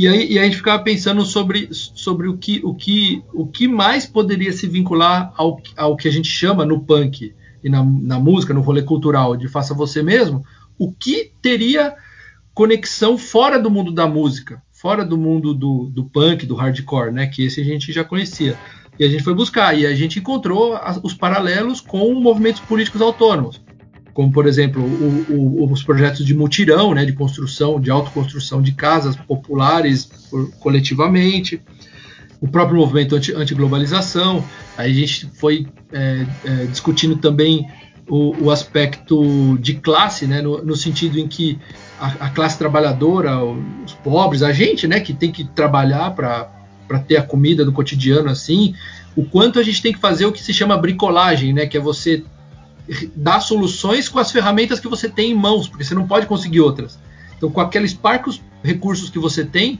E 0.00 0.08
aí, 0.08 0.32
e 0.32 0.38
a 0.38 0.44
gente 0.44 0.56
ficava 0.56 0.82
pensando 0.82 1.22
sobre, 1.26 1.68
sobre 1.70 2.26
o, 2.26 2.38
que, 2.38 2.58
o, 2.64 2.74
que, 2.74 3.22
o 3.34 3.46
que 3.46 3.68
mais 3.68 4.06
poderia 4.06 4.50
se 4.50 4.66
vincular 4.66 5.30
ao, 5.36 5.60
ao 5.76 5.94
que 5.94 6.08
a 6.08 6.10
gente 6.10 6.26
chama 6.26 6.64
no 6.64 6.80
punk 6.80 7.34
e 7.62 7.68
na, 7.68 7.84
na 7.84 8.18
música, 8.18 8.54
no 8.54 8.62
rolê 8.62 8.80
cultural 8.80 9.36
de 9.36 9.46
faça 9.46 9.74
você 9.74 10.02
mesmo, 10.02 10.42
o 10.78 10.90
que 10.90 11.32
teria 11.42 11.94
conexão 12.54 13.18
fora 13.18 13.58
do 13.58 13.70
mundo 13.70 13.92
da 13.92 14.08
música, 14.08 14.62
fora 14.72 15.04
do 15.04 15.18
mundo 15.18 15.52
do, 15.52 15.90
do 15.92 16.06
punk, 16.06 16.46
do 16.46 16.54
hardcore, 16.54 17.12
né? 17.12 17.26
Que 17.26 17.44
esse 17.44 17.60
a 17.60 17.64
gente 17.64 17.92
já 17.92 18.02
conhecia. 18.02 18.56
E 18.98 19.04
a 19.04 19.08
gente 19.08 19.22
foi 19.22 19.34
buscar 19.34 19.78
e 19.78 19.84
a 19.84 19.94
gente 19.94 20.18
encontrou 20.18 20.80
os 21.02 21.12
paralelos 21.12 21.82
com 21.82 22.14
movimentos 22.14 22.62
políticos 22.62 23.02
autônomos, 23.02 23.60
como 24.20 24.30
por 24.30 24.46
exemplo 24.46 24.82
o, 24.82 25.62
o, 25.62 25.72
os 25.72 25.82
projetos 25.82 26.26
de 26.26 26.34
mutirão, 26.34 26.92
né? 26.92 27.06
De 27.06 27.14
construção, 27.14 27.80
de 27.80 27.90
autoconstrução 27.90 28.60
de 28.60 28.72
casas 28.72 29.16
populares 29.16 30.04
por, 30.28 30.50
coletivamente, 30.60 31.62
o 32.38 32.46
próprio 32.46 32.76
movimento 32.76 33.16
anti, 33.16 33.32
anti-globalização. 33.32 34.44
A 34.76 34.86
gente 34.86 35.26
foi 35.36 35.66
é, 35.90 36.26
é, 36.44 36.66
discutindo 36.66 37.16
também 37.16 37.66
o, 38.06 38.44
o, 38.44 38.50
aspecto 38.50 39.56
de 39.58 39.76
classe, 39.76 40.26
né, 40.26 40.42
no, 40.42 40.62
no 40.62 40.76
sentido 40.76 41.18
em 41.18 41.26
que 41.26 41.58
a, 41.98 42.26
a, 42.26 42.28
classe 42.28 42.58
trabalhadora, 42.58 43.42
os 43.42 43.94
pobres, 44.04 44.42
a 44.42 44.52
gente, 44.52 44.86
né, 44.86 45.00
que 45.00 45.14
tem 45.14 45.32
que 45.32 45.44
trabalhar 45.44 46.10
para 46.10 46.98
ter 47.08 47.16
a 47.16 47.22
comida 47.22 47.64
do 47.64 47.72
cotidiano 47.72 48.28
assim, 48.28 48.74
o 49.16 49.24
quanto 49.24 49.58
a 49.58 49.62
gente 49.62 49.80
tem 49.80 49.94
que 49.94 49.98
fazer 49.98 50.26
o 50.26 50.32
que 50.32 50.42
se 50.42 50.52
chama 50.52 50.76
bricolagem, 50.76 51.54
né, 51.54 51.64
que 51.64 51.78
é 51.78 51.80
você 51.80 52.22
dar 53.14 53.40
soluções 53.40 54.08
com 54.08 54.18
as 54.18 54.30
ferramentas 54.30 54.80
que 54.80 54.88
você 54.88 55.08
tem 55.08 55.30
em 55.30 55.34
mãos, 55.34 55.68
porque 55.68 55.84
você 55.84 55.94
não 55.94 56.06
pode 56.06 56.26
conseguir 56.26 56.60
outras. 56.60 56.98
Então, 57.36 57.50
com 57.50 57.60
aqueles 57.60 57.94
parcos 57.94 58.42
recursos 58.62 59.08
que 59.08 59.18
você 59.18 59.44
tem, 59.44 59.78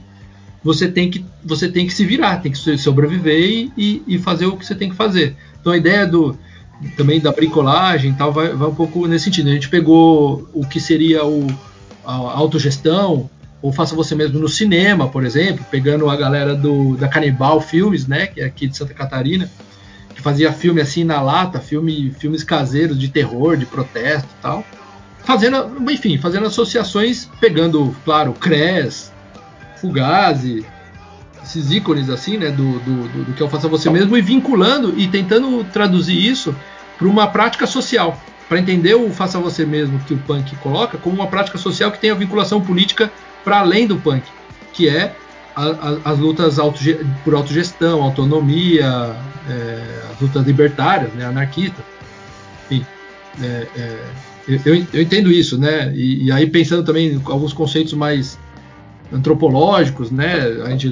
você 0.63 0.87
tem 0.87 1.09
que, 1.09 1.25
você 1.43 1.69
tem 1.69 1.85
que 1.87 1.93
se 1.93 2.05
virar, 2.05 2.37
tem 2.37 2.51
que 2.51 2.77
sobreviver 2.77 3.69
e, 3.77 4.03
e 4.07 4.17
fazer 4.17 4.45
o 4.45 4.55
que 4.55 4.65
você 4.65 4.75
tem 4.75 4.89
que 4.89 4.95
fazer. 4.95 5.35
Então, 5.59 5.73
a 5.73 5.77
ideia 5.77 6.05
do, 6.07 6.37
também 6.95 7.19
da 7.19 7.31
bricolagem 7.31 8.13
tal, 8.13 8.31
vai, 8.31 8.49
vai 8.49 8.67
um 8.67 8.75
pouco 8.75 9.05
nesse 9.07 9.25
sentido. 9.25 9.49
A 9.49 9.53
gente 9.53 9.69
pegou 9.69 10.49
o 10.53 10.65
que 10.65 10.79
seria 10.79 11.25
o, 11.25 11.47
a 12.05 12.13
autogestão, 12.13 13.29
ou 13.61 13.71
faça 13.71 13.95
você 13.95 14.15
mesmo 14.15 14.39
no 14.39 14.49
cinema, 14.49 15.07
por 15.07 15.23
exemplo, 15.23 15.63
pegando 15.69 16.09
a 16.09 16.15
galera 16.15 16.55
do, 16.55 16.97
da 16.97 17.07
Canibal 17.07 17.61
Filmes, 17.61 18.07
né, 18.07 18.25
que 18.25 18.41
é 18.41 18.45
aqui 18.45 18.67
de 18.67 18.75
Santa 18.75 18.93
Catarina, 18.93 19.49
que 20.21 20.23
fazia 20.23 20.53
filme 20.53 20.79
assim 20.79 21.03
na 21.03 21.19
lata, 21.19 21.59
filme, 21.59 22.11
filmes 22.17 22.43
caseiros 22.43 22.97
de 22.97 23.09
terror, 23.09 23.57
de 23.57 23.65
protesto 23.65 24.29
e 24.39 24.41
tal. 24.41 24.63
Fazendo, 25.23 25.91
enfim, 25.91 26.17
fazendo 26.17 26.45
associações, 26.45 27.27
pegando, 27.39 27.95
claro, 28.05 28.33
CRES, 28.33 29.11
Fugazi, 29.77 30.65
esses 31.43 31.71
ícones 31.71 32.09
assim, 32.09 32.37
né, 32.37 32.51
do, 32.51 32.79
do, 32.79 33.07
do, 33.09 33.23
do 33.25 33.33
que 33.33 33.41
é 33.41 33.45
o 33.45 33.49
faça 33.49 33.67
você 33.67 33.89
mesmo 33.89 34.15
e 34.15 34.21
vinculando 34.21 34.93
e 34.97 35.07
tentando 35.07 35.63
traduzir 35.65 36.17
isso 36.17 36.55
para 36.97 37.07
uma 37.07 37.27
prática 37.27 37.65
social, 37.65 38.19
para 38.47 38.59
entender 38.59 38.93
o 38.93 39.09
faça 39.09 39.39
você 39.39 39.65
mesmo 39.65 39.99
que 40.01 40.13
o 40.13 40.17
punk 40.19 40.55
coloca 40.57 40.97
como 40.97 41.15
uma 41.15 41.27
prática 41.27 41.57
social 41.57 41.91
que 41.91 41.99
tem 41.99 42.11
a 42.11 42.15
vinculação 42.15 42.61
política 42.61 43.11
para 43.43 43.59
além 43.59 43.87
do 43.87 43.95
punk, 43.97 44.23
que 44.73 44.87
é 44.87 45.15
a, 45.55 45.63
a, 45.63 46.11
as 46.11 46.19
lutas 46.19 46.59
auto, 46.59 46.79
por 47.23 47.35
autogestão, 47.35 48.01
autonomia, 48.01 49.15
é, 49.49 50.01
as 50.11 50.19
lutas 50.19 50.45
libertárias, 50.45 51.11
né, 51.13 51.25
anarquistas, 51.25 51.83
enfim. 52.69 52.85
É, 53.41 53.67
é, 53.75 53.99
eu, 54.47 54.75
eu, 54.93 55.01
entendo 55.01 55.31
isso, 55.31 55.57
né? 55.57 55.93
E, 55.95 56.25
e 56.25 56.31
aí 56.31 56.47
pensando 56.49 56.83
também 56.83 57.13
em 57.13 57.21
alguns 57.25 57.53
conceitos 57.53 57.93
mais 57.93 58.37
antropológicos, 59.13 60.09
né? 60.09 60.41
A 60.65 60.69
gente 60.69 60.91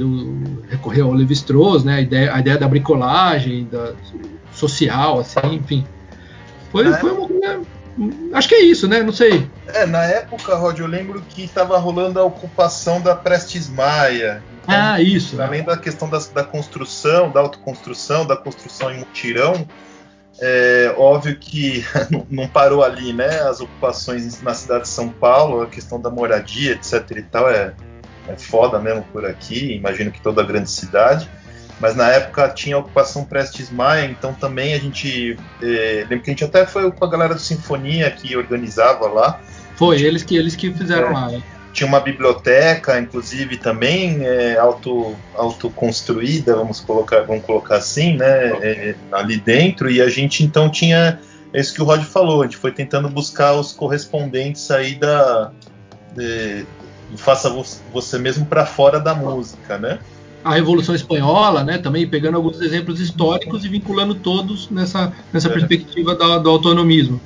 recorreu 0.70 1.08
ao 1.08 1.14
Levi-Strauss, 1.14 1.84
né? 1.84 1.96
A 1.96 2.02
ideia, 2.02 2.34
a 2.36 2.40
ideia 2.40 2.58
da 2.58 2.68
bricolagem, 2.68 3.68
da 3.72 3.94
social, 4.54 5.20
assim, 5.20 5.56
enfim. 5.56 5.86
Foi, 6.72 6.92
foi 6.94 7.12
uma 7.12 7.28
coisa. 7.28 7.62
Acho 8.34 8.48
que 8.48 8.56
é 8.56 8.62
isso, 8.62 8.88
né? 8.88 9.04
Não 9.04 9.12
sei. 9.12 9.50
É, 9.68 9.86
na 9.86 10.04
época, 10.04 10.56
Rod, 10.56 10.80
eu 10.80 10.88
lembro 10.88 11.22
que 11.22 11.44
estava 11.44 11.78
rolando 11.78 12.20
a 12.20 12.24
ocupação 12.24 13.02
da 13.02 13.16
Prestes 13.16 13.70
Maia. 13.70 14.42
Então, 14.64 14.76
ah, 14.76 15.02
isso. 15.02 15.42
Além 15.42 15.64
da 15.64 15.76
questão 15.76 16.10
da, 16.10 16.20
da 16.34 16.44
construção, 16.44 17.32
da 17.32 17.42
autoconstrução, 17.42 18.26
da 18.26 18.38
construção 18.38 18.92
em 18.92 19.00
mutirão, 19.00 19.68
é 20.40 20.94
óbvio 20.98 21.38
que 21.38 21.84
não 22.30 22.48
parou 22.48 22.84
ali, 22.84 23.12
né? 23.12 23.42
As 23.42 23.60
ocupações 23.60 24.42
na 24.42 24.54
cidade 24.54 24.84
de 24.84 24.90
São 24.90 25.10
Paulo, 25.10 25.62
a 25.62 25.68
questão 25.68 26.00
da 26.00 26.10
moradia, 26.10 26.74
etc 26.74 27.04
e 27.18 27.24
tal, 27.24 27.50
é, 27.50 27.74
é 28.28 28.38
foda 28.38 28.80
mesmo 28.80 29.04
por 29.12 29.26
aqui, 29.26 29.74
imagino 29.74 30.12
que 30.12 30.22
toda 30.22 30.44
grande 30.44 30.70
cidade. 30.70 31.30
Mas 31.80 31.96
na 31.96 32.10
época 32.10 32.50
tinha 32.50 32.76
a 32.76 32.80
ocupação 32.80 33.24
Prestes 33.24 33.70
Maia, 33.72 34.06
então 34.06 34.34
também 34.34 34.74
a 34.74 34.80
gente. 34.80 35.38
Eh, 35.62 36.06
lembro 36.10 36.26
que 36.26 36.30
a 36.30 36.34
gente 36.34 36.44
até 36.44 36.66
foi 36.66 36.92
com 36.92 37.06
a 37.06 37.10
galera 37.10 37.34
do 37.34 37.40
Sinfonia 37.40 38.12
que 38.12 38.36
organizava 38.36 39.08
lá. 39.08 39.40
Foi, 39.76 40.02
eles 40.02 40.24
que, 40.24 40.36
eles 40.36 40.56
que 40.56 40.74
fizeram 40.74 41.10
é, 41.10 41.14
lá. 41.14 41.28
Né? 41.30 41.44
tinha 41.72 41.88
uma 41.88 42.00
biblioteca, 42.00 43.00
inclusive 43.00 43.58
também 43.58 44.26
é, 44.26 44.58
auto, 44.58 45.16
autoconstruída, 45.36 46.56
vamos 46.56 46.80
colocar, 46.80 47.22
vamos 47.22 47.46
colocar 47.46 47.78
assim, 47.78 48.18
né, 48.18 48.50
é, 48.62 48.96
ali 49.12 49.38
dentro, 49.38 49.90
e 49.90 50.02
a 50.02 50.10
gente 50.10 50.44
então 50.44 50.70
tinha 50.70 51.20
isso 51.54 51.74
que 51.74 51.82
o 51.82 51.86
Rod 51.86 52.04
falou, 52.04 52.42
a 52.42 52.46
gente 52.46 52.58
foi 52.58 52.72
tentando 52.72 53.08
buscar 53.08 53.54
os 53.54 53.72
correspondentes 53.72 54.70
aí 54.72 54.96
da 54.96 55.52
de, 56.16 56.66
faça 57.18 57.50
você 57.94 58.18
mesmo 58.20 58.46
para 58.46 58.66
fora 58.66 59.00
da 59.00 59.16
música, 59.16 59.78
né? 59.78 60.00
A 60.44 60.54
Revolução 60.54 60.96
Espanhola, 60.96 61.64
né? 61.64 61.78
Também 61.78 62.08
pegando 62.08 62.38
alguns 62.38 62.62
exemplos 62.62 63.00
históricos 63.00 63.66
e 63.66 63.70
vinculando 63.70 64.16
todos 64.16 64.70
nessa, 64.70 65.12
nessa 65.34 65.50
é. 65.50 65.52
perspectiva 65.52 66.16
da, 66.16 66.38
do 66.38 66.50
autonomismo. 66.50 67.20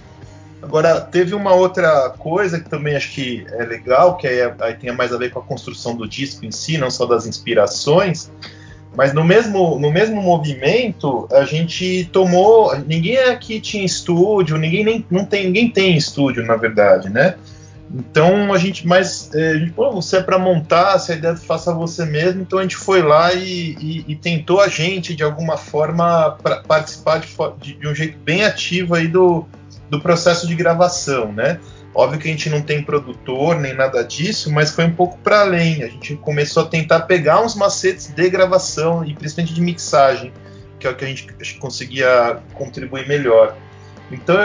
Agora, 0.61 1.01
teve 1.01 1.35
uma 1.35 1.53
outra 1.53 2.09
coisa 2.17 2.59
que 2.59 2.69
também 2.69 2.95
acho 2.95 3.11
que 3.11 3.45
é 3.51 3.65
legal, 3.65 4.15
que 4.15 4.25
aí, 4.25 4.39
aí 4.61 4.73
tem 4.75 4.95
mais 4.95 5.11
a 5.13 5.17
ver 5.17 5.29
com 5.29 5.39
a 5.39 5.43
construção 5.43 5.95
do 5.95 6.07
disco 6.07 6.45
em 6.45 6.51
si, 6.51 6.77
não 6.77 6.89
só 6.89 7.05
das 7.05 7.27
inspirações, 7.27 8.31
mas 8.95 9.11
no 9.13 9.23
mesmo, 9.23 9.77
no 9.79 9.91
mesmo 9.91 10.21
movimento, 10.21 11.27
a 11.31 11.43
gente 11.45 12.07
tomou. 12.11 12.77
Ninguém 12.79 13.17
aqui 13.17 13.59
tinha 13.59 13.83
estúdio, 13.83 14.57
ninguém 14.57 14.85
nem 14.85 15.05
não 15.09 15.25
tem, 15.25 15.45
ninguém 15.45 15.69
tem 15.69 15.97
estúdio, 15.97 16.45
na 16.45 16.55
verdade, 16.55 17.09
né? 17.09 17.35
Então 17.93 18.51
a 18.51 18.57
gente 18.57 18.87
mais. 18.87 19.29
É, 19.35 19.51
a 19.51 19.57
gente, 19.59 19.71
pô, 19.71 19.91
você 19.91 20.17
é 20.17 20.21
para 20.23 20.39
montar, 20.39 20.97
se 20.97 21.11
a 21.11 21.15
ideia 21.15 21.35
faça 21.35 21.71
você 21.71 22.03
mesmo, 22.05 22.41
então 22.41 22.57
a 22.57 22.63
gente 22.63 22.75
foi 22.75 23.03
lá 23.03 23.31
e, 23.33 23.75
e, 23.79 24.05
e 24.07 24.15
tentou 24.15 24.59
a 24.59 24.67
gente, 24.67 25.15
de 25.15 25.23
alguma 25.23 25.57
forma, 25.57 26.35
participar 26.67 27.19
de, 27.59 27.73
de, 27.75 27.87
um 27.87 27.93
jeito 27.93 28.17
bem 28.17 28.43
ativo 28.43 28.95
aí 28.95 29.07
do, 29.07 29.45
do 29.91 30.01
processo 30.01 30.47
de 30.47 30.55
gravação, 30.55 31.31
né? 31.31 31.59
Óbvio 31.93 32.19
que 32.19 32.27
a 32.27 32.31
gente 32.31 32.49
não 32.49 32.63
tem 32.63 32.81
produtor 32.81 33.59
nem 33.59 33.75
nada 33.75 34.03
disso, 34.03 34.51
mas 34.51 34.71
foi 34.71 34.85
um 34.85 34.93
pouco 34.93 35.19
para 35.19 35.41
além. 35.41 35.83
A 35.83 35.87
gente 35.87 36.15
começou 36.15 36.63
a 36.63 36.65
tentar 36.65 37.01
pegar 37.01 37.41
uns 37.41 37.53
macetes 37.53 38.07
de 38.07 38.29
gravação 38.31 39.05
e 39.05 39.13
principalmente 39.13 39.53
de 39.53 39.61
mixagem, 39.61 40.33
que 40.79 40.87
é 40.87 40.89
o 40.89 40.95
que 40.95 41.05
a 41.05 41.07
gente 41.07 41.27
conseguia 41.59 42.39
contribuir 42.55 43.07
melhor. 43.07 43.55
Então 44.13 44.35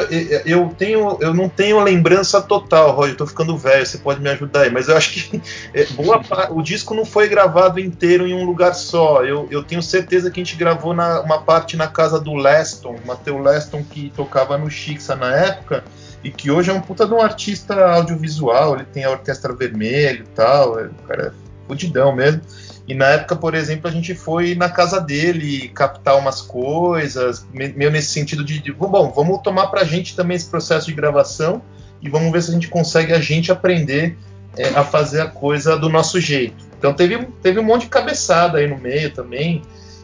eu 0.44 0.74
tenho, 0.76 1.18
eu 1.20 1.34
não 1.34 1.48
tenho 1.48 1.82
lembrança 1.82 2.40
total, 2.40 2.92
Roger. 2.92 3.12
Eu 3.12 3.16
tô 3.16 3.26
ficando 3.26 3.56
velho, 3.56 3.86
você 3.86 3.98
pode 3.98 4.20
me 4.20 4.28
ajudar 4.30 4.62
aí. 4.62 4.70
Mas 4.70 4.88
eu 4.88 4.96
acho 4.96 5.12
que 5.12 5.42
é, 5.74 5.84
boa 5.86 6.20
o 6.50 6.62
disco 6.62 6.94
não 6.94 7.04
foi 7.04 7.28
gravado 7.28 7.78
inteiro 7.78 8.26
em 8.26 8.34
um 8.34 8.44
lugar 8.44 8.74
só. 8.74 9.24
Eu, 9.24 9.46
eu 9.50 9.62
tenho 9.62 9.82
certeza 9.82 10.30
que 10.30 10.40
a 10.40 10.44
gente 10.44 10.56
gravou 10.56 10.94
na, 10.94 11.20
uma 11.20 11.42
parte 11.42 11.76
na 11.76 11.86
casa 11.86 12.18
do 12.18 12.34
Leston, 12.34 12.96
Matheus 13.04 13.44
Leston 13.44 13.84
que 13.84 14.12
tocava 14.16 14.56
no 14.56 14.70
Chixa 14.70 15.14
na 15.14 15.34
época 15.34 15.84
e 16.22 16.30
que 16.30 16.50
hoje 16.50 16.70
é 16.70 16.72
um 16.72 16.80
puta 16.80 17.06
de 17.06 17.14
um 17.14 17.20
artista 17.20 17.74
audiovisual. 17.92 18.74
Ele 18.74 18.84
tem 18.84 19.04
a 19.04 19.10
Orquestra 19.10 19.54
Vermelho 19.54 20.24
e 20.24 20.34
tal. 20.34 20.78
É, 20.78 20.86
o 20.86 21.06
cara 21.06 21.26
é 21.28 21.32
fudidão 21.66 22.14
mesmo. 22.14 22.40
E 22.88 22.94
na 22.94 23.04
época, 23.04 23.36
por 23.36 23.54
exemplo, 23.54 23.86
a 23.86 23.92
gente 23.92 24.14
foi 24.14 24.54
na 24.54 24.70
casa 24.70 24.98
dele 24.98 25.68
captar 25.68 26.16
umas 26.16 26.40
coisas, 26.40 27.46
meio 27.52 27.90
nesse 27.90 28.08
sentido 28.08 28.42
de, 28.42 28.58
de 28.60 28.72
bom, 28.72 29.12
vamos 29.14 29.42
tomar 29.42 29.66
pra 29.66 29.84
gente 29.84 30.16
também 30.16 30.36
esse 30.36 30.48
processo 30.48 30.86
de 30.86 30.94
gravação 30.94 31.60
e 32.00 32.08
vamos 32.08 32.32
ver 32.32 32.42
se 32.42 32.50
a 32.50 32.54
gente 32.54 32.68
consegue 32.68 33.12
a 33.12 33.20
gente 33.20 33.52
aprender 33.52 34.16
é, 34.56 34.68
a 34.68 34.82
fazer 34.82 35.20
a 35.20 35.26
coisa 35.26 35.76
do 35.76 35.90
nosso 35.90 36.18
jeito. 36.18 36.64
Então 36.78 36.94
teve, 36.94 37.26
teve 37.42 37.60
um 37.60 37.62
monte 37.62 37.82
de 37.82 37.88
cabeçada 37.88 38.56
aí 38.56 38.66
no 38.66 38.78
meio 38.78 39.12
também. 39.12 39.60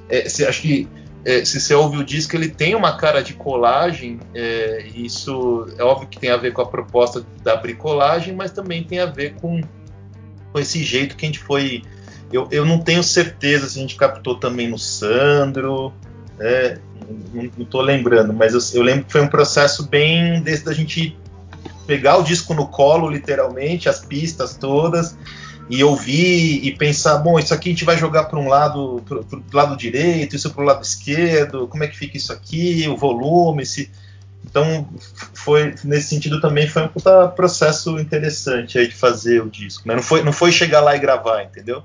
É, 0.06 0.28
se, 0.28 0.44
acho 0.44 0.60
que 0.60 0.86
é, 1.24 1.42
se 1.42 1.58
você 1.58 1.72
ouve 1.72 1.96
o 1.96 2.04
disco, 2.04 2.36
ele 2.36 2.50
tem 2.50 2.74
uma 2.74 2.98
cara 2.98 3.22
de 3.22 3.32
colagem, 3.32 4.20
é, 4.34 4.86
isso 4.94 5.66
é 5.78 5.82
óbvio 5.82 6.06
que 6.06 6.18
tem 6.18 6.30
a 6.30 6.36
ver 6.36 6.52
com 6.52 6.60
a 6.60 6.66
proposta 6.66 7.24
da 7.42 7.56
bricolagem, 7.56 8.34
mas 8.34 8.50
também 8.50 8.84
tem 8.84 8.98
a 8.98 9.06
ver 9.06 9.36
com, 9.36 9.62
com 10.52 10.58
esse 10.58 10.84
jeito 10.84 11.16
que 11.16 11.24
a 11.24 11.28
gente 11.28 11.38
foi 11.38 11.82
eu, 12.34 12.48
eu 12.50 12.66
não 12.66 12.78
tenho 12.78 13.02
certeza 13.02 13.68
se 13.68 13.78
a 13.78 13.82
gente 13.82 13.94
captou 13.94 14.34
também 14.34 14.68
no 14.68 14.76
Sandro, 14.76 15.92
né? 16.36 16.78
não, 17.32 17.48
estou 17.58 17.80
lembrando, 17.80 18.32
mas 18.32 18.54
eu, 18.54 18.80
eu, 18.80 18.82
lembro 18.82 19.04
que 19.04 19.12
foi 19.12 19.20
um 19.20 19.28
processo 19.28 19.86
bem 19.86 20.42
desse 20.42 20.64
da 20.64 20.72
gente 20.72 21.16
pegar 21.86 22.16
o 22.16 22.24
disco 22.24 22.52
no 22.52 22.66
colo, 22.66 23.08
literalmente, 23.08 23.88
as 23.88 24.00
pistas 24.00 24.56
todas, 24.56 25.16
e 25.70 25.84
ouvir 25.84 26.64
e 26.64 26.76
pensar, 26.76 27.18
bom, 27.18 27.38
isso 27.38 27.54
aqui 27.54 27.68
a 27.68 27.72
gente 27.72 27.84
vai 27.84 27.96
jogar 27.96 28.24
para 28.24 28.38
um 28.38 28.48
lado, 28.48 29.00
para 29.06 29.18
o 29.18 29.42
lado 29.52 29.76
direito, 29.76 30.34
isso 30.34 30.50
para 30.50 30.62
o 30.62 30.66
lado 30.66 30.82
esquerdo, 30.82 31.68
como 31.68 31.84
é 31.84 31.86
que 31.86 31.96
fica 31.96 32.16
isso 32.16 32.32
aqui, 32.32 32.86
o 32.88 32.96
volume, 32.96 33.64
se... 33.64 33.90
Então, 34.44 34.86
foi 35.32 35.74
nesse 35.84 36.08
sentido 36.08 36.38
também 36.38 36.68
foi 36.68 36.82
um 36.82 36.88
processo 37.34 37.98
interessante 37.98 38.78
aí 38.78 38.86
de 38.86 38.94
fazer 38.94 39.42
o 39.42 39.48
disco. 39.48 39.84
Mas 39.86 39.96
não 39.96 40.02
foi, 40.02 40.22
não 40.22 40.32
foi 40.32 40.52
chegar 40.52 40.80
lá 40.80 40.94
e 40.94 40.98
gravar, 40.98 41.44
entendeu? 41.44 41.82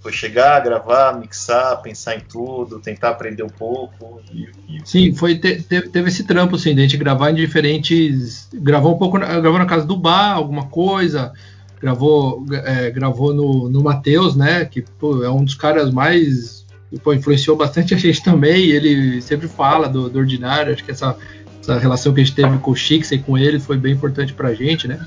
Foi 0.00 0.12
chegar, 0.12 0.60
gravar, 0.60 1.18
mixar, 1.18 1.82
pensar 1.82 2.16
em 2.16 2.20
tudo, 2.20 2.78
tentar 2.78 3.10
aprender 3.10 3.42
um 3.42 3.48
pouco. 3.48 4.20
E, 4.32 4.48
e... 4.68 4.80
Sim, 4.84 5.12
foi 5.12 5.36
te, 5.36 5.60
teve 5.62 6.08
esse 6.08 6.24
trampo, 6.24 6.54
assim, 6.54 6.74
de 6.74 6.80
a 6.80 6.84
gente 6.84 6.96
gravar 6.96 7.30
em 7.30 7.34
diferentes. 7.34 8.48
Gravou 8.54 8.94
um 8.94 8.98
pouco, 8.98 9.18
gravou 9.18 9.58
na 9.58 9.66
casa 9.66 9.84
do 9.84 9.96
bar, 9.96 10.34
alguma 10.34 10.66
coisa. 10.66 11.32
Gravou, 11.80 12.44
é, 12.64 12.90
gravou 12.90 13.34
no, 13.34 13.68
no 13.68 13.82
Matheus, 13.82 14.36
né? 14.36 14.64
Que 14.64 14.82
pô, 14.82 15.22
é 15.24 15.30
um 15.30 15.44
dos 15.44 15.54
caras 15.54 15.90
mais. 15.92 16.64
Pô, 17.02 17.12
influenciou 17.12 17.56
bastante 17.56 17.92
a 17.92 17.98
gente 17.98 18.22
também. 18.22 18.70
ele 18.70 19.20
sempre 19.20 19.48
fala 19.48 19.88
do, 19.88 20.08
do 20.08 20.18
ordinário. 20.20 20.72
Acho 20.72 20.84
que 20.84 20.92
essa, 20.92 21.16
essa 21.60 21.76
relação 21.78 22.14
que 22.14 22.20
a 22.20 22.24
gente 22.24 22.36
teve 22.36 22.56
com 22.58 22.70
o 22.70 22.76
Chix 22.76 23.10
e 23.10 23.18
com 23.18 23.36
ele 23.36 23.58
foi 23.58 23.76
bem 23.76 23.94
importante 23.94 24.32
pra 24.32 24.54
gente, 24.54 24.86
né? 24.86 25.04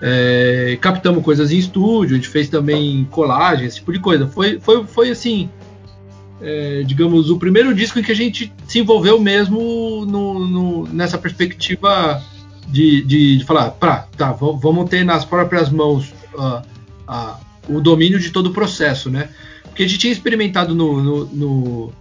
É, 0.00 0.78
captamos 0.80 1.24
coisas 1.24 1.50
em 1.50 1.58
estúdio, 1.58 2.14
a 2.14 2.16
gente 2.16 2.28
fez 2.28 2.48
também 2.48 3.06
colagens, 3.10 3.68
esse 3.68 3.76
tipo 3.76 3.92
de 3.92 3.98
coisa. 3.98 4.26
Foi, 4.26 4.60
foi, 4.60 4.84
foi 4.84 5.10
assim, 5.10 5.48
é, 6.40 6.82
digamos, 6.86 7.30
o 7.30 7.38
primeiro 7.38 7.74
disco 7.74 7.98
em 7.98 8.02
que 8.02 8.12
a 8.12 8.16
gente 8.16 8.52
se 8.66 8.78
envolveu 8.78 9.20
mesmo 9.20 10.04
no, 10.06 10.46
no, 10.46 10.88
nessa 10.88 11.18
perspectiva 11.18 12.22
de, 12.68 13.02
de, 13.02 13.38
de 13.38 13.44
falar, 13.44 13.70
pra, 13.72 14.06
tá, 14.16 14.32
vamos 14.32 14.88
ter 14.88 15.04
nas 15.04 15.24
próprias 15.24 15.70
mãos 15.70 16.12
uh, 16.34 16.62
uh, 17.10 17.76
o 17.76 17.80
domínio 17.80 18.18
de 18.18 18.30
todo 18.30 18.48
o 18.48 18.52
processo, 18.52 19.10
né? 19.10 19.30
Porque 19.64 19.82
a 19.82 19.86
gente 19.86 19.98
tinha 19.98 20.12
experimentado 20.12 20.74
no, 20.74 21.26
no, 21.26 21.92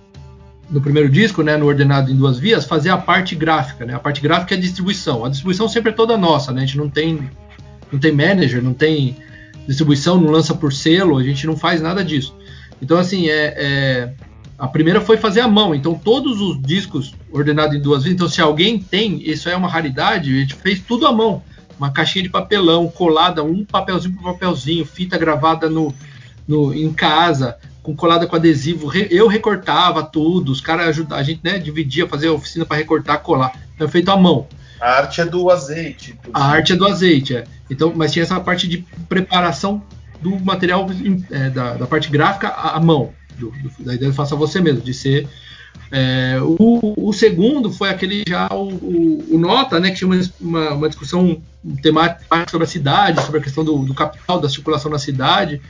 no, 0.69 0.81
primeiro 0.81 1.09
disco, 1.09 1.41
né, 1.41 1.55
no 1.57 1.65
ordenado 1.65 2.11
em 2.11 2.15
duas 2.15 2.37
vias, 2.37 2.65
fazer 2.65 2.89
a 2.89 2.97
parte 2.97 3.35
gráfica, 3.35 3.85
né? 3.85 3.95
A 3.95 3.99
parte 3.99 4.21
gráfica 4.21 4.55
é 4.55 4.57
a 4.57 4.61
distribuição. 4.61 5.23
A 5.25 5.29
distribuição 5.29 5.69
sempre 5.69 5.91
é 5.91 5.93
toda 5.93 6.17
nossa, 6.17 6.51
né? 6.51 6.63
A 6.63 6.65
gente 6.65 6.77
não 6.77 6.89
tem 6.89 7.29
não 7.91 7.99
tem 7.99 8.11
manager, 8.11 8.61
não 8.61 8.73
tem 8.73 9.17
distribuição, 9.67 10.19
não 10.19 10.31
lança 10.31 10.55
por 10.55 10.71
selo, 10.71 11.17
a 11.17 11.23
gente 11.23 11.45
não 11.45 11.57
faz 11.57 11.81
nada 11.81 12.03
disso. 12.03 12.35
Então, 12.81 12.97
assim, 12.97 13.27
é, 13.27 13.53
é, 13.57 14.13
a 14.57 14.67
primeira 14.67 15.01
foi 15.01 15.17
fazer 15.17 15.41
a 15.41 15.47
mão. 15.47 15.75
Então, 15.75 15.93
todos 15.93 16.39
os 16.41 16.61
discos 16.61 17.13
ordenados 17.31 17.75
em 17.75 17.81
duas 17.81 18.03
vezes. 18.03 18.15
Então, 18.15 18.29
se 18.29 18.41
alguém 18.41 18.79
tem, 18.79 19.21
isso 19.29 19.49
é 19.49 19.55
uma 19.55 19.67
raridade, 19.67 20.35
a 20.35 20.39
gente 20.39 20.55
fez 20.55 20.79
tudo 20.79 21.05
à 21.05 21.11
mão. 21.11 21.43
Uma 21.77 21.91
caixinha 21.91 22.23
de 22.23 22.29
papelão 22.29 22.87
colada, 22.87 23.43
um 23.43 23.63
papelzinho 23.63 24.15
por 24.15 24.33
papelzinho, 24.33 24.85
fita 24.85 25.17
gravada 25.17 25.69
no, 25.69 25.93
no, 26.47 26.73
em 26.73 26.91
casa, 26.91 27.57
com 27.83 27.95
colada 27.95 28.25
com 28.25 28.35
adesivo. 28.35 28.91
Eu 29.11 29.27
recortava 29.27 30.01
tudo, 30.01 30.51
os 30.51 30.61
caras 30.61 30.87
ajudavam, 30.87 31.19
a 31.19 31.23
gente 31.23 31.41
né, 31.43 31.59
dividia, 31.59 32.07
fazia 32.07 32.33
oficina 32.33 32.65
para 32.65 32.77
recortar, 32.77 33.21
colar. 33.21 33.53
Então, 33.75 33.87
é 33.87 33.91
feito 33.91 34.09
à 34.09 34.17
mão. 34.17 34.47
A 34.79 34.97
arte 34.97 35.21
é 35.21 35.25
do 35.25 35.49
azeite. 35.49 36.17
A 36.33 36.45
arte 36.45 36.73
é 36.73 36.75
do 36.75 36.85
azeite, 36.85 37.35
é. 37.35 37.43
Então, 37.69 37.93
mas 37.95 38.11
tinha 38.11 38.23
essa 38.23 38.39
parte 38.39 38.67
de 38.67 38.85
preparação 39.09 39.81
do 40.21 40.39
material 40.39 40.87
é, 41.31 41.49
da, 41.49 41.73
da, 41.73 41.87
parte 41.87 42.09
gráfica 42.09 42.49
à 42.49 42.79
mão, 42.79 43.13
do, 43.37 43.51
do, 43.51 43.71
da 43.79 43.95
ideia 43.95 44.11
de 44.11 44.17
faça 44.17 44.35
você 44.35 44.59
mesmo, 44.59 44.81
de 44.81 44.93
ser. 44.93 45.27
É, 45.91 46.37
o, 46.41 46.93
o, 46.97 47.13
segundo 47.13 47.71
foi 47.71 47.89
aquele 47.89 48.23
já 48.27 48.47
o, 48.51 48.67
o, 48.67 49.35
o 49.35 49.37
Nota, 49.37 49.79
né, 49.79 49.91
que 49.91 49.97
tinha 49.97 50.09
uma, 50.39 50.71
uma, 50.71 50.89
discussão 50.89 51.41
temática 51.81 52.45
sobre 52.49 52.65
a 52.65 52.69
cidade, 52.69 53.21
sobre 53.23 53.39
a 53.39 53.43
questão 53.43 53.63
do, 53.63 53.77
do 53.85 53.93
capital, 53.93 54.39
da 54.39 54.49
circulação 54.49 54.91
na 54.91 54.99
cidade. 54.99 55.61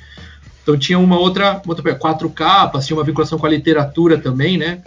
Então 0.64 0.78
tinha 0.78 0.98
uma 0.98 1.20
outra, 1.20 1.62
outra 1.66 1.96
quatro 1.96 2.30
capas, 2.30 2.86
tinha 2.86 2.98
uma 2.98 3.04
vinculação 3.04 3.38
com 3.38 3.46
a 3.46 3.50
literatura 3.50 4.18
também, 4.18 4.58
né? 4.58 4.82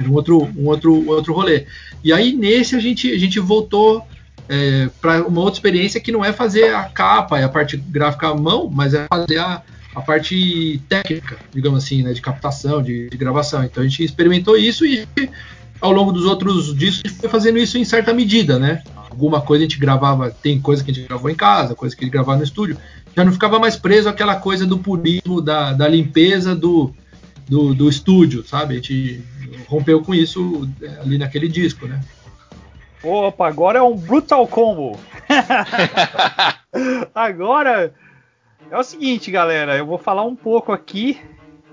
Um 0.00 0.12
outro, 0.12 0.50
um 0.56 0.66
outro, 0.66 0.94
um 0.94 1.08
outro 1.08 1.32
rolê. 1.32 1.66
E 2.02 2.12
aí 2.12 2.32
nesse 2.32 2.74
a 2.74 2.80
gente, 2.80 3.10
a 3.10 3.18
gente 3.18 3.38
voltou 3.40 4.04
é, 4.48 4.88
para 5.00 5.26
uma 5.26 5.40
outra 5.40 5.58
experiência 5.58 6.00
que 6.00 6.12
não 6.12 6.24
é 6.24 6.32
fazer 6.32 6.74
a 6.74 6.84
capa 6.84 7.40
e 7.40 7.44
a 7.44 7.48
parte 7.48 7.76
gráfica 7.76 8.28
à 8.28 8.34
mão, 8.34 8.68
mas 8.70 8.94
é 8.94 9.06
fazer 9.08 9.38
a, 9.38 9.62
a 9.94 10.00
parte 10.00 10.80
técnica, 10.88 11.38
digamos 11.52 11.84
assim, 11.84 12.02
né, 12.02 12.12
de 12.12 12.20
captação, 12.20 12.82
de, 12.82 13.08
de, 13.08 13.16
gravação. 13.16 13.64
Então 13.64 13.82
a 13.82 13.86
gente 13.86 14.04
experimentou 14.04 14.56
isso 14.56 14.84
e 14.84 15.06
ao 15.80 15.92
longo 15.92 16.12
dos 16.12 16.24
outros 16.24 16.76
discos 16.76 17.02
a 17.04 17.08
gente 17.08 17.20
foi 17.20 17.28
fazendo 17.28 17.58
isso 17.58 17.78
em 17.78 17.84
certa 17.84 18.12
medida, 18.12 18.58
né? 18.58 18.82
Alguma 19.10 19.40
coisa 19.40 19.64
a 19.64 19.68
gente 19.68 19.78
gravava, 19.78 20.30
tem 20.30 20.60
coisa 20.60 20.82
que 20.82 20.90
a 20.90 20.94
gente 20.94 21.06
gravou 21.06 21.30
em 21.30 21.34
casa, 21.34 21.74
coisa 21.74 21.94
que 21.94 22.02
a 22.02 22.04
gente 22.04 22.12
gravava 22.12 22.38
no 22.38 22.44
estúdio. 22.44 22.76
Já 23.14 23.24
não 23.24 23.32
ficava 23.32 23.58
mais 23.58 23.76
preso 23.76 24.08
àquela 24.08 24.36
coisa 24.36 24.66
do 24.66 24.78
purismo, 24.78 25.40
da, 25.40 25.74
da 25.74 25.86
limpeza 25.86 26.54
do, 26.54 26.94
do, 27.48 27.74
do 27.74 27.88
estúdio, 27.88 28.44
sabe? 28.44 28.74
A 28.74 28.76
gente 28.76 29.22
rompeu 29.68 30.02
com 30.02 30.14
isso 30.14 30.68
é, 30.80 31.00
ali 31.00 31.18
naquele 31.18 31.48
disco, 31.48 31.86
né? 31.86 32.00
Opa, 33.02 33.48
agora 33.48 33.80
é 33.80 33.82
um 33.82 33.96
Brutal 33.96 34.46
Combo. 34.46 34.98
agora 37.14 37.92
É 38.70 38.78
o 38.78 38.82
seguinte, 38.82 39.30
galera, 39.30 39.76
eu 39.76 39.84
vou 39.84 39.98
falar 39.98 40.24
um 40.24 40.36
pouco 40.36 40.72
aqui 40.72 41.18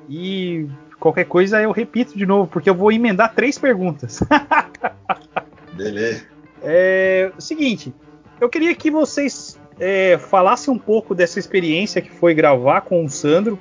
e 0.10 0.68
qualquer 1.00 1.26
coisa 1.26 1.62
eu 1.62 1.72
repito 1.72 2.18
de 2.18 2.26
novo, 2.26 2.50
porque 2.50 2.70
eu 2.70 2.76
vou 2.76 2.92
emendar 2.92 3.34
três 3.34 3.58
perguntas. 3.58 4.20
Beleza. 5.74 6.26
É 6.62 7.32
o 7.38 7.42
seguinte, 7.42 7.94
eu 8.42 8.50
queria 8.50 8.76
que 8.76 8.92
vocês 8.92 9.60
é, 9.80 10.18
falassem 10.18 10.74
um 10.74 10.78
pouco 10.78 11.16
dessa 11.16 11.40
experiência 11.40 12.02
que 12.02 12.12
foi 12.12 12.34
gravar 12.34 12.82
com 12.82 13.06
o 13.06 13.10
Sandro, 13.10 13.58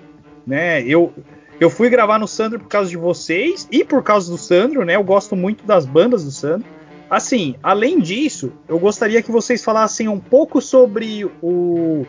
né? 0.46 0.82
Eu, 0.82 1.12
eu 1.60 1.68
fui 1.68 1.90
gravar 1.90 2.18
no 2.18 2.28
Sandro 2.28 2.60
por 2.60 2.68
causa 2.68 2.88
de 2.88 2.96
vocês 2.96 3.66
e 3.70 3.84
por 3.84 4.02
causa 4.02 4.30
do 4.30 4.38
Sandro, 4.38 4.84
né? 4.84 4.94
Eu 4.94 5.02
gosto 5.02 5.34
muito 5.34 5.64
das 5.64 5.84
bandas 5.84 6.24
do 6.24 6.30
Sandro. 6.30 6.66
Assim, 7.10 7.56
além 7.62 8.00
disso, 8.00 8.52
eu 8.68 8.78
gostaria 8.78 9.22
que 9.22 9.32
vocês 9.32 9.64
falassem 9.64 10.08
um 10.08 10.20
pouco 10.20 10.60
sobre 10.60 11.24
o, 11.42 12.06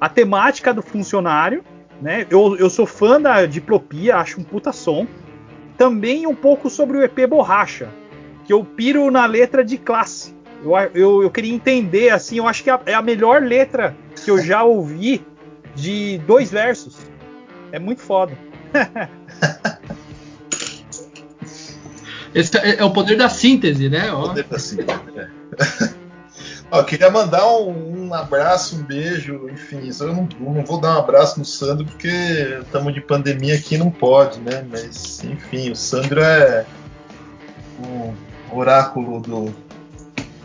a 0.00 0.08
temática 0.08 0.74
do 0.74 0.82
funcionário, 0.82 1.62
né? 2.00 2.26
Eu, 2.30 2.56
eu 2.56 2.68
sou 2.68 2.86
fã 2.86 3.20
da 3.20 3.46
Diplopia, 3.46 4.16
acho 4.16 4.40
um 4.40 4.44
puta 4.44 4.72
som. 4.72 5.06
Também 5.76 6.26
um 6.26 6.34
pouco 6.34 6.68
sobre 6.68 6.98
o 6.98 7.02
EP 7.02 7.26
Borracha, 7.28 7.88
que 8.44 8.52
eu 8.52 8.64
piro 8.64 9.10
na 9.10 9.24
letra 9.24 9.64
de 9.64 9.78
classe. 9.78 10.34
Eu, 10.64 10.72
eu, 10.94 11.22
eu 11.22 11.30
queria 11.30 11.54
entender, 11.54 12.10
assim, 12.10 12.38
eu 12.38 12.48
acho 12.48 12.64
que 12.64 12.70
é 12.70 12.94
a 12.94 13.02
melhor 13.02 13.42
letra 13.42 13.94
que 14.24 14.30
eu 14.30 14.38
já 14.38 14.62
ouvi 14.62 15.24
de 15.74 16.18
dois 16.26 16.50
versos. 16.50 16.98
É 17.72 17.78
muito 17.78 18.00
foda. 18.00 18.49
Esse 22.34 22.56
é, 22.58 22.76
é, 22.76 22.84
o 22.84 22.92
poder 22.92 23.16
da 23.16 23.28
síntese, 23.28 23.88
né? 23.88 24.12
O 24.12 24.28
poder 24.28 24.44
da 24.44 24.58
síntese, 24.58 25.00
é. 25.16 25.28
Ó, 26.72 26.84
queria 26.84 27.10
mandar 27.10 27.48
um, 27.48 28.06
um, 28.06 28.14
abraço, 28.14 28.76
um 28.76 28.82
beijo, 28.84 29.48
enfim, 29.50 29.90
eu 29.98 30.14
não, 30.14 30.28
não, 30.38 30.64
vou 30.64 30.80
dar 30.80 30.94
um 30.94 31.00
abraço 31.00 31.40
no 31.40 31.44
Sandro 31.44 31.84
porque 31.84 32.08
estamos 32.60 32.94
de 32.94 33.00
pandemia 33.00 33.56
aqui 33.56 33.76
não 33.76 33.90
pode, 33.90 34.38
né? 34.38 34.64
Mas, 34.70 35.24
enfim, 35.24 35.72
o 35.72 35.76
Sandro 35.76 36.22
é 36.22 36.64
um 37.80 38.14
oráculo 38.56 39.20
do, 39.20 39.52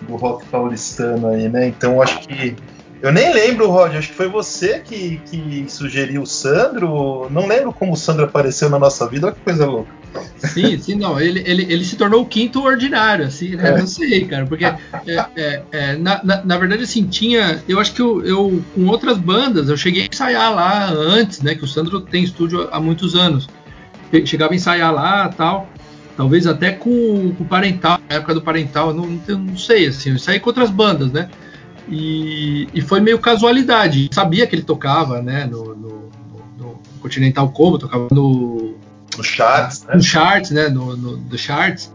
do 0.01 0.15
rock 0.15 0.45
paulistano 0.47 1.27
aí, 1.27 1.47
né? 1.47 1.67
Então 1.67 2.01
acho 2.01 2.19
que. 2.21 2.55
Eu 3.01 3.11
nem 3.11 3.33
lembro, 3.33 3.69
Rod, 3.69 3.95
acho 3.95 4.09
que 4.09 4.15
foi 4.15 4.27
você 4.27 4.79
que, 4.79 5.21
que 5.25 5.65
sugeriu 5.67 6.23
o 6.23 6.25
Sandro. 6.25 7.27
Não 7.29 7.47
lembro 7.47 7.71
como 7.71 7.93
o 7.93 7.97
Sandro 7.97 8.25
apareceu 8.25 8.69
na 8.69 8.79
nossa 8.79 9.07
vida, 9.07 9.27
olha 9.27 9.35
que 9.35 9.41
coisa 9.41 9.65
louca. 9.65 9.91
Sim, 10.37 10.77
sim, 10.79 10.95
não. 10.95 11.19
Ele, 11.19 11.43
ele, 11.45 11.63
ele 11.69 11.83
se 11.83 11.95
tornou 11.95 12.21
o 12.21 12.25
quinto 12.25 12.63
ordinário, 12.63 13.25
assim, 13.25 13.55
né? 13.55 13.69
É. 13.69 13.77
Não 13.77 13.87
sei, 13.87 14.25
cara, 14.25 14.45
porque 14.45 14.65
é, 14.65 14.75
é, 15.35 15.61
é, 15.71 15.95
na, 15.97 16.23
na, 16.23 16.43
na, 16.43 16.57
verdade, 16.57 16.83
assim, 16.83 17.05
tinha. 17.05 17.61
Eu 17.67 17.79
acho 17.79 17.93
que 17.93 18.01
eu, 18.01 18.23
eu, 18.25 18.63
com 18.73 18.85
outras 18.87 19.17
bandas, 19.17 19.69
eu 19.69 19.77
cheguei 19.77 20.03
a 20.03 20.05
ensaiar 20.05 20.53
lá 20.53 20.89
antes, 20.89 21.41
né? 21.41 21.53
Que 21.55 21.63
o 21.63 21.67
Sandro 21.67 22.01
tem 22.01 22.23
estúdio 22.23 22.69
há 22.71 22.79
muitos 22.79 23.15
anos. 23.15 23.49
Chegava 24.25 24.53
a 24.53 24.55
ensaiar 24.55 24.93
lá 24.93 25.27
tal. 25.29 25.69
Talvez 26.15 26.47
até 26.47 26.71
com, 26.71 27.33
com 27.37 27.43
o 27.43 27.45
Parental, 27.45 27.99
na 28.09 28.15
época 28.15 28.33
do 28.33 28.41
Parental, 28.41 28.93
não, 28.93 29.05
não, 29.05 29.37
não 29.37 29.57
sei, 29.57 29.87
assim, 29.87 30.11
eu 30.11 30.19
saí 30.19 30.39
com 30.39 30.49
outras 30.49 30.69
bandas, 30.69 31.11
né? 31.11 31.29
E, 31.87 32.67
e, 32.73 32.81
foi 32.81 32.99
meio 32.99 33.19
casualidade. 33.19 34.09
Sabia 34.11 34.47
que 34.47 34.55
ele 34.55 34.63
tocava, 34.63 35.21
né? 35.21 35.45
No, 35.45 35.75
no, 35.75 36.09
no 36.57 36.79
Continental 36.99 37.49
Combo, 37.49 37.77
tocava 37.77 38.07
no 38.11 38.75
no 39.17 39.23
charts, 39.23 39.83
né? 39.83 39.95
No 39.95 40.03
charts, 40.03 40.51
né? 40.51 40.69
No, 40.69 40.97
no, 40.97 41.17
no 41.17 41.37
charts. 41.37 41.93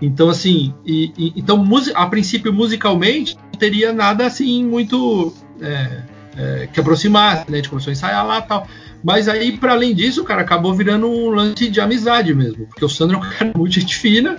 Então, 0.00 0.28
assim, 0.28 0.74
e, 0.84 1.12
e, 1.16 1.32
então, 1.36 1.64
a 1.94 2.06
princípio, 2.06 2.52
musicalmente, 2.52 3.36
não 3.36 3.58
teria 3.58 3.92
nada 3.92 4.26
assim 4.26 4.64
muito 4.64 5.32
é, 5.60 6.02
é, 6.36 6.68
que 6.72 6.80
aproximar, 6.80 7.38
né? 7.38 7.44
A 7.48 7.56
gente 7.56 7.68
começou 7.68 7.90
a 7.90 7.92
ensaiar 7.92 8.26
lá 8.26 8.38
e 8.38 8.42
tal. 8.42 8.66
Mas 9.02 9.28
aí, 9.28 9.56
para 9.56 9.72
além 9.72 9.94
disso, 9.94 10.24
cara, 10.24 10.42
acabou 10.42 10.74
virando 10.74 11.08
um 11.08 11.30
lance 11.30 11.68
de 11.68 11.80
amizade 11.80 12.34
mesmo, 12.34 12.66
porque 12.66 12.84
o 12.84 12.88
Sandro 12.88 13.16
é 13.16 13.18
um 13.20 13.22
cara 13.30 13.52
muito 13.56 13.72
gente 13.74 13.96
fina, 13.96 14.38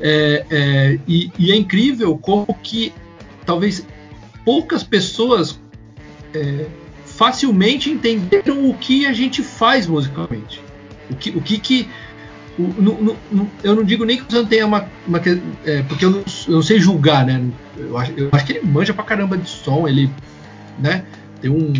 é, 0.00 0.44
é, 0.50 0.98
e, 1.06 1.30
e, 1.38 1.52
é 1.52 1.56
incrível 1.56 2.18
como 2.18 2.46
que 2.62 2.92
talvez 3.44 3.86
poucas 4.44 4.82
pessoas 4.82 5.60
é, 6.34 6.66
facilmente 7.04 7.90
entenderam 7.90 8.68
o 8.68 8.74
que 8.74 9.06
a 9.06 9.12
gente 9.12 9.42
faz 9.42 9.86
musicalmente. 9.86 10.60
O 11.10 11.14
que, 11.16 11.30
o 11.30 11.40
que, 11.40 11.58
que 11.58 11.88
o, 12.58 12.62
no, 12.62 13.16
no, 13.30 13.50
eu 13.62 13.74
não 13.74 13.84
digo 13.84 14.04
nem 14.04 14.16
que 14.16 14.24
o 14.24 14.30
Sandro 14.30 14.48
tenha 14.48 14.66
uma, 14.66 14.86
uma 15.06 15.20
é, 15.64 15.82
porque 15.82 16.04
eu 16.04 16.10
não, 16.10 16.24
eu 16.48 16.54
não, 16.54 16.62
sei 16.62 16.78
julgar, 16.78 17.24
né? 17.24 17.42
Eu 17.76 17.96
acho, 17.96 18.12
eu 18.16 18.28
acho, 18.32 18.44
que 18.44 18.52
ele 18.52 18.66
manja 18.66 18.92
pra 18.92 19.04
caramba 19.04 19.36
de 19.36 19.48
som, 19.48 19.88
ele, 19.88 20.10
né? 20.78 21.04
Tem 21.40 21.50
um, 21.50 21.72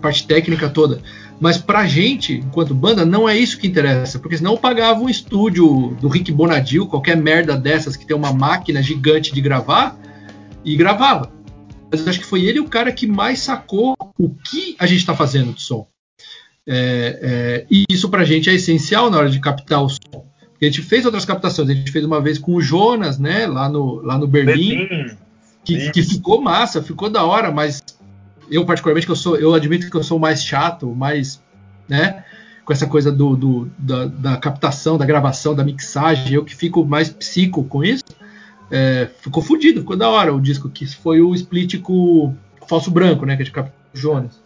parte 0.00 0.26
técnica 0.26 0.68
toda. 0.68 1.00
Mas 1.40 1.56
pra 1.56 1.86
gente, 1.86 2.34
enquanto 2.34 2.74
banda, 2.74 3.04
não 3.06 3.28
é 3.28 3.36
isso 3.36 3.58
que 3.58 3.66
interessa, 3.66 4.18
porque 4.18 4.36
senão 4.36 4.52
eu 4.52 4.58
pagava 4.58 5.00
um 5.00 5.08
estúdio 5.08 5.96
do 6.00 6.08
Rick 6.08 6.32
Bonadil, 6.32 6.86
qualquer 6.86 7.16
merda 7.16 7.56
dessas 7.56 7.96
que 7.96 8.04
tem 8.04 8.16
uma 8.16 8.32
máquina 8.32 8.82
gigante 8.82 9.32
de 9.32 9.40
gravar, 9.40 9.98
e 10.64 10.76
gravava. 10.76 11.32
Mas 11.90 12.06
acho 12.06 12.20
que 12.20 12.26
foi 12.26 12.44
ele 12.44 12.60
o 12.60 12.68
cara 12.68 12.92
que 12.92 13.06
mais 13.06 13.40
sacou 13.40 13.94
o 14.18 14.28
que 14.28 14.76
a 14.78 14.86
gente 14.86 15.00
está 15.00 15.14
fazendo 15.14 15.52
de 15.52 15.62
som. 15.62 15.88
É, 16.66 17.18
é, 17.22 17.66
e 17.70 17.84
isso 17.88 18.10
pra 18.10 18.24
gente 18.24 18.50
é 18.50 18.54
essencial 18.54 19.10
na 19.10 19.16
hora 19.16 19.30
de 19.30 19.40
captar 19.40 19.82
o 19.82 19.88
som. 19.88 20.26
a 20.60 20.64
gente 20.64 20.82
fez 20.82 21.06
outras 21.06 21.24
captações, 21.24 21.70
a 21.70 21.74
gente 21.74 21.90
fez 21.90 22.04
uma 22.04 22.20
vez 22.20 22.38
com 22.38 22.54
o 22.54 22.60
Jonas, 22.60 23.18
né, 23.18 23.46
lá 23.46 23.70
no, 23.70 24.02
lá 24.02 24.18
no 24.18 24.26
Berlim, 24.26 24.86
Berlim. 24.86 25.16
Que, 25.64 25.90
que 25.90 26.02
ficou 26.02 26.42
massa, 26.42 26.82
ficou 26.82 27.08
da 27.08 27.24
hora, 27.24 27.50
mas 27.50 27.82
eu 28.50 28.66
particularmente 28.66 29.06
que 29.06 29.12
eu 29.12 29.16
sou, 29.16 29.36
eu 29.36 29.54
admito 29.54 29.90
que 29.90 29.96
eu 29.96 30.02
sou 30.02 30.18
mais 30.18 30.44
chato, 30.44 30.94
mais, 30.94 31.42
né, 31.88 32.22
com 32.66 32.72
essa 32.72 32.86
coisa 32.86 33.10
do, 33.10 33.34
do 33.34 33.70
da, 33.78 34.04
da, 34.06 34.36
captação, 34.36 34.98
da 34.98 35.06
gravação, 35.06 35.54
da 35.54 35.64
mixagem, 35.64 36.34
eu 36.34 36.44
que 36.44 36.54
fico 36.54 36.84
mais 36.84 37.08
psico 37.08 37.64
com 37.64 37.82
isso, 37.82 38.04
é, 38.70 39.08
ficou 39.20 39.42
fodido, 39.42 39.80
ficou 39.80 39.96
da 39.96 40.08
hora 40.08 40.34
o 40.34 40.40
disco 40.40 40.68
que 40.68 40.86
foi 40.86 41.20
o 41.20 41.34
split 41.34 41.80
com 41.80 41.92
o 42.62 42.66
falso 42.66 42.90
branco, 42.90 43.24
né, 43.24 43.36
que 43.36 43.42
a 43.42 43.44
gente 43.44 43.54
captou 43.54 43.74
o 43.94 43.96
Jonas. 43.96 44.40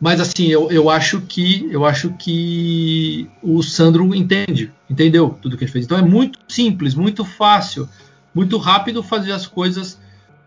Mas 0.00 0.20
assim, 0.20 0.48
eu, 0.48 0.70
eu 0.70 0.90
acho 0.90 1.20
que 1.20 1.68
eu 1.70 1.84
acho 1.84 2.12
que 2.14 3.28
o 3.42 3.62
Sandro 3.62 4.14
entende, 4.14 4.72
entendeu 4.90 5.38
tudo 5.40 5.56
que 5.56 5.64
ele 5.64 5.70
fez. 5.70 5.84
Então 5.84 5.96
é 5.96 6.02
muito 6.02 6.38
simples, 6.48 6.94
muito 6.94 7.24
fácil, 7.24 7.88
muito 8.34 8.58
rápido 8.58 9.02
fazer 9.02 9.32
as 9.32 9.46
coisas 9.46 9.98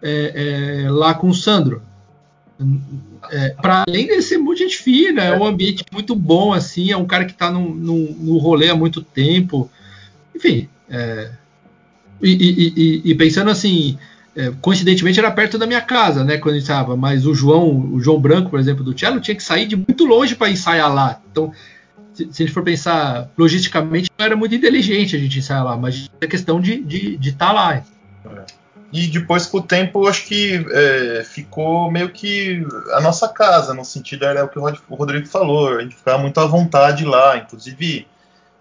é, 0.01 0.84
é, 0.84 0.91
lá 0.91 1.13
com 1.13 1.30
o 1.30 1.34
Sandro 1.34 1.82
é, 3.32 3.49
para 3.49 3.84
além 3.88 4.07
de 4.07 4.21
ser 4.21 4.38
muito 4.38 4.59
gente 4.59 4.78
fina, 4.78 5.23
é 5.23 5.38
um 5.38 5.45
ambiente 5.45 5.84
muito 5.91 6.15
bom, 6.15 6.53
assim, 6.53 6.91
é 6.91 6.97
um 6.97 7.05
cara 7.05 7.26
que 7.26 7.34
está 7.34 7.51
no, 7.51 7.73
no, 7.73 8.11
no, 8.13 8.38
rolê 8.38 8.69
há 8.69 8.76
muito 8.76 9.01
tempo. 9.01 9.69
Enfim, 10.34 10.69
é, 10.89 11.32
e, 12.22 12.74
e, 12.76 13.11
e, 13.11 13.16
pensando 13.16 13.49
assim, 13.49 13.97
é, 14.36 14.51
coincidentemente 14.61 15.20
era 15.20 15.32
perto 15.32 15.57
da 15.57 15.68
minha 15.68 15.82
casa, 15.82 16.24
né, 16.24 16.38
quando 16.38 16.57
estava, 16.57 16.95
mas 16.95 17.26
o 17.26 17.34
João, 17.34 17.93
o 17.93 17.99
João 17.99 18.20
Branco, 18.20 18.49
por 18.49 18.59
exemplo, 18.59 18.84
do 18.84 18.97
Cello, 18.97 19.20
tinha 19.20 19.36
que 19.36 19.43
sair 19.43 19.66
de 19.68 19.76
muito 19.76 20.05
longe 20.05 20.36
para 20.36 20.49
ensaiar 20.49 20.93
lá. 20.93 21.20
Então, 21.32 21.51
se, 22.13 22.28
se, 22.32 22.43
a 22.43 22.45
gente 22.45 22.53
for 22.53 22.63
pensar 22.63 23.30
logisticamente, 23.38 24.09
não 24.18 24.26
era 24.26 24.36
muito 24.36 24.55
inteligente 24.55 25.16
a 25.16 25.20
gente 25.20 25.39
ensaiar 25.39 25.63
lá, 25.63 25.78
mas 25.78 26.09
é 26.22 26.28
questão 26.28 26.59
de 26.59 26.74
estar 26.74 26.88
de, 26.88 27.18
de 27.18 27.32
tá 27.34 27.51
lá. 27.51 27.84
E 28.93 29.07
depois, 29.07 29.45
com 29.45 29.57
o 29.57 29.61
tempo, 29.61 30.07
acho 30.07 30.26
que 30.26 30.66
é, 30.72 31.24
ficou 31.26 31.91
meio 31.91 32.09
que 32.09 32.66
a 32.93 33.01
nossa 33.01 33.28
casa, 33.28 33.74
no 33.74 33.84
sentido 33.84 34.24
era 34.24 34.45
o 34.45 34.47
que 34.47 34.57
o 34.57 34.95
Rodrigo 34.95 35.28
falou, 35.28 35.78
a 35.78 35.82
gente 35.82 35.95
ficava 35.95 36.18
muito 36.18 36.39
à 36.39 36.45
vontade 36.45 37.03
lá. 37.03 37.38
Inclusive, 37.38 38.07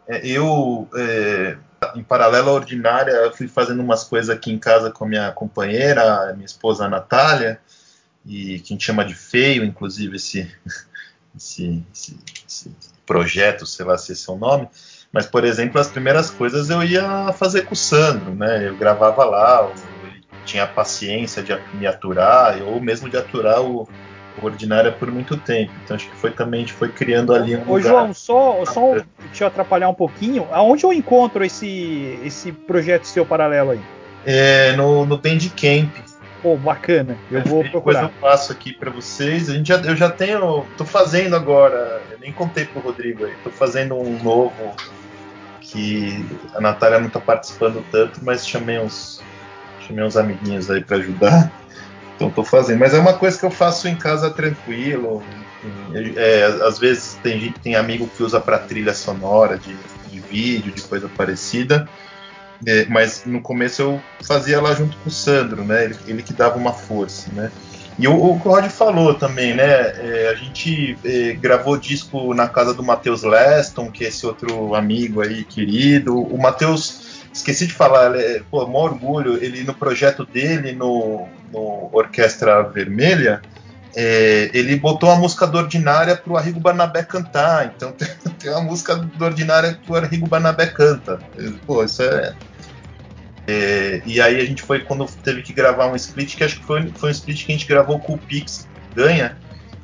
eu, 0.08 0.88
é, 0.94 1.56
em 1.94 2.02
paralelo 2.02 2.50
à 2.50 2.52
ordinária, 2.52 3.32
fui 3.32 3.48
fazendo 3.48 3.82
umas 3.82 4.04
coisas 4.04 4.30
aqui 4.30 4.52
em 4.52 4.58
casa 4.58 4.90
com 4.90 5.04
a 5.04 5.08
minha 5.08 5.32
companheira, 5.32 6.32
minha 6.34 6.46
esposa 6.46 6.88
Natália, 6.88 7.60
e 8.26 8.58
que 8.60 8.72
a 8.72 8.74
gente 8.74 8.84
chama 8.84 9.04
de 9.04 9.14
feio, 9.14 9.64
inclusive, 9.64 10.16
esse, 10.16 10.50
esse, 11.36 11.84
esse, 11.92 12.18
esse 12.46 12.76
projeto, 13.06 13.66
sei 13.66 13.84
lá 13.84 13.96
se 13.98 14.12
esse 14.12 14.28
é 14.28 14.32
o 14.32 14.38
nome. 14.38 14.68
Mas, 15.12 15.26
por 15.26 15.44
exemplo, 15.44 15.80
as 15.80 15.88
primeiras 15.88 16.30
coisas 16.30 16.70
eu 16.70 16.82
ia 16.82 17.32
fazer 17.32 17.62
com 17.62 17.74
o 17.74 17.76
Sandro, 17.76 18.34
né? 18.34 18.66
Eu 18.66 18.76
gravava 18.76 19.24
lá, 19.24 19.72
tinha 20.44 20.66
paciência 20.66 21.42
de 21.42 21.56
me 21.74 21.86
aturar, 21.86 22.60
ou 22.62 22.80
mesmo 22.80 23.08
de 23.08 23.16
aturar 23.16 23.62
o 23.62 23.88
Ordinária 24.42 24.90
por 24.92 25.10
muito 25.10 25.36
tempo. 25.36 25.72
Então 25.82 25.96
acho 25.96 26.08
que 26.08 26.16
foi 26.16 26.30
também, 26.30 26.60
a 26.60 26.62
gente 26.62 26.72
foi 26.72 26.88
criando 26.90 27.34
ali 27.34 27.56
um 27.56 27.62
Ô, 27.62 27.76
lugar. 27.76 27.82
João, 27.82 28.14
só, 28.14 28.64
só 28.64 28.96
te 29.32 29.44
atrapalhar 29.44 29.88
um 29.88 29.94
pouquinho, 29.94 30.46
aonde 30.50 30.84
eu 30.84 30.92
encontro 30.92 31.44
esse, 31.44 32.18
esse 32.24 32.52
projeto 32.52 33.04
seu 33.04 33.24
paralelo 33.24 33.72
aí? 33.72 33.80
É, 34.26 34.72
no, 34.76 35.04
no 35.06 35.18
Bandcamp. 35.18 35.94
Pô, 36.42 36.56
bacana. 36.56 37.16
Eu 37.30 37.38
é, 37.38 37.42
vou 37.42 37.64
procurar. 37.64 38.02
Depois 38.02 38.16
eu 38.16 38.20
passo 38.20 38.52
aqui 38.52 38.72
para 38.72 38.90
vocês. 38.90 39.48
A 39.48 39.54
gente 39.54 39.68
já, 39.68 39.76
eu 39.80 39.96
já 39.96 40.10
tenho, 40.10 40.66
tô 40.76 40.84
fazendo 40.84 41.36
agora, 41.36 42.02
eu 42.10 42.18
nem 42.18 42.32
contei 42.32 42.64
pro 42.64 42.80
Rodrigo 42.80 43.24
aí, 43.24 43.34
tô 43.42 43.50
fazendo 43.50 43.94
um 43.94 44.22
novo 44.22 44.74
que 45.60 46.24
a 46.54 46.60
Natália 46.60 47.00
não 47.00 47.08
tá 47.08 47.20
participando 47.20 47.82
tanto, 47.90 48.22
mas 48.22 48.46
chamei 48.46 48.78
uns 48.78 49.22
Chamei 49.86 50.04
uns 50.04 50.16
amiguinhos 50.16 50.70
aí 50.70 50.82
para 50.82 50.96
ajudar. 50.96 51.52
Então 52.24 52.30
tô 52.30 52.44
fazendo. 52.44 52.78
Mas 52.78 52.94
é 52.94 52.98
uma 52.98 53.14
coisa 53.14 53.38
que 53.38 53.44
eu 53.44 53.50
faço 53.50 53.88
em 53.88 53.96
casa 53.96 54.30
tranquilo. 54.30 55.22
É, 56.16 56.44
às 56.66 56.78
vezes 56.78 57.18
tem 57.22 57.40
gente, 57.40 57.58
tem 57.60 57.74
amigo 57.74 58.08
que 58.08 58.22
usa 58.22 58.40
para 58.40 58.58
trilha 58.58 58.94
sonora 58.94 59.58
de, 59.58 59.74
de, 60.10 60.20
vídeo, 60.20 60.72
de 60.72 60.82
coisa 60.82 61.08
parecida. 61.08 61.88
É, 62.66 62.86
mas 62.86 63.24
no 63.26 63.40
começo 63.40 63.82
eu 63.82 64.00
fazia 64.22 64.60
lá 64.60 64.74
junto 64.74 64.96
com 64.98 65.08
o 65.08 65.12
Sandro, 65.12 65.64
né? 65.64 65.84
Ele, 65.84 65.96
ele 66.06 66.22
que 66.22 66.32
dava 66.32 66.56
uma 66.56 66.72
força, 66.72 67.30
né? 67.32 67.50
E 67.98 68.08
o, 68.08 68.14
o 68.14 68.40
que 68.40 68.48
o 68.48 68.50
Rod 68.50 68.68
falou 68.70 69.14
também, 69.14 69.54
né? 69.54 69.64
É, 69.64 70.30
a 70.32 70.34
gente 70.34 70.98
é, 71.04 71.32
gravou 71.34 71.76
disco 71.76 72.34
na 72.34 72.48
casa 72.48 72.74
do 72.74 72.82
Matheus 72.82 73.22
Leston, 73.22 73.90
que 73.90 74.04
é 74.04 74.08
esse 74.08 74.26
outro 74.26 74.74
amigo 74.74 75.20
aí 75.20 75.44
querido. 75.44 76.18
O 76.18 76.40
Matheus, 76.40 77.02
esqueci 77.34 77.66
de 77.66 77.74
falar, 77.74 78.16
é, 78.16 78.40
pô, 78.50 78.66
maior 78.66 78.92
orgulho, 78.92 79.42
ele 79.42 79.62
no 79.64 79.74
projeto 79.74 80.24
dele, 80.24 80.72
no, 80.72 81.28
no 81.52 81.90
Orquestra 81.92 82.62
Vermelha, 82.62 83.42
é, 83.94 84.50
ele 84.54 84.76
botou 84.76 85.10
a 85.10 85.16
música 85.16 85.46
do 85.46 85.58
Ordinária 85.58 86.16
pro 86.16 86.36
Arrigo 86.36 86.60
Barnabé 86.60 87.02
cantar. 87.02 87.72
Então 87.76 87.92
tem, 87.92 88.08
tem 88.38 88.50
uma 88.50 88.62
música 88.62 88.94
do 88.96 89.24
Ordinária 89.24 89.74
que 89.74 89.92
o 89.92 89.94
Arrigo 89.94 90.26
Barnabé 90.26 90.66
canta. 90.66 91.18
Pô, 91.66 91.84
isso 91.84 92.02
é 92.02 92.34
é, 93.46 94.00
e 94.06 94.20
aí 94.20 94.40
a 94.40 94.44
gente 94.44 94.62
foi 94.62 94.80
quando 94.80 95.06
teve 95.22 95.42
que 95.42 95.52
gravar 95.52 95.86
um 95.86 95.96
split, 95.96 96.36
que 96.36 96.44
acho 96.44 96.58
que 96.60 96.64
foi, 96.64 96.90
foi 96.94 97.10
um 97.10 97.12
split 97.12 97.44
que 97.44 97.52
a 97.52 97.54
gente 97.54 97.66
gravou 97.66 97.98
com 97.98 98.14
o 98.14 98.18
Pix 98.18 98.66
Ganha. 98.94 99.36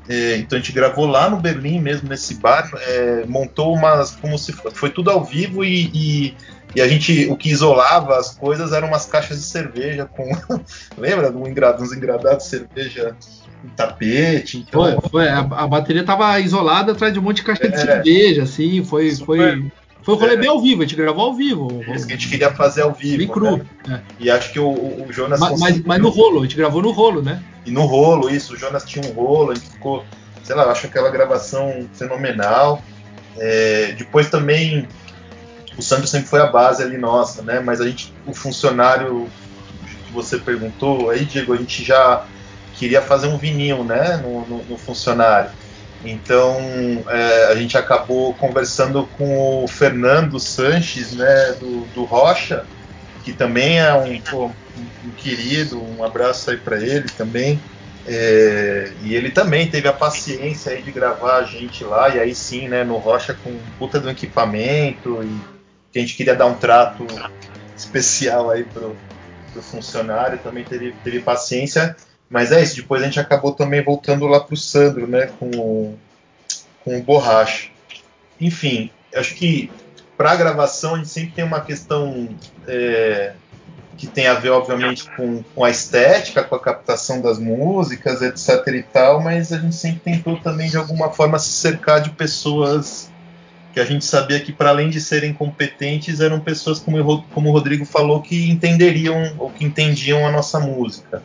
É, 0.08 0.36
então 0.38 0.58
a 0.58 0.60
gente 0.60 0.72
gravou 0.72 1.06
lá 1.06 1.28
no 1.28 1.36
Berlim 1.36 1.78
mesmo, 1.78 2.08
nesse 2.08 2.34
bar, 2.34 2.68
é, 2.74 3.24
montou 3.26 3.74
umas. 3.74 4.12
como 4.12 4.36
se 4.38 4.52
foi 4.52 4.90
tudo 4.90 5.10
ao 5.10 5.22
vivo 5.22 5.64
e, 5.64 5.90
e, 5.94 6.36
e, 6.74 6.80
a 6.80 6.88
gente. 6.88 7.26
O 7.28 7.36
que 7.36 7.50
isolava 7.50 8.16
as 8.16 8.34
coisas 8.34 8.72
eram 8.72 8.88
umas 8.88 9.06
caixas 9.06 9.38
de 9.38 9.44
cerveja 9.44 10.06
com. 10.06 10.30
lembra? 10.96 11.30
Um 11.30 11.46
engrad, 11.46 11.80
uns 11.80 11.92
engradados 11.92 12.44
de 12.44 12.50
cerveja 12.50 13.16
um 13.64 13.68
tapete. 13.70 14.58
Então... 14.58 15.00
Foi, 15.00 15.10
foi. 15.10 15.28
A, 15.28 15.38
a, 15.38 15.66
bateria 15.66 16.04
tava 16.04 16.38
isolada 16.40 16.92
atrás 16.92 17.12
de 17.12 17.18
um 17.18 17.22
monte 17.22 17.36
de 17.36 17.44
caixa 17.44 17.68
de 17.68 17.74
é. 17.74 17.78
cerveja, 17.78 18.42
assim, 18.44 18.84
foi. 18.84 19.10
Super. 19.10 19.26
foi 19.26 19.70
foi 20.02 20.14
o 20.14 20.16
rolê 20.16 20.34
é. 20.34 20.36
bem 20.36 20.48
ao 20.48 20.60
vivo, 20.60 20.82
a 20.82 20.84
gente 20.84 20.96
gravou 20.96 21.26
ao 21.26 21.34
vivo. 21.34 21.84
Isso 21.94 22.06
que 22.06 22.14
a 22.14 22.16
gente 22.16 22.28
queria 22.28 22.50
fazer 22.52 22.82
ao 22.82 22.92
vivo. 22.92 23.18
Bem 23.18 23.28
cru. 23.28 23.58
Né? 23.58 23.64
É. 23.88 24.00
E 24.18 24.30
acho 24.30 24.52
que 24.52 24.58
o, 24.58 24.68
o 24.68 25.06
Jonas. 25.12 25.38
Mas, 25.38 25.50
conseguiu... 25.50 25.82
mas, 25.86 26.00
no 26.00 26.08
rolo, 26.08 26.40
a 26.40 26.42
gente 26.42 26.56
gravou 26.56 26.82
no 26.82 26.90
rolo, 26.90 27.22
né? 27.22 27.42
E 27.66 27.70
no 27.70 27.84
rolo, 27.84 28.30
isso. 28.30 28.54
O 28.54 28.56
Jonas 28.56 28.84
tinha 28.84 29.04
um 29.06 29.12
rolo, 29.12 29.52
a 29.52 29.54
gente 29.54 29.68
ficou. 29.68 30.04
Sei 30.42 30.56
lá, 30.56 30.64
acho 30.70 30.86
aquela 30.86 31.10
gravação 31.10 31.86
fenomenal. 31.92 32.82
É, 33.36 33.94
depois 33.98 34.30
também. 34.30 34.88
O 35.76 35.82
Sandro 35.82 36.06
sempre 36.06 36.28
foi 36.28 36.40
a 36.40 36.46
base 36.46 36.82
ali 36.82 36.98
nossa, 36.98 37.42
né? 37.42 37.60
Mas 37.60 37.80
a 37.80 37.86
gente, 37.86 38.12
o 38.26 38.34
funcionário 38.34 39.28
que 40.06 40.12
você 40.12 40.38
perguntou, 40.38 41.10
aí, 41.10 41.24
Diego, 41.24 41.52
a 41.52 41.56
gente 41.56 41.84
já 41.84 42.24
queria 42.74 43.00
fazer 43.02 43.28
um 43.28 43.38
vinil, 43.38 43.84
né? 43.84 44.16
no, 44.16 44.46
no, 44.46 44.64
no 44.64 44.78
funcionário. 44.78 45.50
Então 46.04 46.56
é, 47.08 47.48
a 47.50 47.54
gente 47.54 47.76
acabou 47.76 48.32
conversando 48.34 49.06
com 49.18 49.64
o 49.64 49.68
Fernando 49.68 50.40
Sanches, 50.40 51.12
né, 51.12 51.52
do, 51.60 51.84
do 51.94 52.04
Rocha, 52.04 52.64
que 53.22 53.32
também 53.32 53.78
é 53.78 53.92
um, 53.92 54.18
pô, 54.20 54.46
um 54.46 55.10
querido, 55.18 55.82
um 55.82 56.02
abraço 56.02 56.50
aí 56.50 56.56
para 56.56 56.78
ele 56.78 57.08
também. 57.16 57.60
É, 58.06 58.92
e 59.02 59.14
ele 59.14 59.30
também 59.30 59.68
teve 59.70 59.86
a 59.86 59.92
paciência 59.92 60.72
aí 60.72 60.80
de 60.80 60.90
gravar 60.90 61.36
a 61.36 61.44
gente 61.44 61.84
lá, 61.84 62.08
e 62.08 62.18
aí 62.18 62.34
sim, 62.34 62.66
né, 62.66 62.82
no 62.82 62.96
Rocha 62.96 63.36
com 63.44 63.58
puta 63.78 64.00
do 64.00 64.08
equipamento, 64.08 65.22
e 65.22 65.59
que 65.92 65.98
a 65.98 66.02
gente 66.02 66.14
queria 66.14 66.34
dar 66.34 66.46
um 66.46 66.54
trato 66.54 67.06
especial 67.76 68.50
aí 68.50 68.64
pro, 68.64 68.96
pro 69.52 69.62
funcionário, 69.62 70.38
também 70.38 70.64
teve, 70.64 70.92
teve 71.04 71.20
paciência. 71.20 71.96
Mas 72.28 72.52
é 72.52 72.62
isso, 72.62 72.76
depois 72.76 73.02
a 73.02 73.06
gente 73.06 73.18
acabou 73.18 73.52
também 73.52 73.82
voltando 73.82 74.26
lá 74.26 74.40
pro 74.40 74.56
Sandro, 74.56 75.06
né, 75.06 75.30
com 75.38 75.50
o, 75.50 75.98
com 76.84 76.98
o 76.98 77.02
Borracha. 77.02 77.68
Enfim, 78.40 78.90
acho 79.14 79.34
que 79.34 79.70
para 80.16 80.32
a 80.32 80.36
gravação 80.36 80.94
a 80.94 80.98
gente 80.98 81.08
sempre 81.08 81.32
tem 81.32 81.44
uma 81.44 81.60
questão 81.60 82.28
é, 82.68 83.32
que 83.96 84.06
tem 84.06 84.28
a 84.28 84.34
ver, 84.34 84.50
obviamente, 84.50 85.10
com, 85.16 85.42
com 85.42 85.64
a 85.64 85.70
estética, 85.70 86.44
com 86.44 86.54
a 86.54 86.60
captação 86.60 87.20
das 87.20 87.38
músicas, 87.38 88.22
etc 88.22 88.66
e 88.68 88.82
tal, 88.82 89.20
mas 89.20 89.52
a 89.52 89.58
gente 89.58 89.74
sempre 89.74 90.00
tentou 90.00 90.38
também, 90.38 90.70
de 90.70 90.76
alguma 90.76 91.10
forma, 91.10 91.38
se 91.38 91.50
cercar 91.50 92.00
de 92.00 92.10
pessoas 92.10 93.09
que 93.72 93.80
a 93.80 93.84
gente 93.84 94.04
sabia 94.04 94.40
que, 94.40 94.52
para 94.52 94.70
além 94.70 94.90
de 94.90 95.00
serem 95.00 95.32
competentes, 95.32 96.20
eram 96.20 96.40
pessoas, 96.40 96.78
como, 96.78 97.22
como 97.34 97.48
o 97.48 97.52
Rodrigo 97.52 97.84
falou, 97.84 98.20
que 98.20 98.50
entenderiam 98.50 99.34
ou 99.38 99.50
que 99.50 99.64
entendiam 99.64 100.26
a 100.26 100.32
nossa 100.32 100.58
música. 100.58 101.22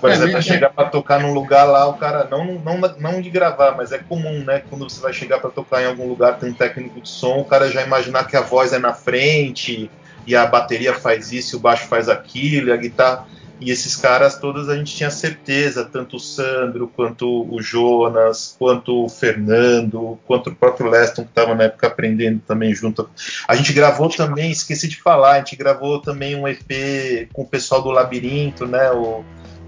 Por 0.00 0.10
é, 0.10 0.14
exemplo, 0.14 0.42
chegar 0.42 0.70
para 0.70 0.88
tocar 0.88 1.20
num 1.20 1.32
lugar 1.32 1.64
lá, 1.64 1.86
o 1.86 1.94
cara 1.94 2.26
não, 2.28 2.54
não, 2.56 2.78
não 2.98 3.20
de 3.20 3.30
gravar, 3.30 3.76
mas 3.76 3.92
é 3.92 3.98
comum, 3.98 4.44
né? 4.44 4.60
Quando 4.68 4.90
você 4.90 5.00
vai 5.00 5.12
chegar 5.12 5.38
para 5.38 5.48
tocar 5.48 5.80
em 5.80 5.86
algum 5.86 6.08
lugar, 6.08 6.38
tem 6.38 6.50
um 6.50 6.54
técnico 6.54 7.00
de 7.00 7.08
som, 7.08 7.38
o 7.38 7.44
cara 7.44 7.70
já 7.70 7.82
imaginar 7.82 8.24
que 8.24 8.36
a 8.36 8.40
voz 8.40 8.72
é 8.72 8.80
na 8.80 8.92
frente 8.92 9.88
e 10.26 10.34
a 10.34 10.44
bateria 10.44 10.92
faz 10.92 11.32
isso, 11.32 11.54
e 11.54 11.56
o 11.56 11.60
baixo 11.60 11.86
faz 11.86 12.08
aquilo, 12.08 12.68
e 12.68 12.72
a 12.72 12.76
guitarra. 12.76 13.26
E 13.60 13.70
esses 13.70 13.94
caras 13.94 14.38
todos 14.38 14.68
a 14.68 14.76
gente 14.76 14.94
tinha 14.94 15.10
certeza, 15.10 15.84
tanto 15.84 16.16
o 16.16 16.20
Sandro, 16.20 16.88
quanto 16.88 17.46
o 17.48 17.62
Jonas, 17.62 18.56
quanto 18.58 19.04
o 19.04 19.08
Fernando, 19.08 20.18
quanto 20.26 20.50
o 20.50 20.54
próprio 20.54 20.90
Leston, 20.90 21.22
que 21.22 21.28
estava 21.28 21.54
na 21.54 21.64
época 21.64 21.86
aprendendo 21.86 22.40
também 22.40 22.74
junto. 22.74 23.08
A 23.46 23.54
gente 23.54 23.72
gravou 23.72 24.08
também, 24.08 24.50
esqueci 24.50 24.88
de 24.88 25.00
falar, 25.00 25.32
a 25.32 25.38
gente 25.38 25.54
gravou 25.54 26.00
também 26.00 26.34
um 26.34 26.48
EP 26.48 27.28
com 27.32 27.42
o 27.42 27.46
pessoal 27.46 27.82
do 27.82 27.90
Labirinto, 27.90 28.66
né? 28.66 28.90
O, 28.90 29.24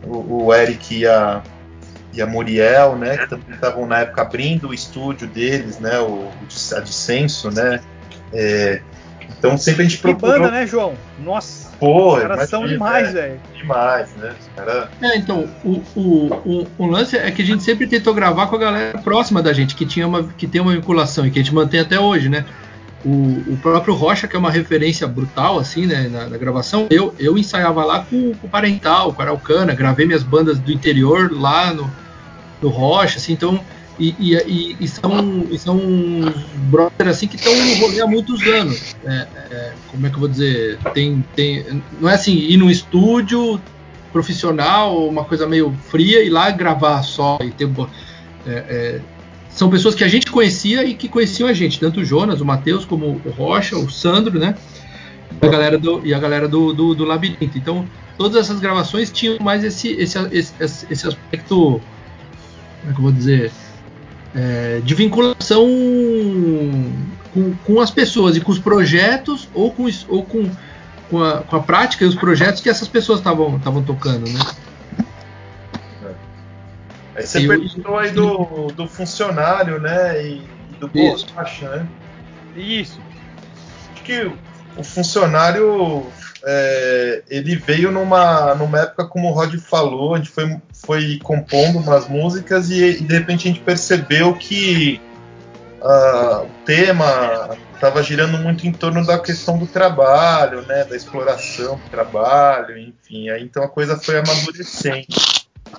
o, 0.06 0.46
o 0.46 0.54
Eric 0.54 0.98
e 0.98 1.06
a, 1.06 1.42
e 2.14 2.22
a 2.22 2.26
Muriel, 2.26 2.96
né, 2.96 3.18
que 3.18 3.28
também 3.28 3.54
estavam 3.54 3.86
na 3.86 4.00
época 4.00 4.22
abrindo 4.22 4.68
o 4.68 4.74
estúdio 4.74 5.26
deles, 5.26 5.78
né, 5.80 5.98
o, 5.98 6.30
a 6.76 6.80
Dissenso, 6.80 7.50
né, 7.50 7.80
é, 8.32 8.80
então 9.38 9.56
sempre 9.56 9.82
a 9.82 9.88
gente 9.88 9.98
procurou... 9.98 10.34
Que 10.34 10.40
banda, 10.40 10.50
né, 10.50 10.66
João? 10.66 10.94
Nossa, 11.22 11.70
Pô, 11.78 12.14
os 12.14 12.22
caras 12.22 12.48
são 12.48 12.66
demais, 12.66 13.12
né? 13.12 13.20
velho. 13.20 13.40
Demais, 13.56 14.10
né, 14.16 14.34
cara... 14.56 14.90
É, 15.00 15.16
então, 15.16 15.48
o, 15.64 15.82
o, 15.94 16.26
o, 16.44 16.66
o, 16.78 16.86
lance 16.86 17.16
é 17.16 17.30
que 17.30 17.42
a 17.42 17.44
gente 17.44 17.62
sempre 17.62 17.86
tentou 17.86 18.14
gravar 18.14 18.46
com 18.46 18.56
a 18.56 18.58
galera 18.58 18.98
próxima 18.98 19.42
da 19.42 19.52
gente, 19.52 19.74
que, 19.74 19.84
tinha 19.84 20.06
uma, 20.06 20.24
que 20.24 20.46
tem 20.46 20.60
uma 20.60 20.72
vinculação, 20.72 21.26
e 21.26 21.30
que 21.30 21.38
a 21.38 21.42
gente 21.42 21.54
mantém 21.54 21.80
até 21.80 21.98
hoje, 21.98 22.28
né, 22.28 22.44
o, 23.04 23.52
o, 23.52 23.58
próprio 23.60 23.94
Rocha, 23.94 24.26
que 24.26 24.34
é 24.34 24.38
uma 24.38 24.50
referência 24.50 25.06
brutal, 25.06 25.58
assim, 25.58 25.86
né, 25.86 26.08
na, 26.10 26.26
na 26.26 26.38
gravação, 26.38 26.86
eu, 26.90 27.14
eu 27.18 27.36
ensaiava 27.36 27.84
lá 27.84 28.00
com, 28.08 28.32
com, 28.34 28.46
o 28.46 28.50
Parental, 28.50 29.12
com 29.12 29.20
o 29.20 29.22
Araucana, 29.22 29.74
gravei 29.74 30.06
minhas 30.06 30.22
bandas 30.22 30.58
do 30.58 30.72
interior 30.72 31.30
lá 31.30 31.72
no, 31.74 31.90
no 32.62 32.68
Rocha, 32.70 33.18
assim, 33.18 33.34
então, 33.34 33.60
e, 33.98 34.14
e, 34.18 34.76
e, 34.80 34.88
são, 34.88 35.46
e 35.50 35.58
são 35.58 35.80
brothers 36.68 37.10
assim 37.10 37.28
que 37.28 37.36
estão 37.36 37.54
no 37.54 37.74
rolê 37.76 38.00
há 38.00 38.06
muitos 38.06 38.42
anos. 38.42 38.96
É, 39.04 39.26
é, 39.50 39.72
como 39.88 40.06
é 40.06 40.10
que 40.10 40.16
eu 40.16 40.20
vou 40.20 40.28
dizer? 40.28 40.78
Tem, 40.92 41.24
tem, 41.36 41.82
não 42.00 42.08
é 42.08 42.14
assim, 42.14 42.34
ir 42.34 42.56
num 42.56 42.70
estúdio 42.70 43.60
profissional, 44.12 45.06
uma 45.08 45.24
coisa 45.24 45.46
meio 45.46 45.72
fria, 45.88 46.22
e 46.22 46.30
lá 46.30 46.50
gravar 46.50 47.02
só 47.02 47.38
e 47.40 47.50
ter. 47.50 47.68
É, 48.46 48.52
é 48.52 49.00
são 49.48 49.70
pessoas 49.70 49.94
que 49.94 50.02
a 50.02 50.08
gente 50.08 50.32
conhecia 50.32 50.82
e 50.82 50.94
que 50.94 51.08
conheciam 51.08 51.48
a 51.48 51.52
gente, 51.52 51.78
tanto 51.78 52.00
o 52.00 52.04
Jonas, 52.04 52.40
o 52.40 52.44
Matheus, 52.44 52.84
como 52.84 53.20
o 53.24 53.30
Rocha, 53.30 53.76
o 53.76 53.88
Sandro, 53.88 54.36
né? 54.36 54.56
E 55.40 55.46
a 55.46 55.48
galera 55.48 55.78
do, 55.78 56.04
e 56.04 56.12
a 56.12 56.18
galera 56.18 56.48
do, 56.48 56.72
do, 56.72 56.92
do 56.92 57.04
Labirinto. 57.04 57.56
Então, 57.56 57.86
todas 58.18 58.36
essas 58.36 58.58
gravações 58.58 59.12
tinham 59.12 59.38
mais 59.38 59.62
esse, 59.62 59.92
esse, 59.92 60.18
esse, 60.32 60.86
esse 60.90 61.06
aspecto, 61.06 61.80
como 62.80 62.90
é 62.90 62.92
que 62.92 62.98
eu 62.98 63.02
vou 63.02 63.12
dizer, 63.12 63.52
é, 64.34 64.80
de 64.82 64.94
vinculação 64.94 65.66
com, 67.32 67.54
com, 67.64 67.80
as 67.80 67.90
pessoas 67.90 68.36
e 68.36 68.40
com 68.40 68.50
os 68.50 68.58
projetos 68.58 69.48
ou 69.54 69.70
com, 69.70 69.86
ou 70.08 70.24
com, 70.24 70.50
com, 71.10 71.22
a, 71.22 71.42
com 71.42 71.56
a 71.56 71.60
prática 71.60 72.04
e 72.04 72.08
os 72.08 72.14
projetos 72.14 72.60
que 72.60 72.68
essas 72.68 72.88
pessoas 72.88 73.20
estavam 73.20 73.82
tocando, 73.84 74.28
né? 74.30 74.40
Aí 77.16 77.24
você 77.26 77.46
perguntou 77.46 77.96
aí 77.96 78.10
do, 78.10 78.66
do 78.68 78.88
funcionário, 78.88 79.80
né? 79.80 80.26
E, 80.26 80.42
do 80.80 80.88
borracha, 80.88 81.68
né? 81.68 81.86
Isso. 82.56 83.00
Acho 83.92 84.02
que 84.02 84.32
o 84.76 84.82
funcionário 84.82 86.04
é, 86.46 87.22
ele 87.28 87.56
veio 87.56 87.90
numa, 87.90 88.54
numa 88.54 88.80
época, 88.80 89.06
como 89.06 89.28
o 89.28 89.32
Rod 89.32 89.54
falou, 89.56 90.14
a 90.14 90.18
gente 90.18 90.30
foi, 90.30 90.56
foi 90.72 91.20
compondo 91.22 91.78
umas 91.78 92.08
músicas 92.08 92.70
e, 92.70 92.82
e 92.82 93.00
de 93.00 93.14
repente 93.14 93.48
a 93.48 93.52
gente 93.52 93.60
percebeu 93.60 94.34
que 94.34 95.00
uh, 95.80 96.44
o 96.44 96.50
tema 96.64 97.56
estava 97.74 98.02
girando 98.02 98.38
muito 98.38 98.66
em 98.66 98.72
torno 98.72 99.04
da 99.06 99.18
questão 99.18 99.58
do 99.58 99.66
trabalho, 99.66 100.62
né, 100.62 100.84
da 100.84 100.96
exploração 100.96 101.76
do 101.76 101.90
trabalho, 101.90 102.78
enfim. 102.78 103.28
Aí, 103.30 103.42
então 103.42 103.62
a 103.62 103.68
coisa 103.68 103.96
foi 103.96 104.18
amadurecendo. 104.18 105.06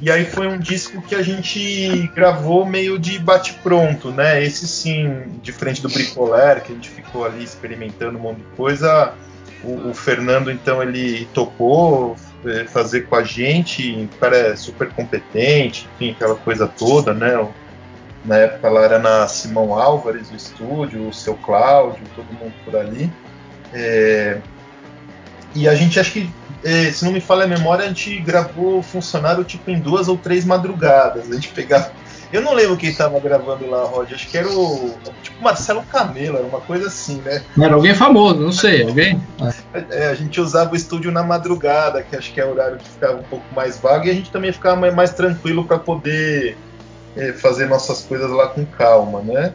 E 0.01 0.11
aí 0.11 0.25
foi 0.25 0.47
um 0.47 0.57
disco 0.57 1.01
que 1.01 1.15
a 1.15 1.21
gente 1.21 2.07
gravou 2.13 2.65
meio 2.65 2.99
de 2.99 3.17
bate-pronto, 3.17 4.11
né? 4.11 4.43
Esse 4.43 4.67
sim, 4.67 5.39
diferente 5.41 5.81
do 5.81 5.87
Bricoler, 5.87 6.61
que 6.63 6.73
a 6.73 6.75
gente 6.75 6.89
ficou 6.89 7.23
ali 7.23 7.43
experimentando 7.43 8.17
um 8.17 8.21
monte 8.21 8.39
de 8.39 8.55
coisa. 8.57 9.13
O, 9.65 9.89
o 9.89 9.93
Fernando, 9.93 10.51
então, 10.51 10.81
ele 10.81 11.27
topou 11.33 12.15
é, 12.45 12.65
fazer 12.65 13.01
com 13.07 13.15
a 13.15 13.23
gente. 13.23 14.07
Cara 14.19 14.37
é 14.37 14.55
super 14.55 14.89
competente, 14.89 15.87
enfim, 15.95 16.11
aquela 16.11 16.35
coisa 16.35 16.67
toda, 16.67 17.13
né? 17.13 17.47
Na 18.23 18.37
época 18.37 18.69
lá 18.69 18.81
era 18.81 18.99
na 18.99 19.27
Simão 19.27 19.73
Álvares, 19.73 20.31
o 20.31 20.35
estúdio, 20.35 21.07
o 21.07 21.13
seu 21.13 21.35
Cláudio, 21.35 22.01
todo 22.15 22.25
mundo 22.39 22.53
por 22.63 22.75
ali. 22.75 23.11
É, 23.73 24.39
e 25.55 25.69
a 25.69 25.75
gente 25.75 25.99
acho 25.99 26.11
que, 26.11 26.29
é, 26.63 26.91
se 26.91 27.05
não 27.05 27.11
me 27.11 27.21
falha 27.21 27.45
a 27.45 27.47
memória, 27.47 27.85
a 27.85 27.87
gente 27.87 28.19
gravou 28.19 28.83
funcionário 28.83 29.43
tipo 29.43 29.71
em 29.71 29.79
duas 29.79 30.07
ou 30.07 30.17
três 30.17 30.43
madrugadas. 30.43 31.31
A 31.31 31.33
gente 31.33 31.49
pegava. 31.49 31.91
Eu 32.35 32.41
não 32.41 32.53
lembro 32.53 32.75
quem 32.75 32.89
estava 32.89 33.17
gravando 33.19 33.69
lá, 33.69 33.85
Rod. 33.85 34.11
Acho 34.11 34.27
que 34.27 34.37
era 34.37 34.49
o. 34.49 34.93
Tipo 35.23 35.41
Marcelo 35.41 35.81
Camelo, 35.83 36.37
era 36.37 36.45
uma 36.45 36.59
coisa 36.59 36.87
assim, 36.87 37.21
né? 37.21 37.41
Era 37.57 37.73
alguém 37.73 37.95
famoso, 37.95 38.41
não 38.41 38.51
sei, 38.51 38.83
alguém. 38.83 39.21
É, 39.89 40.07
a 40.07 40.13
gente 40.13 40.41
usava 40.41 40.73
o 40.73 40.75
estúdio 40.75 41.11
na 41.11 41.23
madrugada, 41.23 42.03
que 42.03 42.13
acho 42.13 42.33
que 42.33 42.41
é 42.41 42.45
o 42.45 42.51
horário 42.51 42.77
que 42.77 42.89
ficava 42.89 43.15
um 43.15 43.23
pouco 43.23 43.45
mais 43.55 43.79
vago, 43.79 44.07
e 44.07 44.09
a 44.09 44.13
gente 44.13 44.31
também 44.31 44.51
ficava 44.51 44.75
mais, 44.75 44.93
mais 44.93 45.13
tranquilo 45.13 45.63
para 45.63 45.79
poder 45.79 46.57
é, 47.15 47.31
fazer 47.31 47.67
nossas 47.67 48.01
coisas 48.01 48.29
lá 48.29 48.47
com 48.47 48.65
calma, 48.65 49.21
né? 49.21 49.53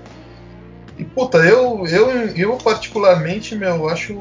E 0.97 1.05
puta, 1.05 1.37
eu, 1.39 1.87
eu, 1.87 2.11
eu 2.35 2.57
particularmente, 2.57 3.55
meu, 3.55 3.91
acho 3.91 4.15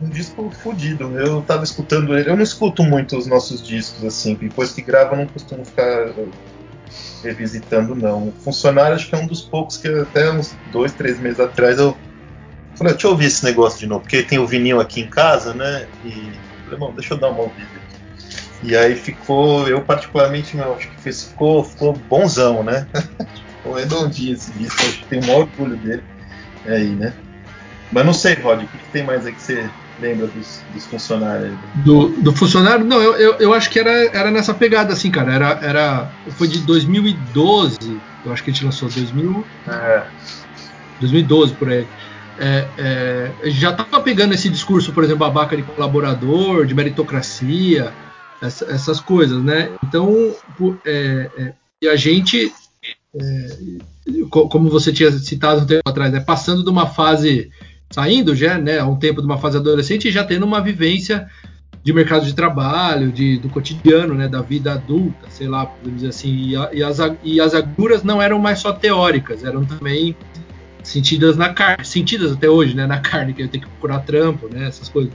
um 0.00 0.08
disco 0.08 0.50
fodido. 0.62 1.18
Eu 1.18 1.42
tava 1.42 1.64
escutando 1.64 2.16
ele. 2.16 2.30
Eu 2.30 2.36
não 2.36 2.42
escuto 2.42 2.82
muito 2.82 3.18
os 3.18 3.26
nossos 3.26 3.62
discos, 3.62 4.02
assim. 4.04 4.34
Depois 4.34 4.72
que 4.72 4.80
gravo, 4.80 5.14
eu 5.14 5.18
não 5.18 5.26
costumo 5.26 5.64
ficar 5.64 6.08
revisitando, 7.22 7.94
não. 7.94 8.28
O 8.28 8.32
Funcionário, 8.32 8.94
acho 8.94 9.08
que 9.08 9.14
é 9.14 9.18
um 9.18 9.26
dos 9.26 9.42
poucos 9.42 9.76
que 9.76 9.88
até 9.88 10.30
uns 10.30 10.56
dois, 10.66 10.94
três 10.94 11.18
meses 11.18 11.40
atrás 11.40 11.78
eu 11.78 11.96
falei, 12.76 12.92
deixa 12.92 13.06
eu 13.06 13.10
ouvir 13.10 13.26
esse 13.26 13.44
negócio 13.44 13.78
de 13.80 13.86
novo, 13.86 14.02
porque 14.02 14.22
tem 14.22 14.38
o 14.38 14.46
vinil 14.46 14.80
aqui 14.80 15.00
em 15.00 15.10
casa, 15.10 15.52
né? 15.52 15.88
E 16.04 16.32
falei, 16.64 16.78
bom, 16.78 16.92
deixa 16.94 17.14
eu 17.14 17.18
dar 17.18 17.30
uma 17.30 17.42
ouvida. 17.42 17.80
E 18.62 18.76
aí 18.76 18.96
ficou, 18.96 19.68
eu 19.68 19.82
particularmente, 19.82 20.56
meu, 20.56 20.74
acho 20.74 20.88
que 20.90 21.12
ficou, 21.12 21.64
ficou 21.64 21.92
bonzão, 21.94 22.62
né? 22.62 22.86
ficou 23.56 23.74
redondinho 23.74 24.34
esse 24.34 24.52
disco, 24.52 24.80
acho 24.82 24.98
que 25.00 25.06
tem 25.06 25.20
o 25.20 25.26
maior 25.26 25.40
orgulho 25.40 25.76
dele 25.76 26.02
aí, 26.66 26.94
né? 26.94 27.14
Mas 27.90 28.04
não 28.04 28.12
sei, 28.12 28.34
Rod, 28.34 28.62
o 28.62 28.68
que, 28.68 28.78
que 28.78 28.92
tem 28.92 29.04
mais 29.04 29.26
aí 29.26 29.32
que 29.32 29.40
você 29.40 29.70
lembra 30.00 30.26
dos, 30.28 30.62
dos 30.72 30.86
funcionários? 30.86 31.56
Do, 31.84 32.08
do, 32.08 32.32
funcionário? 32.32 32.84
Não, 32.84 33.00
eu, 33.00 33.14
eu, 33.16 33.34
eu, 33.34 33.54
acho 33.54 33.70
que 33.70 33.78
era, 33.78 33.90
era 33.90 34.30
nessa 34.30 34.54
pegada, 34.54 34.92
assim, 34.92 35.10
cara. 35.10 35.32
Era, 35.32 35.48
era, 35.62 36.12
foi 36.30 36.48
de 36.48 36.60
2012, 36.60 37.78
eu 38.24 38.32
acho 38.32 38.42
que 38.42 38.50
a 38.50 38.52
gente 38.52 38.64
lançou 38.64 38.88
2000, 38.88 39.44
é. 39.66 40.06
2012 41.00 41.54
por 41.54 41.70
aí. 41.70 41.86
É, 42.40 42.68
é, 42.78 43.50
já 43.50 43.70
estava 43.70 44.00
pegando 44.00 44.32
esse 44.32 44.48
discurso, 44.48 44.92
por 44.92 45.02
exemplo, 45.02 45.26
babaca 45.26 45.56
de 45.56 45.62
colaborador, 45.64 46.64
de 46.66 46.74
meritocracia, 46.74 47.92
essa, 48.40 48.64
essas 48.66 49.00
coisas, 49.00 49.42
né? 49.42 49.70
Então, 49.84 50.34
é, 50.84 51.30
é, 51.36 51.52
e 51.82 51.88
a 51.88 51.96
gente, 51.96 52.52
é, 53.14 53.58
como 54.30 54.70
você 54.70 54.92
tinha 54.92 55.10
citado 55.10 55.62
um 55.62 55.66
tempo 55.66 55.82
atrás, 55.88 56.12
né, 56.12 56.20
passando 56.20 56.62
de 56.62 56.70
uma 56.70 56.86
fase 56.86 57.50
saindo 57.90 58.34
já, 58.34 58.58
né, 58.58 58.78
há 58.78 58.86
um 58.86 58.96
tempo 58.96 59.20
de 59.20 59.26
uma 59.26 59.38
fase 59.38 59.56
adolescente 59.56 60.08
e 60.08 60.10
já 60.10 60.24
tendo 60.24 60.44
uma 60.44 60.60
vivência 60.60 61.28
de 61.82 61.92
mercado 61.92 62.26
de 62.26 62.34
trabalho, 62.34 63.10
de, 63.10 63.38
do 63.38 63.48
cotidiano, 63.48 64.14
né, 64.14 64.28
da 64.28 64.42
vida 64.42 64.72
adulta, 64.72 65.30
sei 65.30 65.48
lá, 65.48 65.64
podemos 65.64 66.00
dizer 66.00 66.08
assim, 66.08 66.50
e, 66.50 66.56
a, 66.56 66.70
e, 66.72 66.82
as, 66.82 66.98
e 67.24 67.40
as 67.40 67.54
agruras 67.54 68.02
não 68.02 68.20
eram 68.20 68.38
mais 68.38 68.58
só 68.58 68.72
teóricas, 68.72 69.44
eram 69.44 69.64
também 69.64 70.14
sentidas 70.82 71.36
na 71.36 71.52
carne, 71.52 71.84
sentidas 71.84 72.32
até 72.32 72.48
hoje, 72.48 72.74
né, 72.74 72.86
na 72.86 72.98
carne, 73.00 73.32
que 73.32 73.42
eu 73.42 73.48
tenho 73.48 73.64
que 73.64 73.70
procurar 73.70 74.00
trampo, 74.00 74.48
né, 74.48 74.66
essas 74.66 74.88
coisas. 74.88 75.12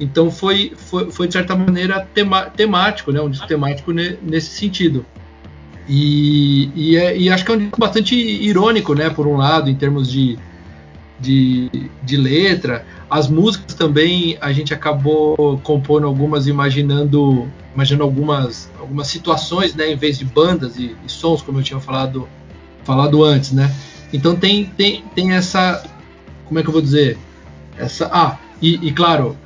Então 0.00 0.30
foi, 0.30 0.72
foi, 0.74 1.10
foi 1.10 1.26
de 1.26 1.34
certa 1.34 1.54
maneira 1.54 2.06
tema, 2.14 2.46
temático, 2.46 3.12
né, 3.12 3.20
um 3.20 3.30
disco 3.30 3.46
temático 3.46 3.92
ne, 3.92 4.16
nesse 4.22 4.50
sentido. 4.50 5.04
E, 5.88 6.70
e, 6.74 6.96
é, 6.96 7.16
e, 7.16 7.28
acho 7.28 7.44
que 7.44 7.52
é 7.52 7.54
um 7.54 7.58
disco 7.58 7.78
bastante 7.78 8.14
irônico, 8.14 8.94
né, 8.94 9.10
por 9.10 9.26
um 9.26 9.36
lado, 9.36 9.68
em 9.68 9.74
termos 9.74 10.10
de, 10.10 10.38
de, 11.18 11.70
de 12.02 12.16
letra. 12.16 12.84
As 13.08 13.28
músicas 13.28 13.74
também 13.74 14.36
a 14.40 14.52
gente 14.52 14.74
acabou 14.74 15.58
compondo 15.62 16.06
algumas 16.06 16.46
imaginando, 16.46 17.48
imaginando 17.74 18.04
algumas, 18.04 18.70
algumas 18.78 19.06
situações, 19.06 19.74
né, 19.74 19.92
em 19.92 19.96
vez 19.96 20.18
de 20.18 20.24
bandas 20.24 20.76
e, 20.76 20.96
e 21.04 21.10
sons, 21.10 21.42
como 21.42 21.60
eu 21.60 21.62
tinha 21.62 21.80
falado, 21.80 22.28
falado 22.84 23.22
antes, 23.22 23.52
né. 23.52 23.72
Então 24.12 24.34
tem, 24.36 24.66
tem, 24.66 25.04
tem 25.14 25.32
essa, 25.32 25.84
como 26.46 26.58
é 26.58 26.62
que 26.62 26.68
eu 26.68 26.72
vou 26.72 26.82
dizer, 26.82 27.18
essa, 27.78 28.08
ah, 28.12 28.38
e, 28.60 28.88
e 28.88 28.92
claro, 28.92 29.36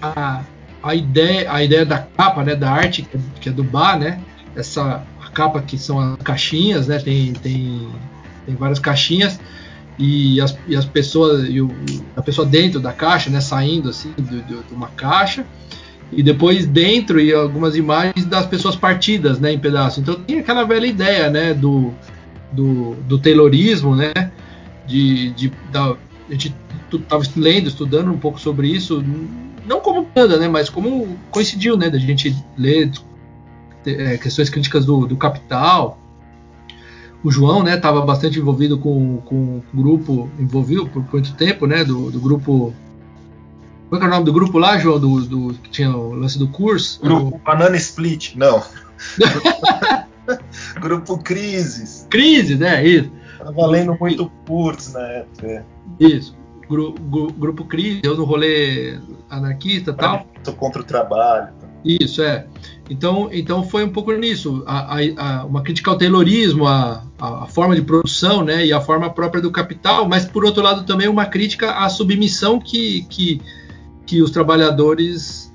a, 0.00 0.42
a 0.82 0.94
ideia, 0.94 1.52
a 1.52 1.62
ideia 1.62 1.84
da 1.84 1.98
capa, 1.98 2.44
né, 2.44 2.54
da 2.54 2.70
arte 2.70 3.06
que 3.40 3.48
é 3.48 3.52
do 3.52 3.64
bar, 3.64 3.98
né, 3.98 4.20
essa 4.54 5.02
capa 5.32 5.62
que 5.62 5.78
são 5.78 5.98
as 5.98 6.16
caixinhas, 6.22 6.88
né, 6.88 6.98
tem, 6.98 7.32
tem, 7.34 7.88
tem 8.44 8.54
várias 8.56 8.78
caixinhas 8.78 9.38
e 9.98 10.40
as, 10.40 10.56
e 10.66 10.76
as 10.76 10.84
pessoas 10.84 11.48
e 11.48 11.60
o, 11.60 11.70
a 12.16 12.22
pessoa 12.22 12.46
dentro 12.46 12.80
da 12.80 12.92
caixa, 12.92 13.30
né, 13.30 13.40
saindo 13.40 13.90
assim 13.90 14.12
de, 14.18 14.42
de, 14.42 14.58
uma 14.72 14.88
caixa 14.88 15.44
e 16.12 16.22
depois 16.22 16.66
dentro 16.66 17.20
e 17.20 17.32
algumas 17.32 17.76
imagens 17.76 18.24
das 18.24 18.46
pessoas 18.46 18.74
partidas, 18.74 19.38
né, 19.38 19.52
em 19.52 19.58
pedaços. 19.58 19.98
Então 19.98 20.14
tem 20.14 20.38
aquela 20.38 20.64
velha 20.64 20.86
ideia, 20.86 21.30
né, 21.30 21.54
do, 21.54 21.92
do, 22.52 22.94
do 23.06 23.18
Taylorismo, 23.18 23.94
né, 23.94 24.12
de, 24.86 25.30
de 25.32 25.52
da, 25.70 25.94
a 26.28 26.32
gente 26.32 26.54
estava 26.92 27.22
lendo, 27.36 27.68
estudando 27.68 28.10
um 28.10 28.18
pouco 28.18 28.40
sobre 28.40 28.68
isso, 28.68 29.04
não 29.66 29.80
como 29.80 30.08
banda, 30.14 30.36
né, 30.38 30.48
mas 30.48 30.68
como 30.68 31.16
coincidiu, 31.30 31.76
né, 31.76 31.90
da 31.90 31.98
gente 31.98 32.34
ler 32.56 32.90
é, 33.86 34.16
questões 34.18 34.50
críticas 34.50 34.84
do, 34.84 35.06
do 35.06 35.16
Capital, 35.16 35.98
o 37.22 37.30
João, 37.30 37.62
né, 37.62 37.76
estava 37.76 38.00
bastante 38.00 38.38
envolvido 38.38 38.78
com, 38.78 39.18
com 39.18 39.58
o 39.58 39.64
grupo, 39.74 40.28
envolvido 40.38 40.86
por 40.88 41.04
muito 41.12 41.34
tempo, 41.34 41.66
né, 41.66 41.84
do, 41.84 42.10
do 42.10 42.20
grupo. 42.20 42.74
Qual 43.88 44.00
é, 44.00 44.04
é 44.04 44.06
o 44.06 44.10
nome 44.10 44.24
do 44.24 44.32
grupo 44.32 44.58
lá, 44.58 44.78
João, 44.78 44.98
do, 44.98 45.20
do 45.22 45.54
que 45.54 45.70
tinha 45.70 45.94
o 45.94 46.14
lance 46.14 46.38
do 46.38 46.48
curso? 46.48 47.00
Grupo 47.02 47.36
o... 47.36 47.38
Banana 47.38 47.76
Split, 47.76 48.36
não. 48.36 48.62
grupo 50.80 51.18
Crises. 51.18 52.06
Crises, 52.08 52.58
né, 52.58 52.86
isso. 52.86 53.10
Tava 53.38 53.66
lendo 53.66 53.96
muito 53.98 54.30
curtos 54.46 54.92
na 54.92 55.00
época. 55.00 55.46
É. 55.46 55.64
Isso. 55.98 56.36
Gru, 56.68 56.92
gru, 56.92 57.32
grupo 57.32 57.64
Crise, 57.64 58.00
eu 58.04 58.16
no 58.16 58.24
rolê 58.24 58.98
anarquista 59.28 59.90
e 59.90 59.94
tal. 59.94 60.26
Tô 60.44 60.52
contra 60.52 60.80
o 60.80 60.84
trabalho. 60.84 61.48
Isso, 61.84 62.22
é. 62.22 62.46
Então, 62.88 63.28
então 63.32 63.64
foi 63.64 63.84
um 63.84 63.90
pouco 63.90 64.12
nisso, 64.12 64.62
a, 64.66 64.96
a, 64.96 64.98
a, 65.16 65.44
uma 65.44 65.62
crítica 65.62 65.90
ao 65.90 65.98
taylorismo, 65.98 66.66
a, 66.66 67.02
a, 67.20 67.46
forma 67.46 67.74
de 67.74 67.82
produção 67.82 68.42
né, 68.42 68.64
e 68.64 68.72
a 68.72 68.80
forma 68.80 69.10
própria 69.10 69.42
do 69.42 69.50
capital, 69.50 70.08
mas 70.08 70.24
por 70.24 70.44
outro 70.44 70.62
lado 70.62 70.84
também 70.84 71.06
uma 71.06 71.26
crítica 71.26 71.72
à 71.72 71.88
submissão 71.88 72.58
que, 72.58 73.02
que, 73.10 73.40
que 74.06 74.22
os 74.22 74.30
trabalhadores, 74.30 75.52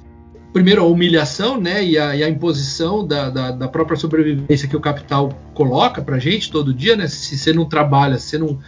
primeiro 0.54 0.84
a 0.84 0.86
humilhação 0.86 1.60
né, 1.60 1.84
e, 1.84 1.98
a, 1.98 2.16
e 2.16 2.24
a 2.24 2.30
imposição 2.30 3.06
da, 3.06 3.30
da, 3.30 3.52
da, 3.52 3.68
própria 3.68 3.98
sobrevivência 3.98 4.68
que 4.68 4.78
o 4.78 4.80
capital 4.80 5.30
coloca 5.54 6.02
para 6.02 6.20
gente 6.20 6.52
todo 6.52 6.74
dia, 6.74 6.96
né, 6.96 7.08
se 7.08 7.38
você 7.38 7.52
não 7.52 7.66
trabalha, 7.66 8.20
se 8.20 8.30
você 8.30 8.38
não, 8.38 8.60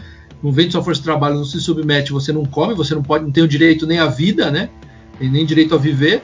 não 0.42 0.52
vende 0.52 0.72
sua 0.72 0.84
força 0.84 1.00
de 1.00 1.06
trabalho, 1.06 1.36
não 1.36 1.46
se 1.46 1.62
submete, 1.62 2.12
você 2.12 2.34
não 2.34 2.46
come, 2.46 2.74
você 2.74 2.96
não 2.96 3.04
pode, 3.04 3.26
não 3.26 3.32
tem 3.32 3.44
o 3.44 3.48
direito 3.48 3.86
nem 3.86 4.00
à 4.00 4.08
vida, 4.08 4.50
né, 4.50 4.70
nem 5.20 5.46
direito 5.46 5.76
a 5.76 5.78
viver, 5.78 6.24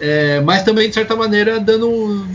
é, 0.00 0.40
mas 0.40 0.62
também, 0.62 0.88
de 0.88 0.94
certa 0.94 1.16
maneira, 1.16 1.58
dando 1.58 2.26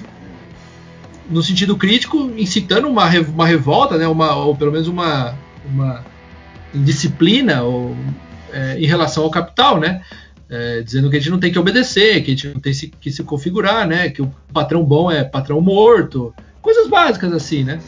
no 1.30 1.42
sentido 1.42 1.78
crítico, 1.78 2.32
incitando 2.38 2.88
uma, 2.88 3.10
uma 3.28 3.46
revolta, 3.46 3.98
né, 3.98 4.08
uma, 4.08 4.36
ou 4.36 4.56
pelo 4.56 4.72
menos 4.72 4.88
uma, 4.88 5.36
uma 5.66 6.04
indisciplina 6.74 7.64
ou, 7.64 7.96
é, 8.52 8.78
em 8.80 8.86
relação 8.86 9.24
ao 9.24 9.32
capital, 9.32 9.80
né? 9.80 10.02
É, 10.50 10.82
dizendo 10.82 11.10
que 11.10 11.16
a 11.16 11.20
gente 11.20 11.32
não 11.32 11.40
tem 11.40 11.52
que 11.52 11.58
obedecer, 11.58 12.22
que 12.22 12.32
a 12.32 12.36
gente 12.36 12.48
não 12.50 12.60
tem 12.60 12.74
que 12.74 13.12
se 13.12 13.24
configurar, 13.24 13.88
né? 13.88 14.10
Que 14.10 14.22
o 14.22 14.32
patrão 14.54 14.84
bom 14.84 15.10
é 15.10 15.24
patrão 15.24 15.60
morto, 15.60 16.34
coisas 16.62 16.88
básicas 16.88 17.32
assim, 17.34 17.64
né? 17.64 17.80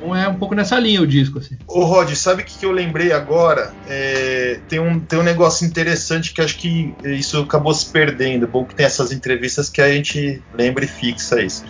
Então 0.00 0.16
é 0.16 0.26
um 0.26 0.36
pouco 0.36 0.54
nessa 0.54 0.78
linha 0.78 1.02
o 1.02 1.06
disco, 1.06 1.38
assim. 1.38 1.58
Ô 1.66 1.84
Rod, 1.84 2.10
sabe 2.14 2.42
o 2.42 2.44
que, 2.44 2.64
eu 2.64 2.72
lembrei 2.72 3.12
agora? 3.12 3.74
É, 3.86 4.58
tem, 4.66 4.80
um, 4.80 4.98
tem 4.98 5.18
um 5.18 5.22
negócio 5.22 5.66
interessante 5.66 6.32
que 6.32 6.40
acho 6.40 6.56
que 6.56 6.94
isso 7.04 7.38
acabou 7.38 7.74
se 7.74 7.84
perdendo. 7.86 8.46
Bom 8.46 8.64
que 8.64 8.74
tem 8.74 8.86
essas 8.86 9.12
entrevistas 9.12 9.68
que 9.68 9.82
a 9.82 9.92
gente 9.92 10.42
lembra 10.54 10.84
e 10.84 10.88
fixa 10.88 11.42
isso. 11.42 11.62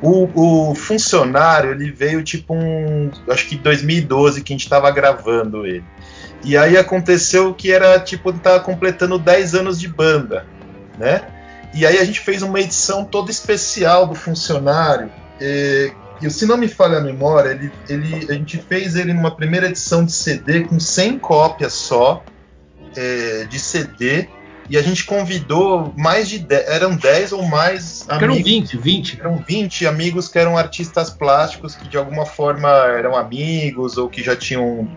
O, 0.00 0.70
o 0.70 0.74
funcionário, 0.74 1.72
ele 1.72 1.90
veio 1.90 2.22
tipo 2.22 2.54
um. 2.54 3.10
Acho 3.28 3.48
que 3.48 3.56
2012 3.56 4.42
que 4.42 4.52
a 4.52 4.54
gente 4.54 4.64
estava 4.64 4.90
gravando 4.90 5.66
ele. 5.66 5.84
E 6.44 6.56
aí 6.56 6.76
aconteceu 6.76 7.52
que 7.52 7.72
era 7.72 7.98
tipo, 7.98 8.32
tava 8.32 8.60
completando 8.60 9.18
10 9.18 9.54
anos 9.56 9.80
de 9.80 9.88
banda, 9.88 10.46
né? 10.96 11.22
E 11.74 11.84
aí 11.84 11.98
a 11.98 12.04
gente 12.04 12.20
fez 12.20 12.42
uma 12.42 12.60
edição 12.60 13.04
toda 13.04 13.30
especial 13.30 14.06
do 14.06 14.14
funcionário. 14.14 15.10
Eh, 15.40 15.92
e 16.20 16.30
se 16.30 16.46
não 16.46 16.56
me 16.56 16.68
falha 16.68 16.98
a 16.98 17.00
memória, 17.00 17.50
ele, 17.50 17.72
ele, 17.88 18.26
a 18.30 18.34
gente 18.34 18.58
fez 18.58 18.96
ele 18.96 19.12
numa 19.12 19.30
primeira 19.30 19.66
edição 19.68 20.04
de 20.04 20.12
CD 20.12 20.64
com 20.64 20.80
100 20.80 21.18
cópias 21.18 21.72
só 21.72 22.24
é, 22.96 23.44
de 23.44 23.58
CD. 23.58 24.28
E 24.68 24.76
a 24.76 24.82
gente 24.82 25.04
convidou 25.04 25.92
mais 25.96 26.28
de 26.28 26.38
10, 26.38 26.68
eram 26.68 26.94
10 26.94 27.32
ou 27.32 27.42
mais 27.42 28.04
amigos. 28.08 28.22
Eram 28.22 28.34
20, 28.44 28.76
20. 28.76 29.20
Eram 29.20 29.44
20 29.46 29.86
amigos 29.86 30.28
que 30.28 30.38
eram 30.38 30.58
artistas 30.58 31.10
plásticos 31.10 31.74
que 31.74 31.88
de 31.88 31.96
alguma 31.96 32.26
forma 32.26 32.68
eram 32.68 33.16
amigos 33.16 33.96
ou 33.96 34.08
que 34.08 34.22
já 34.22 34.36
tinham, 34.36 34.88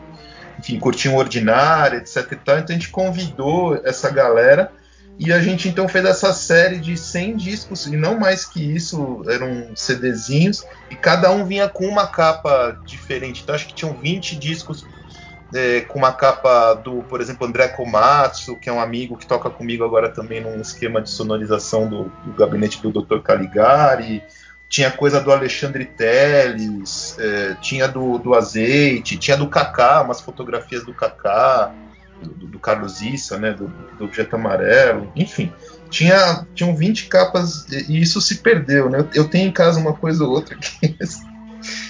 enfim, 0.59 0.77
curtiam 0.77 1.15
ordinário, 1.15 1.99
etc. 1.99 2.33
Então 2.33 2.55
a 2.55 2.71
gente 2.71 2.89
convidou 2.89 3.79
essa 3.85 4.09
galera 4.09 4.71
e 5.17 5.31
a 5.31 5.39
gente 5.39 5.69
então 5.69 5.87
fez 5.87 6.03
essa 6.03 6.33
série 6.33 6.79
de 6.79 6.97
100 6.97 7.37
discos, 7.37 7.85
e 7.85 7.95
não 7.95 8.19
mais 8.19 8.43
que 8.43 8.59
isso, 8.59 9.23
eram 9.29 9.67
CDzinhos, 9.75 10.65
e 10.89 10.95
cada 10.95 11.29
um 11.31 11.45
vinha 11.45 11.69
com 11.69 11.85
uma 11.85 12.07
capa 12.07 12.79
diferente. 12.85 13.41
Então 13.43 13.53
acho 13.53 13.67
que 13.67 13.73
tinham 13.73 13.93
20 13.93 14.35
discos 14.35 14.83
é, 15.53 15.81
com 15.81 15.99
uma 15.99 16.11
capa 16.11 16.73
do, 16.75 17.03
por 17.03 17.21
exemplo, 17.21 17.45
André 17.45 17.67
Komatsu, 17.69 18.55
que 18.55 18.69
é 18.69 18.73
um 18.73 18.79
amigo 18.79 19.17
que 19.17 19.25
toca 19.25 19.49
comigo 19.49 19.83
agora 19.83 20.09
também 20.09 20.41
num 20.41 20.59
esquema 20.61 21.01
de 21.01 21.09
sonorização 21.09 21.87
do, 21.87 22.11
do 22.25 22.33
gabinete 22.33 22.81
do 22.81 22.91
Dr. 22.91 23.19
Caligari. 23.19 24.23
Tinha 24.69 24.89
coisa 24.89 25.19
do 25.19 25.31
Alexandre 25.31 25.83
Teles, 25.85 27.17
é, 27.19 27.55
tinha 27.61 27.87
do, 27.87 28.17
do 28.17 28.33
Azeite, 28.33 29.17
tinha 29.17 29.35
do 29.35 29.49
Kaká, 29.49 30.01
umas 30.01 30.21
fotografias 30.21 30.85
do 30.85 30.93
Kaká, 30.93 31.73
do, 32.21 32.47
do 32.47 32.59
Carlos 32.59 33.01
Issa, 33.01 33.37
né, 33.37 33.51
do, 33.51 33.67
do 33.97 34.05
Objeto 34.05 34.35
Amarelo, 34.35 35.11
enfim. 35.15 35.51
Tinha, 35.89 36.47
tinham 36.55 36.73
20 36.73 37.07
capas 37.07 37.67
e 37.69 37.99
isso 37.99 38.21
se 38.21 38.37
perdeu, 38.37 38.89
né? 38.89 39.05
Eu, 39.13 39.27
tenho 39.27 39.49
em 39.49 39.51
casa 39.51 39.77
uma 39.77 39.91
coisa 39.91 40.23
ou 40.23 40.31
outra 40.31 40.55
que 40.55 40.69
Ele 40.81 40.97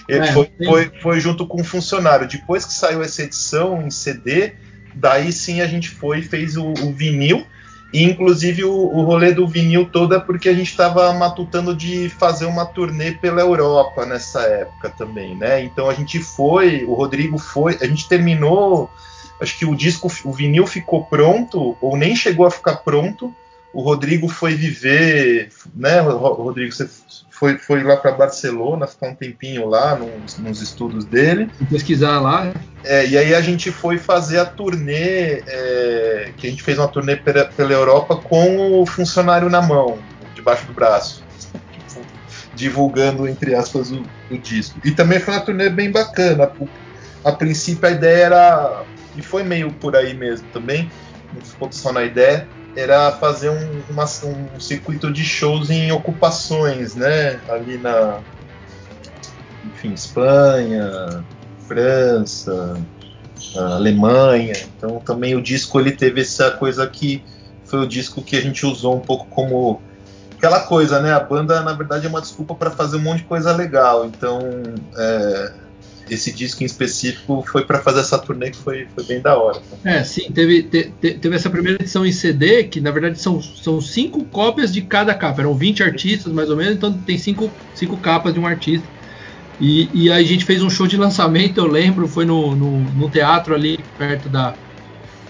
é, 0.07 0.31
foi, 0.33 0.51
foi, 0.65 0.91
foi, 1.01 1.19
junto 1.19 1.45
com 1.45 1.61
um 1.61 1.63
funcionário. 1.63 2.27
Depois 2.27 2.65
que 2.65 2.73
saiu 2.73 3.01
essa 3.01 3.23
edição 3.23 3.81
em 3.85 3.91
CD, 3.91 4.53
daí 4.95 5.31
sim 5.31 5.61
a 5.61 5.67
gente 5.67 5.89
foi 5.89 6.19
e 6.19 6.23
fez 6.23 6.57
o, 6.57 6.65
o 6.65 6.93
vinil. 6.93 7.45
E 7.93 8.03
inclusive 8.03 8.63
o, 8.63 8.71
o 8.71 9.03
rolê 9.03 9.33
do 9.33 9.45
vinil 9.45 9.85
toda 9.85 10.15
é 10.15 10.19
porque 10.19 10.47
a 10.47 10.53
gente 10.53 10.69
estava 10.69 11.11
matutando 11.13 11.75
de 11.75 12.09
fazer 12.09 12.45
uma 12.45 12.65
turnê 12.65 13.11
pela 13.11 13.41
Europa 13.41 14.05
nessa 14.05 14.41
época 14.43 14.89
também, 14.89 15.35
né? 15.35 15.61
Então 15.61 15.89
a 15.89 15.93
gente 15.93 16.19
foi, 16.19 16.85
o 16.85 16.93
Rodrigo 16.93 17.37
foi, 17.37 17.77
a 17.81 17.85
gente 17.85 18.07
terminou, 18.07 18.89
acho 19.41 19.57
que 19.57 19.65
o 19.65 19.75
disco, 19.75 20.09
o 20.23 20.31
vinil 20.31 20.65
ficou 20.65 21.03
pronto, 21.03 21.75
ou 21.81 21.97
nem 21.97 22.15
chegou 22.15 22.45
a 22.45 22.51
ficar 22.51 22.77
pronto. 22.77 23.33
O 23.73 23.81
Rodrigo 23.81 24.27
foi 24.27 24.53
viver, 24.53 25.49
né, 25.75 25.99
Rodrigo? 25.99 26.71
Você 26.73 26.89
foi, 27.41 27.57
foi 27.57 27.81
lá 27.81 27.97
para 27.97 28.11
Barcelona, 28.11 28.85
ficar 28.85 29.07
um 29.07 29.15
tempinho 29.15 29.67
lá 29.67 29.95
nos, 29.95 30.37
nos 30.37 30.61
estudos 30.61 31.05
dele. 31.05 31.49
Pesquisar 31.71 32.19
lá. 32.19 32.53
É, 32.83 33.07
e 33.07 33.17
aí 33.17 33.33
a 33.33 33.41
gente 33.41 33.71
foi 33.71 33.97
fazer 33.97 34.37
a 34.37 34.45
turnê, 34.45 35.41
é, 35.47 36.33
que 36.37 36.45
a 36.45 36.49
gente 36.51 36.61
fez 36.61 36.77
uma 36.77 36.87
turnê 36.87 37.15
pela, 37.15 37.45
pela 37.45 37.73
Europa 37.73 38.15
com 38.15 38.79
o 38.79 38.85
funcionário 38.85 39.49
na 39.49 39.59
mão, 39.59 39.97
debaixo 40.35 40.67
do 40.67 40.73
braço. 40.73 41.23
divulgando, 42.53 43.27
entre 43.27 43.55
aspas, 43.55 43.91
o, 43.91 44.03
o, 44.29 44.37
disco. 44.37 44.79
E 44.85 44.91
também 44.91 45.19
foi 45.19 45.33
uma 45.33 45.41
turnê 45.41 45.67
bem 45.67 45.89
bacana. 45.89 46.43
A, 47.25 47.29
a 47.29 47.31
princípio 47.31 47.89
a 47.89 47.91
ideia 47.91 48.25
era. 48.25 48.83
E 49.15 49.23
foi 49.23 49.41
meio 49.41 49.71
por 49.71 49.95
aí 49.95 50.13
mesmo 50.13 50.47
também, 50.53 50.91
não 51.33 51.41
ficou 51.41 51.71
só 51.71 51.91
na 51.91 52.03
ideia 52.03 52.47
era 52.75 53.11
fazer 53.11 53.49
um, 53.49 53.81
uma, 53.89 54.05
um 54.05 54.59
circuito 54.59 55.11
de 55.11 55.23
shows 55.23 55.69
em 55.69 55.91
ocupações, 55.91 56.95
né? 56.95 57.39
Ali 57.49 57.77
na, 57.77 58.19
enfim, 59.65 59.93
Espanha, 59.93 61.23
França, 61.67 62.77
Alemanha. 63.55 64.53
Então 64.77 64.99
também 64.99 65.35
o 65.35 65.41
disco 65.41 65.79
ele 65.79 65.91
teve 65.91 66.21
essa 66.21 66.51
coisa 66.51 66.87
que 66.87 67.23
foi 67.65 67.79
o 67.79 67.87
disco 67.87 68.21
que 68.21 68.35
a 68.35 68.41
gente 68.41 68.65
usou 68.65 68.95
um 68.95 68.99
pouco 68.99 69.25
como 69.27 69.81
aquela 70.37 70.61
coisa, 70.61 71.01
né? 71.01 71.13
A 71.13 71.19
banda 71.19 71.61
na 71.61 71.73
verdade 71.73 72.05
é 72.05 72.09
uma 72.09 72.21
desculpa 72.21 72.55
para 72.55 72.71
fazer 72.71 72.97
um 72.97 73.01
monte 73.01 73.19
de 73.19 73.25
coisa 73.25 73.55
legal. 73.55 74.05
Então 74.05 74.39
é, 74.97 75.53
esse 76.09 76.31
disco 76.31 76.63
em 76.63 76.65
específico 76.65 77.43
foi 77.49 77.63
para 77.63 77.79
fazer 77.79 78.01
essa 78.01 78.17
turnê 78.17 78.51
que 78.51 78.57
foi, 78.57 78.87
foi 78.93 79.03
bem 79.03 79.21
da 79.21 79.37
hora. 79.37 79.61
É, 79.83 80.03
sim, 80.03 80.31
teve, 80.31 80.63
te, 80.63 80.91
teve 80.99 81.35
essa 81.35 81.49
primeira 81.49 81.81
edição 81.81 82.05
em 82.05 82.11
CD, 82.11 82.65
que 82.65 82.81
na 82.81 82.91
verdade 82.91 83.19
são, 83.19 83.41
são 83.41 83.79
cinco 83.79 84.23
cópias 84.25 84.73
de 84.73 84.81
cada 84.81 85.13
capa. 85.13 85.41
Eram 85.41 85.55
20 85.55 85.83
artistas, 85.83 86.31
mais 86.33 86.49
ou 86.49 86.57
menos, 86.57 86.75
então 86.75 86.91
tem 86.93 87.17
cinco, 87.17 87.49
cinco 87.73 87.97
capas 87.97 88.33
de 88.33 88.39
um 88.39 88.45
artista. 88.45 88.87
E, 89.59 89.89
e 89.93 90.11
aí 90.11 90.23
a 90.23 90.27
gente 90.27 90.43
fez 90.43 90.63
um 90.63 90.69
show 90.69 90.87
de 90.87 90.97
lançamento, 90.97 91.59
eu 91.59 91.67
lembro, 91.67 92.07
foi 92.07 92.25
no, 92.25 92.55
no, 92.55 92.79
no 92.79 93.09
teatro 93.09 93.53
ali 93.53 93.79
perto 93.97 94.27
da, 94.27 94.55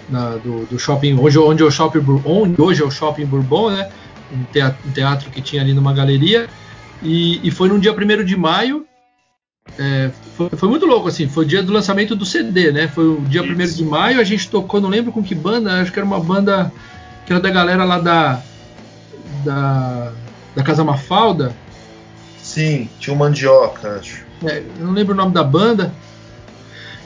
na, 0.08 0.36
do, 0.36 0.64
do, 0.66 0.78
shopping, 0.78 1.18
hoje, 1.18 1.38
onde, 1.38 1.62
é 1.62 1.66
o 1.66 1.70
shopping, 1.70 2.02
onde 2.24 2.60
hoje 2.60 2.82
é 2.82 2.84
o 2.84 2.90
shopping 2.90 3.26
Bourbon, 3.26 3.70
né? 3.70 3.90
Um 4.32 4.42
teatro, 4.44 4.88
um 4.88 4.90
teatro 4.90 5.30
que 5.30 5.42
tinha 5.42 5.60
ali 5.60 5.74
numa 5.74 5.92
galeria. 5.92 6.48
E, 7.02 7.46
e 7.46 7.50
foi 7.50 7.68
no 7.68 7.78
dia 7.78 7.92
1 7.92 8.24
de 8.24 8.36
maio, 8.36 8.86
é, 9.78 10.10
foi, 10.36 10.50
foi, 10.50 10.68
muito 10.68 10.86
louco, 10.86 11.08
assim. 11.08 11.28
Foi 11.28 11.44
o 11.44 11.48
dia 11.48 11.62
do 11.62 11.72
lançamento 11.72 12.14
do 12.14 12.26
CD, 12.26 12.72
né? 12.72 12.88
Foi 12.88 13.04
o 13.04 13.20
dia 13.22 13.42
1 13.42 13.56
de 13.56 13.84
maio. 13.84 14.20
A 14.20 14.24
gente 14.24 14.48
tocou, 14.48 14.80
não 14.80 14.88
lembro 14.88 15.12
com 15.12 15.22
que 15.22 15.34
banda, 15.34 15.80
acho 15.80 15.92
que 15.92 15.98
era 15.98 16.06
uma 16.06 16.20
banda 16.20 16.72
que 17.26 17.32
era 17.32 17.40
da 17.40 17.50
galera 17.50 17.84
lá 17.84 17.98
da. 17.98 18.42
Da, 19.44 20.12
da 20.54 20.62
Casa 20.62 20.84
Mafalda. 20.84 21.54
Sim, 22.40 22.88
tinha 23.00 23.14
o 23.14 23.18
Mandioca, 23.18 23.96
acho. 23.96 24.24
É, 24.44 24.62
não 24.78 24.92
lembro 24.92 25.14
o 25.14 25.16
nome 25.16 25.32
da 25.32 25.42
banda. 25.42 25.92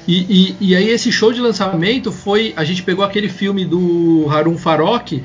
E, 0.06 0.56
e, 0.60 0.68
e, 0.68 0.76
aí 0.76 0.88
esse 0.88 1.10
show 1.10 1.32
de 1.32 1.40
lançamento 1.40 2.12
foi. 2.12 2.52
A 2.56 2.64
gente 2.64 2.82
pegou 2.82 3.04
aquele 3.04 3.28
filme 3.28 3.64
do 3.64 4.26
Harun 4.30 4.58
Farok, 4.58 5.24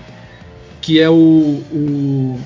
que 0.79 0.99
é 0.99 1.09
o, 1.09 1.13
o 1.13 2.39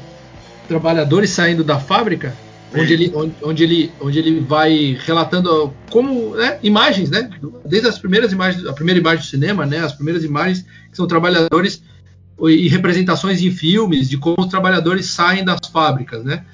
Trabalhadores 0.67 1.29
Saindo 1.29 1.63
da 1.63 1.79
Fábrica 1.79 2.35
onde 2.73 2.93
ele, 2.93 3.11
onde, 3.13 3.35
onde, 3.41 3.63
ele, 3.63 3.91
onde 3.99 4.19
ele 4.19 4.39
vai 4.39 4.97
relatando 5.05 5.73
como 5.89 6.35
né, 6.35 6.59
imagens, 6.63 7.09
né? 7.09 7.29
Desde 7.65 7.87
as 7.87 7.97
primeiras 7.97 8.31
imagens, 8.31 8.65
a 8.65 8.73
primeira 8.73 8.99
imagem 8.99 9.19
do 9.19 9.27
cinema, 9.27 9.65
né? 9.65 9.79
As 9.79 9.93
primeiras 9.93 10.23
imagens 10.23 10.65
que 10.89 10.95
são 10.95 11.07
trabalhadores 11.07 11.81
e 12.41 12.67
representações 12.67 13.41
em 13.41 13.51
filmes 13.51 14.09
de 14.09 14.17
como 14.17 14.37
os 14.39 14.47
trabalhadores 14.47 15.07
saem 15.07 15.43
das 15.43 15.59
fábricas, 15.71 16.23
né? 16.23 16.45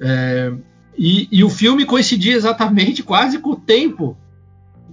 É, 0.00 0.52
e, 0.98 1.28
e, 1.30 1.42
o 1.42 1.48
filme 1.48 1.86
coincidia 1.86 2.34
exatamente 2.34 3.02
quase 3.02 3.38
com 3.38 3.50
o 3.50 3.56
tempo, 3.56 4.16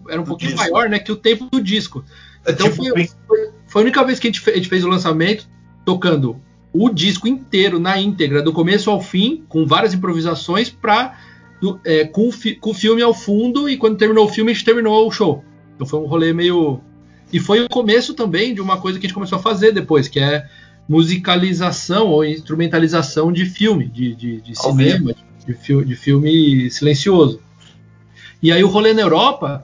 era 0.08 0.22
um 0.22 0.24
do 0.24 0.28
pouquinho 0.30 0.52
disco. 0.52 0.72
maior, 0.72 0.90
né? 0.90 1.00
Que 1.00 1.12
o 1.12 1.16
tempo 1.16 1.50
do 1.52 1.62
disco. 1.62 2.06
É 2.46 2.52
então 2.52 2.70
tipo, 2.70 2.84
foi, 2.84 3.10
foi, 3.28 3.50
foi, 3.68 3.82
a 3.82 3.84
única 3.84 4.04
vez 4.06 4.18
que 4.18 4.28
a 4.28 4.30
gente, 4.30 4.40
fez, 4.40 4.56
a 4.56 4.58
gente 4.58 4.70
fez 4.70 4.86
o 4.86 4.88
lançamento 4.88 5.50
tocando 5.84 6.42
o 6.72 6.90
disco 6.90 7.28
inteiro 7.28 7.80
na 7.80 8.00
íntegra, 8.00 8.42
do 8.42 8.54
começo 8.54 8.90
ao 8.90 9.02
fim, 9.02 9.44
com 9.50 9.66
várias 9.66 9.94
improvisações, 9.94 10.70
pra, 10.70 11.18
do, 11.62 11.80
é, 11.84 12.06
com, 12.06 12.30
com, 12.60 12.70
o 12.70 12.74
filme 12.74 13.02
ao 13.02 13.14
fundo, 13.14 13.68
e 13.70 13.78
quando 13.78 13.98
terminou 13.98 14.26
o 14.26 14.30
filme, 14.30 14.52
a 14.52 14.54
gente 14.54 14.66
terminou 14.66 15.08
o 15.08 15.12
show. 15.12 15.44
Então 15.76 15.88
foi 15.88 16.00
um 16.00 16.06
rolê 16.06 16.34
meio. 16.34 16.80
E 17.32 17.40
foi 17.40 17.64
o 17.64 17.70
começo 17.70 18.14
também 18.14 18.54
de 18.54 18.62
uma 18.62 18.80
coisa 18.80 19.00
que 19.00 19.06
a 19.06 19.08
gente 19.08 19.16
começou 19.16 19.40
a 19.40 19.42
fazer 19.42 19.72
depois, 19.72 20.08
que 20.08 20.20
é 20.20 20.48
musicalização 20.88 22.08
ou 22.08 22.26
instrumentalização 22.26 23.32
de 23.32 23.46
filme, 23.46 23.88
de, 23.88 24.16
de, 24.16 24.42
de 24.42 24.60
cinema, 24.60 25.14
de, 25.46 25.54
de, 25.54 25.86
de, 25.86 25.96
filme 25.96 26.70
silencioso. 26.72 27.40
E 28.42 28.52
aí 28.52 28.64
o 28.64 28.68
rolê 28.68 28.94
na 28.94 29.02
Europa 29.02 29.64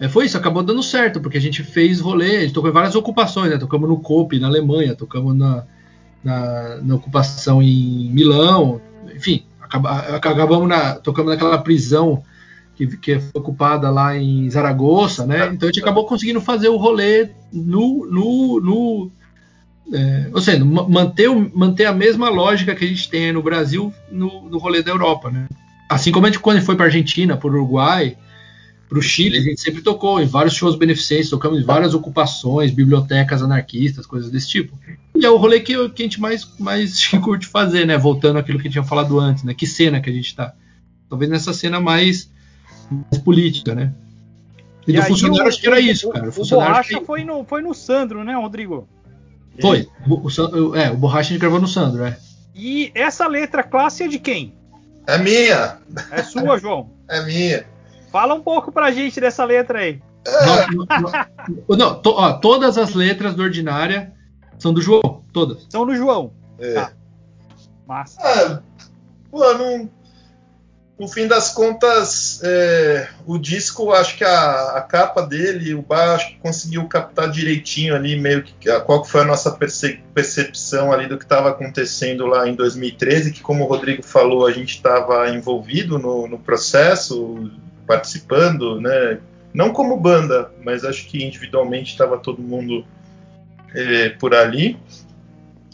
é, 0.00 0.08
foi 0.08 0.26
isso, 0.26 0.36
acabou 0.36 0.62
dando 0.62 0.82
certo, 0.82 1.20
porque 1.20 1.38
a 1.38 1.40
gente 1.40 1.62
fez 1.62 2.00
rolê, 2.00 2.38
a 2.38 2.40
gente 2.40 2.52
tocou 2.52 2.68
em 2.68 2.72
várias 2.72 2.96
ocupações, 2.96 3.50
né? 3.50 3.58
Tocamos 3.58 3.88
no 3.88 4.00
COPE, 4.00 4.40
na 4.40 4.48
Alemanha, 4.48 4.96
tocamos 4.96 5.36
na, 5.36 5.64
na, 6.26 6.76
na 6.82 6.94
ocupação 6.96 7.62
em 7.62 8.10
Milão, 8.10 8.80
enfim, 9.14 9.44
acaba, 9.60 9.98
acabamos 10.16 10.68
na, 10.68 10.96
tocamos 10.96 11.30
naquela 11.30 11.58
prisão 11.58 12.22
que, 12.74 12.86
que 12.98 13.20
foi 13.20 13.40
ocupada 13.40 13.88
lá 13.90 14.16
em 14.18 14.50
Zaragoza, 14.50 15.24
né? 15.24 15.46
Então 15.52 15.68
a 15.68 15.72
gente 15.72 15.80
acabou 15.80 16.04
conseguindo 16.04 16.40
fazer 16.40 16.68
o 16.68 16.76
rolê 16.76 17.30
no, 17.52 18.06
no, 18.06 18.60
no 18.60 19.10
é, 19.92 20.28
ou 20.32 20.40
seja, 20.40 20.64
manter, 20.64 21.30
manter 21.54 21.84
a 21.86 21.92
mesma 21.92 22.28
lógica 22.28 22.74
que 22.74 22.84
a 22.84 22.88
gente 22.88 23.08
tem 23.08 23.32
no 23.32 23.42
Brasil 23.42 23.94
no, 24.10 24.48
no 24.50 24.58
rolê 24.58 24.82
da 24.82 24.90
Europa, 24.90 25.30
né? 25.30 25.46
Assim 25.88 26.10
como 26.10 26.26
a 26.26 26.28
gente 26.28 26.40
quando 26.40 26.60
foi 26.60 26.74
para 26.74 26.86
Argentina, 26.86 27.36
para 27.36 27.48
Uruguai, 27.48 28.16
para 28.88 28.98
o 28.98 29.02
Chile, 29.02 29.38
a 29.38 29.40
gente 29.40 29.60
sempre 29.60 29.82
tocou 29.82 30.20
em 30.20 30.26
vários 30.26 30.54
shows 30.54 30.76
beneficentes, 30.76 31.30
tocamos 31.30 31.60
em 31.60 31.64
várias 31.64 31.92
ocupações, 31.92 32.70
bibliotecas 32.70 33.42
anarquistas, 33.42 34.06
coisas 34.06 34.30
desse 34.30 34.48
tipo. 34.48 34.78
E 35.14 35.24
é 35.24 35.30
o 35.30 35.36
rolê 35.36 35.60
que, 35.60 35.88
que 35.90 36.02
a 36.02 36.04
gente 36.04 36.20
mais, 36.20 36.48
mais 36.58 37.08
curte 37.22 37.46
fazer, 37.46 37.86
né? 37.86 37.98
Voltando 37.98 38.38
àquilo 38.38 38.58
que 38.58 38.62
a 38.62 38.66
gente 38.68 38.74
tinha 38.74 38.84
falado 38.84 39.18
antes, 39.18 39.42
né? 39.42 39.54
Que 39.54 39.66
cena 39.66 40.00
que 40.00 40.08
a 40.08 40.12
gente 40.12 40.26
está. 40.26 40.54
Talvez 41.08 41.30
nessa 41.30 41.52
cena 41.52 41.80
mais, 41.80 42.30
mais 42.90 43.22
política, 43.22 43.74
né? 43.74 43.92
E, 44.86 44.92
e 44.92 44.94
do 44.94 45.02
funcionário 45.02 45.44
o, 45.44 45.48
acho 45.48 45.60
que 45.60 45.66
era 45.66 45.80
isso, 45.80 46.08
cara. 46.10 46.30
O, 46.30 46.42
o 46.42 46.46
Borracha 46.46 47.00
que... 47.00 47.04
foi, 47.04 47.24
no, 47.24 47.44
foi 47.44 47.62
no 47.62 47.74
Sandro, 47.74 48.22
né, 48.22 48.34
Rodrigo? 48.36 48.88
Foi. 49.60 49.88
O, 50.06 50.28
o, 50.28 50.76
é, 50.76 50.90
o 50.90 50.96
Borracha 50.96 51.30
a 51.30 51.32
gente 51.32 51.40
gravou 51.40 51.60
no 51.60 51.66
Sandro, 51.66 52.04
é. 52.04 52.16
E 52.54 52.92
essa 52.94 53.26
letra 53.26 53.62
classe 53.62 54.04
é 54.04 54.08
de 54.08 54.18
quem? 54.18 54.54
É 55.06 55.18
minha. 55.18 55.78
É 56.10 56.22
sua, 56.22 56.58
João? 56.58 56.90
É 57.08 57.24
minha. 57.24 57.64
Fala 58.16 58.32
um 58.32 58.40
pouco 58.40 58.72
pra 58.72 58.90
gente 58.90 59.20
dessa 59.20 59.44
letra 59.44 59.80
aí. 59.80 60.00
Não, 60.26 60.86
não, 60.86 61.12
não, 61.68 61.76
não 61.76 62.00
to, 62.00 62.14
ó, 62.16 62.32
todas 62.32 62.78
as 62.78 62.94
letras 62.94 63.34
do 63.34 63.42
Ordinária 63.42 64.14
são 64.58 64.72
do 64.72 64.80
João. 64.80 65.22
todas. 65.34 65.66
São 65.68 65.84
no 65.84 65.94
João. 65.94 66.32
É. 66.58 66.72
Tá. 66.72 66.92
Massa. 67.86 68.18
Ah, 68.22 68.62
pô, 69.30 69.52
não, 69.52 69.90
no 70.98 71.06
fim 71.08 71.26
das 71.26 71.52
contas, 71.52 72.40
é, 72.42 73.06
o 73.26 73.36
disco, 73.36 73.92
acho 73.92 74.16
que 74.16 74.24
a, 74.24 74.76
a, 74.76 74.80
capa 74.80 75.20
dele, 75.20 75.74
o 75.74 75.82
Bar, 75.82 76.14
acho 76.14 76.28
que 76.30 76.38
conseguiu 76.38 76.88
captar 76.88 77.30
direitinho 77.30 77.94
ali, 77.94 78.18
meio 78.18 78.42
que 78.42 78.70
a, 78.70 78.80
qual 78.80 79.02
que 79.02 79.10
foi 79.10 79.20
a 79.20 79.26
nossa 79.26 79.50
perce, 79.50 80.00
percepção 80.14 80.90
ali 80.90 81.06
do 81.06 81.18
que 81.18 81.24
estava 81.24 81.50
acontecendo 81.50 82.24
lá 82.24 82.48
em 82.48 82.54
2013, 82.54 83.32
que 83.32 83.42
como 83.42 83.64
o 83.64 83.66
Rodrigo 83.66 84.02
falou, 84.02 84.46
a 84.46 84.52
gente 84.52 84.76
estava 84.76 85.28
envolvido 85.28 85.98
no, 85.98 86.26
no, 86.26 86.38
processo, 86.38 87.50
participando, 87.86 88.80
né? 88.80 89.18
Não 89.54 89.72
como 89.72 89.96
banda, 89.98 90.50
mas 90.62 90.84
acho 90.84 91.06
que 91.06 91.24
individualmente 91.24 91.92
estava 91.92 92.18
todo 92.18 92.42
mundo 92.42 92.84
é, 93.74 94.10
por 94.10 94.34
ali 94.34 94.78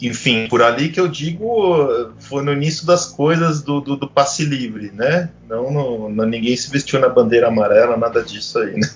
enfim, 0.01 0.47
por 0.47 0.61
ali 0.61 0.89
que 0.89 0.99
eu 0.99 1.07
digo 1.07 2.11
foi 2.19 2.43
no 2.43 2.51
início 2.51 2.85
das 2.85 3.05
coisas 3.05 3.61
do, 3.61 3.79
do, 3.79 3.95
do 3.95 4.07
passe 4.07 4.43
livre, 4.43 4.91
né? 4.91 5.29
Não, 5.47 5.71
no, 5.71 6.09
no, 6.09 6.25
ninguém 6.25 6.57
se 6.57 6.69
vestiu 6.69 6.99
na 6.99 7.07
bandeira 7.07 7.47
amarela, 7.47 7.95
nada 7.95 8.21
disso 8.21 8.59
aí, 8.59 8.77
né? 8.77 8.89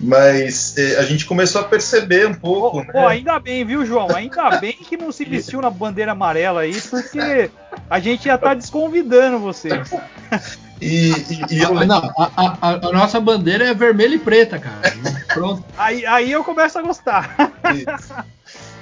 Mas 0.00 0.76
eh, 0.76 0.96
a 0.98 1.02
gente 1.02 1.26
começou 1.26 1.60
a 1.60 1.64
perceber 1.64 2.26
um 2.26 2.34
pouco. 2.34 2.78
Oh, 2.78 2.82
né? 2.82 2.90
oh, 2.94 3.06
ainda 3.06 3.38
bem, 3.38 3.64
viu, 3.64 3.86
João? 3.86 4.08
Ainda 4.12 4.58
bem 4.58 4.72
que 4.72 4.96
não 4.96 5.12
se 5.12 5.24
vestiu 5.24 5.60
na 5.60 5.70
bandeira 5.70 6.12
amarela 6.12 6.62
aí, 6.62 6.80
porque 6.80 7.50
a 7.88 8.00
gente 8.00 8.24
já 8.24 8.36
tá 8.36 8.54
desconvidando 8.54 9.38
vocês. 9.38 9.90
E, 10.82 11.12
e, 11.12 11.54
e 11.54 11.62
eu... 11.62 11.72
não, 11.86 12.12
a, 12.18 12.30
a, 12.36 12.88
a, 12.88 12.92
nossa 12.92 13.20
bandeira 13.20 13.64
é 13.68 13.72
vermelha 13.72 14.16
e 14.16 14.18
preta, 14.18 14.58
cara. 14.58 14.92
Pronto. 15.32 15.64
Aí, 15.78 16.04
aí 16.04 16.32
eu 16.32 16.42
começo 16.42 16.76
a 16.76 16.82
gostar. 16.82 17.36
Isso. 17.72 18.12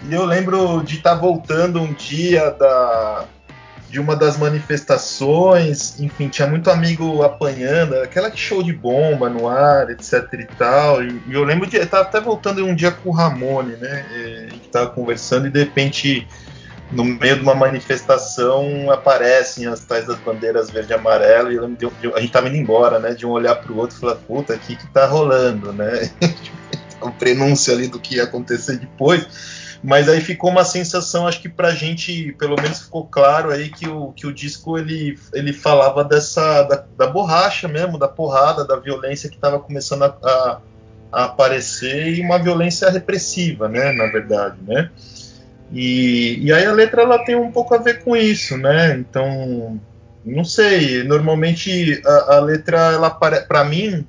E 0.09 0.15
eu 0.15 0.25
lembro 0.25 0.83
de 0.83 0.97
estar 0.97 1.15
tá 1.15 1.21
voltando 1.21 1.79
um 1.79 1.93
dia 1.93 2.53
da, 2.53 3.27
de 3.91 4.01
uma 4.01 4.17
das 4.17 4.39
manifestações, 4.39 6.01
enfim, 6.01 6.29
tinha 6.29 6.49
muito 6.49 6.71
amigo 6.71 7.23
apanhando, 7.23 7.97
aquela 7.97 8.35
show 8.35 8.63
de 8.63 8.73
bomba 8.73 9.29
no 9.29 9.47
ar, 9.47 9.91
etc 9.91 10.27
e 10.33 10.47
tal. 10.57 11.03
E, 11.03 11.21
e 11.27 11.35
eu 11.35 11.45
lembro 11.45 11.69
de 11.69 11.77
estar 11.77 12.01
até 12.01 12.19
voltando 12.19 12.65
um 12.65 12.75
dia 12.75 12.93
com 12.93 13.11
o 13.11 13.13
Ramone, 13.13 13.77
né? 13.77 14.07
E, 14.11 14.47
a 14.47 14.51
gente 14.55 14.69
tava 14.71 14.89
conversando 14.89 15.49
e 15.49 15.51
de 15.51 15.59
repente, 15.59 16.27
no 16.93 17.05
meio 17.05 17.37
de 17.37 17.43
uma 17.43 17.55
manifestação, 17.55 18.91
aparecem 18.91 19.67
as 19.67 19.81
tais 19.81 20.07
das 20.07 20.19
bandeiras 20.19 20.71
verde 20.71 20.93
e 20.93 20.95
amarelo. 20.95 21.53
E 21.53 21.57
eu 21.57 22.17
a 22.17 22.21
gente 22.21 22.33
tava 22.33 22.49
indo 22.49 22.57
embora, 22.57 22.99
né? 22.99 23.15
De 23.15 23.25
um 23.25 23.31
olhar 23.31 23.55
pro 23.57 23.77
outro 23.77 23.97
e 23.97 24.01
falar, 24.01 24.17
puta, 24.17 24.55
o 24.55 24.59
que 24.59 24.77
que 24.77 24.87
tá 24.89 25.07
rolando, 25.07 25.73
né? 25.73 26.11
o 27.01 27.11
prenúncio 27.13 27.73
ali 27.73 27.87
do 27.87 27.99
que 27.99 28.17
ia 28.17 28.25
acontecer 28.25 28.79
depois. 28.79 29.27
Mas 29.83 30.09
aí 30.11 30.21
ficou 30.21 30.51
uma 30.51 30.65
sensação, 30.65 31.27
acho 31.27 31.41
que 31.41 31.49
pra 31.49 31.71
gente, 31.71 32.33
pelo 32.39 32.55
menos 32.61 32.83
ficou 32.83 33.07
claro 33.07 33.51
aí 33.51 33.71
que 33.71 33.89
o, 33.89 34.13
que 34.13 34.27
o 34.27 34.33
disco 34.33 34.77
ele, 34.77 35.19
ele 35.33 35.55
falava 35.55 36.05
dessa 36.05 36.65
da, 36.65 36.85
da 36.99 37.07
borracha 37.07 37.67
mesmo, 37.67 37.97
da 37.97 38.07
porrada, 38.07 38.67
da 38.67 38.77
violência 38.77 39.31
que 39.31 39.37
estava 39.37 39.59
começando 39.59 40.03
a, 40.03 40.19
a, 40.23 40.61
a, 41.11 41.25
aparecer 41.25 42.13
e 42.13 42.21
uma 42.21 42.39
violência 42.39 42.91
repressiva, 42.91 43.69
né, 43.69 43.91
na 43.93 44.07
verdade, 44.09 44.57
né? 44.67 44.91
E, 45.73 46.39
e 46.45 46.53
aí 46.53 46.65
a 46.65 46.73
letra 46.73 47.03
ela 47.03 47.25
tem 47.25 47.37
um 47.37 47.51
pouco 47.51 47.75
a 47.75 47.79
ver 47.79 48.03
com 48.03 48.17
isso, 48.17 48.57
né? 48.57 48.97
Então, 48.97 49.81
não 50.25 50.45
sei, 50.45 51.03
normalmente 51.05 52.03
a, 52.05 52.37
a 52.37 52.41
letra 52.41 52.93
ela 52.93 53.11
para 53.11 53.65
mim 53.65 54.07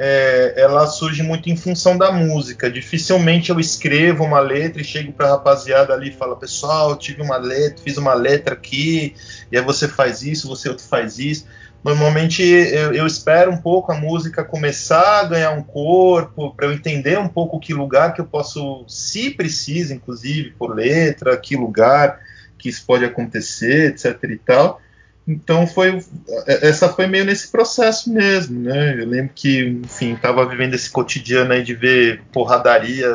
é, 0.00 0.54
ela 0.56 0.86
surge 0.86 1.24
muito 1.24 1.50
em 1.50 1.56
função 1.56 1.98
da 1.98 2.12
música. 2.12 2.70
Dificilmente 2.70 3.50
eu 3.50 3.58
escrevo 3.58 4.22
uma 4.22 4.38
letra 4.38 4.80
e 4.80 4.84
chego 4.84 5.12
para 5.12 5.26
a 5.26 5.30
rapaziada 5.30 5.92
ali 5.92 6.10
e 6.10 6.14
falo, 6.14 6.36
pessoal, 6.36 6.94
tive 6.96 7.20
uma 7.20 7.36
letra, 7.36 7.82
fiz 7.82 7.96
uma 7.96 8.14
letra 8.14 8.54
aqui, 8.54 9.16
e 9.50 9.58
aí 9.58 9.64
você 9.64 9.88
faz 9.88 10.22
isso, 10.22 10.48
você 10.48 10.68
outro 10.68 10.84
faz 10.84 11.18
isso. 11.18 11.46
Normalmente 11.84 12.42
eu, 12.42 12.92
eu 12.92 13.06
espero 13.06 13.52
um 13.52 13.56
pouco 13.56 13.92
a 13.92 13.94
música 13.94 14.44
começar 14.44 15.20
a 15.20 15.24
ganhar 15.24 15.50
um 15.52 15.62
corpo, 15.62 16.52
para 16.54 16.66
eu 16.66 16.72
entender 16.72 17.18
um 17.18 17.28
pouco 17.28 17.60
que 17.60 17.72
lugar 17.72 18.12
que 18.12 18.20
eu 18.20 18.26
posso, 18.26 18.84
se 18.88 19.30
precisa, 19.30 19.94
inclusive, 19.94 20.50
por 20.58 20.74
letra, 20.74 21.36
que 21.36 21.56
lugar 21.56 22.20
que 22.58 22.68
isso 22.68 22.84
pode 22.84 23.04
acontecer, 23.04 23.92
etc 23.92 24.22
e 24.24 24.36
tal. 24.36 24.80
Então 25.26 25.66
foi 25.66 26.02
essa 26.46 26.88
foi 26.88 27.06
meio 27.06 27.24
nesse 27.24 27.48
processo 27.48 28.10
mesmo, 28.10 28.60
né? 28.60 28.94
Eu 28.98 29.06
lembro 29.06 29.30
que, 29.34 29.80
enfim, 29.84 30.14
estava 30.14 30.44
vivendo 30.46 30.74
esse 30.74 30.90
cotidiano 30.90 31.52
aí 31.52 31.62
de 31.62 31.74
ver 31.74 32.22
porradaria, 32.32 33.08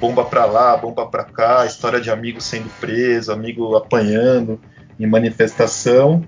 bomba 0.00 0.24
para 0.24 0.46
lá, 0.46 0.76
bomba 0.76 1.06
para 1.06 1.24
cá, 1.24 1.66
história 1.66 2.00
de 2.00 2.10
amigo 2.10 2.40
sendo 2.40 2.70
preso, 2.80 3.30
amigo 3.30 3.76
apanhando 3.76 4.58
em 4.98 5.06
manifestação. 5.06 6.26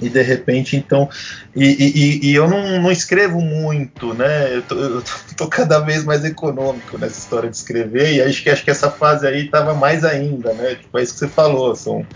E 0.00 0.08
de 0.08 0.22
repente, 0.22 0.76
então. 0.76 1.08
E, 1.56 1.64
e, 1.64 2.26
e 2.28 2.34
eu 2.34 2.48
não, 2.48 2.80
não, 2.80 2.92
escrevo 2.92 3.40
muito, 3.40 4.14
né? 4.14 4.56
Eu 4.56 4.62
tô, 4.62 4.74
eu 4.76 5.02
tô, 5.36 5.48
cada 5.48 5.80
vez 5.80 6.04
mais 6.04 6.24
econômico 6.24 6.96
nessa 6.96 7.18
história 7.18 7.50
de 7.50 7.56
escrever, 7.56 8.14
e 8.14 8.22
acho 8.22 8.42
que, 8.42 8.50
acho 8.50 8.64
que 8.64 8.70
essa 8.70 8.90
fase 8.90 9.26
aí 9.26 9.46
estava 9.46 9.74
mais 9.74 10.04
ainda, 10.04 10.52
né? 10.52 10.76
Tipo, 10.76 10.98
é 10.98 11.02
isso 11.02 11.14
que 11.14 11.18
você 11.18 11.28
falou, 11.28 11.74
são 11.74 12.06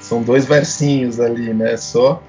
são 0.00 0.22
dois 0.22 0.46
versinhos 0.46 1.18
ali, 1.18 1.52
né? 1.52 1.76
Só. 1.76 2.22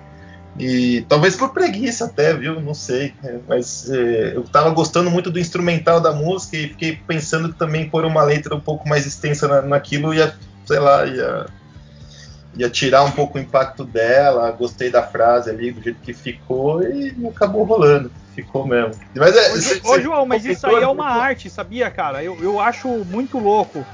E 0.60 1.06
talvez 1.08 1.36
por 1.36 1.54
preguiça 1.54 2.06
até, 2.06 2.34
viu? 2.34 2.60
Não 2.60 2.74
sei. 2.74 3.14
É, 3.24 3.38
mas 3.48 3.90
é, 3.90 4.36
eu 4.36 4.44
tava 4.44 4.72
gostando 4.72 5.12
muito 5.12 5.30
do 5.30 5.40
instrumental 5.40 6.02
da 6.02 6.12
música 6.12 6.58
e 6.58 6.70
fiquei 6.70 7.00
pensando 7.08 7.50
que 7.54 7.60
também 7.60 7.88
pôr 7.88 8.04
uma 8.06 8.24
letra 8.24 8.56
um 8.56 8.60
pouco 8.60 8.90
mais 8.90 9.06
extensa 9.06 9.48
na, 9.48 9.62
naquilo 9.62 10.14
ia, 10.14 10.36
sei 10.66 10.80
lá, 10.80 11.06
ia, 11.06 11.46
ia 12.58 12.70
tirar 12.70 13.04
um 13.04 13.12
pouco 13.12 13.38
o 13.38 13.42
impacto 13.42 13.84
dela. 13.84 14.52
Gostei 14.52 14.90
da 14.90 15.04
frase 15.04 15.50
ali, 15.50 15.72
do 15.72 15.82
jeito 15.82 16.00
que 16.02 16.14
ficou 16.14 16.84
e 16.84 17.16
acabou 17.28 17.64
rolando. 17.64 18.12
Ficou 18.36 18.68
mesmo. 18.68 18.94
Mas 19.16 19.36
é, 19.36 19.54
ô, 19.54 19.56
cê, 19.58 19.82
ô 19.84 20.00
João, 20.00 20.26
mas 20.26 20.46
isso 20.46 20.68
aí 20.68 20.84
é 20.84 20.88
uma 20.88 21.10
arte, 21.10 21.50
sabia, 21.50 21.90
cara? 21.90 22.24
Eu, 22.24 22.38
eu 22.42 22.60
acho 22.60 22.88
muito 23.06 23.40
louco 23.40 23.86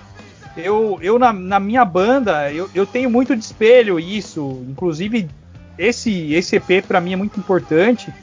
eu, 0.56 1.00
eu 1.02 1.18
na, 1.18 1.34
na 1.34 1.60
minha 1.60 1.84
banda, 1.84 2.52
eu, 2.52 2.70
eu 2.74 2.86
tenho 2.86 3.10
muito 3.10 3.36
de 3.36 3.44
espelho 3.44 4.00
isso. 4.00 4.64
Inclusive, 4.70 5.30
esse, 5.78 6.34
esse 6.34 6.56
EP 6.56 6.86
para 6.88 7.02
mim 7.02 7.14
é 7.14 7.16
muito 7.16 7.40
importante. 7.40 8.14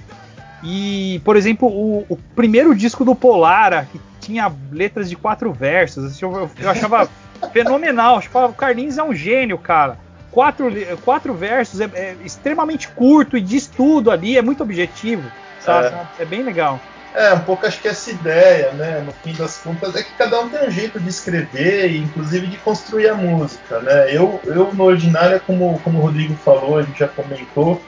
E, 0.63 1.21
por 1.25 1.37
exemplo, 1.37 1.69
o, 1.69 2.05
o, 2.09 2.17
primeiro 2.37 2.75
disco 2.75 3.05
do 3.05 3.15
Polara, 3.15 3.89
que 3.91 4.01
tinha 4.21 4.53
letras 4.71 5.09
de 5.09 5.17
quatro 5.17 5.53
versos, 5.53 6.05
assim, 6.05 6.25
eu, 6.25 6.51
eu 6.59 6.71
achava 6.71 7.09
fenomenal. 7.53 8.17
Eu 8.17 8.23
falava, 8.23 8.53
o 8.53 8.57
Carlinhos 8.57 8.99
é 8.99 9.03
um 9.03 9.15
gênio, 9.15 9.59
cara. 9.59 9.99
Quatro, 10.31 10.71
quatro 11.05 11.35
versos, 11.35 11.81
é, 11.81 11.91
é, 11.95 12.17
extremamente 12.25 12.89
curto 12.89 13.37
e 13.37 13.41
diz 13.41 13.67
tudo 13.67 14.11
ali, 14.11 14.39
é 14.39 14.43
muito 14.43 14.63
objetivo, 14.63 15.29
sabe? 15.61 15.95
É, 16.19 16.23
é 16.23 16.25
bem 16.25 16.43
legal. 16.43 16.81
É, 17.13 17.33
um 17.35 17.41
pouco 17.41 17.67
acho 17.67 17.81
que 17.81 17.89
essa 17.89 18.11
ideia, 18.11 18.71
né? 18.73 19.03
No 19.05 19.13
fim 19.13 19.35
das 19.35 19.59
contas, 19.59 19.97
é 19.97 20.03
que 20.03 20.13
cada 20.17 20.41
um 20.41 20.49
tem 20.49 20.69
um 20.69 20.71
jeito 20.71 21.01
de 21.01 21.09
escrever 21.09 21.91
e 21.91 21.99
inclusive 21.99 22.47
de 22.47 22.57
construir 22.59 23.09
a 23.09 23.15
música, 23.15 23.81
né? 23.81 24.15
Eu, 24.15 24.41
eu 24.45 24.73
no 24.73 24.85
ordinário, 24.85 25.41
como, 25.41 25.79
como 25.81 25.99
o 25.99 26.03
Rodrigo 26.03 26.35
falou, 26.37 26.79
a 26.79 26.83
gente 26.83 27.01
já 27.01 27.09
comentou, 27.09 27.83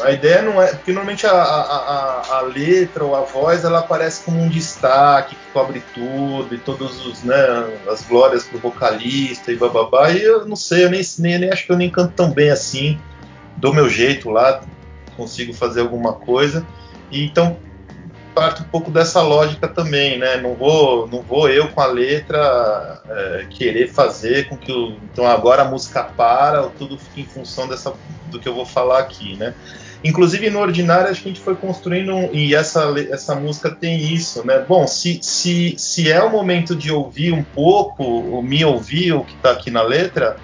a 0.00 0.10
ideia 0.10 0.42
não 0.42 0.60
é. 0.60 0.68
Porque 0.68 0.92
normalmente 0.92 1.26
a, 1.26 1.32
a, 1.32 2.38
a, 2.38 2.40
letra 2.42 3.04
ou 3.04 3.14
a 3.14 3.20
voz 3.20 3.64
ela 3.64 3.80
aparece 3.80 4.24
como 4.24 4.40
um 4.40 4.48
destaque 4.48 5.34
que 5.34 5.52
cobre 5.52 5.82
tudo 5.94 6.54
e 6.54 6.58
todos 6.58 7.06
os, 7.06 7.22
né, 7.22 7.36
as 7.88 8.02
glórias 8.02 8.44
pro 8.44 8.58
vocalista 8.58 9.52
e 9.52 9.56
bababá. 9.56 10.10
E 10.10 10.22
eu 10.22 10.46
não 10.46 10.56
sei, 10.56 10.84
eu 10.84 10.90
nem, 10.90 11.02
nem, 11.18 11.38
nem 11.38 11.50
acho 11.50 11.66
que 11.66 11.72
eu 11.72 11.76
nem 11.76 11.90
canto 11.90 12.12
tão 12.14 12.30
bem 12.30 12.50
assim. 12.50 12.98
Dou 13.56 13.72
meu 13.72 13.88
jeito 13.88 14.30
lá, 14.30 14.62
consigo 15.16 15.52
fazer 15.52 15.80
alguma 15.80 16.12
coisa. 16.12 16.66
E 17.10 17.24
então 17.24 17.56
parte 18.34 18.62
um 18.62 18.66
pouco 18.66 18.90
dessa 18.90 19.22
lógica 19.22 19.68
também, 19.68 20.18
né? 20.18 20.36
Não 20.36 20.54
vou, 20.54 21.06
não 21.06 21.22
vou 21.22 21.48
eu 21.48 21.68
com 21.68 21.80
a 21.80 21.86
letra 21.86 23.00
é, 23.08 23.46
querer 23.48 23.88
fazer 23.88 24.48
com 24.48 24.56
que 24.56 24.72
o, 24.72 24.96
então 25.12 25.26
agora 25.26 25.62
a 25.62 25.64
música 25.64 26.02
para, 26.02 26.62
ou 26.62 26.70
tudo 26.70 26.98
fica 26.98 27.20
em 27.20 27.24
função 27.24 27.68
dessa 27.68 27.94
do 28.30 28.40
que 28.40 28.48
eu 28.48 28.54
vou 28.54 28.66
falar 28.66 28.98
aqui, 28.98 29.36
né? 29.36 29.54
Inclusive 30.02 30.50
no 30.50 30.58
ordinário 30.60 31.08
a 31.08 31.14
gente 31.14 31.40
foi 31.40 31.54
construindo 31.54 32.12
e 32.30 32.54
essa, 32.54 32.92
essa 33.10 33.34
música 33.34 33.70
tem 33.70 34.12
isso, 34.12 34.46
né? 34.46 34.58
Bom, 34.58 34.86
se, 34.86 35.18
se, 35.22 35.74
se 35.78 36.12
é 36.12 36.22
o 36.22 36.30
momento 36.30 36.76
de 36.76 36.92
ouvir 36.92 37.32
um 37.32 37.42
pouco, 37.42 38.02
ou 38.04 38.42
me 38.42 38.62
ouvir 38.64 39.12
o 39.12 39.24
que 39.24 39.34
está 39.34 39.52
aqui 39.52 39.70
na 39.70 39.82
letra, 39.82 40.36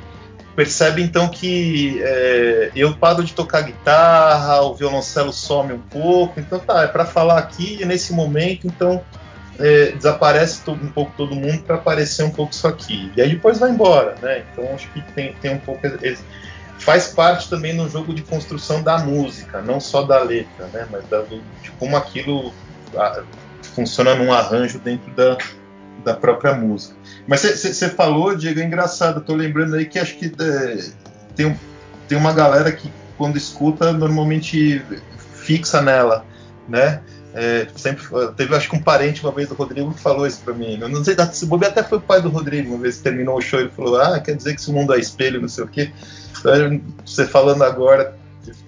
percebe 0.54 1.02
então 1.02 1.28
que 1.28 2.00
é, 2.02 2.70
eu 2.74 2.94
paro 2.94 3.22
de 3.24 3.32
tocar 3.32 3.62
guitarra, 3.62 4.60
o 4.62 4.74
violoncelo 4.74 5.32
some 5.32 5.72
um 5.72 5.78
pouco, 5.78 6.38
então 6.40 6.58
tá, 6.58 6.82
é 6.82 6.86
para 6.86 7.04
falar 7.04 7.38
aqui 7.38 7.84
nesse 7.84 8.12
momento, 8.12 8.66
então 8.66 9.02
é, 9.60 9.92
desaparece 9.92 10.62
um 10.70 10.88
pouco 10.88 11.12
todo 11.16 11.34
mundo 11.34 11.62
para 11.62 11.76
aparecer 11.76 12.24
um 12.24 12.30
pouco 12.30 12.52
isso 12.52 12.66
aqui. 12.66 13.12
E 13.16 13.20
aí 13.20 13.30
depois 13.30 13.58
vai 13.58 13.70
embora, 13.70 14.14
né? 14.22 14.44
Então 14.52 14.74
acho 14.74 14.88
que 14.88 15.02
tem, 15.12 15.34
tem 15.34 15.54
um 15.54 15.58
pouco. 15.58 15.80
Faz 16.78 17.08
parte 17.08 17.50
também 17.50 17.74
no 17.74 17.88
jogo 17.88 18.14
de 18.14 18.22
construção 18.22 18.82
da 18.82 18.98
música, 18.98 19.60
não 19.60 19.78
só 19.78 20.02
da 20.02 20.22
letra, 20.22 20.66
né? 20.72 20.86
Mas 20.90 21.06
da, 21.08 21.20
do, 21.20 21.42
de 21.62 21.70
como 21.78 21.94
aquilo 21.94 22.54
a, 22.96 23.22
funciona 23.74 24.14
num 24.14 24.32
arranjo 24.32 24.78
dentro 24.78 25.10
da, 25.12 25.36
da 26.04 26.14
própria 26.14 26.54
música. 26.54 26.99
Mas 27.30 27.42
você 27.42 27.88
falou, 27.88 28.34
Diego, 28.34 28.58
é 28.58 28.64
engraçado, 28.64 29.20
tô 29.20 29.36
lembrando 29.36 29.76
aí 29.76 29.86
que 29.86 30.00
acho 30.00 30.16
que 30.18 30.32
é, 30.36 30.84
tem, 31.36 31.56
tem 32.08 32.18
uma 32.18 32.32
galera 32.32 32.72
que 32.72 32.92
quando 33.16 33.36
escuta 33.36 33.92
normalmente 33.92 34.84
fixa 35.32 35.80
nela, 35.80 36.26
né? 36.68 37.00
É, 37.32 37.68
sempre 37.76 38.04
teve 38.36 38.56
acho 38.56 38.68
que 38.68 38.74
um 38.74 38.82
parente 38.82 39.22
uma 39.22 39.30
vez 39.30 39.48
do 39.48 39.54
Rodrigo 39.54 39.94
que 39.94 40.00
falou 40.00 40.26
isso 40.26 40.40
para 40.44 40.54
mim. 40.54 40.76
Eu 40.80 40.88
não 40.88 41.04
sei 41.04 41.14
se 41.30 41.46
bobe 41.46 41.66
até 41.66 41.84
foi 41.84 41.98
o 41.98 42.00
pai 42.00 42.20
do 42.20 42.28
Rodrigo, 42.28 42.70
uma 42.70 42.82
vez 42.82 42.96
que 42.96 43.04
terminou 43.04 43.38
o 43.38 43.40
show 43.40 43.60
ele 43.60 43.70
falou: 43.70 44.00
"Ah, 44.00 44.18
quer 44.18 44.34
dizer 44.34 44.54
que 44.54 44.60
esse 44.60 44.72
mundo 44.72 44.92
é 44.92 44.98
espelho, 44.98 45.40
não 45.40 45.48
sei 45.48 45.62
o 45.62 45.68
quê". 45.68 45.92
Você 47.06 47.26
falando 47.28 47.62
agora, 47.62 48.12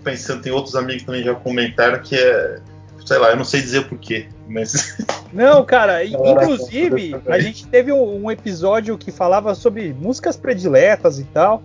pensando 0.05 0.41
tem 0.41 0.53
outros 0.53 0.77
amigos 0.77 1.03
também 1.03 1.25
já 1.25 1.35
comentaram 1.35 2.01
que 2.01 2.15
é 2.15 2.61
sei 3.05 3.19
lá, 3.19 3.31
eu 3.31 3.37
não 3.37 3.45
sei 3.45 3.61
dizer 3.61 3.89
porquê, 3.89 4.29
mas. 4.49 4.99
Não, 5.33 5.65
cara, 5.65 6.05
inclusive, 6.05 7.17
a 7.27 7.39
gente 7.39 7.67
teve 7.67 7.93
um, 7.93 8.31
episódio 8.31 8.97
que 8.99 9.11
falava 9.11 9.55
sobre 9.55 9.93
músicas 9.93 10.37
prediletas 10.37 11.19
e 11.19 11.25
tal. 11.25 11.63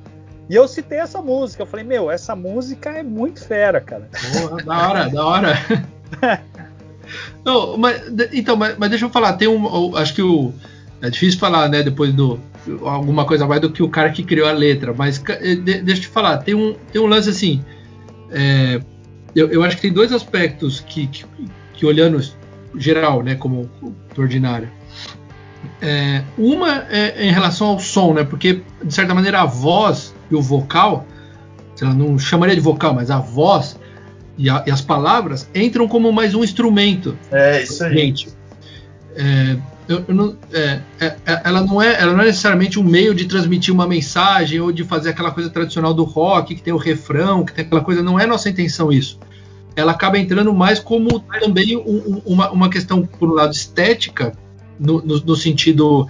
E 0.50 0.56
eu 0.56 0.68
citei 0.68 1.00
essa 1.00 1.22
música. 1.22 1.64
Eu 1.64 1.68
falei, 1.68 1.86
meu, 1.86 2.10
essa 2.10 2.36
música 2.36 2.92
é 2.92 3.04
muito 3.04 3.46
fera, 3.46 3.82
cara. 3.82 4.10
Porra, 4.40 4.64
da 4.64 4.90
hora, 4.90 5.10
da 5.10 5.26
hora. 5.26 5.54
Não, 7.44 7.78
mas, 7.78 8.02
então, 8.34 8.56
mas, 8.56 8.78
mas, 8.78 8.90
deixa 8.90 9.06
eu 9.06 9.10
falar, 9.10 9.34
tem 9.34 9.48
um. 9.48 9.96
Acho 9.96 10.14
que 10.14 10.22
o. 10.22 10.54
É 11.02 11.10
difícil 11.10 11.40
falar, 11.40 11.70
né, 11.70 11.84
depois 11.84 12.14
do. 12.14 12.40
Alguma 12.84 13.24
coisa 13.26 13.46
mais 13.48 13.62
do 13.62 13.72
que 13.72 13.82
o 13.82 13.88
cara 13.88 14.10
que 14.10 14.24
criou 14.24 14.48
a 14.48 14.52
letra. 14.52 14.94
Mas 14.94 15.20
de, 15.20 15.56
deixa 15.82 16.02
eu 16.02 16.02
te 16.02 16.08
falar, 16.08 16.38
tem 16.40 16.54
um, 16.54 16.76
tem 16.92 17.02
um 17.02 17.06
lance 17.06 17.30
assim. 17.30 17.64
É, 18.30 18.82
eu, 19.36 19.48
eu, 19.50 19.64
acho 19.64 19.78
que 19.78 19.84
tem 19.84 19.94
dois 19.94 20.12
aspectos 20.12 20.82
que, 20.82 21.08
que, 21.08 21.26
que 21.74 21.86
olhando 21.86 22.20
geral, 22.78 23.24
né, 23.24 23.36
como 23.36 23.70
ordinária. 24.18 24.72
É, 25.82 26.24
uma 26.38 26.86
é 26.90 27.28
em 27.28 27.32
relação 27.32 27.68
ao 27.68 27.80
som, 27.80 28.14
né, 28.14 28.24
porque 28.24 28.62
de 28.84 28.94
certa 28.94 29.14
maneira 29.14 29.42
a 29.42 29.46
voz 29.46 30.14
e 30.30 30.36
o 30.36 30.42
vocal, 30.42 31.06
sei 31.76 31.88
lá, 31.88 31.94
não 31.94 32.18
chamaria 32.18 32.56
de 32.56 32.62
vocal, 32.62 32.94
mas 32.94 33.12
a 33.12 33.20
voz 33.20 33.80
e, 34.38 34.50
a, 34.50 34.64
e 34.68 34.72
as 34.72 34.82
palavras 34.82 35.50
entram 35.54 35.88
como 35.88 36.12
mais 36.12 36.36
um 36.36 36.44
instrumento. 36.44 37.18
É 37.32 37.64
isso 37.64 37.84
aí. 37.84 37.94
Gente, 37.94 38.30
é, 39.16 39.58
eu, 39.88 40.04
eu 40.08 40.14
não, 40.14 40.38
é, 40.54 40.80
é, 41.00 41.06
é, 41.26 41.42
ela, 41.44 41.62
não 41.62 41.82
é, 41.82 42.00
ela 42.00 42.14
não 42.14 42.22
é 42.22 42.26
necessariamente 42.26 42.80
um 42.80 42.84
meio 42.84 43.16
de 43.16 43.26
transmitir 43.26 43.74
uma 43.74 43.88
mensagem 43.88 44.60
ou 44.60 44.72
de 44.72 44.84
fazer 44.84 45.10
aquela 45.10 45.32
coisa 45.32 45.50
tradicional 45.50 45.94
do 45.94 46.04
rock, 46.04 46.56
que 46.56 46.62
tem 46.62 46.74
o 46.74 46.78
refrão, 46.78 47.44
que 47.44 47.54
tem 47.54 47.66
aquela 47.66 47.82
coisa. 47.82 48.04
Não 48.04 48.20
é 48.20 48.28
nossa 48.28 48.50
intenção 48.50 48.92
isso. 48.92 49.20
Ela 49.78 49.92
acaba 49.92 50.18
entrando 50.18 50.52
mais 50.54 50.80
como 50.80 51.20
também 51.40 51.78
um, 51.78 52.22
uma, 52.26 52.50
uma 52.50 52.70
questão, 52.70 53.06
por 53.06 53.30
um 53.30 53.34
lado, 53.34 53.54
estética, 53.54 54.34
no, 54.80 55.02
no, 55.02 55.20
no 55.20 55.36
sentido 55.36 56.08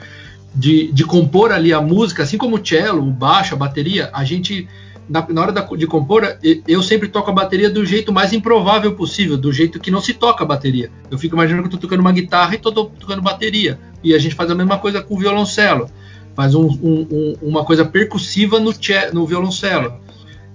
de, 0.56 0.91
de, 0.91 1.03
compor 1.03 1.52
ali 1.52 1.73
a 1.73 1.81
música, 1.81 2.23
assim 2.23 2.38
como 2.38 2.56
o 2.56 2.65
cello, 2.65 3.06
o 3.06 3.11
baixo, 3.11 3.53
a 3.53 3.57
bateria, 3.57 4.10
a 4.14 4.23
gente 4.23 4.68
na, 5.10 5.26
na 5.30 5.41
hora 5.41 5.52
da, 5.52 5.61
de 5.61 5.85
compor, 5.85 6.38
eu 6.68 6.81
sempre 6.81 7.07
toco 7.07 7.30
a 7.30 7.34
bateria 7.34 7.69
do 7.69 7.85
jeito 7.85 8.11
mais 8.11 8.34
improvável 8.34 8.94
possível, 8.94 9.38
do 9.38 9.52
jeito 9.52 9.80
que 9.80 9.91
não 9.91 10.02
se 10.02 10.14
toca 10.14 10.44
a 10.44 10.48
bateria. 10.48 10.89
Eu 11.10 11.18
fico 11.18 11.35
imaginando 11.35 11.68
que 11.68 11.76
eu 11.76 11.80
tô 11.80 11.88
tocando 11.88 12.02
uma 12.02 12.11
guitarra 12.11 12.56
e 12.56 12.57
tô, 12.57 12.72
tô 12.72 12.85
tocando 12.85 13.22
bateria. 13.22 13.80
E 14.03 14.14
a 14.14 14.19
gente 14.19 14.35
faz 14.35 14.49
a 14.49 14.56
mesma 14.56 14.77
coisa 14.77 15.02
com 15.02 15.15
o 15.15 15.19
violoncelo. 15.19 15.89
Faz 16.35 16.53
um, 16.56 16.68
um, 16.68 17.07
um, 17.10 17.35
uma 17.41 17.64
coisa 17.64 17.85
percussiva 17.85 18.60
no, 18.60 18.73
no 19.14 19.26
violoncelo. 19.26 19.94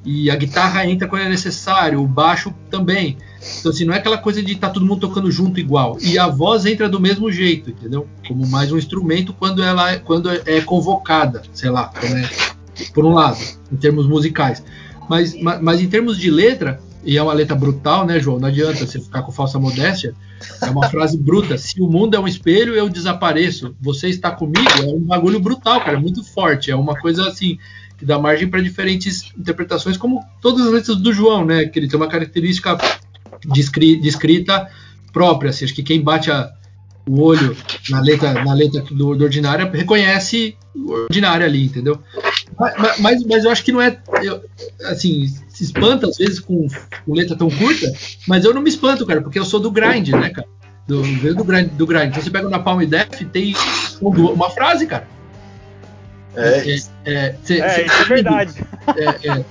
E 0.04 0.30
a 0.30 0.36
guitarra 0.36 0.84
entra 0.86 1.06
quando 1.06 1.22
é 1.22 1.28
necessário, 1.28 2.02
o 2.02 2.06
baixo 2.06 2.52
também. 2.70 3.16
Então, 3.60 3.70
assim, 3.70 3.84
não 3.84 3.94
é 3.94 3.98
aquela 3.98 4.18
coisa 4.18 4.42
de 4.42 4.52
estar 4.52 4.68
tá 4.68 4.74
todo 4.74 4.86
mundo 4.86 5.00
tocando 5.00 5.30
junto 5.30 5.60
igual. 5.60 5.96
E 6.00 6.18
a 6.18 6.26
voz 6.26 6.66
entra 6.66 6.88
do 6.88 7.00
mesmo 7.00 7.30
jeito, 7.30 7.70
entendeu? 7.70 8.08
Como 8.26 8.46
mais 8.46 8.72
um 8.72 8.78
instrumento 8.78 9.32
quando 9.32 9.62
ela 9.62 9.96
quando 9.98 10.30
é 10.30 10.60
convocada, 10.60 11.42
sei 11.52 11.70
lá, 11.70 11.92
é 12.02 12.62
por 12.92 13.04
um 13.04 13.12
lado, 13.12 13.38
em 13.70 13.76
termos 13.76 14.06
musicais. 14.06 14.62
Mas, 15.08 15.40
mas, 15.40 15.60
mas, 15.60 15.80
em 15.80 15.88
termos 15.88 16.18
de 16.18 16.30
letra, 16.30 16.80
e 17.04 17.18
é 17.18 17.22
uma 17.22 17.32
letra 17.32 17.56
brutal, 17.56 18.06
né, 18.06 18.20
João? 18.20 18.38
Não 18.38 18.48
adianta 18.48 18.86
você 18.86 19.00
ficar 19.00 19.22
com 19.22 19.32
falsa 19.32 19.58
modéstia. 19.58 20.14
É 20.60 20.70
uma 20.70 20.88
frase 20.88 21.18
bruta. 21.18 21.58
Se 21.58 21.80
o 21.80 21.88
mundo 21.88 22.14
é 22.14 22.20
um 22.20 22.28
espelho, 22.28 22.74
eu 22.74 22.88
desapareço. 22.88 23.74
Você 23.80 24.08
está 24.08 24.30
comigo? 24.30 24.68
É 24.80 24.86
um 24.86 25.00
bagulho 25.00 25.40
brutal, 25.40 25.80
cara. 25.80 25.96
É 25.96 26.00
muito 26.00 26.22
forte. 26.24 26.70
É 26.70 26.76
uma 26.76 26.98
coisa 26.98 27.26
assim 27.28 27.58
que 28.02 28.06
dá 28.06 28.18
margem 28.18 28.48
para 28.48 28.60
diferentes 28.60 29.32
interpretações, 29.38 29.96
como 29.96 30.24
todas 30.40 30.66
as 30.66 30.72
letras 30.72 30.96
do 30.96 31.12
João, 31.12 31.44
né? 31.44 31.66
Que 31.66 31.78
ele 31.78 31.88
tem 31.88 31.96
uma 31.96 32.08
característica 32.08 32.76
de, 33.46 34.08
escrita 34.08 34.68
própria. 35.12 35.50
Assim, 35.50 35.64
acho 35.64 35.74
que 35.74 35.84
quem 35.84 36.02
bate 36.02 36.28
a, 36.28 36.50
o 37.08 37.20
olho 37.20 37.56
na 37.88 38.00
letra, 38.00 38.44
na 38.44 38.52
letra 38.54 38.80
do, 38.90 39.14
do 39.14 39.22
ordinária 39.22 39.70
reconhece 39.72 40.56
o 40.74 40.90
ordinário 41.04 41.46
ali, 41.46 41.66
entendeu? 41.66 42.00
Mas, 42.58 42.98
mas, 42.98 43.24
mas, 43.24 43.44
eu 43.44 43.52
acho 43.52 43.64
que 43.64 43.70
não 43.70 43.80
é. 43.80 43.96
Eu, 44.20 44.42
assim, 44.86 45.28
se 45.48 45.62
espanta 45.62 46.08
às 46.08 46.16
vezes 46.16 46.40
com, 46.40 46.66
com, 47.04 47.14
letra 47.14 47.36
tão 47.36 47.48
curta, 47.48 47.86
mas 48.26 48.44
eu 48.44 48.52
não 48.52 48.62
me 48.62 48.68
espanto, 48.68 49.06
cara, 49.06 49.22
porque 49.22 49.38
eu 49.38 49.44
sou 49.44 49.60
do 49.60 49.70
grind, 49.70 50.08
né, 50.08 50.30
cara? 50.30 50.48
Do, 50.88 51.02
do, 51.34 51.44
grind, 51.44 51.68
do 51.68 51.86
grind. 51.86 52.08
Então 52.08 52.20
você 52.20 52.30
pega 52.30 52.48
na 52.48 52.58
Palm 52.58 52.84
Def 52.84 53.22
tem 53.32 53.54
uma 54.00 54.50
frase, 54.50 54.88
cara. 54.88 55.06
É, 56.34 56.40
é, 56.40 56.74
é, 57.04 57.34
cê, 57.42 57.60
é 57.60 57.68
cê, 57.68 57.86
isso 57.86 58.02
é 58.02 58.04
verdade. 58.04 58.54
É, 58.96 59.28
é, 59.28 59.44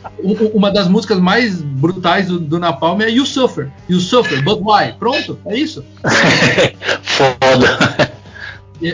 uma 0.53 0.69
das 0.69 0.89
músicas 0.89 1.17
mais 1.17 1.61
brutais 1.61 2.27
do, 2.27 2.37
do 2.37 2.59
Napalm 2.59 2.99
é 3.01 3.09
You 3.09 3.25
Suffer. 3.25 3.69
You 3.87 4.01
Suffer, 4.01 4.43
but 4.43 4.59
why? 4.59 4.93
Pronto, 4.99 5.39
é 5.45 5.57
isso. 5.57 5.85
Foda. 7.01 8.11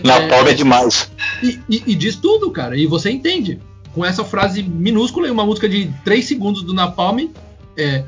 Napalm 0.03 0.47
é, 0.47 0.51
é, 0.51 0.53
demais. 0.53 1.09
E, 1.41 1.59
e, 1.68 1.84
e, 1.88 1.95
diz 1.95 2.15
tudo, 2.15 2.51
cara. 2.51 2.77
E 2.77 2.85
você 2.85 3.09
entende. 3.09 3.59
Com 3.95 4.05
essa 4.05 4.23
frase 4.23 4.61
minúscula 4.61 5.27
e 5.27 5.31
uma 5.31 5.43
música 5.43 5.68
de 5.68 5.91
3 6.05 6.23
segundos 6.23 6.61
do 6.61 6.72
Napalm, 6.72 7.30
é, 7.76 8.03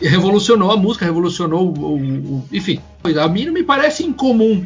revolucionou 0.00 0.72
a 0.72 0.76
música, 0.78 1.04
revolucionou 1.04 1.74
o, 1.76 1.78
o, 1.78 1.96
o, 1.96 2.48
Enfim, 2.50 2.80
a 3.20 3.28
mim 3.28 3.44
não 3.44 3.52
me 3.52 3.62
parece 3.62 4.02
incomum 4.02 4.64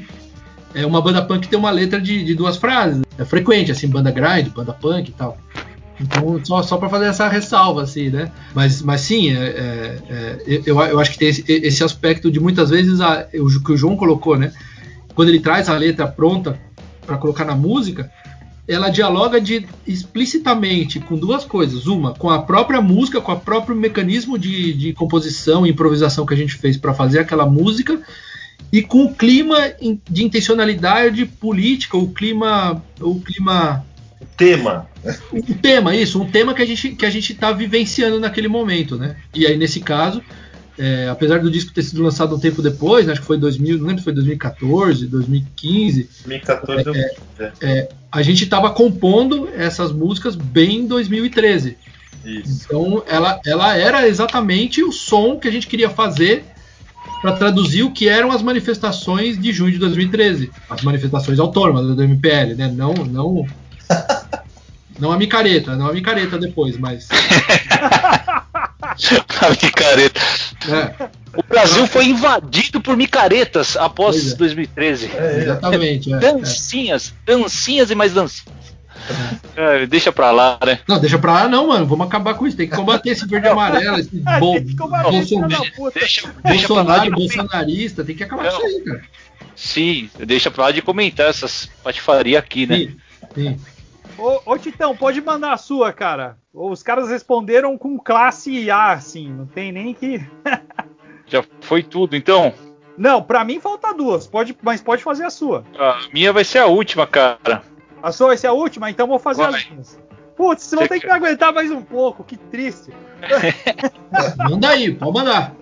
é 0.75 0.87
uma 0.87 1.01
banda 1.01 1.23
punk 1.23 1.49
ter 1.49 1.57
uma 1.57 1.71
letra 1.71 2.01
de, 2.01 2.25
de, 2.25 2.35
duas 2.35 2.57
frases. 2.57 3.03
É 3.19 3.25
frequente, 3.25 3.73
assim, 3.73 3.89
banda 3.89 4.11
grind, 4.11 4.49
banda 4.49 4.73
punk 4.73 5.09
e 5.09 5.13
tal. 5.13 5.39
Então, 6.01 6.41
só, 6.45 6.63
só 6.63 6.79
para 6.79 6.89
fazer 6.89 7.07
essa 7.07 7.29
ressalva, 7.29 7.83
assim, 7.83 8.09
né? 8.09 8.33
Mas, 8.55 8.81
mas 8.81 9.03
sim, 9.03 9.37
é, 9.37 9.43
é, 9.43 9.99
é, 10.09 10.63
eu, 10.65 10.81
eu 10.81 10.99
acho 10.99 11.13
que 11.13 11.19
tem 11.19 11.29
esse, 11.29 11.45
esse 11.47 11.85
aspecto 11.85 12.31
de 12.31 12.41
muitas 12.41 12.71
vezes 12.71 13.01
a, 13.01 13.27
o 13.35 13.63
que 13.63 13.73
o 13.73 13.77
João 13.77 13.97
colocou, 13.97 14.37
né? 14.37 14.53
Quando 15.15 15.29
ele 15.29 15.41
traz 15.41 15.69
a 15.69 15.77
letra 15.77 16.07
pronta 16.07 16.59
para 17.05 17.19
colocar 17.19 17.45
na 17.45 17.55
música, 17.55 18.11
ela 18.67 18.89
dialoga 18.89 19.41
de, 19.41 19.67
explicitamente 19.87 21.01
com 21.01 21.17
duas 21.17 21.45
coisas. 21.45 21.87
Uma, 21.87 22.15
com 22.15 22.31
a 22.31 22.41
própria 22.41 22.81
música, 22.81 23.21
com 23.21 23.33
o 23.33 23.41
próprio 23.41 23.77
mecanismo 23.77 24.39
de, 24.39 24.73
de 24.73 24.93
composição 24.95 25.67
e 25.67 25.71
improvisação 25.71 26.25
que 26.25 26.33
a 26.33 26.37
gente 26.37 26.55
fez 26.55 26.77
para 26.77 26.95
fazer 26.95 27.19
aquela 27.19 27.45
música 27.45 28.01
e 28.73 28.83
com 28.83 29.05
o 29.05 29.15
clima 29.15 29.73
de 30.09 30.25
intencionalidade 30.25 31.25
política, 31.27 31.97
o 31.97 32.11
clima, 32.13 32.83
o 33.01 33.21
clima 33.21 33.85
tema. 34.37 34.89
O 35.33 35.55
tema, 35.55 35.95
isso, 35.95 36.21
um 36.21 36.31
tema 36.31 36.55
que 36.55 36.63
a 36.63 36.67
gente 36.67 36.91
que 36.91 37.05
a 37.05 37.11
gente 37.11 37.33
está 37.33 37.53
vivenciando 37.53 38.21
naquele 38.21 38.49
momento, 38.49 38.97
né? 38.97 39.17
E 39.35 39.47
aí 39.47 39.57
nesse 39.57 39.81
caso, 39.81 40.23
é, 40.79 41.09
apesar 41.09 41.41
do 41.41 41.51
disco 41.51 41.73
ter 41.73 41.83
sido 41.83 42.03
lançado 42.03 42.35
um 42.35 42.39
tempo 42.39 42.63
depois, 42.63 43.07
né, 43.07 43.13
acho 43.13 43.21
que 43.21 43.27
foi 43.27 43.37
2000, 43.37 43.79
não 43.79 43.87
lembro 43.87 43.99
se 43.99 44.05
foi 44.05 44.15
2014, 44.15 45.07
2015. 45.07 46.09
2014 46.27 46.99
é, 46.99 47.15
é, 47.39 47.53
é, 47.61 47.89
a 48.11 48.23
gente 48.23 48.45
estava 48.45 48.71
compondo 48.71 49.49
essas 49.55 49.93
músicas 49.93 50.37
bem 50.37 50.79
em 50.79 50.87
2013. 50.87 51.77
Isso. 52.25 52.65
Então 52.65 53.03
ela, 53.07 53.41
ela 53.45 53.77
era 53.77 54.09
exatamente 54.09 54.83
o 54.83 54.91
som 54.91 55.39
que 55.39 55.49
a 55.49 55.51
gente 55.51 55.67
queria 55.67 55.91
fazer 55.91 56.45
para 57.21 57.33
traduzir 57.33 57.83
o 57.83 57.91
que 57.91 58.09
eram 58.09 58.33
as 58.33 58.43
manifestações 58.43 59.39
de 59.39 59.53
junho 59.53 59.73
de 59.73 59.79
2013, 59.79 60.51
as 60.69 60.83
manifestações 60.83 61.39
autônomas 61.39 61.95
do 61.95 62.03
MPL, 62.03 62.55
né? 62.57 62.73
Não, 62.75 62.95
não, 62.95 63.47
não 64.99 65.13
a 65.13 65.17
micareta, 65.17 65.77
não 65.77 65.89
a 65.89 65.93
micareta 65.93 66.39
depois, 66.39 66.79
mas 66.79 67.09
a 69.41 69.51
micareta. 69.51 70.21
É. 70.69 71.11
O 71.37 71.45
Brasil 71.45 71.87
foi 71.87 72.07
invadido 72.07 72.81
por 72.81 72.97
micaretas 72.97 73.77
após 73.77 74.33
é. 74.33 74.37
2013. 74.37 75.11
É, 75.15 75.39
exatamente. 75.43 76.13
É, 76.13 76.19
dancinhas, 76.19 77.15
dancinhas 77.25 77.91
e 77.91 77.95
mais 77.95 78.13
dancinhas. 78.13 78.70
É, 79.57 79.87
deixa 79.87 80.13
pra 80.13 80.31
lá, 80.31 80.59
né? 80.65 80.81
Não, 80.89 80.99
deixa 80.99 81.19
pra 81.19 81.33
lá 81.33 81.49
não, 81.49 81.69
mano. 81.69 81.87
Vamos 81.87 82.07
acabar 82.07 82.35
com 82.35 82.47
isso. 82.47 82.57
Tem 82.57 82.69
que 82.69 82.77
combater 82.77 83.11
esse 83.11 83.27
verde 83.27 83.47
e 83.47 83.51
amarelo, 83.51 83.99
esse 83.99 84.17
bo 84.39 84.61
Bolsonaro, 84.61 85.11
deixa, 85.95 86.35
deixa 86.45 86.69
Bolsonaro, 86.69 87.11
bolsonarista. 87.11 88.05
Tem 88.05 88.17
que 88.17 88.25
acabar 88.25 88.51
com 88.51 88.67
isso 88.67 88.67
aí, 88.67 88.81
cara. 88.85 89.03
Sim, 89.55 90.11
deixa 90.19 90.51
pra 90.51 90.65
lá 90.65 90.71
de 90.71 90.81
comentar 90.81 91.29
essas 91.29 91.67
patifaria 91.85 92.39
aqui, 92.39 92.67
né? 92.67 92.77
Sim, 92.77 92.97
sim. 93.35 93.61
Ô, 94.17 94.41
ô, 94.45 94.59
Titão, 94.59 94.97
pode 94.97 95.21
mandar 95.21 95.53
a 95.53 95.57
sua, 95.57 95.93
cara. 95.93 96.37
Os 96.53 96.83
caras 96.83 97.09
responderam 97.09 97.79
com 97.79 97.99
classe 97.99 98.71
A, 98.71 98.93
assim. 98.93 99.31
Não 99.31 99.47
tem 99.47 99.73
nem 99.73 99.95
que. 99.95 100.25
Já 101.27 101.45
foi 101.61 101.83
tudo, 101.83 102.17
então? 102.17 102.53
Não, 102.99 103.23
pra 103.23 103.45
mim 103.45 103.61
falta 103.61 103.95
duas, 103.95 104.27
pode, 104.27 104.55
mas 104.61 104.83
pode 104.83 105.03
fazer 105.03 105.25
a 105.25 105.31
sua. 105.31 105.65
A 105.79 106.01
minha 106.13 106.33
vai 106.33 106.45
ser 106.45 106.59
a 106.59 106.67
última, 106.67 107.07
cara. 107.07 107.63
A 108.03 108.13
sua 108.13 108.29
vai 108.29 108.37
ser 108.37 108.47
a 108.47 108.53
última, 108.53 108.91
então 108.91 109.07
vou 109.07 109.19
fazer 109.19 109.43
Vai. 109.43 109.55
as 109.61 109.69
minhas. 109.71 110.01
Putz, 110.37 110.63
vocês 110.65 110.79
vão 110.79 110.89
ter 110.89 111.01
que 111.01 111.07
me 111.07 111.13
aguentar 111.13 111.53
mais 111.53 111.71
um 111.71 111.83
pouco, 111.83 112.25
que 112.25 112.37
triste. 112.37 112.93
Manda 114.39 114.69
aí, 114.71 114.95
pode 114.95 115.13
mandar. 115.13 115.55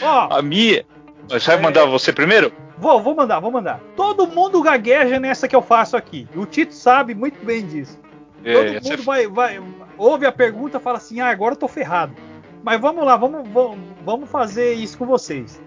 Ó, 0.00 0.28
A 0.38 0.42
minha. 0.42 0.84
Você 1.28 1.46
vai 1.46 1.56
É. 1.56 1.60
mandar 1.60 1.84
você 1.86 2.12
primeiro? 2.12 2.52
vou, 2.78 3.02
vou 3.02 3.14
mandar, 3.14 3.40
vou 3.40 3.50
mandar. 3.50 3.80
Todo 3.96 4.26
mundo 4.26 4.62
gagueja 4.62 5.18
nessa 5.20 5.46
que 5.48 5.54
eu 5.56 5.60
faço 5.60 5.96
aqui. 5.96 6.26
O 6.34 6.46
Tito 6.46 6.72
sabe 6.74 7.14
muito 7.14 7.44
bem 7.44 7.66
disso. 7.66 7.98
Todo 8.42 8.48
É, 8.48 8.76
essa 8.76 8.90
mundo 8.90 9.02
vai, 9.02 9.26
vai, 9.26 9.60
ouve 9.98 10.24
a 10.24 10.32
pergunta 10.32 10.78
e 10.78 10.80
fala 10.80 10.96
assim: 10.96 11.20
ah, 11.20 11.28
agora 11.28 11.52
eu 11.54 11.58
tô 11.58 11.68
ferrado. 11.68 12.14
Mas 12.62 12.80
vamos 12.80 13.04
lá, 13.04 13.16
vamos, 13.16 13.46
vamos, 13.48 13.78
vamos 14.04 14.30
fazer 14.30 14.72
isso 14.74 14.96
com 14.96 15.04
vocês. 15.06 15.60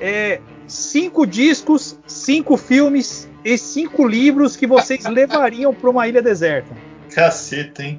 É, 0.00 0.40
cinco 0.66 1.26
discos, 1.26 1.98
cinco 2.06 2.56
filmes 2.56 3.28
e 3.46 3.56
cinco 3.56 4.06
livros 4.06 4.56
que 4.56 4.66
vocês 4.66 5.04
levariam 5.06 5.72
para 5.72 5.88
uma 5.88 6.08
ilha 6.08 6.20
deserta. 6.20 6.74
Caceta, 7.14 7.82
hein? 7.84 7.98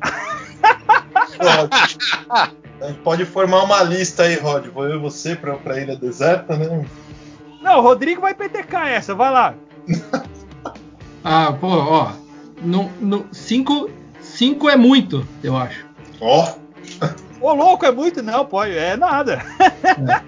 Rod, 1.40 1.72
a 2.82 2.88
gente 2.88 3.00
pode 3.00 3.26
formar 3.26 3.64
uma 3.64 3.82
lista 3.84 4.24
aí, 4.24 4.36
Rod. 4.36 4.68
Vou 4.68 4.86
eu 4.86 4.96
e 4.98 5.00
você 5.00 5.36
pra, 5.36 5.56
pra 5.56 5.80
Ilha 5.80 5.96
Deserta, 5.96 6.56
né? 6.58 6.86
Não, 7.62 7.80
o 7.80 7.82
Rodrigo 7.82 8.22
vai 8.22 8.34
PTK 8.34 8.76
essa, 8.90 9.16
vai 9.16 9.32
lá. 9.32 9.54
Ah, 11.30 11.52
pô, 11.52 11.68
ó. 11.68 12.12
No, 12.62 12.90
no, 13.02 13.28
cinco, 13.34 13.90
cinco 14.22 14.70
é 14.70 14.78
muito, 14.78 15.28
eu 15.44 15.58
acho. 15.58 15.86
Ó, 16.22 16.54
Ô 17.42 17.54
louco, 17.54 17.86
é 17.86 17.92
muito? 17.92 18.24
Não, 18.24 18.46
pode, 18.46 18.78
é 18.78 18.96
nada. 18.96 19.44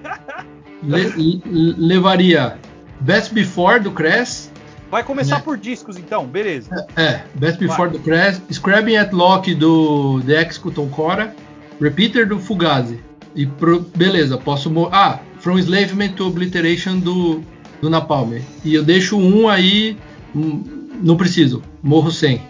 Le- 0.83 1.09
le- 1.15 1.73
levaria 1.77 2.57
Best 2.99 3.33
Before 3.33 3.79
do 3.79 3.91
Crash. 3.91 4.49
Vai 4.89 5.03
começar 5.03 5.35
Né. 5.37 5.41
por 5.43 5.57
discos 5.57 5.97
então, 5.97 6.25
beleza. 6.25 6.87
É, 6.95 7.21
Best 7.35 7.59
Before 7.59 7.89
do 7.91 7.99
Crash. 7.99 8.41
Scrabbing 8.51 8.95
at 8.97 9.11
Lock 9.13 9.53
do 9.53 10.21
The 10.25 10.41
Executon 10.41 10.87
Cora. 10.89 11.35
Repeater 11.79 12.27
do 12.27 12.39
Fugazi. 12.39 12.99
E 13.35 13.45
pro, 13.45 13.81
beleza, 13.95 14.37
posso. 14.37 14.71
Ah, 14.91 15.19
From 15.39 15.57
Enslavement 15.59 16.13
to 16.13 16.27
Obliteration 16.27 16.99
do, 16.99 17.41
do 17.81 17.89
Napalm. 17.89 18.33
E 18.65 18.73
eu 18.73 18.83
deixo 18.83 19.17
um 19.17 19.47
aí. 19.47 19.97
hum, 20.35 20.63
não 21.01 21.15
preciso, 21.15 21.61
morro 21.81 22.11
sem. 22.11 22.41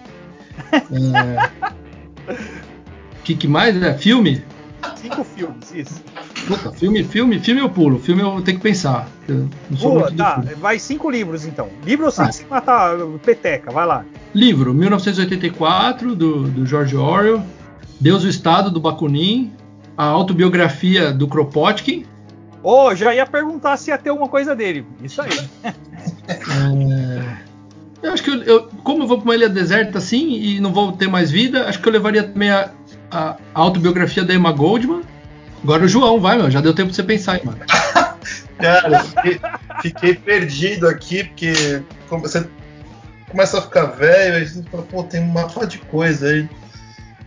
É, 0.72 1.50
que, 3.24 3.36
que 3.36 3.48
mais? 3.48 3.82
É, 3.82 3.94
filme? 3.94 4.44
Cinco 4.96 5.24
filmes, 5.24 5.74
isso. 5.74 6.02
Puta, 6.48 6.72
filme, 6.72 7.04
filme, 7.04 7.40
filme 7.40 7.62
eu 7.62 7.70
pulo. 7.70 8.00
Filme 8.00 8.22
eu 8.22 8.42
tenho 8.42 8.58
que 8.58 8.64
pensar. 8.64 9.08
Pula, 9.80 10.12
tá, 10.12 10.44
vai 10.58 10.78
cinco 10.80 11.10
livros 11.10 11.46
então. 11.46 11.68
Livro 11.86 12.10
sem 12.12 12.26
Ah. 12.26 12.32
se 12.32 12.46
matar, 12.46 12.98
peteca, 13.24 13.72
vai 13.72 13.86
lá. 13.86 14.04
Livro, 14.34 14.74
1984, 14.74 16.16
do, 16.16 16.44
do 16.50 16.66
George 16.66 16.96
Orwell. 16.98 17.42
Deus 18.00 18.24
o 18.24 18.28
Estado, 18.30 18.70
do 18.72 18.80
Bakunin. 18.80 19.52
A 19.98 20.06
autobiografia 20.06 21.12
do 21.12 21.28
Kropotkin. 21.28 22.06
Ô, 22.64 22.94
já 22.96 23.14
ia 23.14 23.26
perguntar 23.26 23.76
se 23.78 23.92
ia 23.92 23.98
ter 23.98 24.10
alguma 24.10 24.30
coisa 24.30 24.56
dele. 24.56 24.86
Isso 25.04 25.22
aí. 25.22 25.30
É, 25.64 27.50
Eu 28.02 28.14
acho 28.14 28.24
que 28.24 28.30
eu, 28.30 28.42
eu- 28.44 28.70
como 28.84 29.04
eu 29.04 29.08
vou 29.08 29.18
para 29.18 29.26
uma 29.26 29.36
ilha 29.36 29.50
deserta 29.50 29.98
assim 29.98 30.32
e 30.34 30.60
não 30.62 30.72
vou 30.72 30.92
ter 30.94 31.08
mais 31.10 31.30
vida, 31.30 31.68
acho 31.68 31.82
que 31.82 31.88
eu 31.88 31.92
levaria 31.92 32.24
também 32.24 32.50
a, 32.50 32.70
a 33.12 33.38
autobiografia 33.54 34.24
da 34.24 34.34
Emma 34.34 34.52
Goldman. 34.52 35.02
Agora 35.64 35.84
o 35.84 35.88
João, 35.88 36.20
vai, 36.20 36.38
meu, 36.38 36.50
já 36.50 36.62
deu 36.62 36.74
tempo 36.74 36.88
pra 36.90 36.96
você 36.96 37.04
pensar 37.04 37.34
aí, 37.34 37.46
mano. 37.46 37.60
cara, 38.58 39.04
fiquei, 39.04 39.40
fiquei 39.82 40.16
perdido 40.16 40.88
aqui, 40.88 41.24
porque 41.26 41.84
você 42.10 42.48
começa 43.30 43.60
a 43.60 43.62
ficar 43.62 43.86
velho, 43.86 44.38
aí 44.38 44.48
você 44.48 44.64
fala, 44.64 44.84
pô, 44.84 45.04
tem 45.04 45.22
uma 45.22 45.48
par 45.50 45.66
de 45.66 45.78
coisa 45.80 46.28
aí. 46.28 46.50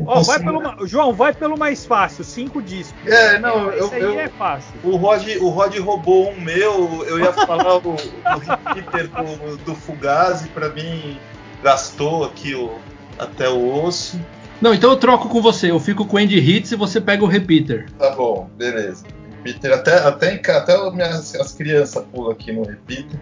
Ó, 0.04 0.22
vai 0.22 0.38
pelo, 0.38 0.86
João, 0.86 1.12
vai 1.12 1.34
pelo 1.34 1.56
mais 1.58 1.84
fácil, 1.84 2.24
cinco 2.24 2.62
discos. 2.62 2.98
É, 3.06 3.38
não, 3.38 3.70
eu, 3.70 3.86
Esse 3.86 3.94
aí 3.96 4.02
eu- 4.02 4.18
é 4.18 4.28
fácil. 4.28 4.72
O 4.82 4.96
Rod, 4.96 5.26
o 5.40 5.48
Rod 5.50 5.76
roubou 5.78 6.30
um 6.30 6.40
meu, 6.40 7.04
eu 7.06 7.20
ia 7.20 7.32
falar 7.32 7.76
o, 7.76 7.90
o 7.90 8.38
repeater 8.38 9.08
do, 9.08 9.56
do 9.58 9.74
Fugazi, 9.74 10.48
pra 10.48 10.70
mim 10.70 11.18
gastou 11.62 12.24
aqui 12.24 12.54
o, 12.54 12.78
até 13.18 13.48
o 13.48 13.84
osso. 13.84 14.18
Não, 14.62 14.72
então 14.72 14.90
eu 14.90 14.96
troco 14.96 15.28
com 15.28 15.42
você. 15.42 15.70
Eu 15.70 15.80
fico 15.80 16.06
com 16.06 16.16
o 16.16 16.18
Andy 16.20 16.38
Hits 16.38 16.70
e 16.72 16.76
você 16.76 17.00
pega 17.00 17.24
o 17.24 17.26
Repeater. 17.26 17.90
Tá 17.98 18.10
bom, 18.14 18.48
beleza. 18.56 19.04
Repeater, 19.44 19.72
até, 19.72 19.94
até, 19.98 20.34
até 20.56 20.72
as, 20.76 20.94
minhas- 20.94 21.34
as 21.34 21.52
crianças 21.52 22.04
pulam 22.12 22.30
aqui 22.30 22.52
no 22.52 22.62
repeater. 22.62 23.18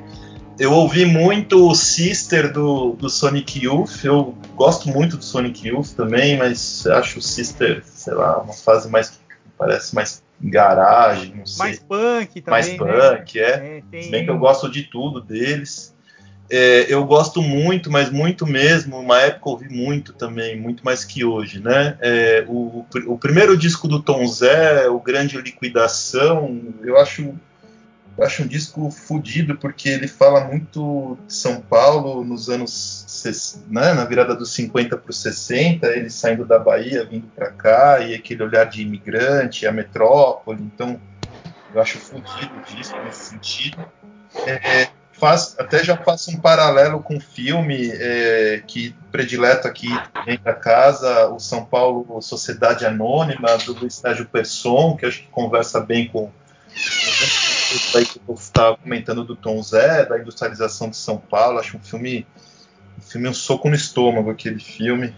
Eu 0.58 0.72
ouvi 0.74 1.06
muito 1.06 1.66
o 1.70 1.74
Sister 1.74 2.52
do, 2.52 2.92
do 2.92 3.08
Sonic 3.08 3.64
Youth, 3.64 4.04
eu 4.04 4.34
gosto 4.54 4.90
muito 4.90 5.16
do 5.16 5.24
Sonic 5.24 5.66
Youth 5.66 5.94
também, 5.96 6.36
mas 6.36 6.86
acho 6.86 7.20
o 7.20 7.22
Sister, 7.22 7.82
sei 7.86 8.12
lá, 8.12 8.42
uma 8.42 8.52
fase 8.52 8.90
mais, 8.90 9.18
parece 9.56 9.94
mais 9.94 10.22
garagem, 10.38 11.34
não 11.34 11.46
sei. 11.46 11.58
Mais 11.64 11.78
punk 11.78 12.40
também. 12.42 12.50
mais 12.50 12.68
né? 12.68 12.76
punk, 13.16 13.38
é. 13.38 13.42
É, 13.78 13.82
tem- 13.90 14.02
Se 14.02 14.10
bem 14.10 14.24
que 14.26 14.30
eu 14.30 14.38
gosto 14.38 14.70
de 14.70 14.82
tudo 14.82 15.22
deles. 15.22 15.94
É, 16.50 16.92
eu 16.92 17.04
gosto 17.04 17.40
muito, 17.40 17.90
mas 17.90 18.10
muito 18.10 18.44
mesmo. 18.44 18.98
Uma 18.98 19.20
época 19.20 19.50
ouvi 19.50 19.68
muito 19.68 20.12
também, 20.12 20.60
muito 20.60 20.84
mais 20.84 21.04
que 21.04 21.24
hoje, 21.24 21.60
né? 21.60 21.96
É, 22.00 22.44
o, 22.48 22.84
o 23.06 23.16
primeiro 23.16 23.56
disco 23.56 23.86
do 23.86 24.02
Tom 24.02 24.26
Zé, 24.26 24.88
o 24.88 24.98
Grande 24.98 25.40
Liquidação, 25.40 26.60
eu 26.82 26.98
acho, 26.98 27.32
eu 28.18 28.24
acho 28.24 28.42
um 28.42 28.48
disco 28.48 28.90
fodido 28.90 29.56
porque 29.56 29.88
ele 29.88 30.08
fala 30.08 30.44
muito 30.44 31.16
de 31.24 31.34
São 31.34 31.60
Paulo 31.60 32.24
nos 32.24 32.50
anos, 32.50 33.06
né, 33.68 33.92
na 33.92 34.04
virada 34.04 34.34
dos 34.34 34.52
50 34.52 34.96
para 34.96 35.10
os 35.10 35.22
60, 35.22 35.86
ele 35.86 36.10
saindo 36.10 36.44
da 36.44 36.58
Bahia, 36.58 37.04
vindo 37.04 37.28
para 37.28 37.52
cá, 37.52 38.00
e 38.00 38.12
aquele 38.12 38.42
olhar 38.42 38.64
de 38.64 38.82
imigrante, 38.82 39.68
a 39.68 39.72
metrópole. 39.72 40.60
Então, 40.62 41.00
eu 41.72 41.80
acho 41.80 41.98
fodido 41.98 42.50
o 42.56 42.74
disco 42.74 42.98
nesse 43.04 43.30
sentido. 43.30 43.78
É, 44.46 44.88
faz, 45.20 45.54
até 45.58 45.84
já 45.84 45.96
faço 45.96 46.30
um 46.30 46.40
paralelo 46.40 47.02
com 47.02 47.18
o 47.18 47.20
filme 47.20 47.90
é, 47.92 48.62
que 48.66 48.96
predileto 49.12 49.68
aqui 49.68 49.88
vem 50.24 50.40
da 50.42 50.54
casa, 50.54 51.28
o 51.28 51.38
São 51.38 51.64
Paulo 51.64 52.20
Sociedade 52.22 52.86
Anônima, 52.86 53.58
do 53.58 53.74
Luiz 53.74 53.94
Sérgio 53.96 54.24
Persson, 54.24 54.96
que 54.96 55.04
acho 55.04 55.20
que 55.20 55.28
conversa 55.28 55.78
bem 55.78 56.08
com 56.08 56.30
aí 57.94 58.06
que 58.06 58.20
eu 58.26 58.34
estava 58.34 58.76
comentando 58.76 59.22
do 59.22 59.36
Tom 59.36 59.62
Zé, 59.62 60.06
da 60.06 60.18
industrialização 60.18 60.88
de 60.88 60.96
São 60.96 61.18
Paulo. 61.18 61.58
Acho 61.58 61.76
um 61.76 61.80
filme, 61.80 62.26
um 62.98 63.02
filme 63.02 63.28
um 63.28 63.34
soco 63.34 63.68
no 63.68 63.74
estômago, 63.74 64.30
aquele 64.30 64.58
filme, 64.58 65.14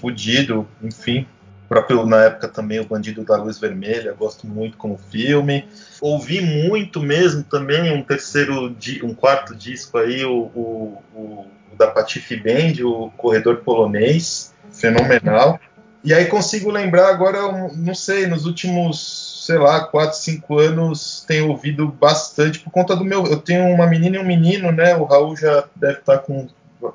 fudido, 0.00 0.68
enfim. 0.82 1.26
Próprio 1.68 2.06
na 2.06 2.24
época 2.24 2.48
também 2.48 2.78
o 2.78 2.86
Bandido 2.86 3.24
da 3.24 3.36
Luz 3.36 3.58
Vermelha, 3.58 4.12
gosto 4.12 4.46
muito 4.46 4.76
como 4.76 4.96
filme. 5.10 5.68
Ouvi 6.00 6.40
muito 6.40 7.00
mesmo 7.00 7.42
também 7.44 7.92
um 7.92 8.02
terceiro, 8.02 8.74
um 9.02 9.14
quarto 9.14 9.54
disco 9.54 9.98
aí, 9.98 10.24
o, 10.24 10.50
o- 10.54 11.02
o- 11.14 11.46
da 11.76 11.88
Patife 11.88 12.36
Band, 12.36 12.82
o 12.86 13.10
Corredor 13.16 13.56
Polonês, 13.58 14.52
fenomenal. 14.72 15.60
E 16.02 16.14
aí 16.14 16.26
consigo 16.26 16.70
lembrar 16.70 17.08
agora, 17.08 17.40
não 17.74 17.94
sei, 17.94 18.26
nos 18.26 18.46
últimos, 18.46 19.44
sei 19.46 19.58
lá, 19.58 19.80
4, 19.84 20.16
5 20.18 20.58
anos 20.58 21.24
tenho 21.26 21.48
ouvido 21.48 21.88
bastante 21.88 22.60
por 22.60 22.70
conta 22.70 22.94
do 22.94 23.04
meu. 23.04 23.26
Eu 23.26 23.38
tenho 23.38 23.64
uma 23.66 23.86
menina 23.86 24.16
e 24.16 24.18
um 24.20 24.24
menino, 24.24 24.70
né? 24.70 24.94
O 24.96 25.04
Raul 25.04 25.36
já 25.36 25.64
deve 25.74 25.98
estar 25.98 26.18
com. 26.18 26.48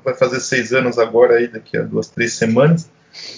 Vai 0.04 0.14
fazer 0.14 0.40
seis 0.40 0.72
anos 0.72 0.98
agora 0.98 1.34
aí, 1.34 1.46
daqui 1.48 1.76
a 1.76 1.82
duas, 1.82 2.08
três 2.08 2.32
semanas. 2.34 2.88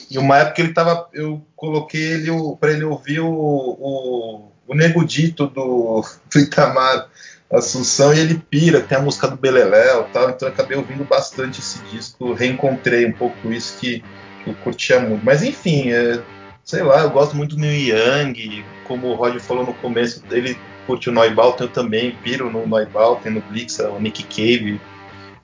E 0.08 0.16
uma 0.18 0.38
época 0.38 0.60
ele 0.62 0.72
tava. 0.72 1.08
Eu 1.12 1.42
coloquei 1.56 2.00
ele 2.02 2.30
para 2.60 2.70
ele 2.70 2.84
ouvir 2.84 3.18
o, 3.20 3.28
o, 3.28 4.52
o 4.66 4.74
Nego 4.74 5.04
Dito 5.04 5.46
do, 5.46 6.04
do 6.32 6.38
Itamar 6.38 7.08
Assunção 7.52 8.12
e 8.12 8.18
ele 8.18 8.42
pira, 8.50 8.80
tem 8.80 8.98
a 8.98 9.00
música 9.00 9.28
do 9.28 9.36
Beleléu 9.36 10.08
tal, 10.12 10.30
então 10.30 10.48
eu 10.48 10.52
acabei 10.52 10.76
ouvindo 10.76 11.04
bastante 11.04 11.60
esse 11.60 11.78
disco, 11.84 12.32
reencontrei 12.32 13.06
um 13.06 13.12
pouco 13.12 13.52
isso 13.52 13.78
que, 13.78 14.02
que 14.42 14.50
eu 14.50 14.54
curtia 14.54 14.98
muito. 14.98 15.24
Mas 15.24 15.42
enfim, 15.42 15.92
é, 15.92 16.20
sei 16.64 16.82
lá, 16.82 17.02
eu 17.02 17.10
gosto 17.10 17.36
muito 17.36 17.54
do 17.54 17.60
Neil 17.60 17.94
Young, 17.94 18.64
como 18.84 19.08
o 19.08 19.14
Roger 19.14 19.40
falou 19.40 19.64
no 19.64 19.74
começo, 19.74 20.24
ele 20.30 20.58
curte 20.86 21.08
o 21.08 21.12
Neubauten, 21.12 21.66
eu 21.66 21.72
também 21.72 22.16
piro 22.22 22.50
no 22.50 22.66
Neubauten, 22.66 23.32
no 23.32 23.40
Blix, 23.42 23.78
o 23.78 24.00
Nick 24.00 24.24
Cave, 24.24 24.80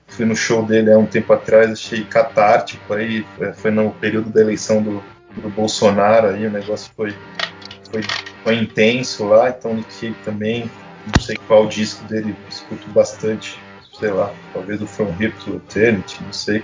fui 0.07 0.25
no 0.25 0.35
show 0.35 0.65
dele 0.65 0.91
há 0.91 0.97
um 0.97 1.05
tempo 1.05 1.31
atrás, 1.31 1.71
achei 1.71 2.03
catártico, 2.03 2.93
aí 2.93 3.25
foi 3.55 3.71
no 3.71 3.91
período 3.91 4.29
da 4.29 4.41
eleição 4.41 4.81
do, 4.81 5.03
do 5.37 5.49
Bolsonaro, 5.49 6.27
aí 6.27 6.45
o 6.45 6.51
negócio 6.51 6.91
foi, 6.95 7.15
foi, 7.89 8.01
foi 8.43 8.55
intenso 8.57 9.27
lá, 9.27 9.49
então 9.49 9.73
Nick 9.73 9.99
Cave 9.99 10.15
também, 10.23 10.71
não 11.05 11.21
sei 11.21 11.35
qual 11.47 11.67
disco 11.67 12.03
dele, 12.05 12.35
escuto 12.49 12.89
bastante, 12.89 13.59
sei 13.99 14.11
lá, 14.11 14.33
talvez 14.53 14.81
o 14.81 14.87
From 14.87 15.15
Here 15.19 15.33
to 15.43 15.55
Eternity, 15.55 16.23
não 16.23 16.33
sei, 16.33 16.63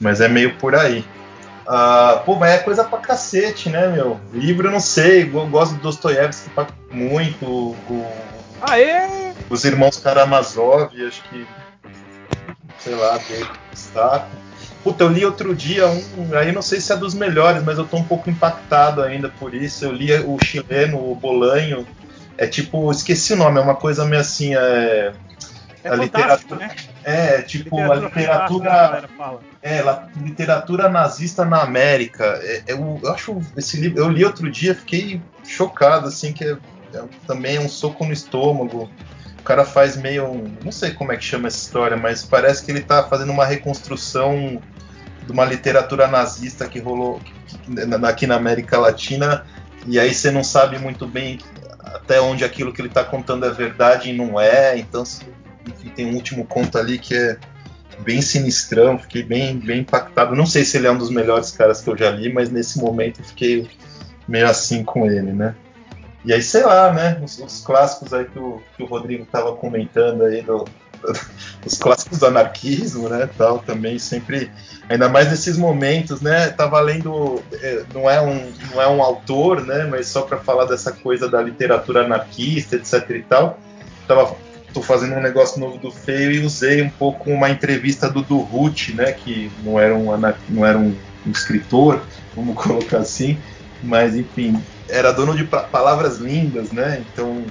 mas 0.00 0.20
é 0.20 0.28
meio 0.28 0.56
por 0.58 0.74
aí. 0.74 1.04
Ah, 1.66 2.22
pô, 2.24 2.36
mas 2.36 2.52
é 2.52 2.58
coisa 2.58 2.84
pra 2.84 2.98
cacete, 2.98 3.70
né, 3.70 3.88
meu? 3.88 4.20
Livro 4.32 4.68
eu 4.68 4.72
não 4.72 4.80
sei, 4.80 5.22
eu 5.22 5.46
gosto 5.48 5.76
do 5.76 5.80
Dostoiévski 5.80 6.50
muito, 6.92 7.46
o, 7.46 8.06
Aê! 8.60 9.32
Os 9.50 9.64
irmãos 9.64 9.98
Karamazov, 9.98 10.90
acho 11.06 11.22
que. 11.28 11.46
Sei 12.78 12.94
lá, 12.94 13.18
deu 13.28 13.46
destaque. 13.72 14.43
Puta, 14.84 15.02
eu 15.02 15.08
li 15.08 15.24
outro 15.24 15.56
dia 15.56 15.88
um. 15.88 16.36
Aí 16.36 16.52
não 16.52 16.60
sei 16.60 16.78
se 16.78 16.92
é 16.92 16.96
dos 16.96 17.14
melhores, 17.14 17.64
mas 17.64 17.78
eu 17.78 17.86
tô 17.86 17.96
um 17.96 18.04
pouco 18.04 18.28
impactado 18.28 19.00
ainda 19.02 19.30
por 19.30 19.54
isso. 19.54 19.86
Eu 19.86 19.92
li 19.92 20.12
o 20.12 20.38
chileno, 20.44 20.98
o 20.98 21.14
Bolanho. 21.14 21.86
É 22.36 22.46
tipo, 22.46 22.90
esqueci 22.90 23.32
o 23.32 23.36
nome, 23.36 23.58
é 23.58 23.62
uma 23.62 23.76
coisa 23.76 24.04
meio 24.04 24.20
assim. 24.20 24.54
É, 24.54 25.14
é 25.82 25.88
a 25.88 25.94
literatura. 25.94 26.66
Né? 26.66 26.76
É, 27.02 27.40
tipo, 27.40 27.76
literatura 27.76 28.72
a 28.72 29.00
literatura. 29.00 29.40
É, 29.62 29.78
a 29.80 30.08
literatura 30.16 30.88
nazista 30.90 31.46
na 31.46 31.62
América. 31.62 32.38
É, 32.42 32.64
eu, 32.66 33.00
eu, 33.02 33.10
acho 33.10 33.40
esse 33.56 33.80
livro. 33.80 33.98
Eu 33.98 34.10
li 34.10 34.22
outro 34.22 34.50
dia, 34.50 34.74
fiquei 34.74 35.22
chocado, 35.46 36.08
assim, 36.08 36.34
que 36.34 36.44
é, 36.44 36.58
é, 36.92 37.04
também 37.26 37.56
é 37.56 37.60
um 37.60 37.70
soco 37.70 38.04
no 38.04 38.12
estômago. 38.12 38.90
Cara 39.44 39.64
faz 39.64 39.96
meio. 39.96 40.44
Não 40.64 40.72
sei 40.72 40.92
como 40.92 41.12
é 41.12 41.16
que 41.16 41.24
chama 41.24 41.48
essa 41.48 41.58
história, 41.58 41.96
mas 41.96 42.22
parece 42.22 42.64
que 42.64 42.70
ele 42.70 42.80
tá 42.80 43.04
fazendo 43.04 43.30
uma 43.30 43.44
reconstrução 43.44 44.60
de 45.24 45.32
uma 45.32 45.44
literatura 45.44 46.06
nazista 46.06 46.66
que 46.66 46.78
rolou 46.78 47.20
aqui 48.08 48.26
na 48.26 48.36
América 48.36 48.78
Latina. 48.78 49.44
E 49.86 49.98
aí 49.98 50.14
você 50.14 50.30
não 50.30 50.42
sabe 50.42 50.78
muito 50.78 51.06
bem 51.06 51.38
até 51.80 52.20
onde 52.20 52.44
aquilo 52.44 52.72
que 52.72 52.80
ele 52.80 52.88
está 52.88 53.04
contando 53.04 53.44
é 53.44 53.50
verdade 53.50 54.10
e 54.10 54.16
não 54.16 54.40
é. 54.40 54.78
Então 54.78 55.04
enfim, 55.66 55.88
tem 55.90 56.06
um 56.06 56.14
último 56.14 56.44
conto 56.46 56.78
ali 56.78 56.98
que 56.98 57.14
é 57.14 57.38
bem 58.00 58.20
sinistrão, 58.20 58.98
fiquei 58.98 59.22
bem, 59.22 59.58
bem 59.58 59.80
impactado. 59.80 60.34
Não 60.34 60.46
sei 60.46 60.64
se 60.64 60.76
ele 60.76 60.86
é 60.86 60.90
um 60.90 60.98
dos 60.98 61.10
melhores 61.10 61.50
caras 61.50 61.80
que 61.80 61.88
eu 61.88 61.96
já 61.96 62.10
li, 62.10 62.32
mas 62.32 62.50
nesse 62.50 62.78
momento 62.78 63.20
eu 63.20 63.24
fiquei 63.24 63.68
meio 64.26 64.48
assim 64.48 64.82
com 64.82 65.06
ele, 65.06 65.32
né? 65.32 65.54
E 66.24 66.32
aí, 66.32 66.42
sei 66.42 66.62
lá, 66.62 66.92
né? 66.92 67.20
Os, 67.22 67.38
os 67.38 67.60
clássicos 67.60 68.12
aí 68.12 68.24
que 68.24 68.38
o, 68.38 68.60
que 68.76 68.82
o 68.82 68.86
Rodrigo 68.86 69.24
estava 69.24 69.54
comentando 69.54 70.24
aí, 70.24 70.42
do, 70.42 70.64
os 71.64 71.76
clássicos 71.76 72.18
do 72.18 72.26
anarquismo, 72.26 73.08
né? 73.08 73.28
Tal, 73.36 73.58
também 73.58 73.98
sempre, 73.98 74.50
ainda 74.88 75.08
mais 75.08 75.30
nesses 75.30 75.58
momentos, 75.58 76.20
né? 76.20 76.48
Tava 76.48 76.80
lendo, 76.80 77.42
é, 77.52 77.84
não 77.92 78.08
é 78.08 78.20
um, 78.20 78.52
não 78.72 78.80
é 78.80 78.88
um 78.88 79.02
autor, 79.02 79.64
né? 79.64 79.86
Mas 79.90 80.08
só 80.08 80.22
para 80.22 80.38
falar 80.38 80.64
dessa 80.64 80.92
coisa 80.92 81.28
da 81.28 81.42
literatura 81.42 82.04
anarquista, 82.04 82.76
etc 82.76 83.10
e 83.10 83.22
tal. 83.22 83.58
Tava 84.08 84.36
tô 84.74 84.82
fazendo 84.82 85.14
um 85.14 85.22
negócio 85.22 85.60
novo 85.60 85.78
do 85.78 85.90
Feio 85.92 86.32
e 86.32 86.44
usei 86.44 86.82
um 86.82 86.90
pouco 86.90 87.30
uma 87.30 87.48
entrevista 87.48 88.10
do 88.10 88.22
Durruti, 88.22 88.92
né, 88.92 89.12
que 89.12 89.50
não 89.62 89.78
era 89.78 89.94
um, 89.94 90.06
não 90.48 90.66
era 90.66 90.76
um, 90.76 90.94
um 91.24 91.30
escritor, 91.30 92.02
vamos 92.34 92.56
colocar 92.60 92.98
assim, 92.98 93.38
mas 93.80 94.16
enfim, 94.16 94.60
era 94.88 95.12
dono 95.12 95.34
de 95.36 95.44
palavras 95.44 96.18
lindas, 96.18 96.70
né, 96.72 97.04
então 97.12 97.44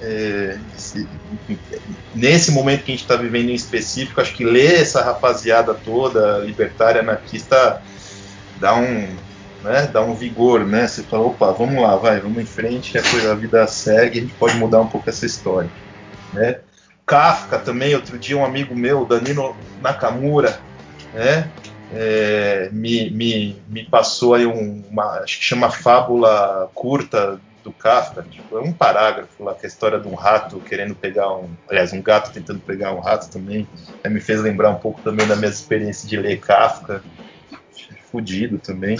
é, 0.00 0.58
nesse 2.14 2.52
momento 2.52 2.84
que 2.84 2.92
a 2.92 2.94
gente 2.94 3.02
está 3.02 3.16
vivendo 3.16 3.50
em 3.50 3.54
específico, 3.54 4.20
acho 4.20 4.34
que 4.34 4.44
ler 4.44 4.80
essa 4.80 5.02
rapaziada 5.02 5.74
toda, 5.74 6.38
libertária, 6.38 7.00
anarquista, 7.00 7.82
dá 8.60 8.74
um, 8.76 9.08
né, 9.62 9.88
dá 9.92 10.00
um 10.00 10.14
vigor, 10.14 10.64
né? 10.64 10.86
Você 10.86 11.02
fala, 11.02 11.26
opa, 11.26 11.52
vamos 11.52 11.82
lá, 11.82 11.96
vai, 11.96 12.20
vamos 12.20 12.38
em 12.38 12.46
frente, 12.46 12.92
que 12.92 12.98
a 12.98 13.02
coisa, 13.02 13.32
a 13.32 13.34
vida 13.34 13.66
segue, 13.66 14.18
a 14.18 14.22
gente 14.22 14.34
pode 14.34 14.56
mudar 14.56 14.80
um 14.80 14.86
pouco 14.86 15.08
essa 15.08 15.26
história. 15.26 15.70
Né? 16.32 16.58
Kafka 17.04 17.58
também, 17.58 17.94
outro 17.94 18.18
dia 18.18 18.36
um 18.36 18.44
amigo 18.44 18.76
meu, 18.76 19.04
Danilo 19.04 19.56
Nakamura, 19.82 20.60
né? 21.14 21.48
É, 21.90 22.68
me, 22.70 23.10
me, 23.10 23.62
me 23.66 23.84
passou 23.84 24.34
aí 24.34 24.46
um, 24.46 24.84
uma, 24.90 25.20
acho 25.20 25.38
que 25.38 25.44
chama 25.44 25.70
Fábula 25.70 26.70
Curta 26.74 27.40
do 27.64 27.72
Kafka, 27.72 28.22
tipo, 28.22 28.58
é 28.58 28.62
um 28.62 28.72
parágrafo 28.72 29.42
lá, 29.42 29.54
que 29.54 29.64
é 29.64 29.66
a 29.66 29.68
história 29.68 29.98
de 29.98 30.06
um 30.06 30.14
rato 30.14 30.60
querendo 30.60 30.94
pegar 30.94 31.34
um, 31.34 31.54
aliás, 31.68 31.92
um 31.92 32.02
gato 32.02 32.32
tentando 32.32 32.60
pegar 32.60 32.92
um 32.92 33.00
rato 33.00 33.30
também, 33.30 33.68
aí 34.04 34.12
me 34.12 34.20
fez 34.20 34.40
lembrar 34.40 34.70
um 34.70 34.78
pouco 34.78 35.00
também 35.02 35.26
da 35.26 35.36
minha 35.36 35.50
experiência 35.50 36.08
de 36.08 36.16
ler 36.16 36.38
Kafka, 36.40 37.02
fudido 38.10 38.58
também. 38.58 38.96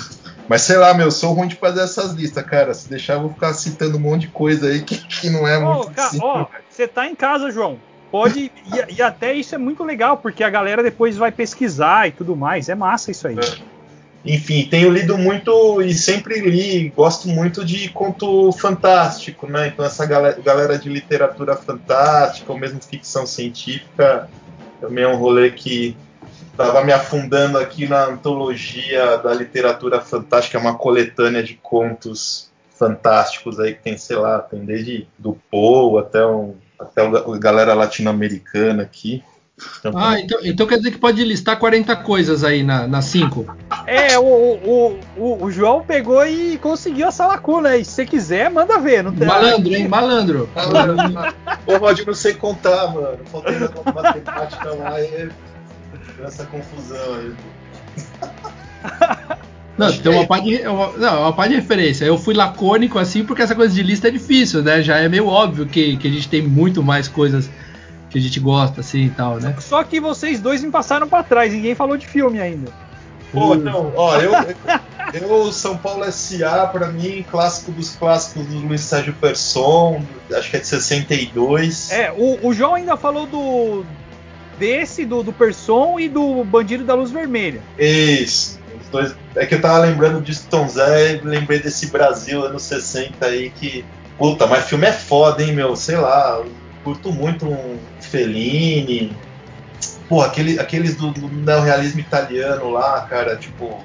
Mas 0.49 0.63
sei 0.63 0.77
lá, 0.77 0.95
meu, 0.95 1.11
sou 1.11 1.33
ruim 1.33 1.49
de 1.49 1.57
fazer 1.57 1.81
essas 1.81 2.13
listas, 2.13 2.45
cara. 2.45 2.73
Se 2.75 2.89
deixar, 2.89 3.15
eu 3.15 3.23
vou 3.23 3.31
ficar 3.31 3.53
citando 3.55 3.97
um 3.97 4.01
monte 4.01 4.23
de 4.23 4.29
coisa 4.29 4.69
aí 4.69 4.83
que, 4.83 4.97
que 5.07 5.31
não 5.31 5.47
é 5.47 5.59
muito. 5.59 5.93
Ó, 6.21 6.47
você 6.69 6.87
tá 6.87 7.07
em 7.07 7.15
casa, 7.15 7.51
João. 7.51 7.79
Pode. 8.11 8.41
e, 8.41 8.53
e, 8.97 9.03
até 9.03 9.35
isso 9.35 9.55
é 9.55 9.59
muito 9.59 9.85
legal, 9.85 10.17
porque 10.17 10.43
a 10.43 10.51
galera 10.51 10.83
depois 10.83 11.17
vai 11.17 11.31
pesquisar 11.31 12.09
e 12.09 12.13
tudo 12.13 12.35
mais. 12.35 12.69
É 12.69 12.75
massa 12.75 13.11
isso 13.11 13.29
aí. 13.29 13.37
É. 13.39 13.79
Enfim, 14.25 14.67
tenho 14.69 14.91
lido 14.91 15.17
muito 15.17 15.81
e 15.81 15.95
sempre 15.95 16.41
li, 16.41 16.89
gosto 16.91 17.29
muito 17.29 17.65
de 17.65 17.89
conto 17.89 18.53
fantástico, 18.53 19.47
né? 19.47 19.69
Então 19.69 19.85
essa 19.85 20.05
galera, 20.05 20.41
galera 20.41 20.79
de 20.79 20.89
literatura 20.89 21.57
fantástica, 21.57 22.53
ou 22.53 22.59
mesmo 22.59 22.81
ficção 22.83 23.27
científica, 23.27 24.29
também 24.81 25.05
é 25.05 25.09
um 25.09 25.17
rolê 25.17 25.51
que 25.51 25.97
estava 26.51 26.83
me 26.85 26.93
afundando 26.93 27.57
aqui 27.59 27.87
na 27.89 28.07
antologia 28.07 29.17
da 29.19 29.33
literatura 29.33 30.01
fantástica, 30.01 30.59
é 30.59 30.61
uma 30.61 30.77
coletânea 30.77 31.43
de 31.43 31.55
contos 31.55 32.51
fantásticos 32.77 33.61
aí 33.61 33.75
que 33.75 33.83
tem, 33.83 33.97
sei 33.97 34.17
lá, 34.17 34.41
tem 34.41 34.65
desde 34.65 35.07
do 35.17 35.39
Poe 35.51 36.01
até 36.01 36.27
um, 36.27 36.55
até 36.79 37.07
a 37.07 37.39
galera 37.39 37.75
latino-americana 37.75 38.83
aqui. 38.83 39.23
Então, 39.81 39.93
ah, 39.97 40.21
então, 40.21 40.39
então, 40.45 40.67
quer 40.67 40.77
dizer 40.77 40.93
que 40.93 40.99
pode 40.99 41.25
listar 41.25 41.59
40 41.59 41.97
coisas 41.97 42.45
aí 42.45 42.63
na 42.63 43.03
5. 43.03 43.57
É, 43.87 44.17
o, 44.19 44.23
o, 44.23 45.01
o, 45.17 45.45
o, 45.45 45.51
João 45.51 45.83
pegou 45.85 46.25
e 46.25 46.57
conseguiu 46.59 47.09
essa 47.09 47.27
lacuna 47.27 47.71
aí. 47.71 47.85
Se 47.85 47.93
você 47.93 48.07
quiser, 48.07 48.51
manda 48.51 48.79
ver. 48.79 49.03
Não 49.03 49.13
tem... 49.13 49.27
Malandro, 49.27 49.75
hein? 49.75 49.89
Malandro. 49.89 50.49
Ô, 51.67 51.77
Rod, 51.77 52.01
não 52.07 52.15
sei 52.15 52.35
contar, 52.35 52.87
mano. 52.95 53.19
Faltei 53.27 53.59
na 53.59 53.69
matemática 53.93 54.75
lá 54.75 55.01
e 55.01 55.29
essa 56.23 56.47
confusão 56.47 57.15
aí. 57.17 57.35
Não, 59.79 59.93
tem 59.93 60.13
uma 60.13 60.27
parte, 60.27 60.45
de, 60.45 60.67
uma, 60.67 60.93
não, 60.99 61.23
uma 61.23 61.33
parte 61.33 61.51
de 61.51 61.57
referência. 61.57 62.05
Eu 62.05 62.19
fui 62.19 62.35
lacônico 62.35 62.99
assim 62.99 63.25
porque 63.25 63.43
essa 63.43 63.55
coisa 63.55 63.73
de 63.73 63.83
lista 63.83 64.09
é 64.09 64.11
difícil, 64.11 64.63
né? 64.63 64.83
Já 64.83 64.99
é 64.99 65.09
meio 65.09 65.27
óbvio 65.27 65.67
que, 65.67 65.97
que 65.97 66.09
a 66.09 66.11
gente 66.11 66.29
tem 66.29 66.43
muito 66.43 66.83
mais 66.83 67.07
coisas 67.07 67.49
que 68.11 68.19
a 68.19 68.21
gente 68.21 68.41
gosta, 68.41 68.81
assim 68.81 69.05
e 69.05 69.11
tal, 69.11 69.39
né? 69.39 69.55
Só 69.61 69.85
que 69.85 70.01
vocês 70.01 70.41
dois 70.41 70.65
me 70.65 70.71
passaram 70.71 71.09
para 71.09 71.23
trás, 71.23 71.53
ninguém 71.53 71.75
falou 71.75 71.97
de 71.97 72.07
filme 72.07 72.41
ainda. 72.41 72.73
Pô, 73.33 73.55
não, 73.55 73.93
ó, 73.95 74.19
eu, 74.19 74.33
eu 75.13 75.53
São 75.53 75.77
Paulo 75.77 76.05
S.A., 76.05 76.67
pra 76.67 76.89
mim, 76.89 77.25
clássico 77.31 77.71
dos 77.71 77.95
clássicos 77.95 78.47
do 78.47 78.59
Luiz 78.61 78.81
Sérgio 78.81 79.13
Persson, 79.21 80.03
acho 80.35 80.51
que 80.51 80.57
é 80.57 80.61
de 80.61 80.67
62. 80.67 81.93
É, 81.93 82.11
o, 82.17 82.49
o 82.49 82.55
João 82.55 82.75
ainda 82.75 82.97
falou 82.97 83.27
do, 83.27 83.85
desse, 84.59 85.05
do, 85.05 85.23
do 85.23 85.33
Person 85.33 86.01
e 86.01 86.09
do 86.09 86.43
Bandido 86.43 86.85
da 86.85 86.95
Luz 86.95 87.11
Vermelha. 87.11 87.61
Isso. 87.79 88.58
Dois, 88.91 89.15
é 89.35 89.47
que 89.47 89.55
eu 89.55 89.61
tava 89.61 89.79
lembrando 89.79 90.21
de 90.21 90.39
Tom 90.41 90.69
Zé 90.69 91.15
e 91.15 91.21
lembrei 91.21 91.61
desse 91.61 91.87
Brasil 91.87 92.45
anos 92.45 92.63
60 92.63 93.25
aí 93.25 93.51
que. 93.51 93.85
Puta, 94.17 94.47
mas 94.47 94.65
filme 94.65 94.87
é 94.87 94.93
foda, 94.93 95.43
hein, 95.43 95.53
meu? 95.53 95.77
Sei 95.77 95.97
lá, 95.97 96.43
curto 96.83 97.13
muito 97.13 97.47
um 97.47 97.79
Fellini. 98.01 99.17
Pô, 100.09 100.23
aquele, 100.23 100.59
aqueles 100.59 100.97
do, 100.97 101.11
do 101.13 101.29
neorrealismo 101.29 102.01
italiano 102.01 102.71
lá, 102.71 103.03
cara, 103.03 103.37
tipo. 103.37 103.83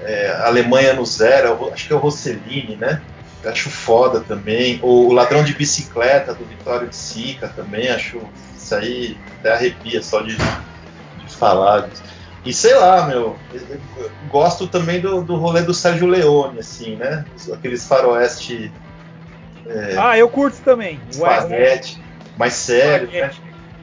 É, 0.00 0.36
Alemanha 0.44 0.92
no 0.92 1.04
Zero, 1.06 1.70
acho 1.72 1.86
que 1.86 1.92
é 1.92 1.96
o 1.96 1.98
Rossellini, 1.98 2.76
né? 2.76 3.00
acho 3.48 3.70
foda 3.70 4.20
também. 4.20 4.78
O, 4.82 5.08
o 5.08 5.12
Ladrão 5.12 5.44
de 5.44 5.54
Bicicleta, 5.54 6.34
do 6.34 6.44
Vitório 6.44 6.88
de 6.88 6.96
Sica, 6.96 7.48
também 7.48 7.88
acho 7.88 8.20
isso 8.56 8.74
aí 8.74 9.16
até 9.40 9.52
arrepia 9.52 10.02
só 10.02 10.20
de, 10.22 10.36
de 10.36 11.36
falar. 11.36 11.88
E 12.44 12.52
sei 12.52 12.74
lá, 12.74 13.06
meu, 13.06 13.36
gosto 14.28 14.66
também 14.66 15.00
do, 15.00 15.22
do 15.22 15.36
rolê 15.36 15.62
do 15.62 15.72
Sérgio 15.72 16.06
Leone, 16.06 16.58
assim, 16.58 16.94
né? 16.96 17.24
Aqueles 17.52 17.86
faroeste. 17.86 18.70
É, 19.66 19.96
ah, 19.98 20.18
eu 20.18 20.28
curto 20.28 20.60
também. 20.60 21.00
Espaguete, 21.10 22.02
mais 22.36 22.52
sério, 22.52 23.08
né? 23.10 23.30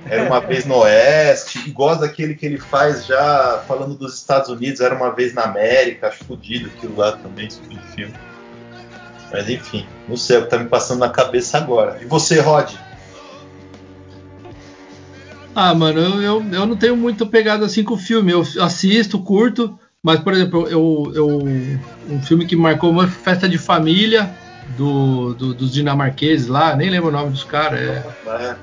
Era 0.06 0.24
uma 0.24 0.40
vez 0.40 0.66
no 0.66 0.78
Oeste, 0.78 1.60
e 1.68 1.72
gosto 1.72 2.02
daquele 2.02 2.34
que 2.34 2.46
ele 2.46 2.58
faz 2.58 3.06
já 3.06 3.64
falando 3.68 3.96
dos 3.96 4.16
Estados 4.16 4.50
Unidos, 4.50 4.82
era 4.82 4.96
uma 4.96 5.12
vez 5.12 5.34
na 5.34 5.44
América, 5.44 6.08
acho 6.08 6.24
fodido 6.26 6.72
aquilo 6.76 6.98
lá 6.98 7.12
também, 7.14 7.48
esse 7.48 7.62
tipo 7.62 7.82
filme. 7.96 8.14
Mas 9.32 9.50
enfim, 9.50 9.88
não 10.08 10.18
sei 10.18 10.38
o 10.38 10.44
que 10.44 10.50
tá 10.50 10.58
me 10.58 10.68
passando 10.68 11.00
na 11.00 11.10
cabeça 11.10 11.58
agora. 11.58 12.00
E 12.02 12.06
você, 12.06 12.40
Rod? 12.40 12.74
Ah, 15.54 15.76
mano, 15.76 16.00
eu, 16.00 16.22
eu, 16.22 16.46
eu 16.52 16.66
não 16.66 16.76
tenho 16.76 16.96
muito 16.96 17.28
pegado 17.28 17.66
assim 17.66 17.84
com 17.84 17.96
o 17.96 17.98
filme. 17.98 18.32
Eu 18.32 18.42
assisto, 18.60 19.20
curto, 19.20 19.78
mas, 20.04 20.20
por 20.20 20.34
exemplo, 20.34 20.68
eu, 20.68 21.12
eu 21.14 21.28
um 22.10 22.22
filme 22.22 22.46
que 22.46 22.56
marcou 22.56 22.90
uma 22.90 23.08
festa 23.08 23.48
de 23.48 23.58
família 23.58 24.34
do, 24.78 25.34
do 25.34 25.54
dos 25.54 25.72
dinamarqueses 25.72 26.48
lá, 26.48 26.76
nem 26.76 26.90
lembro 26.90 27.10
o 27.10 27.12
nome 27.12 27.32
dos 27.32 27.44
caras. 27.44 27.80
É... 27.80 28.04
é. 28.28 28.56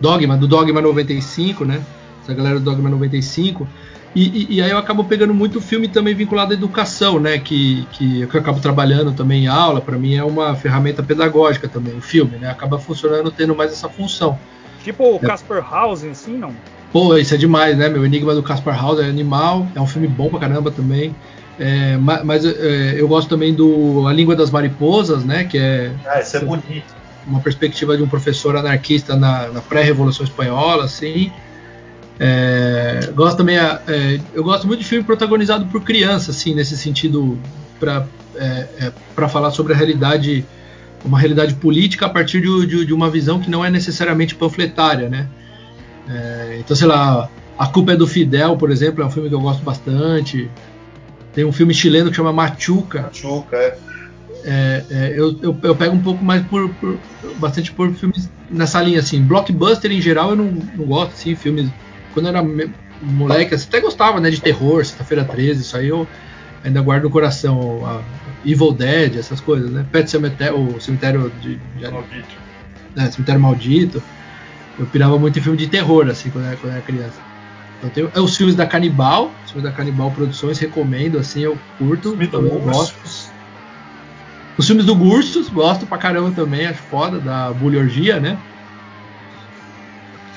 Dogma, 0.00 0.36
do 0.36 0.48
Dogma 0.48 0.80
95, 0.80 1.64
né? 1.64 1.82
Essa 2.22 2.34
galera 2.34 2.58
do 2.58 2.64
Dogma 2.64 2.90
95. 2.90 3.66
E, 4.14 4.28
e, 4.28 4.56
e, 4.56 4.62
aí 4.62 4.70
eu 4.70 4.76
acabo 4.76 5.04
pegando 5.04 5.32
muito 5.32 5.60
filme 5.60 5.88
também 5.88 6.14
vinculado 6.14 6.52
à 6.52 6.54
educação, 6.54 7.18
né? 7.18 7.38
Que, 7.38 7.86
que, 7.92 8.26
que 8.26 8.36
eu 8.36 8.40
acabo 8.40 8.60
trabalhando 8.60 9.12
também 9.12 9.44
em 9.44 9.46
aula, 9.46 9.80
para 9.80 9.96
mim 9.96 10.14
é 10.14 10.22
uma 10.22 10.54
ferramenta 10.54 11.02
pedagógica 11.02 11.66
também, 11.66 11.96
o 11.96 12.00
filme, 12.02 12.36
né? 12.36 12.50
Acaba 12.50 12.78
funcionando 12.78 13.30
tendo 13.30 13.54
mais 13.54 13.72
essa 13.72 13.88
função. 13.88 14.38
Tipo 14.82 15.14
o 15.14 15.16
é. 15.16 15.18
Casper 15.20 15.62
House 15.62 16.04
si, 16.14 16.30
não? 16.30 16.54
Pô, 16.92 17.16
isso 17.16 17.34
é 17.34 17.38
demais, 17.38 17.76
né? 17.76 17.88
Meu 17.88 18.04
Enigma 18.04 18.34
do 18.34 18.42
Caspar 18.42 18.78
House 18.78 19.00
é 19.00 19.04
animal, 19.04 19.66
é 19.74 19.80
um 19.80 19.86
filme 19.86 20.06
bom 20.06 20.28
pra 20.28 20.40
caramba 20.40 20.70
também. 20.70 21.14
É, 21.58 21.96
mas 21.96 22.44
é, 22.44 22.94
eu 22.96 23.08
gosto 23.08 23.28
também 23.28 23.54
do 23.54 24.06
A 24.06 24.12
Língua 24.12 24.36
das 24.36 24.50
Mariposas, 24.50 25.24
né? 25.24 25.44
Que 25.44 25.58
é. 25.58 25.92
Ah, 26.06 26.20
isso 26.20 26.36
é 26.36 26.40
bonito. 26.40 27.02
Uma 27.26 27.40
perspectiva 27.40 27.96
de 27.96 28.02
um 28.02 28.08
professor 28.08 28.56
anarquista 28.56 29.16
na, 29.16 29.48
na 29.48 29.60
pré-revolução 29.60 30.24
espanhola, 30.24 30.84
assim. 30.84 31.32
É, 32.20 33.10
gosto 33.14 33.38
também, 33.38 33.56
é, 33.56 34.20
eu 34.34 34.44
gosto 34.44 34.66
muito 34.66 34.80
de 34.80 34.86
filme 34.86 35.02
protagonizado 35.02 35.64
por 35.66 35.82
criança, 35.82 36.30
assim, 36.30 36.54
nesse 36.54 36.76
sentido, 36.76 37.38
para 37.80 38.06
é, 38.36 38.66
é 38.80 38.92
para 39.14 39.28
falar 39.28 39.50
sobre 39.50 39.72
a 39.72 39.76
realidade, 39.76 40.44
uma 41.04 41.18
realidade 41.18 41.54
política 41.54 42.06
a 42.06 42.08
partir 42.08 42.40
de, 42.40 42.66
de, 42.66 42.86
de 42.86 42.92
uma 42.92 43.10
visão 43.10 43.40
que 43.40 43.50
não 43.50 43.64
é 43.64 43.70
necessariamente 43.70 44.34
panfletária, 44.34 45.08
né? 45.08 45.28
É, 46.08 46.56
então, 46.60 46.76
sei 46.76 46.86
lá, 46.86 47.28
A 47.58 47.66
Culpa 47.66 47.92
é 47.92 47.96
do 47.96 48.06
Fidel, 48.06 48.56
por 48.56 48.70
exemplo, 48.70 49.02
é 49.02 49.06
um 49.06 49.10
filme 49.10 49.28
que 49.28 49.34
eu 49.34 49.40
gosto 49.40 49.62
bastante. 49.62 50.50
Tem 51.34 51.44
um 51.44 51.52
filme 51.52 51.72
chileno 51.72 52.10
que 52.10 52.16
chama 52.16 52.32
Machuca. 52.32 53.02
Machuca, 53.02 53.56
é. 53.56 53.78
É, 54.44 54.84
é, 54.90 55.12
eu, 55.16 55.38
eu, 55.40 55.56
eu, 55.62 55.76
pego 55.76 55.94
um 55.94 56.02
pouco 56.02 56.24
mais 56.24 56.44
por, 56.46 56.68
por, 56.74 56.98
bastante 57.36 57.70
por 57.70 57.92
filmes 57.94 58.28
nessa 58.50 58.82
linha 58.82 58.98
assim 58.98 59.22
blockbuster 59.22 59.92
em 59.92 60.00
geral 60.00 60.30
eu 60.30 60.36
não, 60.36 60.46
não 60.46 60.84
gosto 60.84 61.12
assim 61.12 61.36
filmes 61.36 61.70
quando 62.12 62.26
eu 62.26 62.30
era 62.30 62.42
moleque 63.00 63.54
até 63.54 63.80
gostava 63.80 64.18
né 64.18 64.30
de 64.30 64.40
terror 64.40 64.84
sexta-feira 64.84 65.24
13 65.24 65.60
isso 65.60 65.76
aí 65.76 65.86
eu 65.86 66.08
ainda 66.64 66.80
guardo 66.80 67.04
no 67.04 67.10
coração 67.10 67.86
a 67.86 68.02
Evil 68.44 68.72
Dead 68.72 69.16
essas 69.16 69.40
coisas 69.40 69.70
né 69.70 69.86
Pet 69.90 70.10
Cemitério 70.10 70.58
o 70.58 70.80
cemitério 70.80 71.30
de, 71.30 71.56
de 71.56 71.90
maldito 71.90 72.40
né, 72.94 73.10
cemitério 73.10 73.40
maldito 73.40 74.02
eu 74.78 74.86
pirava 74.86 75.18
muito 75.18 75.38
em 75.38 75.42
filme 75.42 75.58
de 75.58 75.68
terror, 75.68 76.08
assim, 76.08 76.30
quando 76.30 76.46
era, 76.46 76.56
quando 76.56 76.72
era 76.72 76.82
criança. 76.82 77.20
Então 77.76 77.90
tem 77.90 78.08
é 78.14 78.20
os 78.20 78.36
filmes 78.36 78.54
da 78.54 78.66
Canibal, 78.66 79.36
os 79.44 79.50
filmes 79.50 79.70
da 79.70 79.76
Canibal 79.76 80.12
Produções, 80.12 80.58
recomendo, 80.58 81.18
assim, 81.18 81.40
eu 81.40 81.58
curto, 81.76 82.18
eu 82.20 82.60
gosto. 82.60 83.00
Os 84.56 84.66
filmes 84.66 84.84
do 84.84 84.94
Gursos, 84.94 85.48
gosto 85.48 85.86
pra 85.86 85.98
caramba 85.98 86.30
também, 86.32 86.66
acho 86.66 86.82
foda, 86.82 87.20
da 87.20 87.52
Bulhorgia, 87.52 88.20
né? 88.20 88.38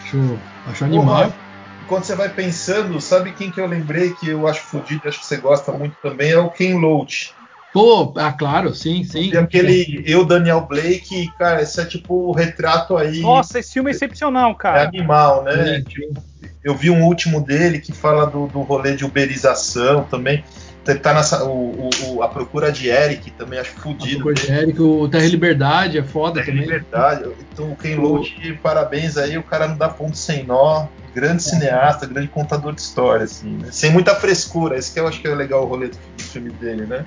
Acho, 0.04 0.40
acho 0.66 0.86
animal. 0.86 1.38
quando 1.86 2.06
você 2.06 2.16
vai 2.16 2.30
pensando, 2.30 3.00
sabe 3.02 3.34
quem 3.34 3.52
que 3.52 3.60
eu 3.60 3.68
lembrei 3.68 4.14
que 4.14 4.30
eu 4.30 4.48
acho 4.48 4.62
fodido, 4.62 5.08
acho 5.08 5.20
que 5.20 5.26
você 5.26 5.38
gosta 5.38 5.72
muito 5.72 5.96
também, 6.02 6.32
é 6.32 6.38
o 6.38 6.50
Ken 6.50 6.78
Loach. 6.78 7.36
Pô, 7.76 8.14
ah, 8.16 8.32
claro, 8.32 8.74
sim, 8.74 9.04
sim. 9.04 9.32
E 9.34 9.38
aquele 9.38 10.02
Eu, 10.06 10.24
Daniel 10.24 10.62
Blake, 10.62 11.30
cara, 11.38 11.62
esse 11.62 11.78
é 11.82 11.84
tipo 11.84 12.30
o 12.30 12.32
retrato 12.32 12.96
aí. 12.96 13.20
Nossa, 13.20 13.60
esse 13.60 13.74
filme 13.74 13.92
é 13.92 13.94
excepcional, 13.94 14.56
cara. 14.56 14.84
É 14.84 14.86
animal, 14.86 15.44
né? 15.44 15.76
É, 15.76 15.82
tipo, 15.82 16.24
eu 16.64 16.74
vi 16.74 16.90
um 16.90 17.04
último 17.04 17.42
dele 17.42 17.80
que 17.80 17.92
fala 17.92 18.28
do, 18.28 18.48
do 18.48 18.62
rolê 18.62 18.96
de 18.96 19.04
uberização 19.04 20.06
também. 20.06 20.42
Tá 21.02 21.14
nessa. 21.14 21.44
O, 21.44 21.90
o, 22.06 22.24
a 22.24 22.30
procura 22.30 22.72
de 22.72 22.88
Eric 22.88 23.30
também, 23.32 23.60
acho 23.60 23.72
fodido. 23.72 24.22
A 24.22 24.24
procura 24.24 24.36
de 24.36 24.52
Eric, 24.54 24.82
o 24.82 25.10
Terra 25.10 25.28
Liberdade 25.28 25.98
é 25.98 26.04
foda 26.04 26.36
Terra 26.36 26.46
também. 26.46 26.62
Liberdade. 26.62 27.30
Então 27.52 27.74
o 27.74 27.76
Ken 27.76 27.98
Loach, 27.98 28.58
parabéns 28.64 29.18
aí, 29.18 29.38
o 29.38 29.44
cara 29.44 29.68
não 29.68 29.76
dá 29.76 29.90
ponto 29.90 30.16
sem 30.16 30.46
nó. 30.46 30.88
Grande 31.14 31.38
é. 31.38 31.40
cineasta, 31.40 32.06
grande 32.06 32.30
contador 32.30 32.74
de 32.74 32.80
história, 32.80 33.26
assim, 33.26 33.50
né? 33.58 33.68
Sem 33.70 33.92
muita 33.92 34.16
frescura. 34.16 34.78
Esse 34.78 34.94
que 34.94 35.00
eu 35.02 35.08
acho 35.10 35.20
que 35.20 35.28
é 35.28 35.36
legal 35.36 35.64
o 35.64 35.66
rolê 35.66 35.90
do 35.90 36.24
filme 36.24 36.52
dele, 36.52 36.86
né? 36.86 37.04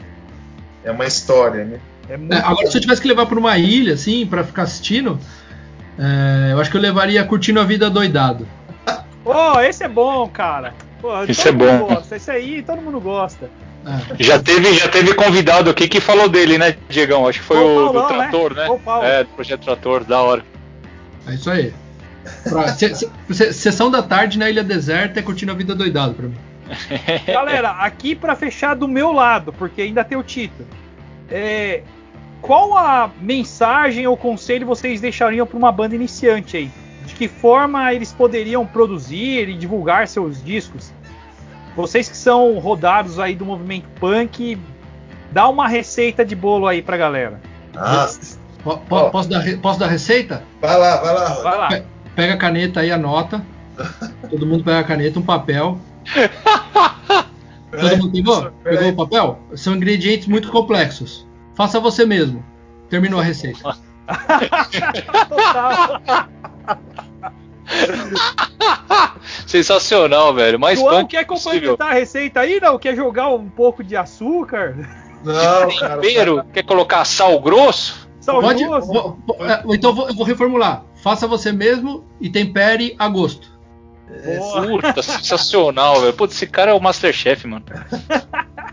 É 0.85 0.91
uma 0.91 1.07
história, 1.07 1.65
né? 1.65 1.81
É 2.09 2.15
é, 2.15 2.39
agora, 2.39 2.67
se 2.71 2.77
eu 2.77 2.81
tivesse 2.81 3.03
que 3.03 3.09
levar 3.09 3.27
para 3.27 3.39
uma 3.39 3.59
ilha, 3.59 3.95
assim, 3.95 4.27
para 4.27 4.43
ficar 4.43 4.63
assistindo, 4.63 5.19
é, 5.99 6.53
eu 6.53 6.61
acho 6.61 6.71
que 6.71 6.77
eu 6.77 6.81
levaria 6.81 7.23
Curtindo 7.25 7.61
a 7.61 7.65
Vida 7.65 7.91
Doidado. 7.91 8.49
Oh, 9.25 9.61
esse 9.61 9.85
é 9.85 9.89
bom, 9.89 10.27
cara. 10.29 10.73
Pô, 11.01 11.23
esse 11.25 11.49
é 11.49 11.53
bom. 11.53 11.87
Gosta. 11.87 12.17
Esse 12.17 12.31
aí 12.31 12.63
todo 12.63 12.81
mundo 12.81 13.01
gosta. 13.01 13.51
É. 13.87 14.23
Já, 14.23 14.39
teve, 14.39 14.73
já 14.75 14.89
teve 14.89 15.15
convidado 15.15 15.71
aqui 15.71 15.87
que 15.89 16.01
falou 16.01 16.29
dele, 16.29 16.59
né, 16.59 16.77
Diegão? 16.89 17.27
Acho 17.27 17.41
que 17.41 17.45
foi 17.45 17.59
o, 17.59 17.61
Paulão, 17.61 17.93
do 17.93 18.01
né? 18.01 18.07
Trator, 18.09 18.55
né? 18.55 18.69
né? 18.69 19.21
É, 19.21 19.25
do 19.25 19.31
Projeto 19.31 19.65
Trator, 19.65 20.05
da 20.05 20.21
hora. 20.21 20.45
É 21.27 21.35
isso 21.35 21.51
aí. 21.51 21.73
Pra, 22.49 22.69
se, 22.69 22.95
se, 22.95 23.53
sessão 23.53 23.91
da 23.91 24.03
tarde 24.03 24.39
na 24.39 24.51
Ilha 24.51 24.65
Deserta 24.65 25.21
é 25.21 25.23
curtindo 25.23 25.53
a 25.53 25.55
vida 25.55 25.75
doidado 25.75 26.15
pra 26.15 26.27
mim. 26.27 26.37
Galera, 27.27 27.71
aqui 27.71 28.15
para 28.15 28.35
fechar 28.37 28.75
do 28.75 28.87
meu 28.87 29.13
lado, 29.13 29.53
porque 29.53 29.83
ainda 29.83 30.05
tem 30.05 30.17
o 30.17 30.23
título. 30.23 30.69
É, 31.31 31.83
qual 32.41 32.77
a 32.77 33.11
mensagem 33.21 34.07
ou 34.07 34.17
conselho 34.17 34.67
vocês 34.67 35.01
deixariam 35.01 35.47
para 35.47 35.57
uma 35.57 35.73
banda 35.73 35.95
iniciante 35.95 36.57
aí? 36.57 36.71
De 37.07 37.15
que 37.15 37.27
forma 37.27 37.93
eles 37.93 38.13
poderiam 38.13 38.67
produzir 38.67 39.49
e 39.49 39.55
divulgar 39.55 40.07
seus 40.07 40.43
discos? 40.43 40.93
Vocês 41.75 42.09
que 42.09 42.17
são 42.17 42.59
rodados 42.59 43.19
aí 43.19 43.35
do 43.35 43.45
movimento 43.45 43.87
punk, 44.01 44.59
dá 45.31 45.49
uma 45.49 45.69
receita 45.69 46.25
de 46.25 46.35
bolo 46.35 46.67
aí 46.67 46.83
pra 46.83 46.97
galera. 46.97 47.41
Ah, 47.77 48.09
posso, 48.89 49.29
dar, 49.29 49.45
posso 49.59 49.79
dar 49.79 49.87
receita? 49.87 50.43
Vai 50.61 50.77
lá, 50.77 50.97
vai 50.97 51.15
lá. 51.15 51.29
Vai 51.35 51.59
lá. 51.59 51.83
Pega 52.15 52.35
a 52.35 52.37
caneta 52.37 52.81
aí, 52.81 52.91
anota. 52.91 53.45
Todo 54.29 54.45
mundo 54.45 54.65
pega 54.65 54.81
a 54.81 54.85
caneta, 54.85 55.19
um 55.19 55.23
papel. 55.23 55.79
Todo 57.71 57.99
mundo 57.99 58.13
pegou? 58.13 58.51
Pegou 58.65 58.89
o 58.89 58.97
papel? 58.97 59.39
São 59.55 59.77
ingredientes 59.77 60.27
muito 60.27 60.51
complexos. 60.51 61.29
Faça 61.55 61.79
você 61.79 62.07
mesmo. 62.07 62.43
Terminou 62.89 63.21
a 63.21 63.23
receita. 63.23 63.77
Sensacional, 69.47 70.35
velho. 70.35 70.59
Mais 70.59 70.79
João, 70.79 71.07
quer 71.07 71.25
complementar 71.25 71.91
a 71.91 71.95
receita 71.95 72.41
aí, 72.41 72.61
não? 72.61 72.79
Quer 72.79 72.97
jogar 72.97 73.29
um 73.29 73.49
pouco 73.49 73.85
de 73.85 73.97
açúcar? 73.97 74.77
Não, 75.25 75.69
tempero? 76.01 76.45
Quer 76.53 76.63
colocar 76.63 77.05
sal 77.05 77.41
grosso? 77.41 78.09
Sal 78.21 78.41
Pode, 78.41 78.65
grosso? 78.65 78.87
Vou, 78.87 79.19
vou, 79.27 79.37
é, 79.47 79.63
então 79.75 79.95
vou, 79.95 80.09
eu 80.09 80.15
vou 80.15 80.25
reformular. 80.25 80.85
Faça 81.03 81.27
você 81.27 81.53
mesmo 81.53 82.05
e 82.21 82.31
tempere 82.31 82.95
a 82.99 83.09
gosto. 83.09 83.58
Puta, 84.67 85.03
sensacional, 85.03 86.01
velho. 86.01 86.13
Putz, 86.13 86.35
esse 86.35 86.47
cara 86.47 86.71
é 86.71 86.75
o 86.75 86.81
Masterchef, 86.81 87.47
mano. 87.47 87.65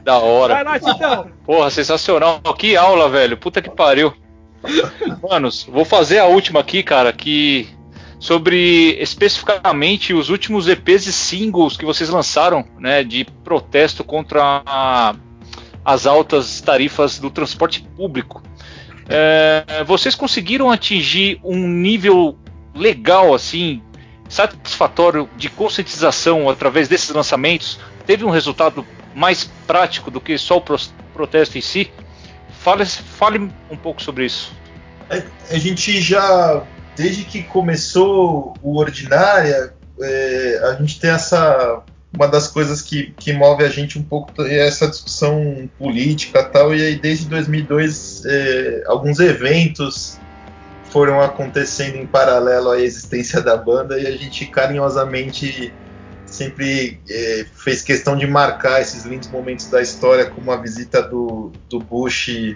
Da 0.03 0.17
hora. 0.17 0.55
Vai 0.55 0.63
lá, 0.63 0.79
Titão. 0.79 1.31
Porra, 1.45 1.69
sensacional. 1.69 2.39
Que 2.57 2.75
aula, 2.75 3.09
velho. 3.09 3.37
Puta 3.37 3.61
que 3.61 3.69
pariu. 3.69 4.13
Manos, 5.29 5.63
vou 5.69 5.85
fazer 5.85 6.19
a 6.19 6.25
última 6.25 6.59
aqui, 6.59 6.81
cara, 6.81 7.11
que 7.13 7.67
sobre 8.19 8.97
especificamente 8.99 10.13
os 10.13 10.29
últimos 10.29 10.67
EPs 10.67 11.05
e 11.05 11.13
singles 11.13 11.77
que 11.77 11.85
vocês 11.85 12.09
lançaram, 12.09 12.65
né, 12.79 13.03
de 13.03 13.25
protesto 13.43 14.03
contra 14.03 14.63
a, 14.65 15.15
as 15.83 16.07
altas 16.07 16.61
tarifas 16.61 17.19
do 17.19 17.29
transporte 17.29 17.81
público. 17.95 18.41
É, 19.07 19.83
vocês 19.85 20.15
conseguiram 20.15 20.71
atingir 20.71 21.39
um 21.43 21.67
nível 21.67 22.37
legal, 22.73 23.33
assim, 23.33 23.81
satisfatório 24.29 25.29
de 25.37 25.49
conscientização 25.49 26.49
através 26.49 26.87
desses 26.87 27.09
lançamentos? 27.09 27.79
Teve 28.05 28.23
um 28.23 28.29
resultado 28.29 28.85
mais 29.13 29.49
prático 29.65 30.11
do 30.11 30.19
que 30.19 30.37
só 30.37 30.57
o 30.57 30.63
protesto 31.13 31.57
em 31.57 31.61
si? 31.61 31.91
Fale, 32.59 32.85
fale 32.85 33.51
um 33.69 33.77
pouco 33.77 34.01
sobre 34.01 34.25
isso. 34.25 34.51
A, 35.09 35.53
a 35.53 35.57
gente 35.57 36.01
já, 36.01 36.63
desde 36.95 37.23
que 37.23 37.43
começou 37.43 38.55
o 38.61 38.77
Ordinária, 38.77 39.73
é, 40.01 40.59
a 40.63 40.73
gente 40.73 40.99
tem 40.99 41.09
essa. 41.09 41.81
Uma 42.13 42.29
das 42.29 42.47
coisas 42.47 42.81
que, 42.81 43.13
que 43.17 43.33
move 43.33 43.61
a 43.61 43.67
gente 43.67 43.99
um 43.99 44.03
pouco 44.03 44.41
é 44.41 44.65
essa 44.65 44.87
discussão 44.87 45.69
política 45.77 46.41
tal. 46.43 46.73
E 46.73 46.81
aí, 46.81 46.95
desde 46.95 47.25
2002, 47.25 48.23
é, 48.25 48.83
alguns 48.87 49.19
eventos 49.19 50.17
foram 50.95 51.19
acontecendo 51.19 51.97
em 51.97 52.07
paralelo 52.07 52.69
à 52.69 52.79
existência 52.79 53.41
da 53.41 53.57
banda 53.57 53.99
e 53.99 54.07
a 54.07 54.11
gente 54.11 54.45
carinhosamente 54.45 55.73
sempre 56.25 57.01
é, 57.09 57.45
fez 57.53 57.81
questão 57.81 58.15
de 58.15 58.25
marcar 58.25 58.79
esses 58.79 59.03
lindos 59.03 59.27
momentos 59.27 59.69
da 59.69 59.81
história, 59.81 60.25
como 60.25 60.53
a 60.53 60.55
visita 60.55 61.01
do, 61.01 61.51
do 61.69 61.79
Bush 61.79 62.55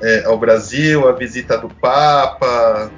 é, 0.00 0.24
ao 0.24 0.38
Brasil, 0.38 1.06
a 1.06 1.12
visita 1.12 1.58
do 1.58 1.68
Papa, 1.68 2.90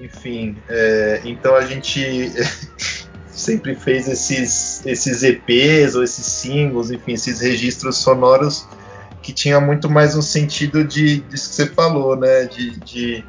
enfim. 0.00 0.56
É, 0.70 1.20
então 1.26 1.54
a 1.54 1.66
gente 1.66 2.32
sempre 3.28 3.74
fez 3.74 4.08
esses, 4.08 4.86
esses 4.86 5.22
EPs 5.22 5.94
ou 5.94 6.02
esses 6.02 6.24
singles, 6.24 6.90
enfim, 6.90 7.12
esses 7.12 7.40
registros 7.40 7.98
sonoros 7.98 8.66
que 9.22 9.34
tinha 9.34 9.60
muito 9.60 9.90
mais 9.90 10.16
um 10.16 10.22
sentido 10.22 10.82
de 10.82 11.20
disso 11.20 11.50
que 11.50 11.54
você 11.56 11.66
falou, 11.66 12.16
né? 12.16 12.46
de, 12.46 12.70
de 12.80 13.24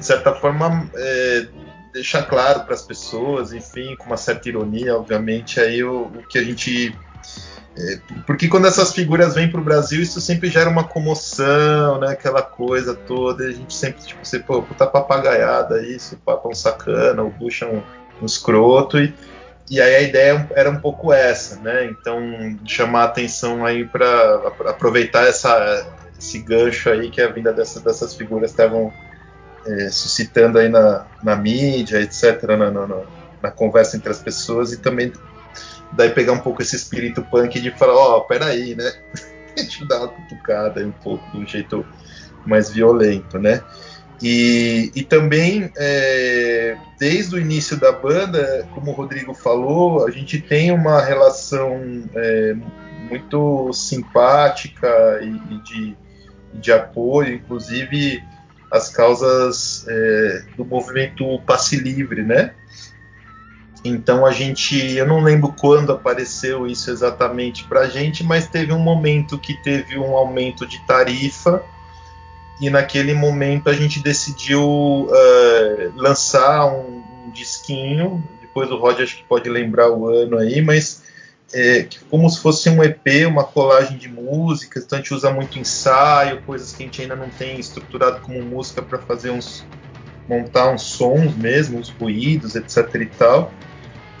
de 0.00 0.06
certa 0.06 0.34
forma, 0.34 0.90
é, 0.94 1.46
deixar 1.92 2.24
claro 2.24 2.64
para 2.64 2.74
as 2.74 2.82
pessoas, 2.82 3.52
enfim, 3.52 3.94
com 3.96 4.06
uma 4.06 4.16
certa 4.16 4.48
ironia, 4.48 4.96
obviamente, 4.96 5.60
aí 5.60 5.84
o, 5.84 6.06
o 6.06 6.26
que 6.28 6.38
a 6.38 6.42
gente 6.42 6.92
é, 7.76 8.00
porque 8.26 8.48
quando 8.48 8.66
essas 8.66 8.92
figuras 8.92 9.34
vêm 9.34 9.48
para 9.48 9.60
o 9.60 9.64
Brasil, 9.64 10.02
isso 10.02 10.20
sempre 10.20 10.48
gera 10.50 10.68
uma 10.68 10.84
comoção, 10.84 12.00
né? 12.00 12.08
Aquela 12.08 12.42
coisa 12.42 12.94
toda. 12.94 13.44
a 13.44 13.52
gente 13.52 13.74
sempre, 13.74 14.02
tipo, 14.02 14.24
você, 14.24 14.38
pô, 14.38 14.62
puta 14.62 14.86
papagaiada 14.86 15.80
isso, 15.82 16.16
Papa 16.24 16.48
um 16.48 16.54
sacana, 16.54 17.22
o 17.22 17.30
Bush 17.30 17.62
é 17.62 17.66
um, 17.66 17.82
um 18.20 18.26
escroto. 18.26 18.98
E, 18.98 19.14
e 19.70 19.80
aí 19.80 19.94
a 19.94 20.02
ideia 20.02 20.48
era 20.54 20.68
um 20.68 20.80
pouco 20.80 21.12
essa, 21.12 21.56
né? 21.60 21.86
Então, 21.86 22.20
chamar 22.66 23.02
a 23.02 23.04
atenção 23.04 23.64
aí 23.64 23.86
para 23.86 24.52
aproveitar 24.66 25.26
essa, 25.28 25.86
esse 26.18 26.40
gancho 26.40 26.90
aí 26.90 27.08
que 27.08 27.22
a 27.22 27.28
vinda 27.28 27.52
dessa, 27.52 27.80
dessas 27.80 28.14
figuras 28.14 28.50
estavam 28.50 28.92
é, 29.66 29.90
suscitando 29.90 30.58
aí 30.58 30.68
na, 30.68 31.06
na 31.22 31.36
mídia, 31.36 32.00
etc., 32.00 32.42
na, 32.42 32.70
na, 32.70 32.86
na, 33.42 33.50
conversa 33.50 33.96
entre 33.96 34.10
as 34.10 34.20
pessoas 34.20 34.72
e 34.72 34.78
também 34.78 35.12
daí 35.92 36.10
pegar 36.10 36.32
um 36.32 36.38
pouco 36.38 36.62
esse 36.62 36.76
espírito 36.76 37.22
punk 37.22 37.60
de 37.60 37.70
falar, 37.72 37.94
ó, 37.94 38.18
oh, 38.18 38.20
peraí, 38.22 38.74
né? 38.74 38.90
A 39.56 39.60
gente 39.60 39.86
dá 39.86 39.98
uma 39.98 40.08
cutucada 40.08 40.80
aí 40.80 40.86
um 40.86 40.92
pouco 40.92 41.28
de 41.32 41.38
um 41.38 41.46
jeito 41.46 41.84
mais 42.46 42.70
violento, 42.70 43.38
né? 43.38 43.62
E, 44.22 44.92
e 44.94 45.02
também, 45.02 45.72
é, 45.76 46.76
desde 46.98 47.34
o 47.34 47.38
início 47.38 47.78
da 47.78 47.90
banda, 47.90 48.68
como 48.74 48.90
o 48.90 48.94
Rodrigo 48.94 49.32
falou, 49.32 50.06
a 50.06 50.10
gente 50.10 50.38
tem 50.40 50.70
uma 50.70 51.00
relação 51.00 51.80
é, 52.14 52.54
muito 53.08 53.72
simpática 53.72 54.88
e, 55.22 55.54
e 55.54 55.62
de, 55.62 55.96
de 56.54 56.72
apoio, 56.72 57.34
inclusive 57.34 58.22
as 58.70 58.88
causas 58.88 59.84
é, 59.88 60.44
do 60.56 60.64
movimento 60.64 61.40
passe 61.40 61.76
livre, 61.76 62.22
né? 62.22 62.54
Então 63.84 64.26
a 64.26 64.32
gente, 64.32 64.76
eu 64.94 65.06
não 65.06 65.20
lembro 65.20 65.54
quando 65.58 65.92
apareceu 65.92 66.66
isso 66.66 66.90
exatamente 66.90 67.64
para 67.64 67.80
a 67.80 67.88
gente, 67.88 68.22
mas 68.22 68.46
teve 68.46 68.72
um 68.72 68.78
momento 68.78 69.38
que 69.38 69.54
teve 69.54 69.98
um 69.98 70.16
aumento 70.16 70.66
de 70.66 70.78
tarifa 70.86 71.64
e 72.60 72.68
naquele 72.68 73.14
momento 73.14 73.70
a 73.70 73.72
gente 73.72 74.02
decidiu 74.02 74.62
uh, 74.62 75.92
lançar 75.96 76.66
um, 76.66 77.02
um, 77.24 77.30
disquinho. 77.30 78.22
Depois 78.40 78.70
o 78.70 78.76
Rod 78.76 79.00
acho 79.00 79.16
que 79.16 79.24
pode 79.24 79.48
lembrar 79.48 79.90
o 79.90 80.06
ano 80.06 80.36
aí, 80.36 80.60
mas 80.60 81.02
é, 81.52 81.86
como 82.08 82.28
se 82.30 82.40
fosse 82.40 82.68
um 82.70 82.82
EP, 82.82 83.26
uma 83.26 83.44
colagem 83.44 83.96
de 83.96 84.08
músicas. 84.08 84.84
Então 84.84 84.98
a 84.98 85.02
gente 85.02 85.14
usa 85.14 85.30
muito 85.30 85.58
ensaio, 85.58 86.42
coisas 86.42 86.72
que 86.72 86.82
a 86.82 86.86
gente 86.86 87.02
ainda 87.02 87.16
não 87.16 87.28
tem 87.28 87.58
estruturado 87.58 88.20
como 88.20 88.40
música 88.42 88.82
para 88.82 88.98
fazer 88.98 89.30
uns 89.30 89.64
montar 90.28 90.70
uns 90.70 90.82
sons 90.82 91.34
mesmo, 91.34 91.78
uns 91.78 91.88
ruídos, 91.88 92.54
etc 92.54 92.94
e 92.94 93.06
tal. 93.06 93.52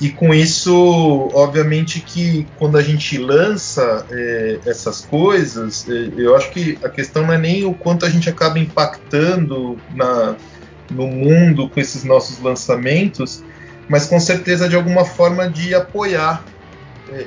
E 0.00 0.08
com 0.08 0.32
isso, 0.32 0.74
obviamente 1.34 2.00
que 2.00 2.46
quando 2.58 2.78
a 2.78 2.82
gente 2.82 3.18
lança 3.18 4.06
é, 4.10 4.58
essas 4.64 5.02
coisas, 5.02 5.86
é, 5.88 6.10
eu 6.16 6.34
acho 6.34 6.50
que 6.50 6.78
a 6.82 6.88
questão 6.88 7.26
não 7.26 7.34
é 7.34 7.38
nem 7.38 7.64
o 7.64 7.74
quanto 7.74 8.06
a 8.06 8.08
gente 8.08 8.28
acaba 8.28 8.58
impactando 8.58 9.78
na, 9.94 10.36
no 10.90 11.06
mundo 11.06 11.68
com 11.68 11.78
esses 11.78 12.02
nossos 12.02 12.40
lançamentos, 12.40 13.44
mas 13.88 14.06
com 14.06 14.18
certeza 14.18 14.68
de 14.68 14.74
alguma 14.74 15.04
forma 15.04 15.48
de 15.48 15.74
apoiar, 15.74 16.44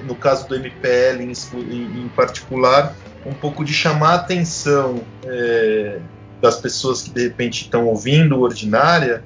no 0.04 0.16
caso 0.16 0.48
do 0.48 0.56
MPL 0.56 1.22
em, 1.22 2.04
em, 2.04 2.08
particular, 2.10 2.96
um 3.26 3.34
pouco 3.34 3.64
de 3.64 3.74
chamar 3.74 4.12
a 4.12 4.16
atenção 4.16 5.02
é, 5.26 6.00
das 6.42 6.58
pessoas 6.60 7.02
que 7.02 7.10
de 7.10 7.24
repente 7.24 7.64
estão 7.64 7.88
ouvindo 7.88 8.40
Ordinária 8.40 9.24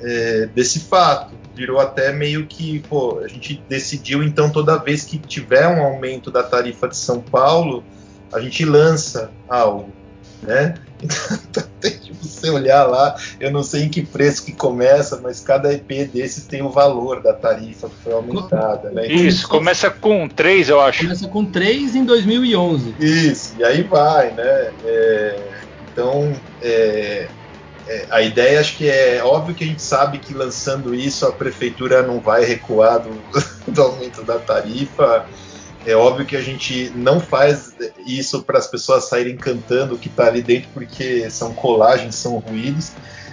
é, 0.00 0.46
desse 0.54 0.80
fato. 0.80 1.34
Virou 1.54 1.80
até 1.80 2.12
meio 2.12 2.46
que, 2.46 2.80
pô, 2.88 3.20
a 3.20 3.28
gente 3.28 3.62
decidiu 3.68 4.22
então 4.22 4.50
toda 4.50 4.78
vez 4.78 5.04
que 5.04 5.18
tiver 5.18 5.66
um 5.66 5.82
aumento 5.82 6.30
da 6.30 6.42
tarifa 6.42 6.88
de 6.88 6.96
São 6.96 7.20
Paulo, 7.20 7.84
a 8.32 8.40
gente 8.40 8.64
lança 8.64 9.30
algo, 9.48 9.92
né? 10.42 10.74
Então, 11.50 11.64
tem 11.80 11.92
que 11.92 12.12
você 12.12 12.50
olhar 12.50 12.84
lá, 12.84 13.16
eu 13.40 13.50
não 13.50 13.62
sei 13.62 13.84
em 13.84 13.88
que 13.88 14.02
preço 14.02 14.44
que 14.44 14.52
começa, 14.52 15.18
mas 15.22 15.40
cada 15.40 15.72
EP 15.72 15.88
desses 16.12 16.44
tem 16.44 16.60
o 16.60 16.68
valor 16.68 17.22
da 17.22 17.32
tarifa 17.32 17.88
que 17.88 17.96
foi 18.04 18.12
aumentada, 18.12 18.90
né? 18.90 19.06
Isso, 19.06 19.48
começa 19.48 19.90
com 19.90 20.28
3, 20.28 20.68
eu 20.68 20.80
acho. 20.80 21.04
Começa 21.04 21.26
com 21.26 21.44
3 21.44 21.96
em 21.96 22.04
2011. 22.04 22.94
Isso, 23.00 23.54
e 23.58 23.64
aí 23.64 23.82
vai, 23.82 24.30
né? 24.32 24.70
É, 24.84 25.36
então, 25.90 26.32
é, 26.62 27.28
é, 27.88 28.06
a 28.10 28.22
ideia 28.22 28.60
acho 28.60 28.76
que 28.76 28.88
é 28.88 29.20
óbvio 29.24 29.54
que 29.54 29.64
a 29.64 29.66
gente 29.66 29.82
sabe 29.82 30.18
que 30.18 30.32
lançando 30.32 30.94
isso 30.94 31.26
a 31.26 31.32
prefeitura 31.32 32.02
não 32.02 32.20
vai 32.20 32.44
recuar 32.44 33.00
do, 33.00 33.10
do 33.66 33.82
aumento 33.82 34.22
da 34.22 34.38
tarifa. 34.38 35.26
É 35.86 35.94
óbvio 35.94 36.26
que 36.26 36.36
a 36.36 36.42
gente 36.42 36.92
não 36.94 37.18
faz 37.20 37.74
isso 38.06 38.42
para 38.42 38.58
as 38.58 38.66
pessoas 38.66 39.08
saírem 39.08 39.36
cantando 39.36 39.94
o 39.94 39.98
que 39.98 40.08
está 40.08 40.26
ali 40.26 40.42
dentro, 40.42 40.68
porque 40.74 41.30
são 41.30 41.54
colagens, 41.54 42.14
são 42.14 42.38
ruídos. 42.38 42.92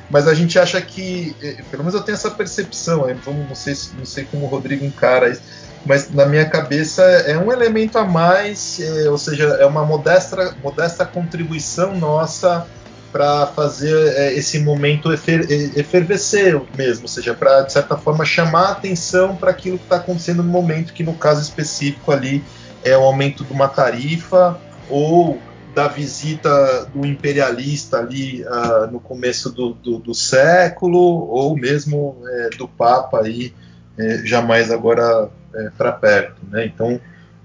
Mas 0.10 0.28
a 0.28 0.34
gente 0.34 0.58
acha 0.58 0.82
que, 0.82 1.36
é, 1.42 1.62
pelo 1.70 1.84
menos 1.84 1.94
eu 1.94 2.02
tenho 2.02 2.16
essa 2.16 2.32
percepção, 2.32 3.06
não 3.26 3.56
sei, 3.56 3.76
não 3.98 4.06
sei 4.06 4.24
como 4.24 4.46
o 4.46 4.48
Rodrigo 4.48 4.86
encara 4.86 5.30
isso, 5.30 5.42
mas 5.86 6.10
na 6.10 6.26
minha 6.26 6.46
cabeça 6.46 7.02
é 7.02 7.38
um 7.38 7.52
elemento 7.52 7.98
a 7.98 8.06
mais, 8.06 8.80
é, 8.80 9.10
ou 9.10 9.18
seja, 9.18 9.46
é 9.60 9.66
uma 9.66 9.86
modesta, 9.86 10.56
modesta 10.64 11.06
contribuição 11.06 11.98
nossa 11.98 12.66
para 13.12 13.48
fazer 13.48 13.96
é, 14.16 14.34
esse 14.34 14.60
momento 14.60 15.12
efer, 15.12 15.50
efervescer 15.78 16.60
mesmo, 16.78 17.04
ou 17.04 17.08
seja, 17.08 17.34
para 17.34 17.62
de 17.62 17.74
certa 17.74 17.98
forma 17.98 18.26
chamar 18.26 18.68
a 18.68 18.72
atenção 18.72 19.36
para 19.36 19.52
aquilo 19.52 19.78
que 19.78 19.86
está 19.86 19.98
acontecendo 19.98 20.44
no 20.44 20.50
momento, 20.50 20.94
que 20.94 21.04
no 21.04 21.14
caso 21.14 21.42
específico 21.42 22.12
ali 22.12 22.44
é 22.84 22.98
o 22.98 23.02
aumento 23.02 23.44
de 23.44 23.52
uma 23.52 23.68
tarifa 23.68 24.60
ou 24.90 25.40
da 25.78 25.88
visita 25.88 26.86
do 26.86 27.06
imperialista 27.06 28.00
ali 28.00 28.44
uh, 28.44 28.92
no 28.92 29.00
começo 29.00 29.52
do, 29.52 29.74
do, 29.74 30.00
do, 30.00 30.14
século 30.14 30.98
ou 31.00 31.56
mesmo 31.56 32.18
é, 32.26 32.50
do 32.58 32.68
Papa 32.68 33.22
aí 33.22 33.54
é, 33.96 34.26
jamais 34.26 34.72
agora 34.72 35.30
é, 35.54 35.70
para 35.78 35.92
perto, 35.92 36.42
né? 36.50 36.66
Então, 36.66 37.00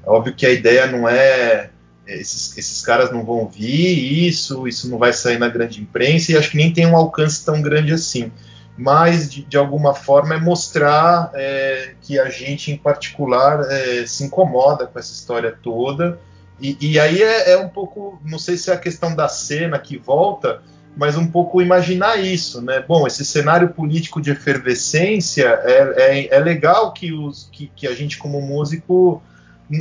óbvio 0.06 0.34
que 0.34 0.46
a 0.46 0.50
ideia 0.50 0.86
não 0.86 1.06
é 1.06 1.71
esses, 2.06 2.56
esses 2.56 2.82
caras 2.82 3.10
não 3.12 3.24
vão 3.24 3.46
vir 3.46 4.26
isso, 4.26 4.66
isso 4.66 4.88
não 4.90 4.98
vai 4.98 5.12
sair 5.12 5.38
na 5.38 5.48
grande 5.48 5.80
imprensa 5.80 6.32
e 6.32 6.36
acho 6.36 6.50
que 6.50 6.56
nem 6.56 6.72
tem 6.72 6.86
um 6.86 6.96
alcance 6.96 7.44
tão 7.44 7.62
grande 7.62 7.92
assim. 7.92 8.30
Mas, 8.76 9.30
de, 9.30 9.42
de 9.42 9.56
alguma 9.56 9.94
forma, 9.94 10.34
é 10.34 10.40
mostrar 10.40 11.30
é, 11.34 11.94
que 12.00 12.18
a 12.18 12.28
gente, 12.30 12.72
em 12.72 12.76
particular, 12.76 13.60
é, 13.70 14.06
se 14.06 14.24
incomoda 14.24 14.86
com 14.86 14.98
essa 14.98 15.12
história 15.12 15.56
toda. 15.62 16.18
E, 16.60 16.76
e 16.80 16.98
aí 16.98 17.22
é, 17.22 17.52
é, 17.52 17.58
um 17.58 17.68
pouco, 17.68 18.20
não 18.24 18.38
sei 18.38 18.56
se 18.56 18.70
é 18.70 18.74
a 18.74 18.78
questão 18.78 19.14
da 19.14 19.28
cena 19.28 19.78
que 19.78 19.98
volta, 19.98 20.62
mas 20.96 21.16
um 21.16 21.26
pouco 21.26 21.60
imaginar 21.60 22.16
isso, 22.18 22.62
né? 22.62 22.82
Bom, 22.86 23.06
esse 23.06 23.24
cenário 23.24 23.68
político 23.68 24.20
de 24.20 24.30
efervescência 24.30 25.60
é, 25.64 25.94
é, 25.96 26.34
é 26.34 26.40
legal 26.40 26.92
que, 26.92 27.12
os, 27.12 27.48
que, 27.52 27.70
que 27.74 27.86
a 27.86 27.94
gente, 27.94 28.16
como 28.18 28.40
músico, 28.40 29.22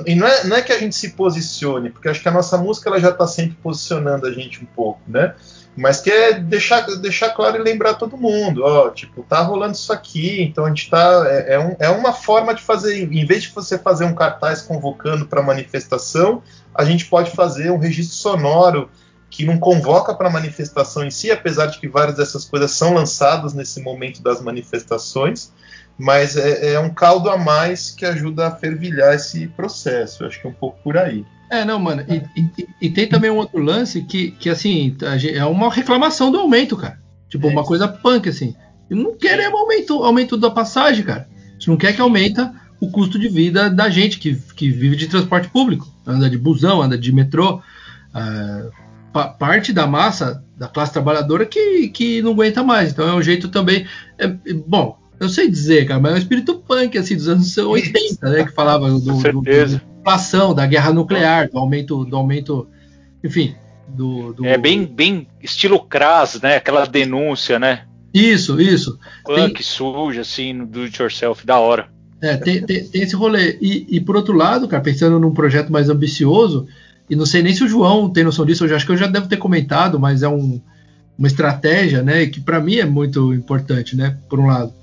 e 0.06 0.16
não 0.16 0.26
é, 0.26 0.44
não 0.46 0.56
é 0.56 0.62
que 0.62 0.72
a 0.72 0.80
gente 0.80 0.96
se 0.96 1.12
posicione, 1.12 1.90
porque 1.90 2.08
acho 2.08 2.22
que 2.22 2.30
a 2.30 2.32
nossa 2.32 2.58
música 2.58 2.90
ela 2.90 3.00
já 3.00 3.10
está 3.10 3.28
sempre 3.28 3.58
posicionando 3.62 4.26
a 4.26 4.32
gente 4.32 4.64
um 4.64 4.66
pouco, 4.66 5.02
né? 5.06 5.36
Mas 5.76 6.02
que 6.02 6.10
é 6.10 6.34
deixar, 6.34 6.82
deixar 6.98 7.30
claro 7.30 7.58
e 7.58 7.64
lembrar 7.64 7.94
todo 7.94 8.18
mundo, 8.18 8.64
ó, 8.64 8.90
tipo, 8.90 9.24
tá 9.24 9.42
rolando 9.42 9.74
isso 9.74 9.92
aqui, 9.92 10.42
então 10.42 10.66
a 10.66 10.70
gente 10.70 10.90
tá. 10.90 11.26
É, 11.28 11.56
é, 11.56 11.60
um, 11.60 11.76
é 11.80 11.90
uma 11.90 12.14
forma 12.14 12.54
de 12.54 12.62
fazer, 12.62 13.02
em 13.02 13.26
vez 13.26 13.44
de 13.44 13.50
você 13.50 13.78
fazer 13.78 14.06
um 14.06 14.14
cartaz 14.14 14.62
convocando 14.62 15.26
para 15.26 15.42
manifestação, 15.42 16.42
a 16.74 16.84
gente 16.84 17.06
pode 17.06 17.32
fazer 17.32 17.72
um 17.72 17.78
registro 17.78 18.16
sonoro 18.16 18.90
que 19.30 19.46
não 19.46 19.58
convoca 19.58 20.14
para 20.14 20.30
manifestação 20.30 21.06
em 21.06 21.12
si, 21.12 21.32
apesar 21.32 21.68
de 21.68 21.80
que 21.80 21.88
várias 21.88 22.18
dessas 22.18 22.44
coisas 22.44 22.72
são 22.72 22.94
lançadas 22.94 23.54
nesse 23.54 23.82
momento 23.82 24.22
das 24.22 24.42
manifestações, 24.42 25.54
mas 26.02 26.36
é, 26.36 26.74
é, 26.74 26.80
um 26.80 26.90
caldo 26.90 27.30
a 27.30 27.38
mais 27.38 27.92
que 27.92 28.04
ajuda 28.04 28.48
a 28.48 28.52
fervilhar 28.52 29.14
esse 29.14 29.48
processo. 29.50 30.24
Eu 30.24 30.28
acho 30.28 30.42
que 30.42 30.48
é 30.48 30.50
um 30.50 30.54
pouco 30.54 30.80
por 30.84 30.98
aí. 30.98 31.24
É, 31.48 31.64
não, 31.64 31.78
mano. 31.78 32.04
E, 32.10 32.42
e, 32.42 32.68
e 32.82 32.90
tem 32.90 33.08
também 33.08 33.30
um 33.30 33.36
outro 33.36 33.62
lance 33.62 34.02
que, 34.02 34.32
que 34.32 34.50
assim, 34.50 34.98
é 35.32 35.46
uma 35.46 35.72
reclamação 35.72 36.32
do 36.32 36.40
aumento, 36.40 36.76
cara. 36.76 37.00
Tipo, 37.30 37.48
é. 37.48 37.52
uma 37.52 37.64
coisa 37.64 37.88
punk, 37.88 38.28
assim. 38.28 38.56
Não 38.90 39.16
queremos 39.16 39.60
aumento, 39.60 40.04
aumento 40.04 40.38
da 40.38 40.50
passagem, 40.50 41.06
cara. 41.06 41.30
A 41.50 41.54
gente 41.54 41.70
não 41.70 41.78
quer 41.78 41.94
que 41.94 42.02
aumenta 42.02 42.52
o 42.80 42.90
custo 42.90 43.20
de 43.20 43.30
vida 43.30 43.70
da 43.70 43.88
gente 43.88 44.18
que, 44.18 44.36
que 44.56 44.72
vive 44.72 44.96
de 44.96 45.08
transporte 45.08 45.50
público. 45.50 45.88
Anda 46.06 46.28
de 46.28 46.38
busão, 46.38 46.82
anda 46.82 46.98
de 46.98 47.12
metrô. 47.12 47.62
Uh, 48.10 48.72
parte 49.38 49.72
da 49.72 49.86
massa 49.86 50.44
da 50.58 50.68
classe 50.68 50.94
trabalhadora 50.94 51.46
que, 51.46 51.90
que 51.90 52.24
não 52.24 52.32
aguenta 52.32 52.64
mais. 52.64 52.92
Então 52.92 53.08
é 53.08 53.14
um 53.14 53.22
jeito 53.22 53.50
também. 53.50 53.86
É, 54.18 54.28
bom, 54.66 55.01
eu 55.22 55.30
sei 55.30 55.48
dizer, 55.48 55.86
cara, 55.86 56.00
mas 56.00 56.14
é 56.14 56.16
um 56.16 56.18
espírito 56.18 56.56
punk, 56.56 56.98
assim, 56.98 57.16
dos 57.16 57.28
anos 57.28 57.56
80, 57.56 58.28
né? 58.28 58.44
Que 58.44 58.52
falava 58.52 58.90
do, 58.90 59.00
do, 59.00 59.14
do, 59.14 59.42
da 59.42 59.82
inflação, 60.00 60.54
da 60.56 60.66
guerra 60.66 60.92
nuclear, 60.92 61.48
do 61.48 61.60
aumento, 61.60 62.04
do 62.04 62.16
aumento, 62.16 62.68
enfim. 63.24 63.54
Do, 63.88 64.34
do... 64.34 64.46
É 64.46 64.58
bem, 64.58 64.84
bem 64.84 65.28
estilo 65.40 65.80
Kras, 65.80 66.42
né? 66.42 66.56
Aquela 66.56 66.86
denúncia, 66.86 67.60
né? 67.60 67.84
Isso, 68.12 68.60
isso. 68.60 68.98
Punk, 69.24 69.54
tem... 69.54 69.64
suja, 69.64 70.22
assim, 70.22 70.54
no 70.54 70.66
do 70.66 70.82
it 70.82 71.00
yourself, 71.00 71.46
da 71.46 71.60
hora. 71.60 71.88
É, 72.20 72.36
tem, 72.36 72.64
tem, 72.64 72.84
tem 72.84 73.02
esse 73.04 73.16
rolê. 73.16 73.58
E, 73.62 73.86
e, 73.90 74.00
por 74.00 74.16
outro 74.16 74.36
lado, 74.36 74.68
cara, 74.68 74.82
pensando 74.82 75.20
num 75.20 75.34
projeto 75.34 75.72
mais 75.72 75.88
ambicioso, 75.88 76.68
e 77.08 77.16
não 77.16 77.28
sei 77.28 77.44
nem 77.44 77.54
se 77.54 77.64
o 77.64 77.68
João 77.68 78.10
tem 78.10 78.24
noção 78.24 78.46
disso, 78.46 78.64
eu 78.64 78.70
já, 78.70 78.76
acho 78.76 78.88
que 78.88 78.92
eu 78.92 78.98
já 78.98 79.08
devo 79.08 79.28
ter 79.28 79.38
comentado, 79.38 80.00
mas 80.00 80.24
é 80.24 80.30
um, 80.30 80.60
uma 81.16 81.28
estratégia, 81.28 82.02
né, 82.02 82.26
que 82.26 82.40
para 82.40 82.60
mim 82.60 82.78
é 82.78 82.86
muito 82.86 83.34
importante, 83.34 83.96
né, 83.96 84.18
por 84.28 84.40
um 84.40 84.48
lado. 84.48 84.81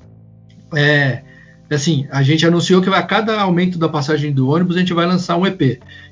É, 0.74 1.22
assim, 1.70 2.06
a 2.10 2.22
gente 2.22 2.46
anunciou 2.46 2.80
que 2.80 2.88
a 2.88 3.02
cada 3.02 3.40
aumento 3.40 3.78
da 3.78 3.88
passagem 3.88 4.32
do 4.32 4.48
ônibus 4.48 4.76
a 4.76 4.80
gente 4.80 4.94
vai 4.94 5.06
lançar 5.06 5.36
um 5.36 5.46
EP. 5.46 5.60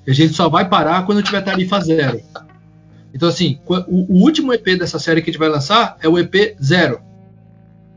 E 0.06 0.10
a 0.10 0.14
gente 0.14 0.34
só 0.34 0.48
vai 0.48 0.68
parar 0.68 1.04
quando 1.06 1.22
tiver 1.22 1.40
tarifa 1.42 1.80
zero. 1.80 2.20
Então, 3.14 3.28
assim, 3.28 3.58
o, 3.66 3.74
o, 3.74 4.22
último 4.22 4.52
EP 4.52 4.78
dessa 4.78 4.98
série 4.98 5.22
que 5.22 5.30
a 5.30 5.32
gente 5.32 5.40
vai 5.40 5.48
lançar 5.48 5.96
é 6.02 6.08
o 6.08 6.18
EP 6.18 6.56
zero. 6.62 7.00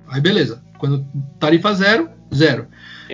Aí, 0.07 0.21
beleza. 0.21 0.61
Quando 0.77 1.05
tarifa 1.37 1.73
zero, 1.73 2.09
zero. 2.33 2.67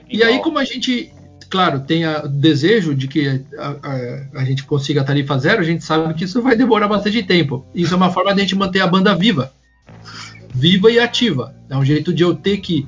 E 0.07 0.23
aí, 0.23 0.39
como 0.39 0.59
a 0.59 0.63
gente, 0.63 1.11
claro, 1.49 1.80
tem 1.80 2.05
o 2.05 2.27
desejo 2.27 2.93
de 2.93 3.07
que 3.07 3.43
a, 3.57 3.76
a, 3.81 4.41
a, 4.41 4.45
gente 4.45 4.63
consiga 4.65 5.01
a 5.01 5.03
tarifa 5.03 5.38
zero, 5.39 5.61
a 5.61 5.65
gente 5.65 5.84
sabe 5.84 6.13
que 6.13 6.26
isso 6.26 6.41
vai 6.43 6.55
demorar 6.55 6.88
bastante 6.88 7.23
tempo. 7.23 7.65
Isso 7.73 7.93
é 7.93 7.97
uma 7.97 8.11
forma 8.11 8.34
de 8.35 8.41
a 8.41 8.43
gente 8.43 8.55
manter 8.55 8.81
a 8.81 8.88
banda 8.88 9.15
viva. 9.15 9.51
Viva 10.53 10.91
e 10.91 10.99
ativa. 10.99 11.55
É 11.69 11.76
um 11.76 11.84
jeito 11.84 12.13
de 12.13 12.22
eu 12.22 12.35
ter 12.35 12.57
que 12.57 12.88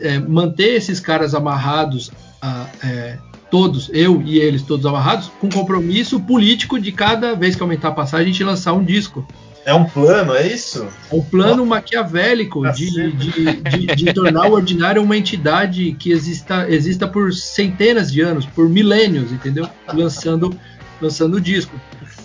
é, 0.00 0.18
manter 0.18 0.76
esses 0.76 1.00
caras 1.00 1.34
amarrados 1.34 2.10
a, 2.40 2.66
é, 2.84 3.18
todos, 3.50 3.90
eu 3.92 4.22
e 4.22 4.38
eles 4.38 4.62
todos 4.62 4.84
amarrados, 4.86 5.30
com 5.40 5.48
compromisso 5.48 6.20
político 6.20 6.78
de 6.78 6.92
cada 6.92 7.34
vez 7.34 7.56
que 7.56 7.62
aumentar 7.62 7.88
a 7.88 7.92
passagem 7.92 8.26
a 8.26 8.32
gente 8.32 8.44
lançar 8.44 8.72
um 8.74 8.84
disco. 8.84 9.26
É 9.64 9.74
um 9.74 9.84
plano, 9.84 10.34
é 10.34 10.46
isso? 10.46 10.86
É 11.10 11.14
um 11.14 11.20
plano 11.20 11.66
maquiavélico 11.66 12.62
de, 12.72 13.12
de, 13.12 13.32
de, 13.32 13.86
de, 13.96 14.14
tornar 14.14 14.48
o 14.48 14.52
ordinário 14.52 15.02
uma 15.02 15.16
entidade 15.16 15.92
que 15.98 16.10
exista, 16.10 16.66
exista 16.70 17.06
por 17.06 17.34
centenas 17.34 18.10
de 18.10 18.22
anos, 18.22 18.46
por 18.46 18.66
milênios, 18.66 19.30
entendeu? 19.30 19.68
Lançando, 19.92 20.58
lançando 21.02 21.38
disco. 21.38 21.78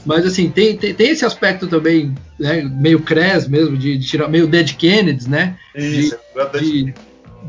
Mas 0.05 0.25
assim, 0.25 0.49
tem, 0.49 0.77
tem, 0.77 0.93
tem 0.93 1.09
esse 1.09 1.25
aspecto 1.25 1.67
também, 1.67 2.15
né, 2.39 2.61
meio 2.61 3.01
Cres 3.01 3.47
mesmo, 3.47 3.75
de, 3.75 3.97
de, 3.97 4.07
tirar 4.07 4.29
meio 4.29 4.47
Dead 4.47 4.73
Kennedys, 4.75 5.27
né? 5.27 5.57
Isso, 5.75 6.17
de, 6.53 6.83
de, 6.83 6.93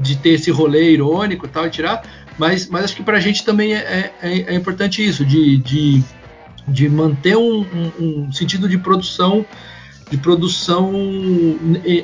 de 0.00 0.16
ter 0.16 0.30
esse 0.30 0.50
rolê 0.50 0.92
irônico 0.92 1.46
e 1.46 1.48
tal, 1.48 1.66
e 1.66 1.70
tirar. 1.70 2.02
Mas, 2.38 2.68
mas 2.68 2.84
acho 2.84 2.96
que 2.96 3.02
para 3.02 3.16
a 3.16 3.20
gente 3.20 3.44
também 3.44 3.74
é, 3.74 4.12
é, 4.22 4.38
é, 4.52 4.54
importante 4.54 5.04
isso, 5.04 5.24
de, 5.24 5.58
de, 5.58 6.02
de 6.66 6.88
manter 6.88 7.36
um, 7.36 7.60
um, 7.60 7.92
um, 8.00 8.32
sentido 8.32 8.68
de 8.68 8.78
produção 8.78 9.44
de 10.10 10.18
produção 10.18 10.92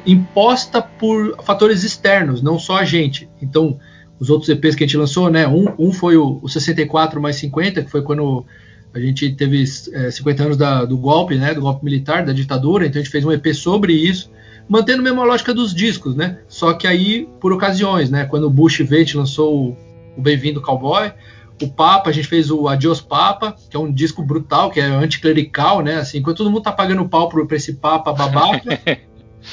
imposta 0.06 0.80
por 0.80 1.36
fatores 1.44 1.84
externos, 1.84 2.40
não 2.40 2.58
só 2.58 2.78
a 2.78 2.84
gente. 2.84 3.28
Então, 3.42 3.78
os 4.18 4.30
outros 4.30 4.48
EPs 4.48 4.74
que 4.74 4.84
a 4.84 4.86
gente 4.86 4.96
lançou, 4.96 5.30
né? 5.30 5.46
Um, 5.46 5.66
um 5.78 5.92
foi 5.92 6.16
o, 6.16 6.38
o 6.42 6.48
64 6.48 7.20
mais 7.20 7.36
50, 7.36 7.82
que 7.82 7.90
foi 7.90 8.02
quando 8.02 8.44
a 8.92 8.98
gente 8.98 9.30
teve 9.32 9.64
é, 9.92 10.10
50 10.10 10.42
anos 10.42 10.56
da, 10.56 10.84
do 10.84 10.96
golpe, 10.98 11.36
né? 11.36 11.54
Do 11.54 11.60
golpe 11.62 11.84
militar, 11.84 12.24
da 12.24 12.32
ditadura. 12.32 12.86
Então 12.86 13.00
a 13.00 13.02
gente 13.02 13.12
fez 13.12 13.24
um 13.24 13.32
EP 13.32 13.54
sobre 13.54 13.92
isso, 13.92 14.30
mantendo 14.70 15.00
a 15.00 15.02
mesma 15.02 15.24
lógica 15.24 15.52
dos 15.52 15.74
discos, 15.74 16.14
né? 16.14 16.38
Só 16.46 16.72
que 16.72 16.86
aí 16.86 17.28
por 17.40 17.52
ocasiões, 17.52 18.08
né? 18.08 18.24
Quando 18.24 18.44
o 18.44 18.50
Bush 18.50 18.76
gente 18.78 19.16
lançou 19.16 19.76
o 20.16 20.22
Bem-vindo 20.22 20.62
Cowboy. 20.62 21.12
O 21.60 21.68
Papa, 21.68 22.08
a 22.08 22.12
gente 22.12 22.28
fez 22.28 22.50
o 22.50 22.68
Adios 22.68 23.00
Papa, 23.00 23.54
que 23.68 23.76
é 23.76 23.80
um 23.80 23.92
disco 23.92 24.22
brutal, 24.22 24.70
que 24.70 24.80
é 24.80 24.84
anticlerical, 24.84 25.82
né? 25.82 25.96
Assim, 25.96 26.18
enquanto 26.18 26.38
todo 26.38 26.50
mundo 26.50 26.62
tá 26.62 26.72
pagando 26.72 27.06
pau 27.06 27.28
pra 27.28 27.56
esse 27.56 27.74
Papa 27.74 28.12
babaca, 28.12 28.80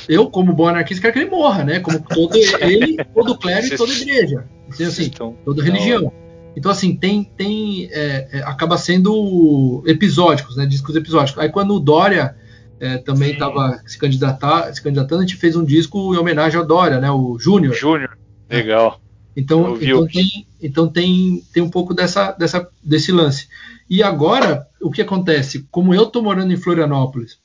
eu, 0.08 0.30
como 0.30 0.54
bom 0.54 0.68
anarquista, 0.68 1.02
quero 1.02 1.14
que 1.14 1.20
ele 1.20 1.30
morra, 1.32 1.66
né? 1.66 1.80
Como 1.80 2.00
todo 2.00 2.38
ele, 2.62 3.04
todo 3.14 3.38
clero 3.38 3.66
e 3.66 3.76
toda 3.76 3.92
igreja. 3.92 4.46
Assim, 4.70 4.86
assim 4.86 5.12
toda 5.44 5.64
religião. 5.64 6.14
Então, 6.56 6.72
assim, 6.72 6.96
tem. 6.96 7.24
tem 7.24 7.90
é, 7.92 8.28
é, 8.34 8.40
acaba 8.44 8.78
sendo 8.78 9.84
episódicos, 9.88 10.56
né? 10.56 10.66
Discos 10.68 10.96
episódicos. 10.96 11.42
Aí 11.42 11.50
quando 11.50 11.76
o 11.76 11.80
Dória 11.80 12.36
é, 12.80 12.98
também 12.98 13.34
estava 13.34 13.82
se, 13.86 13.98
candidatar, 13.98 14.74
se 14.74 14.82
candidatando, 14.82 15.22
a 15.22 15.26
gente 15.26 15.38
fez 15.38 15.56
um 15.56 15.64
disco 15.64 16.14
em 16.14 16.18
homenagem 16.18 16.60
ao 16.60 16.66
Dória, 16.66 17.00
né? 17.00 17.10
O 17.12 17.38
Júnior. 17.40 17.74
Júnior, 17.74 18.18
legal. 18.50 19.02
Então, 19.36 19.78
então, 19.80 20.08
tem, 20.08 20.48
então 20.62 20.88
tem, 20.88 21.44
tem 21.54 21.62
um 21.62 21.70
pouco 21.70 21.94
dessa, 21.94 22.32
dessa, 22.32 22.68
desse 22.84 23.12
lance. 23.12 23.48
E 23.90 24.02
agora, 24.02 24.68
o 24.82 24.92
que 24.92 25.02
acontece? 25.02 25.68
Como 25.70 25.94
eu 25.94 26.04
estou 26.04 26.24
morando 26.24 26.52
em 26.52 26.58
Florianópolis, 26.58 27.40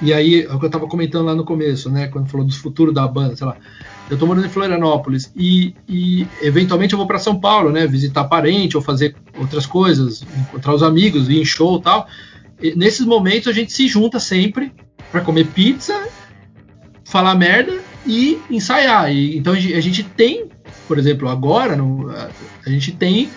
e 0.00 0.12
aí, 0.12 0.42
é 0.42 0.52
o 0.52 0.58
que 0.58 0.64
eu 0.64 0.68
estava 0.68 0.86
comentando 0.86 1.26
lá 1.26 1.34
no 1.34 1.44
começo, 1.44 1.90
né? 1.90 2.08
Quando 2.08 2.28
falou 2.28 2.46
do 2.46 2.54
futuro 2.54 2.92
da 2.92 3.06
banda, 3.06 3.36
sei 3.36 3.46
lá. 3.46 3.56
Eu 4.08 4.14
estou 4.14 4.26
morando 4.26 4.46
em 4.46 4.50
Florianópolis 4.50 5.30
e, 5.36 5.74
e 5.86 6.26
eventualmente 6.40 6.94
eu 6.94 6.96
vou 6.96 7.06
para 7.06 7.18
São 7.18 7.38
Paulo, 7.38 7.70
né? 7.70 7.86
Visitar 7.86 8.24
parente 8.24 8.76
ou 8.76 8.82
fazer 8.82 9.14
outras 9.38 9.66
coisas, 9.66 10.22
encontrar 10.22 10.74
os 10.74 10.82
amigos, 10.82 11.28
ir 11.28 11.40
em 11.40 11.44
show 11.44 11.78
e 11.78 11.82
tal. 11.82 12.08
E 12.60 12.74
nesses 12.74 13.06
momentos 13.06 13.48
a 13.48 13.52
gente 13.52 13.72
se 13.72 13.86
junta 13.88 14.18
sempre 14.18 14.72
para 15.10 15.20
comer 15.20 15.46
pizza, 15.48 16.08
falar 17.04 17.34
merda 17.34 17.78
e 18.06 18.38
ensaiar. 18.50 19.12
E, 19.12 19.36
então 19.36 19.52
a 19.52 19.58
gente 19.58 20.02
tem 20.02 20.48
por 20.88 20.98
exemplo, 20.98 21.28
agora 21.28 21.76
no, 21.76 22.10
a, 22.10 22.30
gente 22.70 22.92
tem 22.92 23.28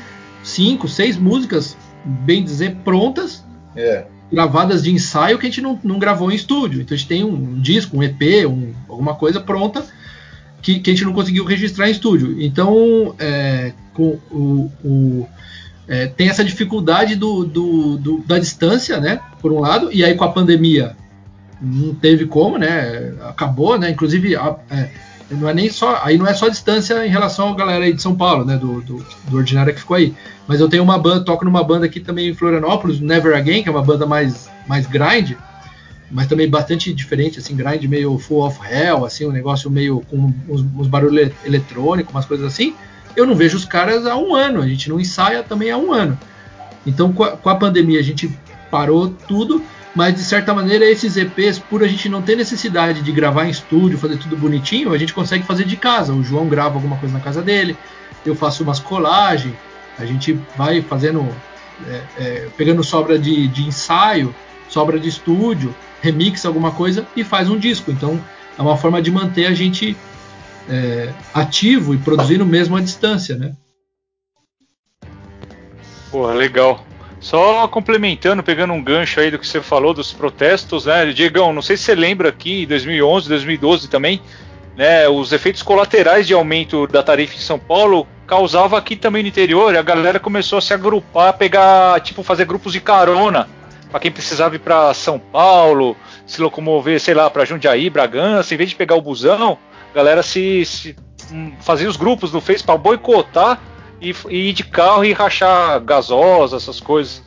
cinco, 0.42 0.88
seis 0.88 1.18
músicas, 1.18 1.78
bem 2.06 2.44
dizer, 2.44 2.78
prontas, 2.84 3.44
é. 3.76 4.06
gravadas 4.32 4.82
de 4.82 4.92
ensaio 4.92 5.38
que 5.38 5.46
a 5.46 5.50
gente 5.50 5.62
não, 5.62 5.78
não 5.84 6.00
gravou 6.00 6.32
em 6.32 6.36
estúdio. 6.36 6.82
Então 6.82 6.96
a 6.96 6.98
gente 6.98 7.10
tem 7.10 7.24
um, 7.24 7.34
um 7.34 7.60
disco, 7.60 7.98
um 7.98 8.02
EP, 8.02 8.48
um, 8.48 8.74
alguma 8.88 9.16
coisa 9.16 9.42
pronta 9.42 9.86
que, 10.62 10.80
que, 10.80 10.90
a 10.90 10.94
gente 10.94 11.04
não 11.04 11.14
conseguiu 11.14 11.44
registrar 11.44 11.90
em 11.90 11.92
estúdio. 11.92 12.42
Então, 12.42 13.14
é, 13.20 13.74
com 13.94 14.18
o, 14.32 14.72
o 14.84 15.28
é, 15.92 16.08
tem 16.08 16.30
essa 16.30 16.42
dificuldade 16.42 17.18
do, 17.18 17.44
do, 17.44 17.98
do, 17.98 18.18
da 18.20 18.40
distância, 18.40 18.98
né? 18.98 19.20
Por 19.42 19.52
um 19.52 19.60
lado, 19.60 19.92
e 19.92 20.06
aí 20.06 20.16
com 20.16 20.24
a 20.24 20.32
pandemia 20.32 20.96
não 21.62 21.94
teve 21.94 22.28
como, 22.28 22.58
né? 22.58 23.14
Acabou, 23.28 23.78
né? 23.78 23.90
Inclusive, 23.90 24.38
a, 24.38 24.56
é, 24.70 24.90
não 25.32 25.50
é 25.50 25.54
nem 25.54 25.70
só. 25.70 26.00
Aí 26.02 26.18
não 26.18 26.26
é 26.26 26.34
só 26.34 26.48
distância 26.48 27.06
em 27.06 27.10
relação 27.10 27.50
à 27.50 27.56
galera 27.58 27.84
aí 27.84 27.92
de 27.92 28.02
São 28.02 28.16
Paulo, 28.16 28.46
né? 28.46 28.56
Do, 28.56 28.80
do, 28.82 29.06
do 29.28 29.36
Ordinária 29.36 29.74
que 29.74 29.82
ficou 29.82 29.98
aí. 29.98 30.16
Mas 30.48 30.62
eu 30.62 30.70
tenho 30.70 30.82
uma 30.82 30.98
banda, 30.98 31.26
toco 31.26 31.44
numa 31.44 31.62
banda 31.62 31.88
aqui 31.88 32.00
também 32.00 32.30
em 32.30 32.34
Florianópolis, 32.34 33.02
Never 33.02 33.36
Again, 33.36 33.62
que 33.62 33.68
é 33.68 33.72
uma 33.74 33.84
banda 33.84 34.06
mais, 34.06 34.50
mais 34.66 34.88
grind, 34.88 35.34
mas 36.10 36.26
também 36.26 36.50
bastante 36.50 36.94
diferente, 36.94 37.40
assim, 37.40 37.54
grind 37.54 37.84
meio 37.84 38.18
full 38.18 38.46
of 38.46 38.58
hell, 38.66 39.04
assim, 39.04 39.28
um 39.28 39.32
negócio 39.32 39.70
meio 39.70 40.00
com 40.10 40.34
uns, 40.48 40.62
uns 40.62 40.88
barulhos 40.88 41.34
eletrônicos, 41.44 42.14
umas 42.14 42.26
coisas 42.26 42.48
assim. 42.48 42.74
Eu 43.16 43.26
não 43.26 43.36
vejo 43.36 43.58
os 43.58 43.66
caras 43.66 44.06
há 44.06 44.16
um 44.16 44.36
ano, 44.36 44.62
a 44.62 44.68
gente 44.68 44.90
não 44.90 45.00
ensaia 45.00 45.44
também 45.44 45.72
há 45.72 45.78
um 45.78 45.92
ano. 45.94 46.18
Então, 46.86 47.12
com 47.14 47.24
a, 47.24 47.32
com 47.38 47.50
a 47.50 47.56
pandemia, 47.56 48.00
a 48.00 48.04
gente 48.04 48.30
parou 48.70 49.10
tudo 49.10 49.62
mas 49.94 50.16
de 50.16 50.24
certa 50.24 50.54
maneira 50.54 50.90
esses 50.90 51.18
EPs, 51.18 51.60
por 51.60 51.84
a 51.84 51.88
gente 51.88 52.08
não 52.08 52.22
ter 52.22 52.36
necessidade 52.36 53.02
de 53.02 53.12
gravar 53.12 53.46
em 53.46 53.50
estúdio, 53.50 53.98
fazer 53.98 54.18
tudo 54.18 54.38
bonitinho, 54.38 54.94
a 54.94 54.98
gente 54.98 55.14
consegue 55.14 55.46
fazer 55.46 55.66
de 55.66 55.76
casa. 55.76 56.14
O 56.14 56.24
João 56.24 56.48
grava 56.48 56.76
alguma 56.76 56.98
coisa 56.98 57.14
na 57.14 57.20
casa 57.22 57.42
dele, 57.42 57.76
eu 58.26 58.36
faço 58.36 58.64
umas 58.64 58.80
colagens, 58.80 59.54
a 60.00 60.06
gente 60.06 60.40
vai 60.56 60.82
fazendo, 60.82 61.28
é, 61.88 62.02
é, 62.18 62.48
pegando 62.56 62.84
sobra 62.84 63.20
de, 63.20 63.48
de 63.50 63.64
ensaio, 63.64 64.34
sobra 64.70 64.98
de 64.98 65.10
estúdio, 65.10 65.76
remixa 66.02 66.48
alguma 66.48 66.72
coisa 66.72 67.06
e 67.16 67.24
faz 67.24 67.50
um 67.50 67.58
disco. 67.58 67.92
Então 67.92 68.20
é 68.58 68.62
uma 68.62 68.78
forma 68.78 69.02
de 69.02 69.12
manter 69.12 69.46
a 69.46 69.54
gente 69.54 69.98
é, 70.70 71.10
ativo 71.34 71.94
e 71.94 71.98
produzindo 71.98 72.46
mesmo 72.46 72.76
à 72.76 72.82
distância, 72.82 73.36
né? 73.36 73.54
Porra, 76.12 76.34
legal. 76.34 76.86
Só 77.20 77.68
complementando, 77.68 78.42
pegando 78.42 78.74
um 78.74 78.84
gancho 78.84 79.20
aí 79.20 79.30
do 79.30 79.38
que 79.38 79.48
você 79.48 79.62
falou 79.62 79.94
dos 79.94 80.12
protestos, 80.12 80.88
né, 80.88 81.06
Diegão, 81.14 81.54
não 81.54 81.62
sei 81.62 81.78
se 81.78 81.84
você 81.84 81.96
lembra 81.96 82.30
aqui, 82.30 82.64
em 82.64 82.68
2011, 82.68 83.30
2012 83.30 83.88
também, 83.88 84.20
né, 84.76 85.08
os 85.08 85.32
efeitos 85.32 85.62
colaterais 85.62 86.26
de 86.26 86.34
aumento 86.34 86.88
da 86.88 87.04
tarifa 87.04 87.36
em 87.36 87.40
São 87.40 87.60
Paulo 87.60 88.08
causava 88.26 88.76
aqui 88.76 88.96
também 88.96 89.22
no 89.22 89.30
interior, 89.30 89.76
a 89.76 89.84
galera 89.84 90.20
começou 90.20 90.58
a 90.58 90.62
se 90.62 90.74
agrupar, 90.74 91.38
pegar, 91.38 92.00
tipo, 92.02 92.24
fazer 92.24 92.46
grupos 92.46 92.74
de 92.74 92.82
carona, 92.82 93.48
para 93.92 94.00
quem 94.00 94.12
precisava 94.12 94.56
ir 94.56 94.60
para 94.60 94.92
São 94.96 95.20
Paulo, 95.20 95.96
se 96.26 96.42
locomover, 96.42 97.00
sei 97.00 97.14
lá, 97.14 97.30
para 97.30 97.46
Jundiaí, 97.46 97.90
Bragança, 97.90 98.54
em 98.54 98.58
vez 98.58 98.72
de 98.72 98.76
pegar 98.76 98.96
o 98.96 99.02
busão, 99.02 99.60
galera 99.94 100.24
se, 100.24 100.66
se 100.66 100.96
hum, 101.32 101.54
fazia 101.62 101.90
os 101.90 101.98
grupos 101.98 102.32
no 102.32 102.42
Face 102.42 102.64
para 102.64 102.78
boicotar 102.78 103.60
e, 104.02 104.14
e 104.30 104.50
ir 104.50 104.54
de 104.54 104.64
carro 104.64 105.06
e 105.06 105.14
rachar 105.14 105.80
gasosa, 105.82 106.58
essas 106.58 106.80
coisas. 106.80 107.22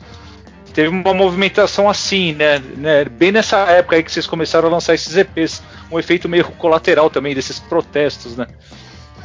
Teve 0.73 0.89
uma 0.89 1.13
movimentação 1.13 1.89
assim, 1.89 2.33
né, 2.33 2.59
né? 2.59 3.05
Bem 3.05 3.31
nessa 3.31 3.59
época 3.71 3.95
aí 3.95 4.03
que 4.03 4.11
vocês 4.11 4.27
começaram 4.27 4.67
a 4.67 4.71
lançar 4.71 4.93
esses 4.93 5.15
EPs. 5.15 5.63
Um 5.89 5.97
efeito 5.97 6.27
meio 6.27 6.43
colateral 6.43 7.09
também 7.09 7.33
desses 7.33 7.59
protestos, 7.59 8.35
né? 8.35 8.47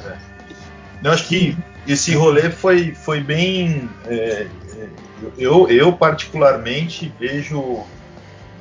É. 0.05 0.17
Eu 1.03 1.11
acho 1.11 1.27
que 1.27 1.57
esse 1.89 2.15
rolê 2.15 2.51
foi, 2.51 2.95
foi 2.95 3.21
bem. 3.21 3.91
É, 4.07 4.15
é 4.15 4.89
eu, 5.37 5.69
eu, 5.69 5.93
particularmente, 5.93 7.13
vejo 7.19 7.85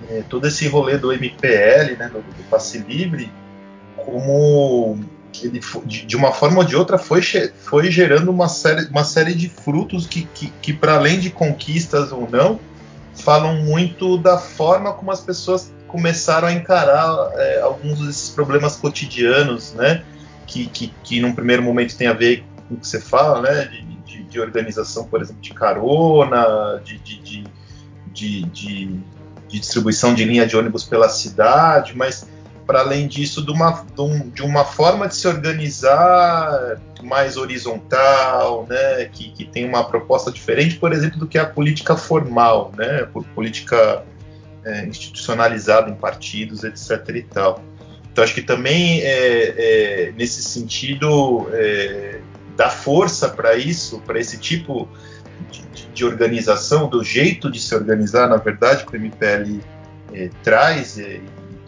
é, 0.09 0.23
todo 0.27 0.47
esse 0.47 0.67
rolê 0.67 0.97
do 0.97 1.13
MPL, 1.13 1.95
né, 1.97 2.09
do, 2.11 2.21
do 2.21 2.43
passe 2.49 2.79
livre, 2.79 3.31
como 4.05 4.99
ele 5.41 5.61
de 5.85 6.17
uma 6.17 6.31
forma 6.31 6.59
ou 6.59 6.63
de 6.63 6.75
outra 6.75 6.97
foi, 6.97 7.21
foi 7.21 7.91
gerando 7.91 8.29
uma 8.31 8.47
série, 8.47 8.87
uma 8.87 9.03
série 9.03 9.33
de 9.33 9.47
frutos 9.47 10.07
que, 10.07 10.23
que, 10.33 10.51
que 10.61 10.73
para 10.73 10.95
além 10.95 11.19
de 11.19 11.29
conquistas 11.29 12.11
ou 12.11 12.27
não, 12.29 12.59
falam 13.15 13.55
muito 13.63 14.17
da 14.17 14.37
forma 14.37 14.93
como 14.93 15.11
as 15.11 15.21
pessoas 15.21 15.71
começaram 15.87 16.47
a 16.47 16.53
encarar 16.53 17.31
é, 17.35 17.61
alguns 17.61 17.99
desses 17.99 18.29
problemas 18.29 18.75
cotidianos, 18.75 19.73
né? 19.73 20.03
Que, 20.45 20.67
que, 20.67 20.93
que 21.03 21.21
num 21.21 21.33
primeiro 21.33 21.61
momento 21.61 21.95
tem 21.95 22.07
a 22.07 22.13
ver 22.13 22.43
com 22.67 22.75
o 22.75 22.77
que 22.77 22.87
você 22.87 22.99
fala, 22.99 23.41
né? 23.41 23.65
De, 23.65 23.81
de, 23.81 24.23
de 24.23 24.39
organização, 24.39 25.05
por 25.05 25.21
exemplo, 25.21 25.41
de 25.41 25.53
carona, 25.53 26.81
de, 26.83 26.97
de, 26.99 27.43
de, 28.13 28.43
de 28.45 28.99
distribuição 29.47 30.13
de 30.13 30.23
linha 30.23 30.45
de 30.45 30.55
ônibus 30.55 30.83
pela 30.83 31.09
cidade, 31.09 31.95
mas 31.95 32.27
para 32.69 32.81
além 32.81 33.07
disso, 33.07 33.43
de 33.43 33.49
uma, 33.49 33.83
de 34.31 34.43
uma 34.43 34.63
forma 34.63 35.07
de 35.07 35.15
se 35.15 35.27
organizar 35.27 36.79
mais 37.01 37.35
horizontal, 37.35 38.67
né, 38.69 39.05
que, 39.05 39.31
que 39.31 39.43
tem 39.43 39.65
uma 39.65 39.83
proposta 39.83 40.31
diferente, 40.31 40.75
por 40.75 40.93
exemplo, 40.93 41.17
do 41.17 41.25
que 41.25 41.39
a 41.39 41.47
política 41.47 41.97
formal, 41.97 42.71
né, 42.77 43.07
política 43.33 44.03
é, 44.63 44.85
institucionalizada 44.85 45.89
em 45.89 45.95
partidos, 45.95 46.63
etc. 46.63 47.09
e 47.15 47.23
tal. 47.23 47.59
Então, 48.11 48.23
acho 48.23 48.35
que 48.35 48.43
também, 48.43 49.01
é, 49.01 49.07
é, 49.07 50.13
nesse 50.15 50.43
sentido, 50.43 51.49
é, 51.51 52.19
dá 52.55 52.69
força 52.69 53.29
para 53.29 53.55
isso, 53.55 53.99
para 54.01 54.19
esse 54.19 54.37
tipo 54.37 54.87
de, 55.49 55.87
de, 55.91 56.05
organização, 56.05 56.87
do 56.87 57.03
jeito 57.03 57.49
de 57.49 57.59
se 57.59 57.73
organizar, 57.73 58.29
na 58.29 58.37
verdade, 58.37 58.85
que 58.85 58.95
o 58.95 58.95
MPL 58.95 59.59
é, 60.13 60.29
traz 60.43 60.99
e 60.99 61.19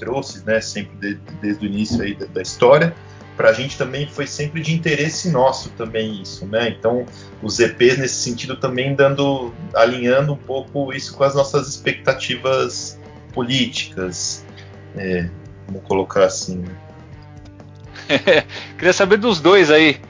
trouxe, 0.02 0.44
né, 0.44 0.60
sempre 0.60 0.98
de, 0.98 1.14
desde 1.40 1.64
o 1.64 1.70
início 1.70 2.02
aí 2.02 2.16
da, 2.16 2.26
da 2.26 2.42
história, 2.42 2.96
para 3.38 3.50
a 3.50 3.54
gente 3.54 3.78
também 3.78 4.08
foi 4.08 4.26
sempre 4.26 4.62
de 4.62 4.74
interesse 4.74 5.30
nosso 5.30 5.70
também 5.72 6.22
isso, 6.22 6.46
né? 6.46 6.70
Então 6.70 7.06
os 7.42 7.60
EPs 7.60 7.98
nesse 7.98 8.16
sentido 8.16 8.56
também 8.58 8.94
dando, 8.96 9.54
alinhando 9.74 10.34
um 10.34 10.38
pouco 10.38 10.92
isso 10.92 11.16
com 11.16 11.24
as 11.24 11.34
nossas 11.34 11.68
expectativas 11.68 13.00
políticas, 13.34 14.46
é, 14.98 15.30
vamos 15.68 15.84
colocar 15.88 16.26
assim. 16.26 16.58
Né? 16.58 16.76
Queria 18.78 18.94
saber 18.94 19.18
dos 19.18 19.40
dois 19.40 19.72
aí, 19.72 20.02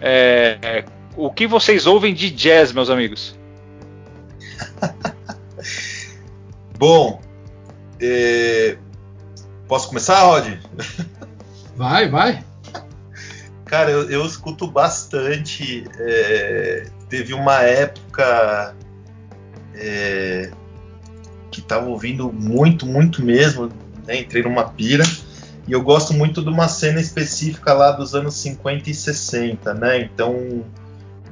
é, 0.00 0.84
o 1.16 1.30
que 1.30 1.46
vocês 1.46 1.86
ouvem 1.86 2.14
de 2.14 2.30
jazz, 2.30 2.72
meus 2.72 2.88
amigos? 2.88 3.36
Bom, 6.78 7.20
é, 8.00 8.78
Posso 9.70 9.86
começar, 9.86 10.22
Rod? 10.22 10.54
Vai, 11.76 12.08
vai. 12.08 12.44
Cara, 13.64 13.88
eu, 13.88 14.10
eu 14.10 14.26
escuto 14.26 14.66
bastante. 14.66 15.84
É, 15.96 16.88
teve 17.08 17.32
uma 17.32 17.62
época 17.62 18.74
é, 19.72 20.50
que 21.52 21.62
tava 21.62 21.86
ouvindo 21.86 22.32
muito, 22.32 22.84
muito 22.84 23.24
mesmo. 23.24 23.70
Né, 24.08 24.18
entrei 24.18 24.42
numa 24.42 24.68
pira. 24.68 25.04
E 25.68 25.72
eu 25.72 25.80
gosto 25.80 26.12
muito 26.12 26.42
de 26.42 26.48
uma 26.48 26.66
cena 26.66 27.00
específica 27.00 27.72
lá 27.72 27.92
dos 27.92 28.12
anos 28.12 28.34
50 28.34 28.90
e 28.90 28.94
60, 28.94 29.72
né? 29.72 30.00
Então, 30.00 30.64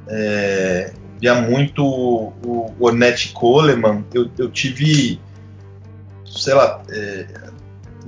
é, 0.07 0.93
via 1.19 1.35
muito 1.35 1.85
o, 1.85 2.33
o 2.45 2.73
Ornette 2.79 3.33
Coleman. 3.33 4.05
Eu, 4.13 4.31
eu 4.37 4.49
tive, 4.49 5.19
sei 6.25 6.53
lá, 6.53 6.81
é, 6.89 7.48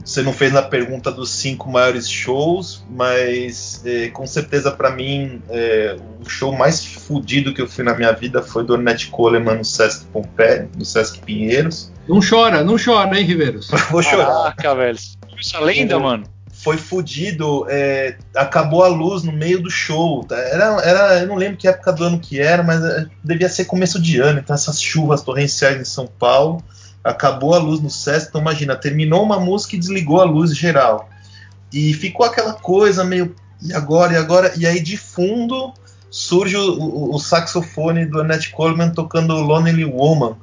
você 0.04 0.22
não 0.22 0.34
fez 0.34 0.52
na 0.52 0.62
pergunta 0.62 1.12
dos 1.12 1.30
cinco 1.30 1.70
maiores 1.70 2.10
shows, 2.10 2.84
mas 2.90 3.82
é, 3.86 4.10
com 4.10 4.26
certeza 4.26 4.72
para 4.72 4.92
mim 4.92 5.42
é, 5.50 5.96
o 6.24 6.30
show 6.30 6.52
mais 6.52 6.86
fodido 6.86 7.54
que 7.54 7.62
eu 7.62 7.68
fui 7.68 7.84
na 7.84 7.96
minha 7.96 8.12
vida 8.12 8.42
foi 8.42 8.66
do 8.66 8.74
Ornette 8.74 9.08
Coleman 9.08 9.56
no 9.56 9.66
Sesc 9.66 10.06
Pompeia, 10.06 10.70
no 10.78 10.84
Sesc 10.84 11.20
Pinheiros. 11.20 11.92
Não 12.08 12.20
chora, 12.20 12.64
não 12.64 12.78
chora, 12.78 13.18
hein, 13.18 13.26
Riveiros? 13.26 13.70
Vou 13.90 14.02
chorar. 14.02 14.56
Caraca, 14.56 14.76
velho. 14.76 14.98
Essa 15.40 15.60
lenda, 15.60 16.00
mano. 16.00 16.24
Foi 16.52 16.78
fudido, 16.78 17.66
é, 17.70 18.18
acabou 18.36 18.84
a 18.84 18.88
luz 18.88 19.24
no 19.24 19.32
meio 19.32 19.60
do 19.60 19.70
show. 19.70 20.28
Era, 20.30 20.80
era, 20.84 21.20
eu 21.22 21.28
não 21.28 21.36
lembro 21.36 21.58
que 21.58 21.68
época 21.68 21.92
do 21.92 22.04
ano 22.04 22.20
que 22.20 22.40
era, 22.40 22.62
mas 22.62 22.84
é, 22.84 23.08
devia 23.24 23.50
ser 23.50 23.66
começo 23.66 24.00
de 24.00 24.20
ano. 24.20 24.40
Então 24.40 24.54
essas 24.54 24.80
chuvas 24.80 25.24
torrenciais 25.24 25.80
em 25.80 25.86
São 25.86 26.06
Paulo 26.06 26.64
acabou 27.04 27.54
a 27.54 27.60
luz 27.60 27.82
no 27.82 27.90
SESC, 27.90 28.30
então 28.30 28.42
imagina, 28.42 28.76
terminou 28.76 29.24
uma 29.24 29.40
música 29.40 29.76
e 29.76 29.80
desligou 29.80 30.22
a 30.22 30.26
luz 30.26 30.56
geral. 30.56 31.10
E 31.72 31.94
ficou 31.94 32.26
aquela 32.26 32.54
coisa 32.54 33.04
meio, 33.04 33.36
e 33.62 33.74
agora, 33.74 34.14
e 34.14 34.18
agora? 34.18 34.54
E 34.58 34.66
aí 34.66 34.80
de 34.80 34.98
fundo 34.98 35.74
surge 36.10 36.58
o, 36.58 36.74
o, 36.74 37.16
o 37.16 37.20
saxofone 37.20 38.06
do 38.06 38.20
Annette 38.20 38.52
Coleman 38.52 38.92
tocando 38.92 39.34
Lonely 39.34 39.86
Woman. 39.86 40.36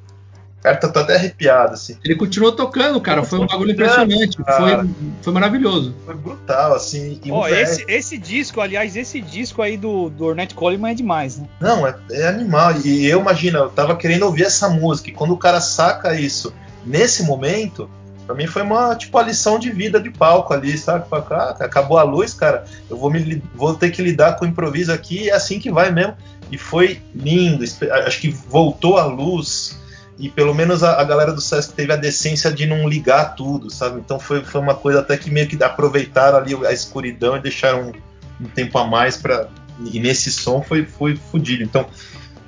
Cara, 0.69 0.77
tá, 0.77 0.89
tá 0.89 1.01
até 1.01 1.15
arrepiado, 1.15 1.73
assim. 1.73 1.97
Ele 2.05 2.15
continuou 2.15 2.53
tocando, 2.53 3.01
cara. 3.01 3.25
Foi 3.25 3.39
um 3.39 3.47
bagulho 3.47 3.73
impressionante. 3.73 4.37
Foi, 4.37 4.91
foi 5.23 5.33
maravilhoso. 5.33 5.95
Foi 6.05 6.15
brutal, 6.15 6.75
assim. 6.75 7.19
oh, 7.31 7.47
esse, 7.49 7.87
esse 7.89 8.19
disco, 8.19 8.61
aliás, 8.61 8.95
esse 8.95 9.19
disco 9.19 9.63
aí 9.63 9.79
do, 9.79 10.11
do 10.11 10.27
Ornette 10.27 10.55
Coleman 10.55 10.91
é 10.91 10.95
demais, 10.95 11.39
né? 11.39 11.49
Não, 11.59 11.87
é, 11.87 11.95
é 12.11 12.29
animal. 12.29 12.75
E 12.85 13.07
eu 13.07 13.21
imagino, 13.21 13.59
eu 13.59 13.71
tava 13.71 13.97
querendo 13.97 14.25
ouvir 14.25 14.45
essa 14.45 14.69
música. 14.69 15.09
E 15.09 15.13
quando 15.13 15.33
o 15.33 15.39
cara 15.39 15.61
saca 15.61 16.15
isso 16.15 16.53
nesse 16.85 17.23
momento, 17.23 17.89
Pra 18.27 18.37
mim 18.37 18.47
foi 18.47 18.61
uma, 18.61 18.95
tipo, 18.95 19.17
a 19.17 19.23
lição 19.23 19.59
de 19.59 19.71
vida 19.71 19.99
de 19.99 20.11
palco 20.11 20.53
ali, 20.53 20.77
sabe? 20.77 21.07
Ah, 21.11 21.57
acabou 21.61 21.97
a 21.97 22.03
luz, 22.03 22.35
cara, 22.35 22.67
eu 22.91 22.99
vou, 22.99 23.11
me, 23.11 23.43
vou 23.55 23.75
ter 23.75 23.91
que 23.91 24.03
lidar 24.03 24.37
com 24.37 24.45
o 24.45 24.49
improviso 24.49 24.93
aqui, 24.93 25.31
é 25.31 25.33
assim 25.33 25.59
que 25.59 25.71
vai 25.71 25.91
mesmo. 25.91 26.15
E 26.53 26.59
foi 26.59 27.01
lindo, 27.15 27.65
acho 27.65 28.21
que 28.21 28.29
voltou 28.29 28.99
a 28.99 29.07
luz 29.07 29.79
e 30.19 30.29
pelo 30.29 30.53
menos 30.53 30.83
a, 30.83 31.01
a, 31.01 31.05
galera 31.05 31.33
do 31.33 31.41
Sesc 31.41 31.73
teve 31.75 31.93
a 31.93 31.97
decência 31.97 32.53
de 32.53 32.67
não 32.67 32.89
ligar 32.89 33.37
tudo, 33.37 33.71
sabe? 33.71 34.01
Então 34.01 34.19
foi, 34.19 34.43
foi 34.43 34.61
uma 34.61 34.75
coisa 34.75 34.99
até 34.99 35.17
que 35.17 35.31
meio 35.31 35.47
que 35.47 35.63
aproveitaram 35.63 36.39
ali 36.39 36.55
a 36.67 36.73
escuridão 36.73 37.37
e 37.37 37.41
deixaram 37.41 37.93
um, 38.41 38.45
um 38.45 38.49
tempo 38.49 38.77
a 38.79 38.85
mais 38.85 39.17
para 39.17 39.49
e 39.93 40.01
nesse 40.01 40.33
som 40.33 40.61
foi 40.61 40.85
foi 40.85 41.15
fudido. 41.15 41.63
Então 41.63 41.87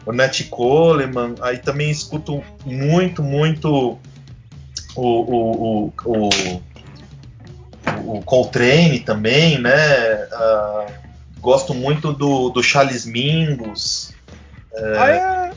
o 0.05 0.13
Nat 0.13 0.43
Coleman, 0.49 1.37
aí 1.41 1.59
também 1.59 1.91
escuto 1.91 2.43
muito 2.65 3.23
muito 3.23 3.99
o, 4.97 5.03
o, 5.03 5.93
o, 5.93 5.93
o, 6.05 6.31
o 8.17 8.23
Coltrane 8.23 8.99
também, 8.99 9.61
né? 9.61 10.25
Uh, 10.25 10.93
gosto 11.41 11.73
muito 11.73 12.13
do, 12.13 12.51
do 12.51 12.63
Charles 12.65 13.07
Mingus. 13.07 14.13
Uh, 14.73 14.99
ah, 14.99 15.09
é? 15.09 15.53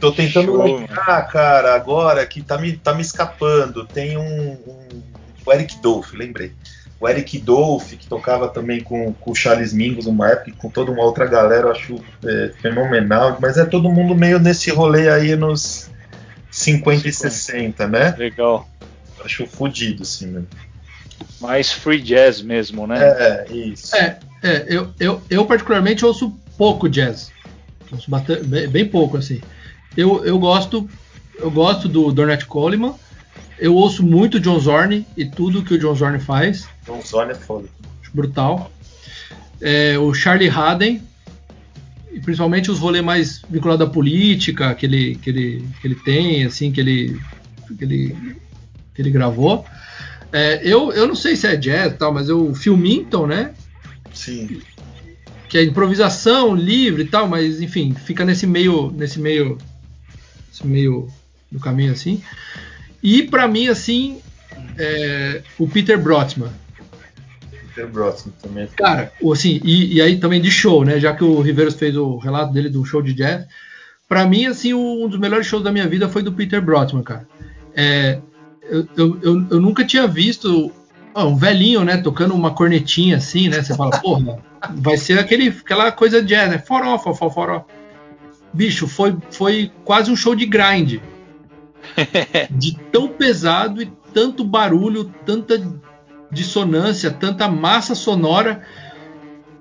Tô 0.00 0.12
tentando 0.12 0.52
Show, 0.52 0.62
lembrar, 0.62 1.22
cara, 1.28 1.74
agora 1.74 2.24
que 2.24 2.42
tá 2.42 2.56
me, 2.56 2.76
tá 2.76 2.94
me 2.94 3.02
escapando. 3.02 3.84
Tem 3.84 4.16
um, 4.16 4.52
um 4.52 5.02
o 5.48 5.52
Eric 5.52 5.80
Dolph, 5.80 6.12
lembrei. 6.12 6.52
O 7.00 7.08
Eric 7.08 7.38
Dolph, 7.38 7.92
que 7.92 8.06
tocava 8.06 8.48
também 8.48 8.82
com, 8.82 9.12
com 9.14 9.30
o 9.30 9.34
Charles 9.34 9.72
Mingus 9.72 10.06
uma 10.06 10.28
época, 10.28 10.52
com 10.58 10.68
toda 10.68 10.90
uma 10.90 11.02
outra 11.02 11.26
galera, 11.26 11.68
eu 11.68 11.70
acho 11.72 12.04
é, 12.24 12.52
fenomenal. 12.60 13.38
Mas 13.40 13.56
é 13.56 13.64
todo 13.64 13.88
mundo 13.88 14.14
meio 14.14 14.38
nesse 14.38 14.70
rolê 14.70 15.08
aí 15.08 15.34
nos 15.36 15.90
50 16.50 17.08
e 17.08 17.12
60, 17.12 17.86
né? 17.86 18.14
Legal. 18.18 18.68
Acho 19.24 19.46
fodido, 19.46 20.02
assim, 20.02 20.26
né? 20.26 20.42
Mais 21.40 21.72
free 21.72 22.00
jazz 22.00 22.42
mesmo, 22.42 22.86
né? 22.86 22.98
É, 23.00 23.46
isso. 23.50 23.96
É, 23.96 24.18
é 24.42 24.66
eu, 24.68 24.92
eu, 24.98 25.22
eu 25.30 25.46
particularmente 25.46 26.04
ouço 26.04 26.36
pouco 26.56 26.88
jazz. 26.88 27.30
Ouço 27.90 28.10
bastante, 28.10 28.44
bem 28.44 28.86
pouco, 28.86 29.16
assim. 29.16 29.40
Eu, 29.96 30.24
eu 30.24 30.38
gosto 30.38 30.88
eu 31.38 31.50
gosto 31.50 31.88
do 31.88 32.12
Dornet 32.12 32.44
Coleman. 32.46 32.94
Eu 33.58 33.74
ouço 33.74 34.04
muito 34.04 34.38
John 34.40 34.58
Zorn 34.58 35.06
e 35.16 35.24
tudo 35.24 35.62
que 35.62 35.74
o 35.74 35.78
John 35.78 35.94
Zorn 35.94 36.18
faz. 36.18 36.68
John 36.84 37.00
Zorn 37.04 37.32
é 37.32 37.34
foda. 37.34 37.68
Brutal. 38.12 38.70
É, 39.60 39.98
o 39.98 40.12
Charlie 40.14 40.48
Haden, 40.48 41.02
e 42.12 42.20
principalmente 42.20 42.70
os 42.70 42.78
rolês 42.78 43.04
mais 43.04 43.42
vinculados 43.48 43.86
à 43.86 43.90
política 43.90 44.74
que 44.74 44.86
ele, 44.86 45.16
que 45.16 45.30
ele, 45.30 45.68
que 45.80 45.86
ele 45.86 45.94
tem, 45.96 46.44
assim, 46.44 46.70
que 46.70 46.80
ele, 46.80 47.20
que 47.76 47.84
ele, 47.84 48.16
que 48.94 49.02
ele 49.02 49.10
gravou. 49.10 49.64
É, 50.32 50.60
eu, 50.62 50.92
eu 50.92 51.06
não 51.08 51.14
sei 51.14 51.34
se 51.34 51.46
é 51.46 51.56
jazz 51.56 51.96
tal, 51.98 52.12
mas 52.12 52.30
o 52.30 52.54
Phil 52.54 52.76
Minton, 52.76 53.26
né? 53.26 53.52
Sim 54.12 54.60
que 55.48 55.56
é 55.56 55.64
improvisação 55.64 56.54
livre 56.54 57.04
e 57.04 57.06
tal, 57.06 57.26
mas 57.26 57.62
enfim, 57.62 57.94
fica 57.94 58.22
nesse 58.22 58.46
meio, 58.46 58.92
nesse 58.94 59.18
meio 59.18 59.56
meio 60.64 61.08
do 61.50 61.60
caminho 61.60 61.92
assim. 61.92 62.22
E 63.02 63.22
para 63.22 63.46
mim, 63.46 63.68
assim, 63.68 64.20
é, 64.76 65.42
o 65.58 65.68
Peter 65.68 65.98
Brotman. 65.98 66.50
Peter 67.50 67.86
Brotman 67.88 68.34
também. 68.42 68.64
É 68.64 68.68
Cara, 68.76 69.12
assim, 69.32 69.60
e, 69.64 69.94
e, 69.94 70.02
aí 70.02 70.18
também 70.18 70.40
de 70.40 70.50
show, 70.50 70.84
né? 70.84 70.98
Já 70.98 71.14
que 71.14 71.24
o 71.24 71.40
Riveiros 71.40 71.74
fez 71.74 71.96
o 71.96 72.16
relato 72.18 72.52
dele 72.52 72.68
do 72.68 72.84
show 72.84 73.02
de 73.02 73.14
jazz. 73.14 73.46
Para 74.08 74.26
mim, 74.26 74.46
assim, 74.46 74.72
um 74.72 75.06
dos 75.06 75.18
melhores 75.18 75.46
shows 75.46 75.62
da 75.62 75.70
minha 75.70 75.86
vida 75.86 76.08
foi 76.08 76.22
do 76.22 76.32
Peter 76.32 76.62
Brotman, 76.62 77.02
cara. 77.02 77.28
É, 77.74 78.20
eu, 78.62 78.88
eu, 78.96 79.18
eu, 79.22 79.46
eu, 79.50 79.60
nunca 79.60 79.84
tinha 79.84 80.06
visto 80.06 80.72
um 81.14 81.36
velhinho, 81.36 81.84
né, 81.84 81.96
tocando 81.98 82.34
uma 82.34 82.52
cornetinha 82.52 83.16
assim, 83.16 83.48
né? 83.48 83.62
Você 83.62 83.74
fala, 83.74 83.98
porra, 83.98 84.38
vai 84.76 84.96
ser 84.96 85.18
aquele, 85.18 85.48
aquela 85.48 85.92
coisa 85.92 86.22
de 86.22 86.28
jazz, 86.28 86.50
né? 86.50 86.58
Foró, 86.58 86.98
foró, 86.98 87.30
foró. 87.30 87.66
Bicho, 88.52 88.86
foi, 88.86 89.16
foi 89.30 89.70
quase 89.84 90.10
um 90.10 90.16
show 90.16 90.34
de 90.34 90.46
grind. 90.46 91.00
de 92.50 92.76
tão 92.90 93.08
pesado 93.08 93.82
e 93.82 93.92
tanto 94.12 94.44
barulho, 94.44 95.12
tanta 95.24 95.62
dissonância, 96.30 97.10
tanta 97.10 97.48
massa 97.48 97.94
sonora 97.94 98.62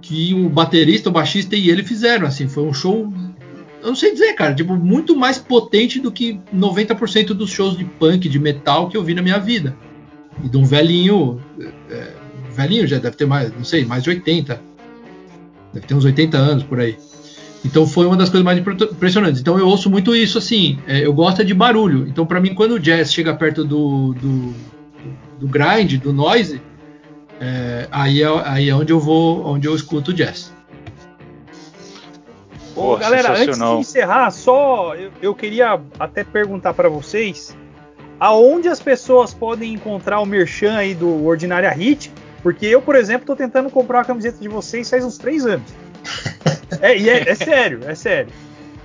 que 0.01 0.33
o 0.33 0.49
baterista, 0.49 1.09
o 1.09 1.11
baixista 1.11 1.55
e 1.55 1.69
ele 1.69 1.83
fizeram. 1.83 2.27
Assim, 2.27 2.47
foi 2.47 2.63
um 2.63 2.73
show, 2.73 3.11
eu 3.81 3.87
não 3.87 3.95
sei 3.95 4.13
dizer, 4.13 4.33
cara, 4.33 4.53
tipo, 4.53 4.75
muito 4.75 5.15
mais 5.15 5.37
potente 5.37 5.99
do 5.99 6.11
que 6.11 6.39
90% 6.53 7.27
dos 7.27 7.49
shows 7.49 7.77
de 7.77 7.85
punk, 7.85 8.27
de 8.27 8.39
metal 8.39 8.89
que 8.89 8.97
eu 8.97 9.03
vi 9.03 9.13
na 9.13 9.21
minha 9.21 9.39
vida. 9.39 9.75
E 10.43 10.49
de 10.49 10.57
um 10.57 10.63
velhinho, 10.63 11.41
é, 11.89 12.13
velhinho 12.51 12.87
já 12.87 12.99
deve 12.99 13.15
ter 13.15 13.25
mais, 13.25 13.53
não 13.53 13.63
sei, 13.63 13.85
mais 13.85 14.03
de 14.03 14.09
80. 14.09 14.61
Deve 15.73 15.85
ter 15.85 15.93
uns 15.93 16.05
80 16.05 16.37
anos 16.37 16.63
por 16.63 16.79
aí. 16.79 16.97
Então 17.65 17.87
foi 17.87 18.05
uma 18.05 18.15
das 18.15 18.29
coisas 18.29 18.45
mais 18.45 18.57
impressionantes. 18.59 19.41
Então 19.41 19.57
eu 19.57 19.67
ouço 19.67 19.89
muito 19.89 20.15
isso 20.15 20.37
assim. 20.37 20.79
É, 20.87 21.05
eu 21.05 21.13
gosto 21.13 21.43
de 21.43 21.53
barulho. 21.53 22.07
Então 22.07 22.25
para 22.25 22.39
mim 22.39 22.53
quando 22.53 22.73
o 22.73 22.79
jazz 22.79 23.11
chega 23.11 23.33
perto 23.33 23.63
do, 23.63 24.13
do, 24.13 24.53
do 25.39 25.47
grind, 25.47 25.95
do 25.97 26.13
noise, 26.13 26.61
é, 27.39 27.87
aí, 27.91 28.21
é, 28.21 28.27
aí 28.45 28.69
é 28.69 28.75
onde 28.75 28.91
eu 28.91 28.99
vou, 28.99 29.45
onde 29.45 29.67
eu 29.67 29.75
escuto 29.75 30.13
jazz. 30.13 30.53
Pô, 32.73 32.95
galera, 32.95 33.31
antes 33.31 33.57
de 33.57 33.63
encerrar, 33.63 34.29
só 34.29 34.93
eu, 34.93 35.11
eu 35.19 35.33
queria 35.33 35.81
até 35.99 36.23
perguntar 36.23 36.75
para 36.75 36.87
vocês 36.87 37.57
aonde 38.19 38.67
as 38.67 38.79
pessoas 38.79 39.33
podem 39.33 39.73
encontrar 39.73 40.19
o 40.19 40.25
merchan 40.25 40.75
aí 40.75 40.93
do 40.93 41.25
Ordinária 41.25 41.69
Hit, 41.71 42.11
porque 42.41 42.65
eu, 42.65 42.81
por 42.81 42.95
exemplo, 42.95 43.23
estou 43.23 43.35
tentando 43.35 43.69
comprar 43.69 44.01
a 44.01 44.05
camiseta 44.05 44.39
de 44.39 44.47
vocês 44.47 44.89
faz 44.89 45.03
uns 45.03 45.17
três 45.17 45.45
anos. 45.45 45.73
É, 46.81 46.97
e 46.97 47.09
é, 47.09 47.29
é 47.29 47.35
sério, 47.35 47.81
é 47.85 47.95
sério. 47.95 48.31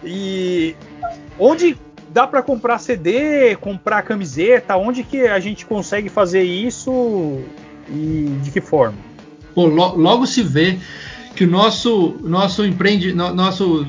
E 0.05 0.75
onde 1.39 1.77
dá 2.09 2.27
para 2.27 2.43
comprar 2.43 2.79
CD, 2.79 3.57
comprar 3.57 4.03
camiseta? 4.03 4.77
Onde 4.77 5.03
que 5.03 5.27
a 5.27 5.41
gente 5.41 5.67
consegue 5.67 6.09
fazer 6.09 6.43
isso 6.43 7.41
e 7.89 8.37
de 8.43 8.51
que 8.51 8.61
forma? 8.61 8.97
Pô, 9.55 9.67
lo, 9.67 9.97
logo 9.97 10.27
se 10.27 10.43
vê 10.43 10.79
que 11.35 11.45
o 11.45 11.47
nosso 11.47 12.17
nosso 12.21 12.65
empreende, 12.65 13.13
no, 13.13 13.35
nosso 13.35 13.87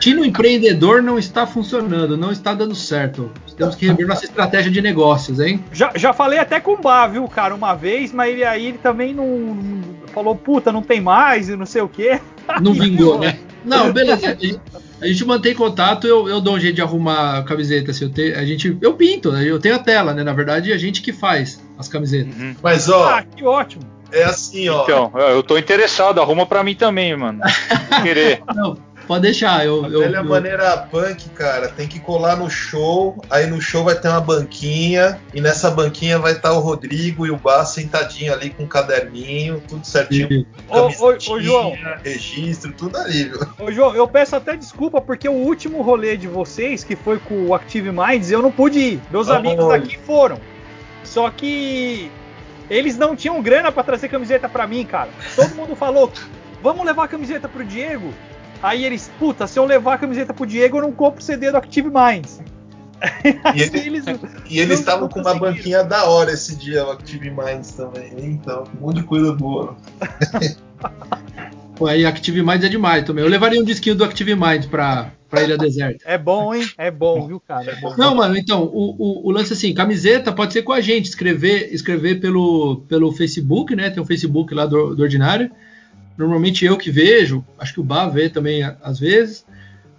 tino 0.00 0.24
empreendedor 0.24 1.02
não 1.02 1.18
está 1.18 1.46
funcionando, 1.46 2.16
não 2.16 2.32
está 2.32 2.54
dando 2.54 2.74
certo. 2.74 3.30
Temos 3.56 3.74
que 3.74 3.86
rever 3.86 4.06
nossa 4.06 4.24
estratégia 4.24 4.70
de 4.70 4.80
negócios, 4.80 5.38
hein? 5.38 5.62
Já, 5.72 5.92
já 5.94 6.12
falei 6.12 6.38
até 6.38 6.58
com 6.58 6.72
o 6.72 6.76
Bá, 6.78 7.06
viu, 7.06 7.28
cara, 7.28 7.54
uma 7.54 7.74
vez, 7.74 8.10
mas 8.12 8.32
ele 8.32 8.42
aí 8.42 8.66
ele 8.66 8.78
também 8.78 9.12
não 9.12 9.54
falou, 10.10 10.34
puta, 10.34 10.70
não 10.72 10.82
tem 10.82 11.00
mais 11.00 11.48
e 11.48 11.56
não 11.56 11.66
sei 11.66 11.82
o 11.82 11.88
quê. 11.88 12.20
Não 12.60 12.74
vingou, 12.74 13.16
né? 13.16 13.38
Não, 13.64 13.92
beleza. 13.92 14.36
A 15.00 15.06
gente 15.06 15.24
mantém 15.24 15.54
contato, 15.54 16.04
eu, 16.06 16.28
eu 16.28 16.40
dou 16.40 16.56
um 16.56 16.60
jeito 16.60 16.74
de 16.74 16.82
arrumar 16.82 17.38
a 17.38 17.42
camiseta. 17.44 17.92
Assim, 17.92 18.06
eu, 18.06 18.10
te, 18.10 18.32
a 18.34 18.44
gente, 18.44 18.76
eu 18.80 18.94
pinto, 18.94 19.30
né? 19.30 19.44
eu 19.44 19.60
tenho 19.60 19.76
a 19.76 19.78
tela, 19.78 20.12
né? 20.12 20.24
Na 20.24 20.32
verdade, 20.32 20.72
a 20.72 20.76
gente 20.76 21.00
que 21.00 21.12
faz 21.12 21.60
as 21.78 21.86
camisetas. 21.86 22.34
Uhum. 22.34 22.56
Mas, 22.60 22.88
ó. 22.88 23.08
Ah, 23.08 23.22
que 23.22 23.44
ótimo. 23.44 23.84
É 24.12 24.24
assim, 24.24 24.68
ó. 24.68 24.82
Então, 24.82 25.12
eu 25.16 25.42
tô 25.42 25.56
interessado, 25.56 26.20
arruma 26.20 26.44
pra 26.44 26.64
mim 26.64 26.74
também, 26.74 27.16
mano. 27.16 27.40
querer. 28.02 28.42
Não, 28.54 28.76
Pode 29.10 29.22
deixar, 29.22 29.66
eu. 29.66 29.84
A 29.84 29.88
eu, 29.88 29.98
velha 29.98 30.18
eu... 30.18 30.24
maneira 30.24 30.76
punk, 30.88 31.30
cara, 31.30 31.66
tem 31.66 31.88
que 31.88 31.98
colar 31.98 32.36
no 32.36 32.48
show. 32.48 33.20
Aí 33.28 33.44
no 33.44 33.60
show 33.60 33.82
vai 33.82 33.96
ter 33.96 34.06
uma 34.06 34.20
banquinha. 34.20 35.20
E 35.34 35.40
nessa 35.40 35.68
banquinha 35.68 36.16
vai 36.16 36.30
estar 36.30 36.52
o 36.52 36.60
Rodrigo 36.60 37.26
e 37.26 37.30
o 37.32 37.36
Bar 37.36 37.64
sentadinho 37.64 38.32
ali 38.32 38.50
com 38.50 38.62
um 38.62 38.68
caderninho, 38.68 39.60
tudo 39.66 39.84
certinho. 39.84 40.46
Ô, 40.68 40.82
ô, 40.82 41.32
ô, 41.32 41.40
João. 41.40 41.76
Registro, 42.04 42.72
tudo 42.72 42.98
ali, 42.98 43.24
viu? 43.24 43.40
Ô, 43.58 43.72
João, 43.72 43.96
eu 43.96 44.06
peço 44.06 44.36
até 44.36 44.56
desculpa 44.56 45.00
porque 45.00 45.28
o 45.28 45.32
último 45.32 45.82
rolê 45.82 46.16
de 46.16 46.28
vocês, 46.28 46.84
que 46.84 46.94
foi 46.94 47.18
com 47.18 47.48
o 47.48 47.52
Active 47.52 47.90
Minds, 47.90 48.30
eu 48.30 48.40
não 48.40 48.52
pude 48.52 48.78
ir. 48.78 49.00
Meus 49.10 49.26
oh, 49.26 49.32
amigos 49.32 49.66
daqui 49.66 49.98
foram. 49.98 50.38
Só 51.02 51.28
que 51.30 52.08
eles 52.70 52.96
não 52.96 53.16
tinham 53.16 53.42
grana 53.42 53.72
para 53.72 53.82
trazer 53.82 54.08
camiseta 54.08 54.48
para 54.48 54.68
mim, 54.68 54.84
cara. 54.84 55.10
Todo 55.34 55.52
mundo 55.56 55.74
falou: 55.74 56.12
vamos 56.62 56.86
levar 56.86 57.06
a 57.06 57.08
camiseta 57.08 57.48
pro 57.48 57.64
Diego. 57.64 58.14
Aí 58.62 58.84
eles, 58.84 59.10
puta, 59.18 59.46
se 59.46 59.58
eu 59.58 59.64
levar 59.64 59.94
a 59.94 59.98
camiseta 59.98 60.34
pro 60.34 60.46
Diego, 60.46 60.78
eu 60.78 60.82
não 60.82 60.92
compro 60.92 61.20
o 61.20 61.24
CD 61.24 61.50
do 61.50 61.56
Active 61.56 61.88
Minds. 61.88 62.40
E, 63.54 63.62
ele, 63.62 63.78
eles, 63.78 64.04
e 64.50 64.60
eles 64.60 64.80
estavam 64.80 65.08
com 65.08 65.20
uma 65.20 65.34
banquinha 65.34 65.82
da 65.82 66.04
hora 66.04 66.32
esse 66.32 66.54
dia, 66.56 66.86
o 66.86 66.90
Active 66.90 67.30
Minds 67.30 67.72
também. 67.72 68.12
Então, 68.18 68.64
um 68.78 68.86
monte 68.86 68.96
de 68.96 69.04
coisa 69.04 69.32
boa. 69.32 69.76
Pô, 71.76 71.86
aí 71.86 72.04
Active 72.04 72.42
Minds 72.42 72.64
é 72.64 72.68
demais 72.68 73.04
também. 73.04 73.24
Eu 73.24 73.30
levaria 73.30 73.58
um 73.58 73.64
disquinho 73.64 73.96
do 73.96 74.04
Active 74.04 74.34
Minds 74.34 74.66
pra, 74.66 75.12
pra 75.30 75.42
Ilha 75.42 75.56
Deserta. 75.56 76.04
É 76.04 76.18
bom, 76.18 76.54
hein? 76.54 76.68
É 76.76 76.90
bom, 76.90 77.26
viu, 77.26 77.40
cara? 77.40 77.70
É 77.70 77.76
bom. 77.76 77.94
Não, 77.96 78.14
mano, 78.14 78.36
então, 78.36 78.64
o, 78.64 78.90
o, 78.98 79.28
o, 79.28 79.30
lance 79.30 79.54
assim, 79.54 79.72
camiseta 79.72 80.30
pode 80.30 80.52
ser 80.52 80.60
com 80.60 80.72
a 80.72 80.82
gente, 80.82 81.06
escrever, 81.06 81.72
escrever 81.72 82.20
pelo, 82.20 82.82
pelo 82.86 83.10
Facebook, 83.12 83.74
né? 83.74 83.88
Tem 83.88 84.02
um 84.02 84.06
Facebook 84.06 84.52
lá 84.52 84.66
do, 84.66 84.94
do 84.94 85.02
Ordinário 85.02 85.50
normalmente 86.20 86.64
eu 86.64 86.76
que 86.76 86.90
vejo, 86.90 87.44
acho 87.58 87.72
que 87.72 87.80
o 87.80 87.84
Bá 87.84 88.06
vê 88.06 88.28
também 88.28 88.62
às 88.62 89.00
vezes, 89.00 89.44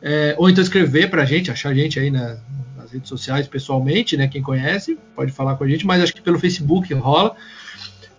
é, 0.01 0.35
ou 0.37 0.49
então 0.49 0.63
escrever 0.63 1.09
para 1.09 1.23
a 1.23 1.25
gente, 1.25 1.51
achar 1.51 1.69
a 1.69 1.73
gente 1.73 1.99
aí 1.99 2.11
na, 2.11 2.37
nas 2.77 2.91
redes 2.91 3.09
sociais 3.09 3.47
pessoalmente, 3.47 4.15
né? 4.15 4.27
Quem 4.27 4.41
conhece 4.41 4.97
pode 5.15 5.31
falar 5.31 5.55
com 5.55 5.63
a 5.63 5.67
gente, 5.67 5.85
mas 5.85 6.01
acho 6.01 6.13
que 6.13 6.21
pelo 6.21 6.39
Facebook 6.39 6.93
rola. 6.93 7.35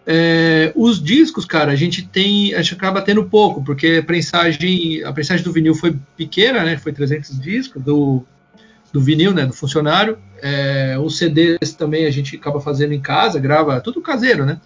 É, 0.04 0.72
os 0.74 1.00
discos, 1.00 1.44
cara, 1.44 1.70
a 1.70 1.76
gente 1.76 2.02
tem, 2.02 2.54
a 2.54 2.62
gente 2.62 2.74
acaba 2.74 3.00
tendo 3.00 3.24
pouco, 3.24 3.62
porque 3.62 4.00
a 4.00 4.02
prensagem, 4.02 5.04
a 5.04 5.12
prensagem 5.12 5.44
do 5.44 5.52
vinil 5.52 5.74
foi 5.74 5.96
pequena, 6.16 6.64
né? 6.64 6.76
Foi 6.76 6.92
300 6.92 7.40
discos 7.40 7.80
do, 7.80 8.24
do 8.92 9.00
vinil, 9.00 9.32
né? 9.32 9.46
Do 9.46 9.52
funcionário. 9.52 10.18
É, 10.42 10.96
os 10.98 11.18
CDs 11.18 11.72
também 11.78 12.04
a 12.04 12.10
gente 12.10 12.34
acaba 12.34 12.60
fazendo 12.60 12.92
em 12.92 13.00
casa, 13.00 13.38
grava 13.38 13.80
tudo 13.80 14.00
caseiro, 14.00 14.44
né? 14.44 14.60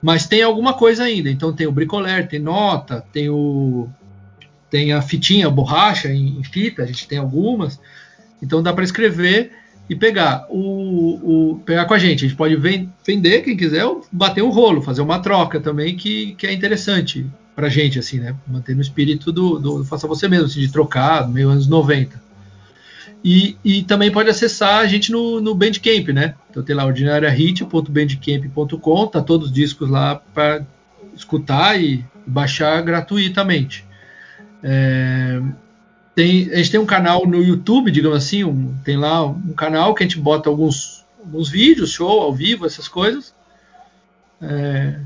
Mas 0.00 0.26
tem 0.26 0.42
alguma 0.42 0.74
coisa 0.74 1.04
ainda. 1.04 1.28
Então 1.30 1.52
tem 1.52 1.66
o 1.66 1.72
bricoler, 1.72 2.28
tem 2.28 2.38
nota, 2.38 3.04
tem 3.12 3.28
o 3.28 3.88
tem 4.70 4.92
a 4.92 5.00
fitinha, 5.00 5.46
a 5.46 5.50
borracha 5.50 6.08
em, 6.08 6.38
em 6.38 6.44
fita, 6.44 6.82
a 6.82 6.86
gente 6.86 7.08
tem 7.08 7.18
algumas. 7.18 7.80
Então 8.42 8.62
dá 8.62 8.72
para 8.72 8.84
escrever 8.84 9.50
e 9.88 9.96
pegar 9.96 10.46
o, 10.50 11.52
o, 11.52 11.58
pegar 11.64 11.86
com 11.86 11.94
a 11.94 11.98
gente. 11.98 12.24
A 12.24 12.28
gente 12.28 12.36
pode 12.36 12.54
vender 12.56 13.40
quem 13.42 13.56
quiser, 13.56 13.84
ou 13.86 14.06
bater 14.12 14.42
um 14.42 14.50
rolo, 14.50 14.82
fazer 14.82 15.00
uma 15.00 15.20
troca 15.20 15.58
também 15.58 15.96
que, 15.96 16.34
que 16.34 16.46
é 16.46 16.52
interessante 16.52 17.26
pra 17.56 17.68
gente 17.68 17.98
assim, 17.98 18.20
né? 18.20 18.36
Manter 18.46 18.74
no 18.76 18.82
espírito 18.82 19.32
do, 19.32 19.58
do 19.58 19.84
faça 19.84 20.06
você 20.06 20.28
mesmo, 20.28 20.46
assim, 20.46 20.60
de 20.60 20.70
trocar, 20.70 21.28
meio 21.28 21.48
anos 21.48 21.66
90. 21.66 22.27
E, 23.24 23.56
e 23.64 23.82
também 23.82 24.12
pode 24.12 24.30
acessar 24.30 24.78
a 24.78 24.86
gente 24.86 25.10
no, 25.10 25.40
no 25.40 25.52
Bandcamp, 25.54 26.08
né? 26.08 26.34
Então 26.50 26.62
tem 26.62 26.76
lá 26.76 26.86
ordinariahit.bandcamp.com, 26.86 29.06
tá 29.08 29.20
todos 29.22 29.48
os 29.48 29.52
discos 29.52 29.90
lá 29.90 30.14
para 30.14 30.64
escutar 31.14 31.78
e 31.80 32.04
baixar 32.26 32.82
gratuitamente. 32.82 33.84
É, 34.62 35.40
tem, 36.14 36.50
a 36.52 36.56
gente 36.56 36.70
tem 36.70 36.80
um 36.80 36.86
canal 36.86 37.26
no 37.26 37.42
YouTube, 37.42 37.90
digamos 37.90 38.18
assim, 38.18 38.44
um, 38.44 38.74
tem 38.84 38.96
lá 38.96 39.26
um 39.26 39.52
canal 39.52 39.94
que 39.94 40.04
a 40.04 40.06
gente 40.06 40.18
bota 40.18 40.48
alguns, 40.48 41.04
alguns 41.18 41.48
vídeos, 41.48 41.92
show 41.92 42.20
ao 42.20 42.32
vivo, 42.32 42.66
essas 42.66 42.86
coisas. 42.88 43.34
É, 44.40 45.00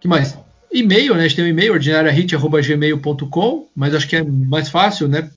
que 0.00 0.08
mais? 0.08 0.36
E-mail, 0.70 1.14
né? 1.14 1.20
A 1.20 1.28
gente 1.28 1.36
tem 1.36 1.44
um 1.44 1.48
e-mail, 1.48 1.72
ordinariahit.gmail.com, 1.72 3.68
mas 3.74 3.94
acho 3.94 4.08
que 4.08 4.16
é 4.16 4.22
mais 4.22 4.68
fácil, 4.68 5.08
né? 5.08 5.30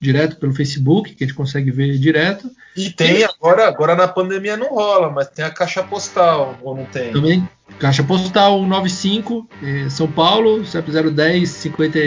Direto 0.00 0.36
pelo 0.36 0.54
Facebook, 0.54 1.14
que 1.14 1.22
a 1.22 1.26
gente 1.26 1.36
consegue 1.36 1.70
ver 1.70 1.98
direto. 1.98 2.50
E 2.74 2.88
tem 2.88 3.22
agora, 3.22 3.68
agora 3.68 3.94
na 3.94 4.08
pandemia 4.08 4.56
não 4.56 4.68
rola, 4.68 5.10
mas 5.10 5.28
tem 5.28 5.44
a 5.44 5.50
caixa 5.50 5.82
postal, 5.82 6.58
ou 6.62 6.74
não 6.74 6.86
tem? 6.86 7.12
Também, 7.12 7.46
caixa 7.78 8.02
postal 8.02 8.60
195, 8.60 9.48
eh, 9.62 9.90
São 9.90 10.10
Paulo, 10.10 10.64
CEP 10.64 10.90
010 10.90 11.48
50 11.48 11.98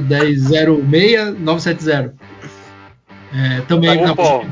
010 0.00 0.42
06 0.42 1.38
970. 1.38 2.14
É, 3.32 3.60
também 3.60 3.96
tá 3.96 4.12
bom, 4.12 4.44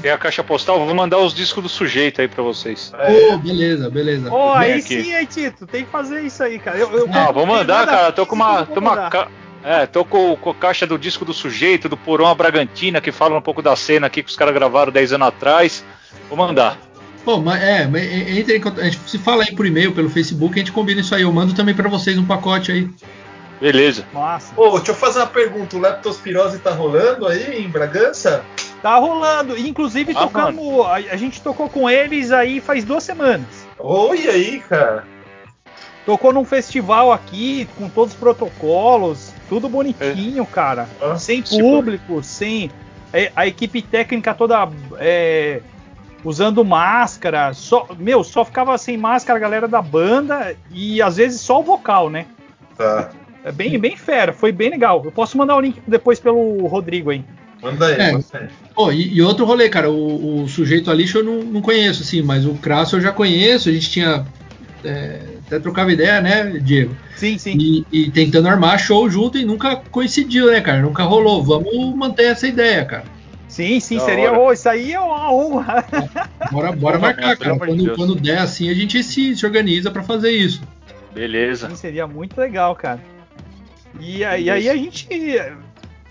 Tem 0.00 0.12
a 0.12 0.18
caixa 0.18 0.44
postal, 0.44 0.86
vou 0.86 0.94
mandar 0.94 1.18
os 1.18 1.34
discos 1.34 1.64
do 1.64 1.68
sujeito 1.68 2.20
aí 2.20 2.28
pra 2.28 2.44
vocês. 2.44 2.92
É. 2.96 3.34
Oh, 3.34 3.38
beleza, 3.38 3.90
beleza. 3.90 4.32
Oh, 4.32 4.52
aí 4.52 4.74
aqui. 4.74 5.02
sim, 5.02 5.14
aí, 5.14 5.26
Tito, 5.26 5.66
tem 5.66 5.84
que 5.84 5.90
fazer 5.90 6.20
isso 6.20 6.40
aí, 6.44 6.60
cara. 6.60 6.78
Eu, 6.78 6.92
eu, 6.92 7.08
ah, 7.12 7.32
vou 7.32 7.44
mandar, 7.44 7.86
cara. 7.86 8.12
Tô 8.12 8.24
com 8.24 8.36
uma. 8.36 8.64
Tô 8.64 8.78
uma 8.78 9.10
é, 9.64 9.86
tô 9.86 10.04
com, 10.04 10.36
com, 10.36 10.50
a 10.50 10.54
caixa 10.54 10.86
do 10.86 10.98
disco 10.98 11.24
do 11.24 11.32
sujeito, 11.32 11.88
do 11.88 11.96
Porão 11.96 12.26
a 12.26 12.34
Bragantina, 12.34 13.00
que 13.00 13.12
fala 13.12 13.36
um 13.36 13.42
pouco 13.42 13.62
da 13.62 13.74
cena 13.74 14.06
aqui 14.06 14.22
que 14.22 14.30
os 14.30 14.36
caras 14.36 14.54
gravaram 14.54 14.92
10 14.92 15.14
anos 15.14 15.28
atrás. 15.28 15.84
Vou 16.28 16.38
mandar. 16.38 16.78
Bom, 17.24 17.42
mas 17.42 17.62
é, 17.62 17.82
entre 18.38 18.56
em 18.56 18.60
contato, 18.60 18.80
a 18.80 18.84
gente 18.84 18.98
se 19.06 19.18
fala 19.18 19.42
aí 19.42 19.54
por 19.54 19.66
e-mail, 19.66 19.92
pelo 19.92 20.08
Facebook, 20.08 20.54
a 20.54 20.58
gente 20.58 20.72
combina 20.72 21.00
isso 21.00 21.14
aí. 21.14 21.22
Eu 21.22 21.32
mando 21.32 21.54
também 21.54 21.74
para 21.74 21.88
vocês 21.88 22.16
um 22.16 22.24
pacote 22.24 22.72
aí. 22.72 22.88
Beleza. 23.60 24.06
Massa. 24.12 24.52
Ô, 24.56 24.76
deixa 24.76 24.92
eu 24.92 24.94
fazer 24.94 25.18
uma 25.18 25.26
pergunta. 25.26 25.76
O 25.76 25.80
leptospirose 25.80 26.58
tá 26.60 26.70
rolando 26.70 27.26
aí 27.26 27.62
em 27.62 27.68
Bragança? 27.68 28.44
Tá 28.80 28.96
rolando. 28.96 29.58
Inclusive, 29.58 30.12
ah, 30.14 30.20
tocamos. 30.20 30.86
A, 30.86 30.94
a, 30.94 31.16
gente 31.16 31.42
tocou 31.42 31.68
com 31.68 31.90
eles 31.90 32.30
aí 32.30 32.60
faz 32.60 32.84
duas 32.84 33.02
semanas. 33.02 33.66
Oi 33.78 34.28
aí, 34.28 34.60
cara. 34.60 35.04
Tocou 36.08 36.32
num 36.32 36.42
festival 36.42 37.12
aqui, 37.12 37.68
com 37.76 37.86
todos 37.86 38.14
os 38.14 38.18
protocolos, 38.18 39.30
tudo 39.46 39.68
bonitinho, 39.68 40.42
é. 40.42 40.46
cara. 40.46 40.88
Ah, 41.02 41.18
sem 41.18 41.42
público, 41.42 42.22
sem. 42.22 42.70
É, 43.12 43.30
a 43.36 43.46
equipe 43.46 43.82
técnica 43.82 44.32
toda 44.32 44.70
é, 44.96 45.60
usando 46.24 46.64
máscara. 46.64 47.52
Só, 47.52 47.86
meu, 47.98 48.24
só 48.24 48.42
ficava 48.42 48.78
sem 48.78 48.96
máscara 48.96 49.38
a 49.38 49.42
galera 49.42 49.68
da 49.68 49.82
banda 49.82 50.56
e 50.70 51.02
às 51.02 51.18
vezes 51.18 51.42
só 51.42 51.60
o 51.60 51.62
vocal, 51.62 52.08
né? 52.08 52.24
Tá. 52.74 53.10
É 53.44 53.52
bem, 53.52 53.78
bem 53.78 53.94
fera, 53.94 54.32
foi 54.32 54.50
bem 54.50 54.70
legal. 54.70 55.02
Eu 55.04 55.12
posso 55.12 55.36
mandar 55.36 55.56
o 55.56 55.60
link 55.60 55.78
depois 55.86 56.18
pelo 56.18 56.66
Rodrigo 56.68 57.10
aí. 57.10 57.22
Manda 57.60 57.86
aí, 57.86 58.00
é. 58.00 58.48
Oh, 58.74 58.90
e, 58.90 59.14
e, 59.14 59.20
outro 59.20 59.44
rolê, 59.44 59.68
cara, 59.68 59.90
o, 59.90 60.44
o 60.44 60.48
sujeito 60.48 60.90
ali 60.90 61.06
eu 61.14 61.22
não, 61.22 61.40
não 61.42 61.60
conheço, 61.60 62.02
assim, 62.02 62.22
mas 62.22 62.46
o 62.46 62.54
Crasso 62.54 62.96
eu 62.96 63.00
já 63.02 63.12
conheço, 63.12 63.68
a 63.68 63.72
gente 63.72 63.90
tinha. 63.90 64.24
É, 64.82 65.36
até 65.48 65.58
trocava 65.58 65.90
ideia, 65.90 66.20
né, 66.20 66.44
Diego? 66.60 66.94
Sim, 67.16 67.38
sim. 67.38 67.56
E, 67.58 67.86
e, 67.90 68.10
tentando 68.10 68.48
armar 68.48 68.78
show 68.78 69.08
junto 69.10 69.38
e 69.38 69.44
nunca 69.44 69.76
coincidiu, 69.90 70.50
né, 70.50 70.60
cara? 70.60 70.80
Nunca 70.82 71.02
rolou. 71.02 71.42
Vamos 71.42 71.96
manter 71.96 72.26
essa 72.26 72.46
ideia, 72.46 72.84
cara. 72.84 73.04
Sim, 73.48 73.80
sim, 73.80 73.96
da 73.96 74.04
seria. 74.04 74.38
Oh, 74.38 74.52
isso 74.52 74.68
aí 74.68 74.92
é 74.92 75.00
uma 75.00 75.32
honra. 75.32 75.84
Bora, 76.52 76.70
bora 76.70 76.98
marcar, 76.98 77.36
cara. 77.36 77.58
Quando, 77.58 77.94
quando 77.94 78.14
der 78.14 78.38
assim, 78.38 78.68
a 78.68 78.74
gente 78.74 79.02
se, 79.02 79.34
se 79.34 79.46
organiza 79.46 79.90
para 79.90 80.02
fazer 80.02 80.30
isso. 80.30 80.60
Beleza. 81.14 81.68
Sim, 81.70 81.76
seria 81.76 82.06
muito 82.06 82.38
legal, 82.38 82.76
cara. 82.76 83.00
E, 83.98 84.18
e 84.18 84.24
aí 84.24 84.68
a 84.68 84.76
gente 84.76 85.08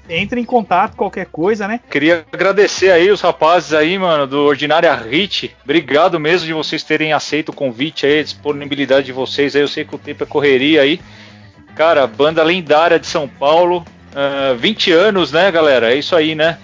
entra 0.09 0.39
em 0.39 0.45
contato, 0.45 0.95
qualquer 0.95 1.25
coisa, 1.27 1.67
né? 1.67 1.79
Queria 1.89 2.25
agradecer 2.31 2.91
aí 2.91 3.11
os 3.11 3.21
rapazes 3.21 3.73
aí, 3.73 3.97
mano, 3.97 4.25
do 4.25 4.39
Ordinária 4.39 4.93
Hit. 4.95 5.55
Obrigado 5.63 6.19
mesmo 6.19 6.47
de 6.47 6.53
vocês 6.53 6.84
terem 6.84 7.13
aceito 7.13 7.49
o 7.49 7.53
convite 7.53 8.05
aí, 8.05 8.19
a 8.19 8.23
disponibilidade 8.23 9.07
de 9.07 9.11
vocês 9.11 9.55
aí. 9.55 9.61
Eu 9.61 9.67
sei 9.67 9.85
que 9.85 9.95
o 9.95 9.99
tempo 9.99 10.23
é 10.23 10.27
correria 10.27 10.81
aí. 10.81 10.99
Cara, 11.75 12.07
banda 12.07 12.43
lendária 12.43 12.99
de 12.99 13.07
São 13.07 13.27
Paulo. 13.27 13.85
Uh, 14.13 14.53
ah, 14.53 14.55
20 14.57 14.91
anos, 14.91 15.31
né, 15.31 15.51
galera? 15.51 15.93
É 15.93 15.97
isso 15.97 16.15
aí, 16.15 16.34
né? 16.34 16.57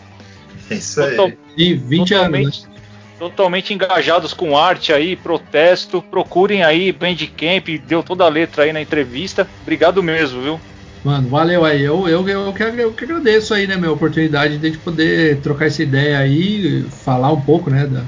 É 0.70 0.76
isso 0.76 1.02
aí. 1.02 1.16
Total, 1.16 1.32
e 1.56 1.74
20 1.74 2.10
totalmente, 2.10 2.44
anos. 2.46 2.66
Né? 2.66 2.74
Totalmente 3.20 3.74
engajados 3.74 4.34
com 4.34 4.58
arte 4.58 4.92
aí, 4.92 5.16
protesto. 5.16 6.02
Procurem 6.02 6.64
aí, 6.64 6.92
Bandcamp, 6.92 7.68
deu 7.86 8.02
toda 8.02 8.26
a 8.26 8.30
letra 8.30 8.64
aí 8.64 8.74
na 8.74 8.82
entrevista. 8.82 9.48
Obrigado 9.62 10.02
mesmo, 10.02 10.42
viu? 10.42 10.60
Mano, 11.04 11.28
valeu 11.28 11.66
aí. 11.66 11.82
Eu, 11.84 12.08
eu, 12.08 12.28
eu, 12.28 12.54
que, 12.54 12.64
eu 12.64 12.94
que 12.94 13.04
agradeço 13.04 13.54
aí, 13.54 13.68
né, 13.68 13.76
minha 13.76 13.92
oportunidade 13.92 14.58
de 14.58 14.78
poder 14.78 15.40
trocar 15.42 15.66
essa 15.66 15.84
ideia 15.84 16.18
aí, 16.18 16.86
falar 17.04 17.32
um 17.32 17.42
pouco, 17.42 17.70
né, 17.70 17.86
da, 17.86 18.04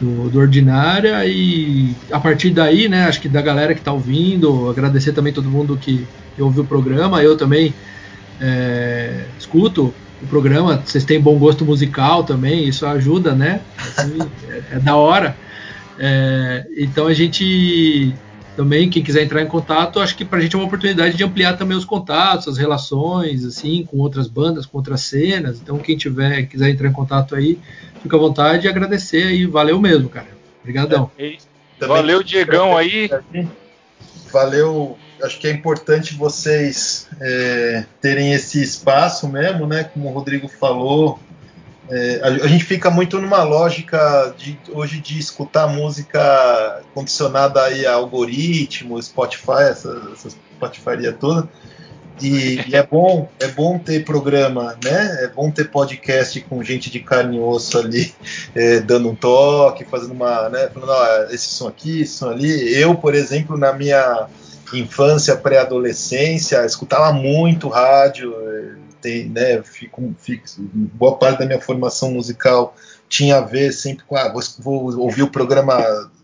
do, 0.00 0.30
do 0.30 0.38
Ordinária 0.38 1.24
e 1.26 1.94
a 2.10 2.18
partir 2.18 2.50
daí, 2.50 2.88
né, 2.88 3.04
acho 3.04 3.20
que 3.20 3.28
da 3.28 3.42
galera 3.42 3.74
que 3.74 3.80
tá 3.80 3.92
ouvindo, 3.92 4.68
agradecer 4.70 5.12
também 5.12 5.32
todo 5.32 5.48
mundo 5.48 5.76
que, 5.76 6.06
que 6.34 6.42
ouviu 6.42 6.62
o 6.62 6.66
programa. 6.66 7.22
Eu 7.22 7.36
também 7.36 7.74
é, 8.40 9.26
escuto 9.38 9.94
o 10.22 10.26
programa, 10.26 10.82
vocês 10.84 11.04
têm 11.04 11.20
bom 11.20 11.38
gosto 11.38 11.64
musical 11.64 12.24
também, 12.24 12.66
isso 12.66 12.86
ajuda, 12.86 13.34
né? 13.34 13.60
Assim, 13.76 14.18
é, 14.48 14.62
é, 14.72 14.78
da 14.78 14.96
hora. 14.96 15.36
É, 15.98 16.66
então 16.76 17.06
a 17.06 17.14
gente 17.14 18.14
também, 18.56 18.90
quem 18.90 19.02
quiser 19.02 19.22
entrar 19.22 19.40
em 19.40 19.46
contato, 19.46 19.98
acho 19.98 20.16
que 20.16 20.24
para 20.24 20.38
a 20.38 20.42
gente 20.42 20.54
é 20.54 20.58
uma 20.58 20.66
oportunidade 20.66 21.16
de 21.16 21.24
ampliar 21.24 21.56
também 21.56 21.76
os 21.76 21.84
contatos, 21.84 22.48
as 22.48 22.58
relações, 22.58 23.44
assim, 23.44 23.84
com 23.84 23.98
outras 23.98 24.28
bandas, 24.28 24.66
com 24.66 24.76
outras 24.76 25.00
cenas. 25.02 25.58
Então, 25.60 25.78
quem 25.78 25.96
tiver, 25.96 26.42
quiser 26.44 26.68
entrar 26.68 26.88
em 26.88 26.92
contato 26.92 27.34
aí, 27.34 27.58
fica 28.02 28.16
à 28.16 28.20
vontade 28.20 28.66
e 28.66 28.70
agradecer 28.70 29.26
aí. 29.26 29.46
Valeu 29.46 29.80
mesmo, 29.80 30.08
cara. 30.08 30.28
Obrigadão. 30.60 31.10
É, 31.18 31.36
Valeu, 31.86 32.22
Diegão 32.22 32.76
aí. 32.76 33.10
Valeu. 34.30 34.98
Acho 35.22 35.38
que 35.38 35.46
é 35.46 35.50
importante 35.50 36.14
vocês 36.14 37.08
é, 37.20 37.84
terem 38.00 38.32
esse 38.32 38.60
espaço 38.60 39.28
mesmo, 39.28 39.66
né? 39.66 39.84
Como 39.84 40.08
o 40.08 40.12
Rodrigo 40.12 40.48
falou, 40.48 41.18
é, 41.94 42.20
a, 42.22 42.28
a, 42.28 42.46
gente 42.46 42.64
fica 42.64 42.90
muito 42.90 43.20
numa 43.20 43.42
lógica 43.42 44.34
de 44.38 44.58
hoje 44.70 44.98
de 44.98 45.18
escutar 45.18 45.66
música 45.68 46.82
condicionada 46.94 47.62
aí 47.62 47.84
a 47.84 47.92
algoritmo, 47.92 49.00
Spotify, 49.02 49.68
essa, 49.68 50.10
essa 50.10 50.30
Spotify 50.30 51.12
toda. 51.20 51.46
E, 52.18 52.60
e, 52.66 52.74
é 52.74 52.82
bom, 52.82 53.28
é 53.38 53.46
bom 53.48 53.78
ter 53.78 54.06
programa, 54.06 54.74
né? 54.82 55.24
É 55.24 55.28
bom 55.28 55.50
ter 55.50 55.70
podcast 55.70 56.40
com 56.42 56.64
gente 56.64 56.90
de 56.90 56.98
carne 56.98 57.36
e 57.36 57.40
osso 57.40 57.76
ali, 57.78 58.14
é, 58.54 58.80
dando 58.80 59.10
um 59.10 59.14
toque, 59.14 59.84
fazendo 59.84 60.12
uma, 60.12 60.48
né? 60.48 60.70
Falando, 60.72 60.92
ó, 60.92 61.24
esse 61.24 61.48
som 61.48 61.68
aqui, 61.68 62.00
esse 62.00 62.14
som 62.14 62.30
ali. 62.30 62.74
Eu, 62.74 62.94
por 62.94 63.14
exemplo, 63.14 63.58
na 63.58 63.70
minha 63.74 64.28
infância, 64.72 65.36
pré-adolescência, 65.36 66.64
escutava 66.64 67.12
muito 67.12 67.68
rádio, 67.68 68.34
tem, 69.02 69.28
né, 69.28 69.62
fico, 69.62 70.14
boa 70.72 71.18
parte 71.18 71.40
da 71.40 71.46
minha 71.46 71.60
formação 71.60 72.12
musical 72.12 72.74
tinha 73.08 73.38
a 73.38 73.40
ver 73.42 73.72
sempre 73.72 74.04
com, 74.04 74.16
ah, 74.16 74.32
vou, 74.32 74.42
vou, 74.58 74.98
ouvir 75.00 75.22
o 75.22 75.30
programa 75.30 75.76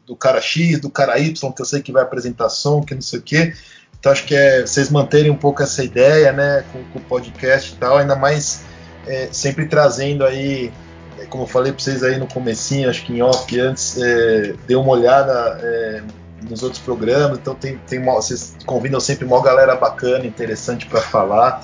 do 0.06 0.16
cara 0.16 0.40
X, 0.40 0.80
do 0.80 0.88
cara 0.88 1.18
Y, 1.18 1.52
que 1.52 1.60
eu 1.60 1.66
sei 1.66 1.82
que 1.82 1.92
vai 1.92 2.02
apresentar 2.02 2.48
som, 2.48 2.80
que 2.80 2.94
não 2.94 3.02
sei 3.02 3.18
o 3.18 3.22
quê. 3.22 3.52
Então 3.98 4.10
acho 4.10 4.24
que 4.24 4.34
é 4.34 4.62
vocês 4.62 4.88
manterem 4.90 5.30
um 5.30 5.36
pouco 5.36 5.62
essa 5.62 5.84
ideia, 5.84 6.32
né, 6.32 6.64
com, 6.72 6.82
com 6.84 6.98
o 6.98 7.02
podcast 7.02 7.74
e 7.74 7.76
tal, 7.76 7.98
ainda 7.98 8.16
mais 8.16 8.62
é, 9.06 9.28
sempre 9.32 9.66
trazendo 9.66 10.24
aí, 10.24 10.72
é, 11.18 11.26
como 11.26 11.42
eu 11.42 11.46
falei 11.46 11.72
para 11.72 11.82
vocês 11.82 12.02
aí 12.02 12.16
no 12.16 12.26
comecinho, 12.26 12.88
acho 12.88 13.04
que 13.04 13.12
em 13.12 13.20
off 13.20 13.60
antes, 13.60 13.98
é, 14.00 14.54
deu 14.66 14.80
uma 14.80 14.92
olhada 14.92 15.58
é, 15.62 16.02
nos 16.48 16.62
outros 16.62 16.80
programas, 16.80 17.38
então 17.38 17.54
tem, 17.54 17.76
tem 17.86 17.98
uma, 17.98 18.14
vocês 18.14 18.56
convidam 18.64 19.00
sempre 19.00 19.24
uma 19.24 19.42
galera 19.42 19.74
bacana, 19.74 20.24
interessante 20.24 20.86
para 20.86 21.00
falar. 21.00 21.62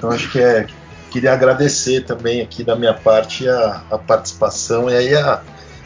Então 0.00 0.10
acho 0.10 0.32
que 0.32 0.40
é 0.40 0.66
queria 1.10 1.34
agradecer 1.34 2.04
também 2.04 2.40
aqui 2.40 2.64
da 2.64 2.74
minha 2.74 2.94
parte 2.94 3.46
a, 3.46 3.82
a 3.90 3.98
participação 3.98 4.88
e 4.88 4.96
aí 4.96 5.14
a, 5.14 5.42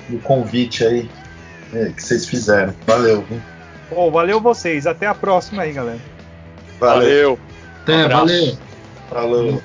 o 0.09 0.20
convite 0.20 0.85
aí 0.85 1.11
é, 1.73 1.86
que 1.86 2.01
vocês 2.01 2.24
fizeram. 2.24 2.73
Valeu. 2.86 3.23
Viu? 3.23 3.43
Bom, 3.91 4.12
valeu 4.12 4.41
vocês. 4.41 4.86
Até 4.86 5.09
a 5.09 5.15
próxima 5.15 5.62
aí, 5.62 5.73
galera. 5.73 5.99
Valeu. 6.78 7.01
Valeu. 7.01 7.32
Um 7.32 7.82
Até, 7.82 8.09
valeu. 8.09 8.59
Falou. 9.11 9.62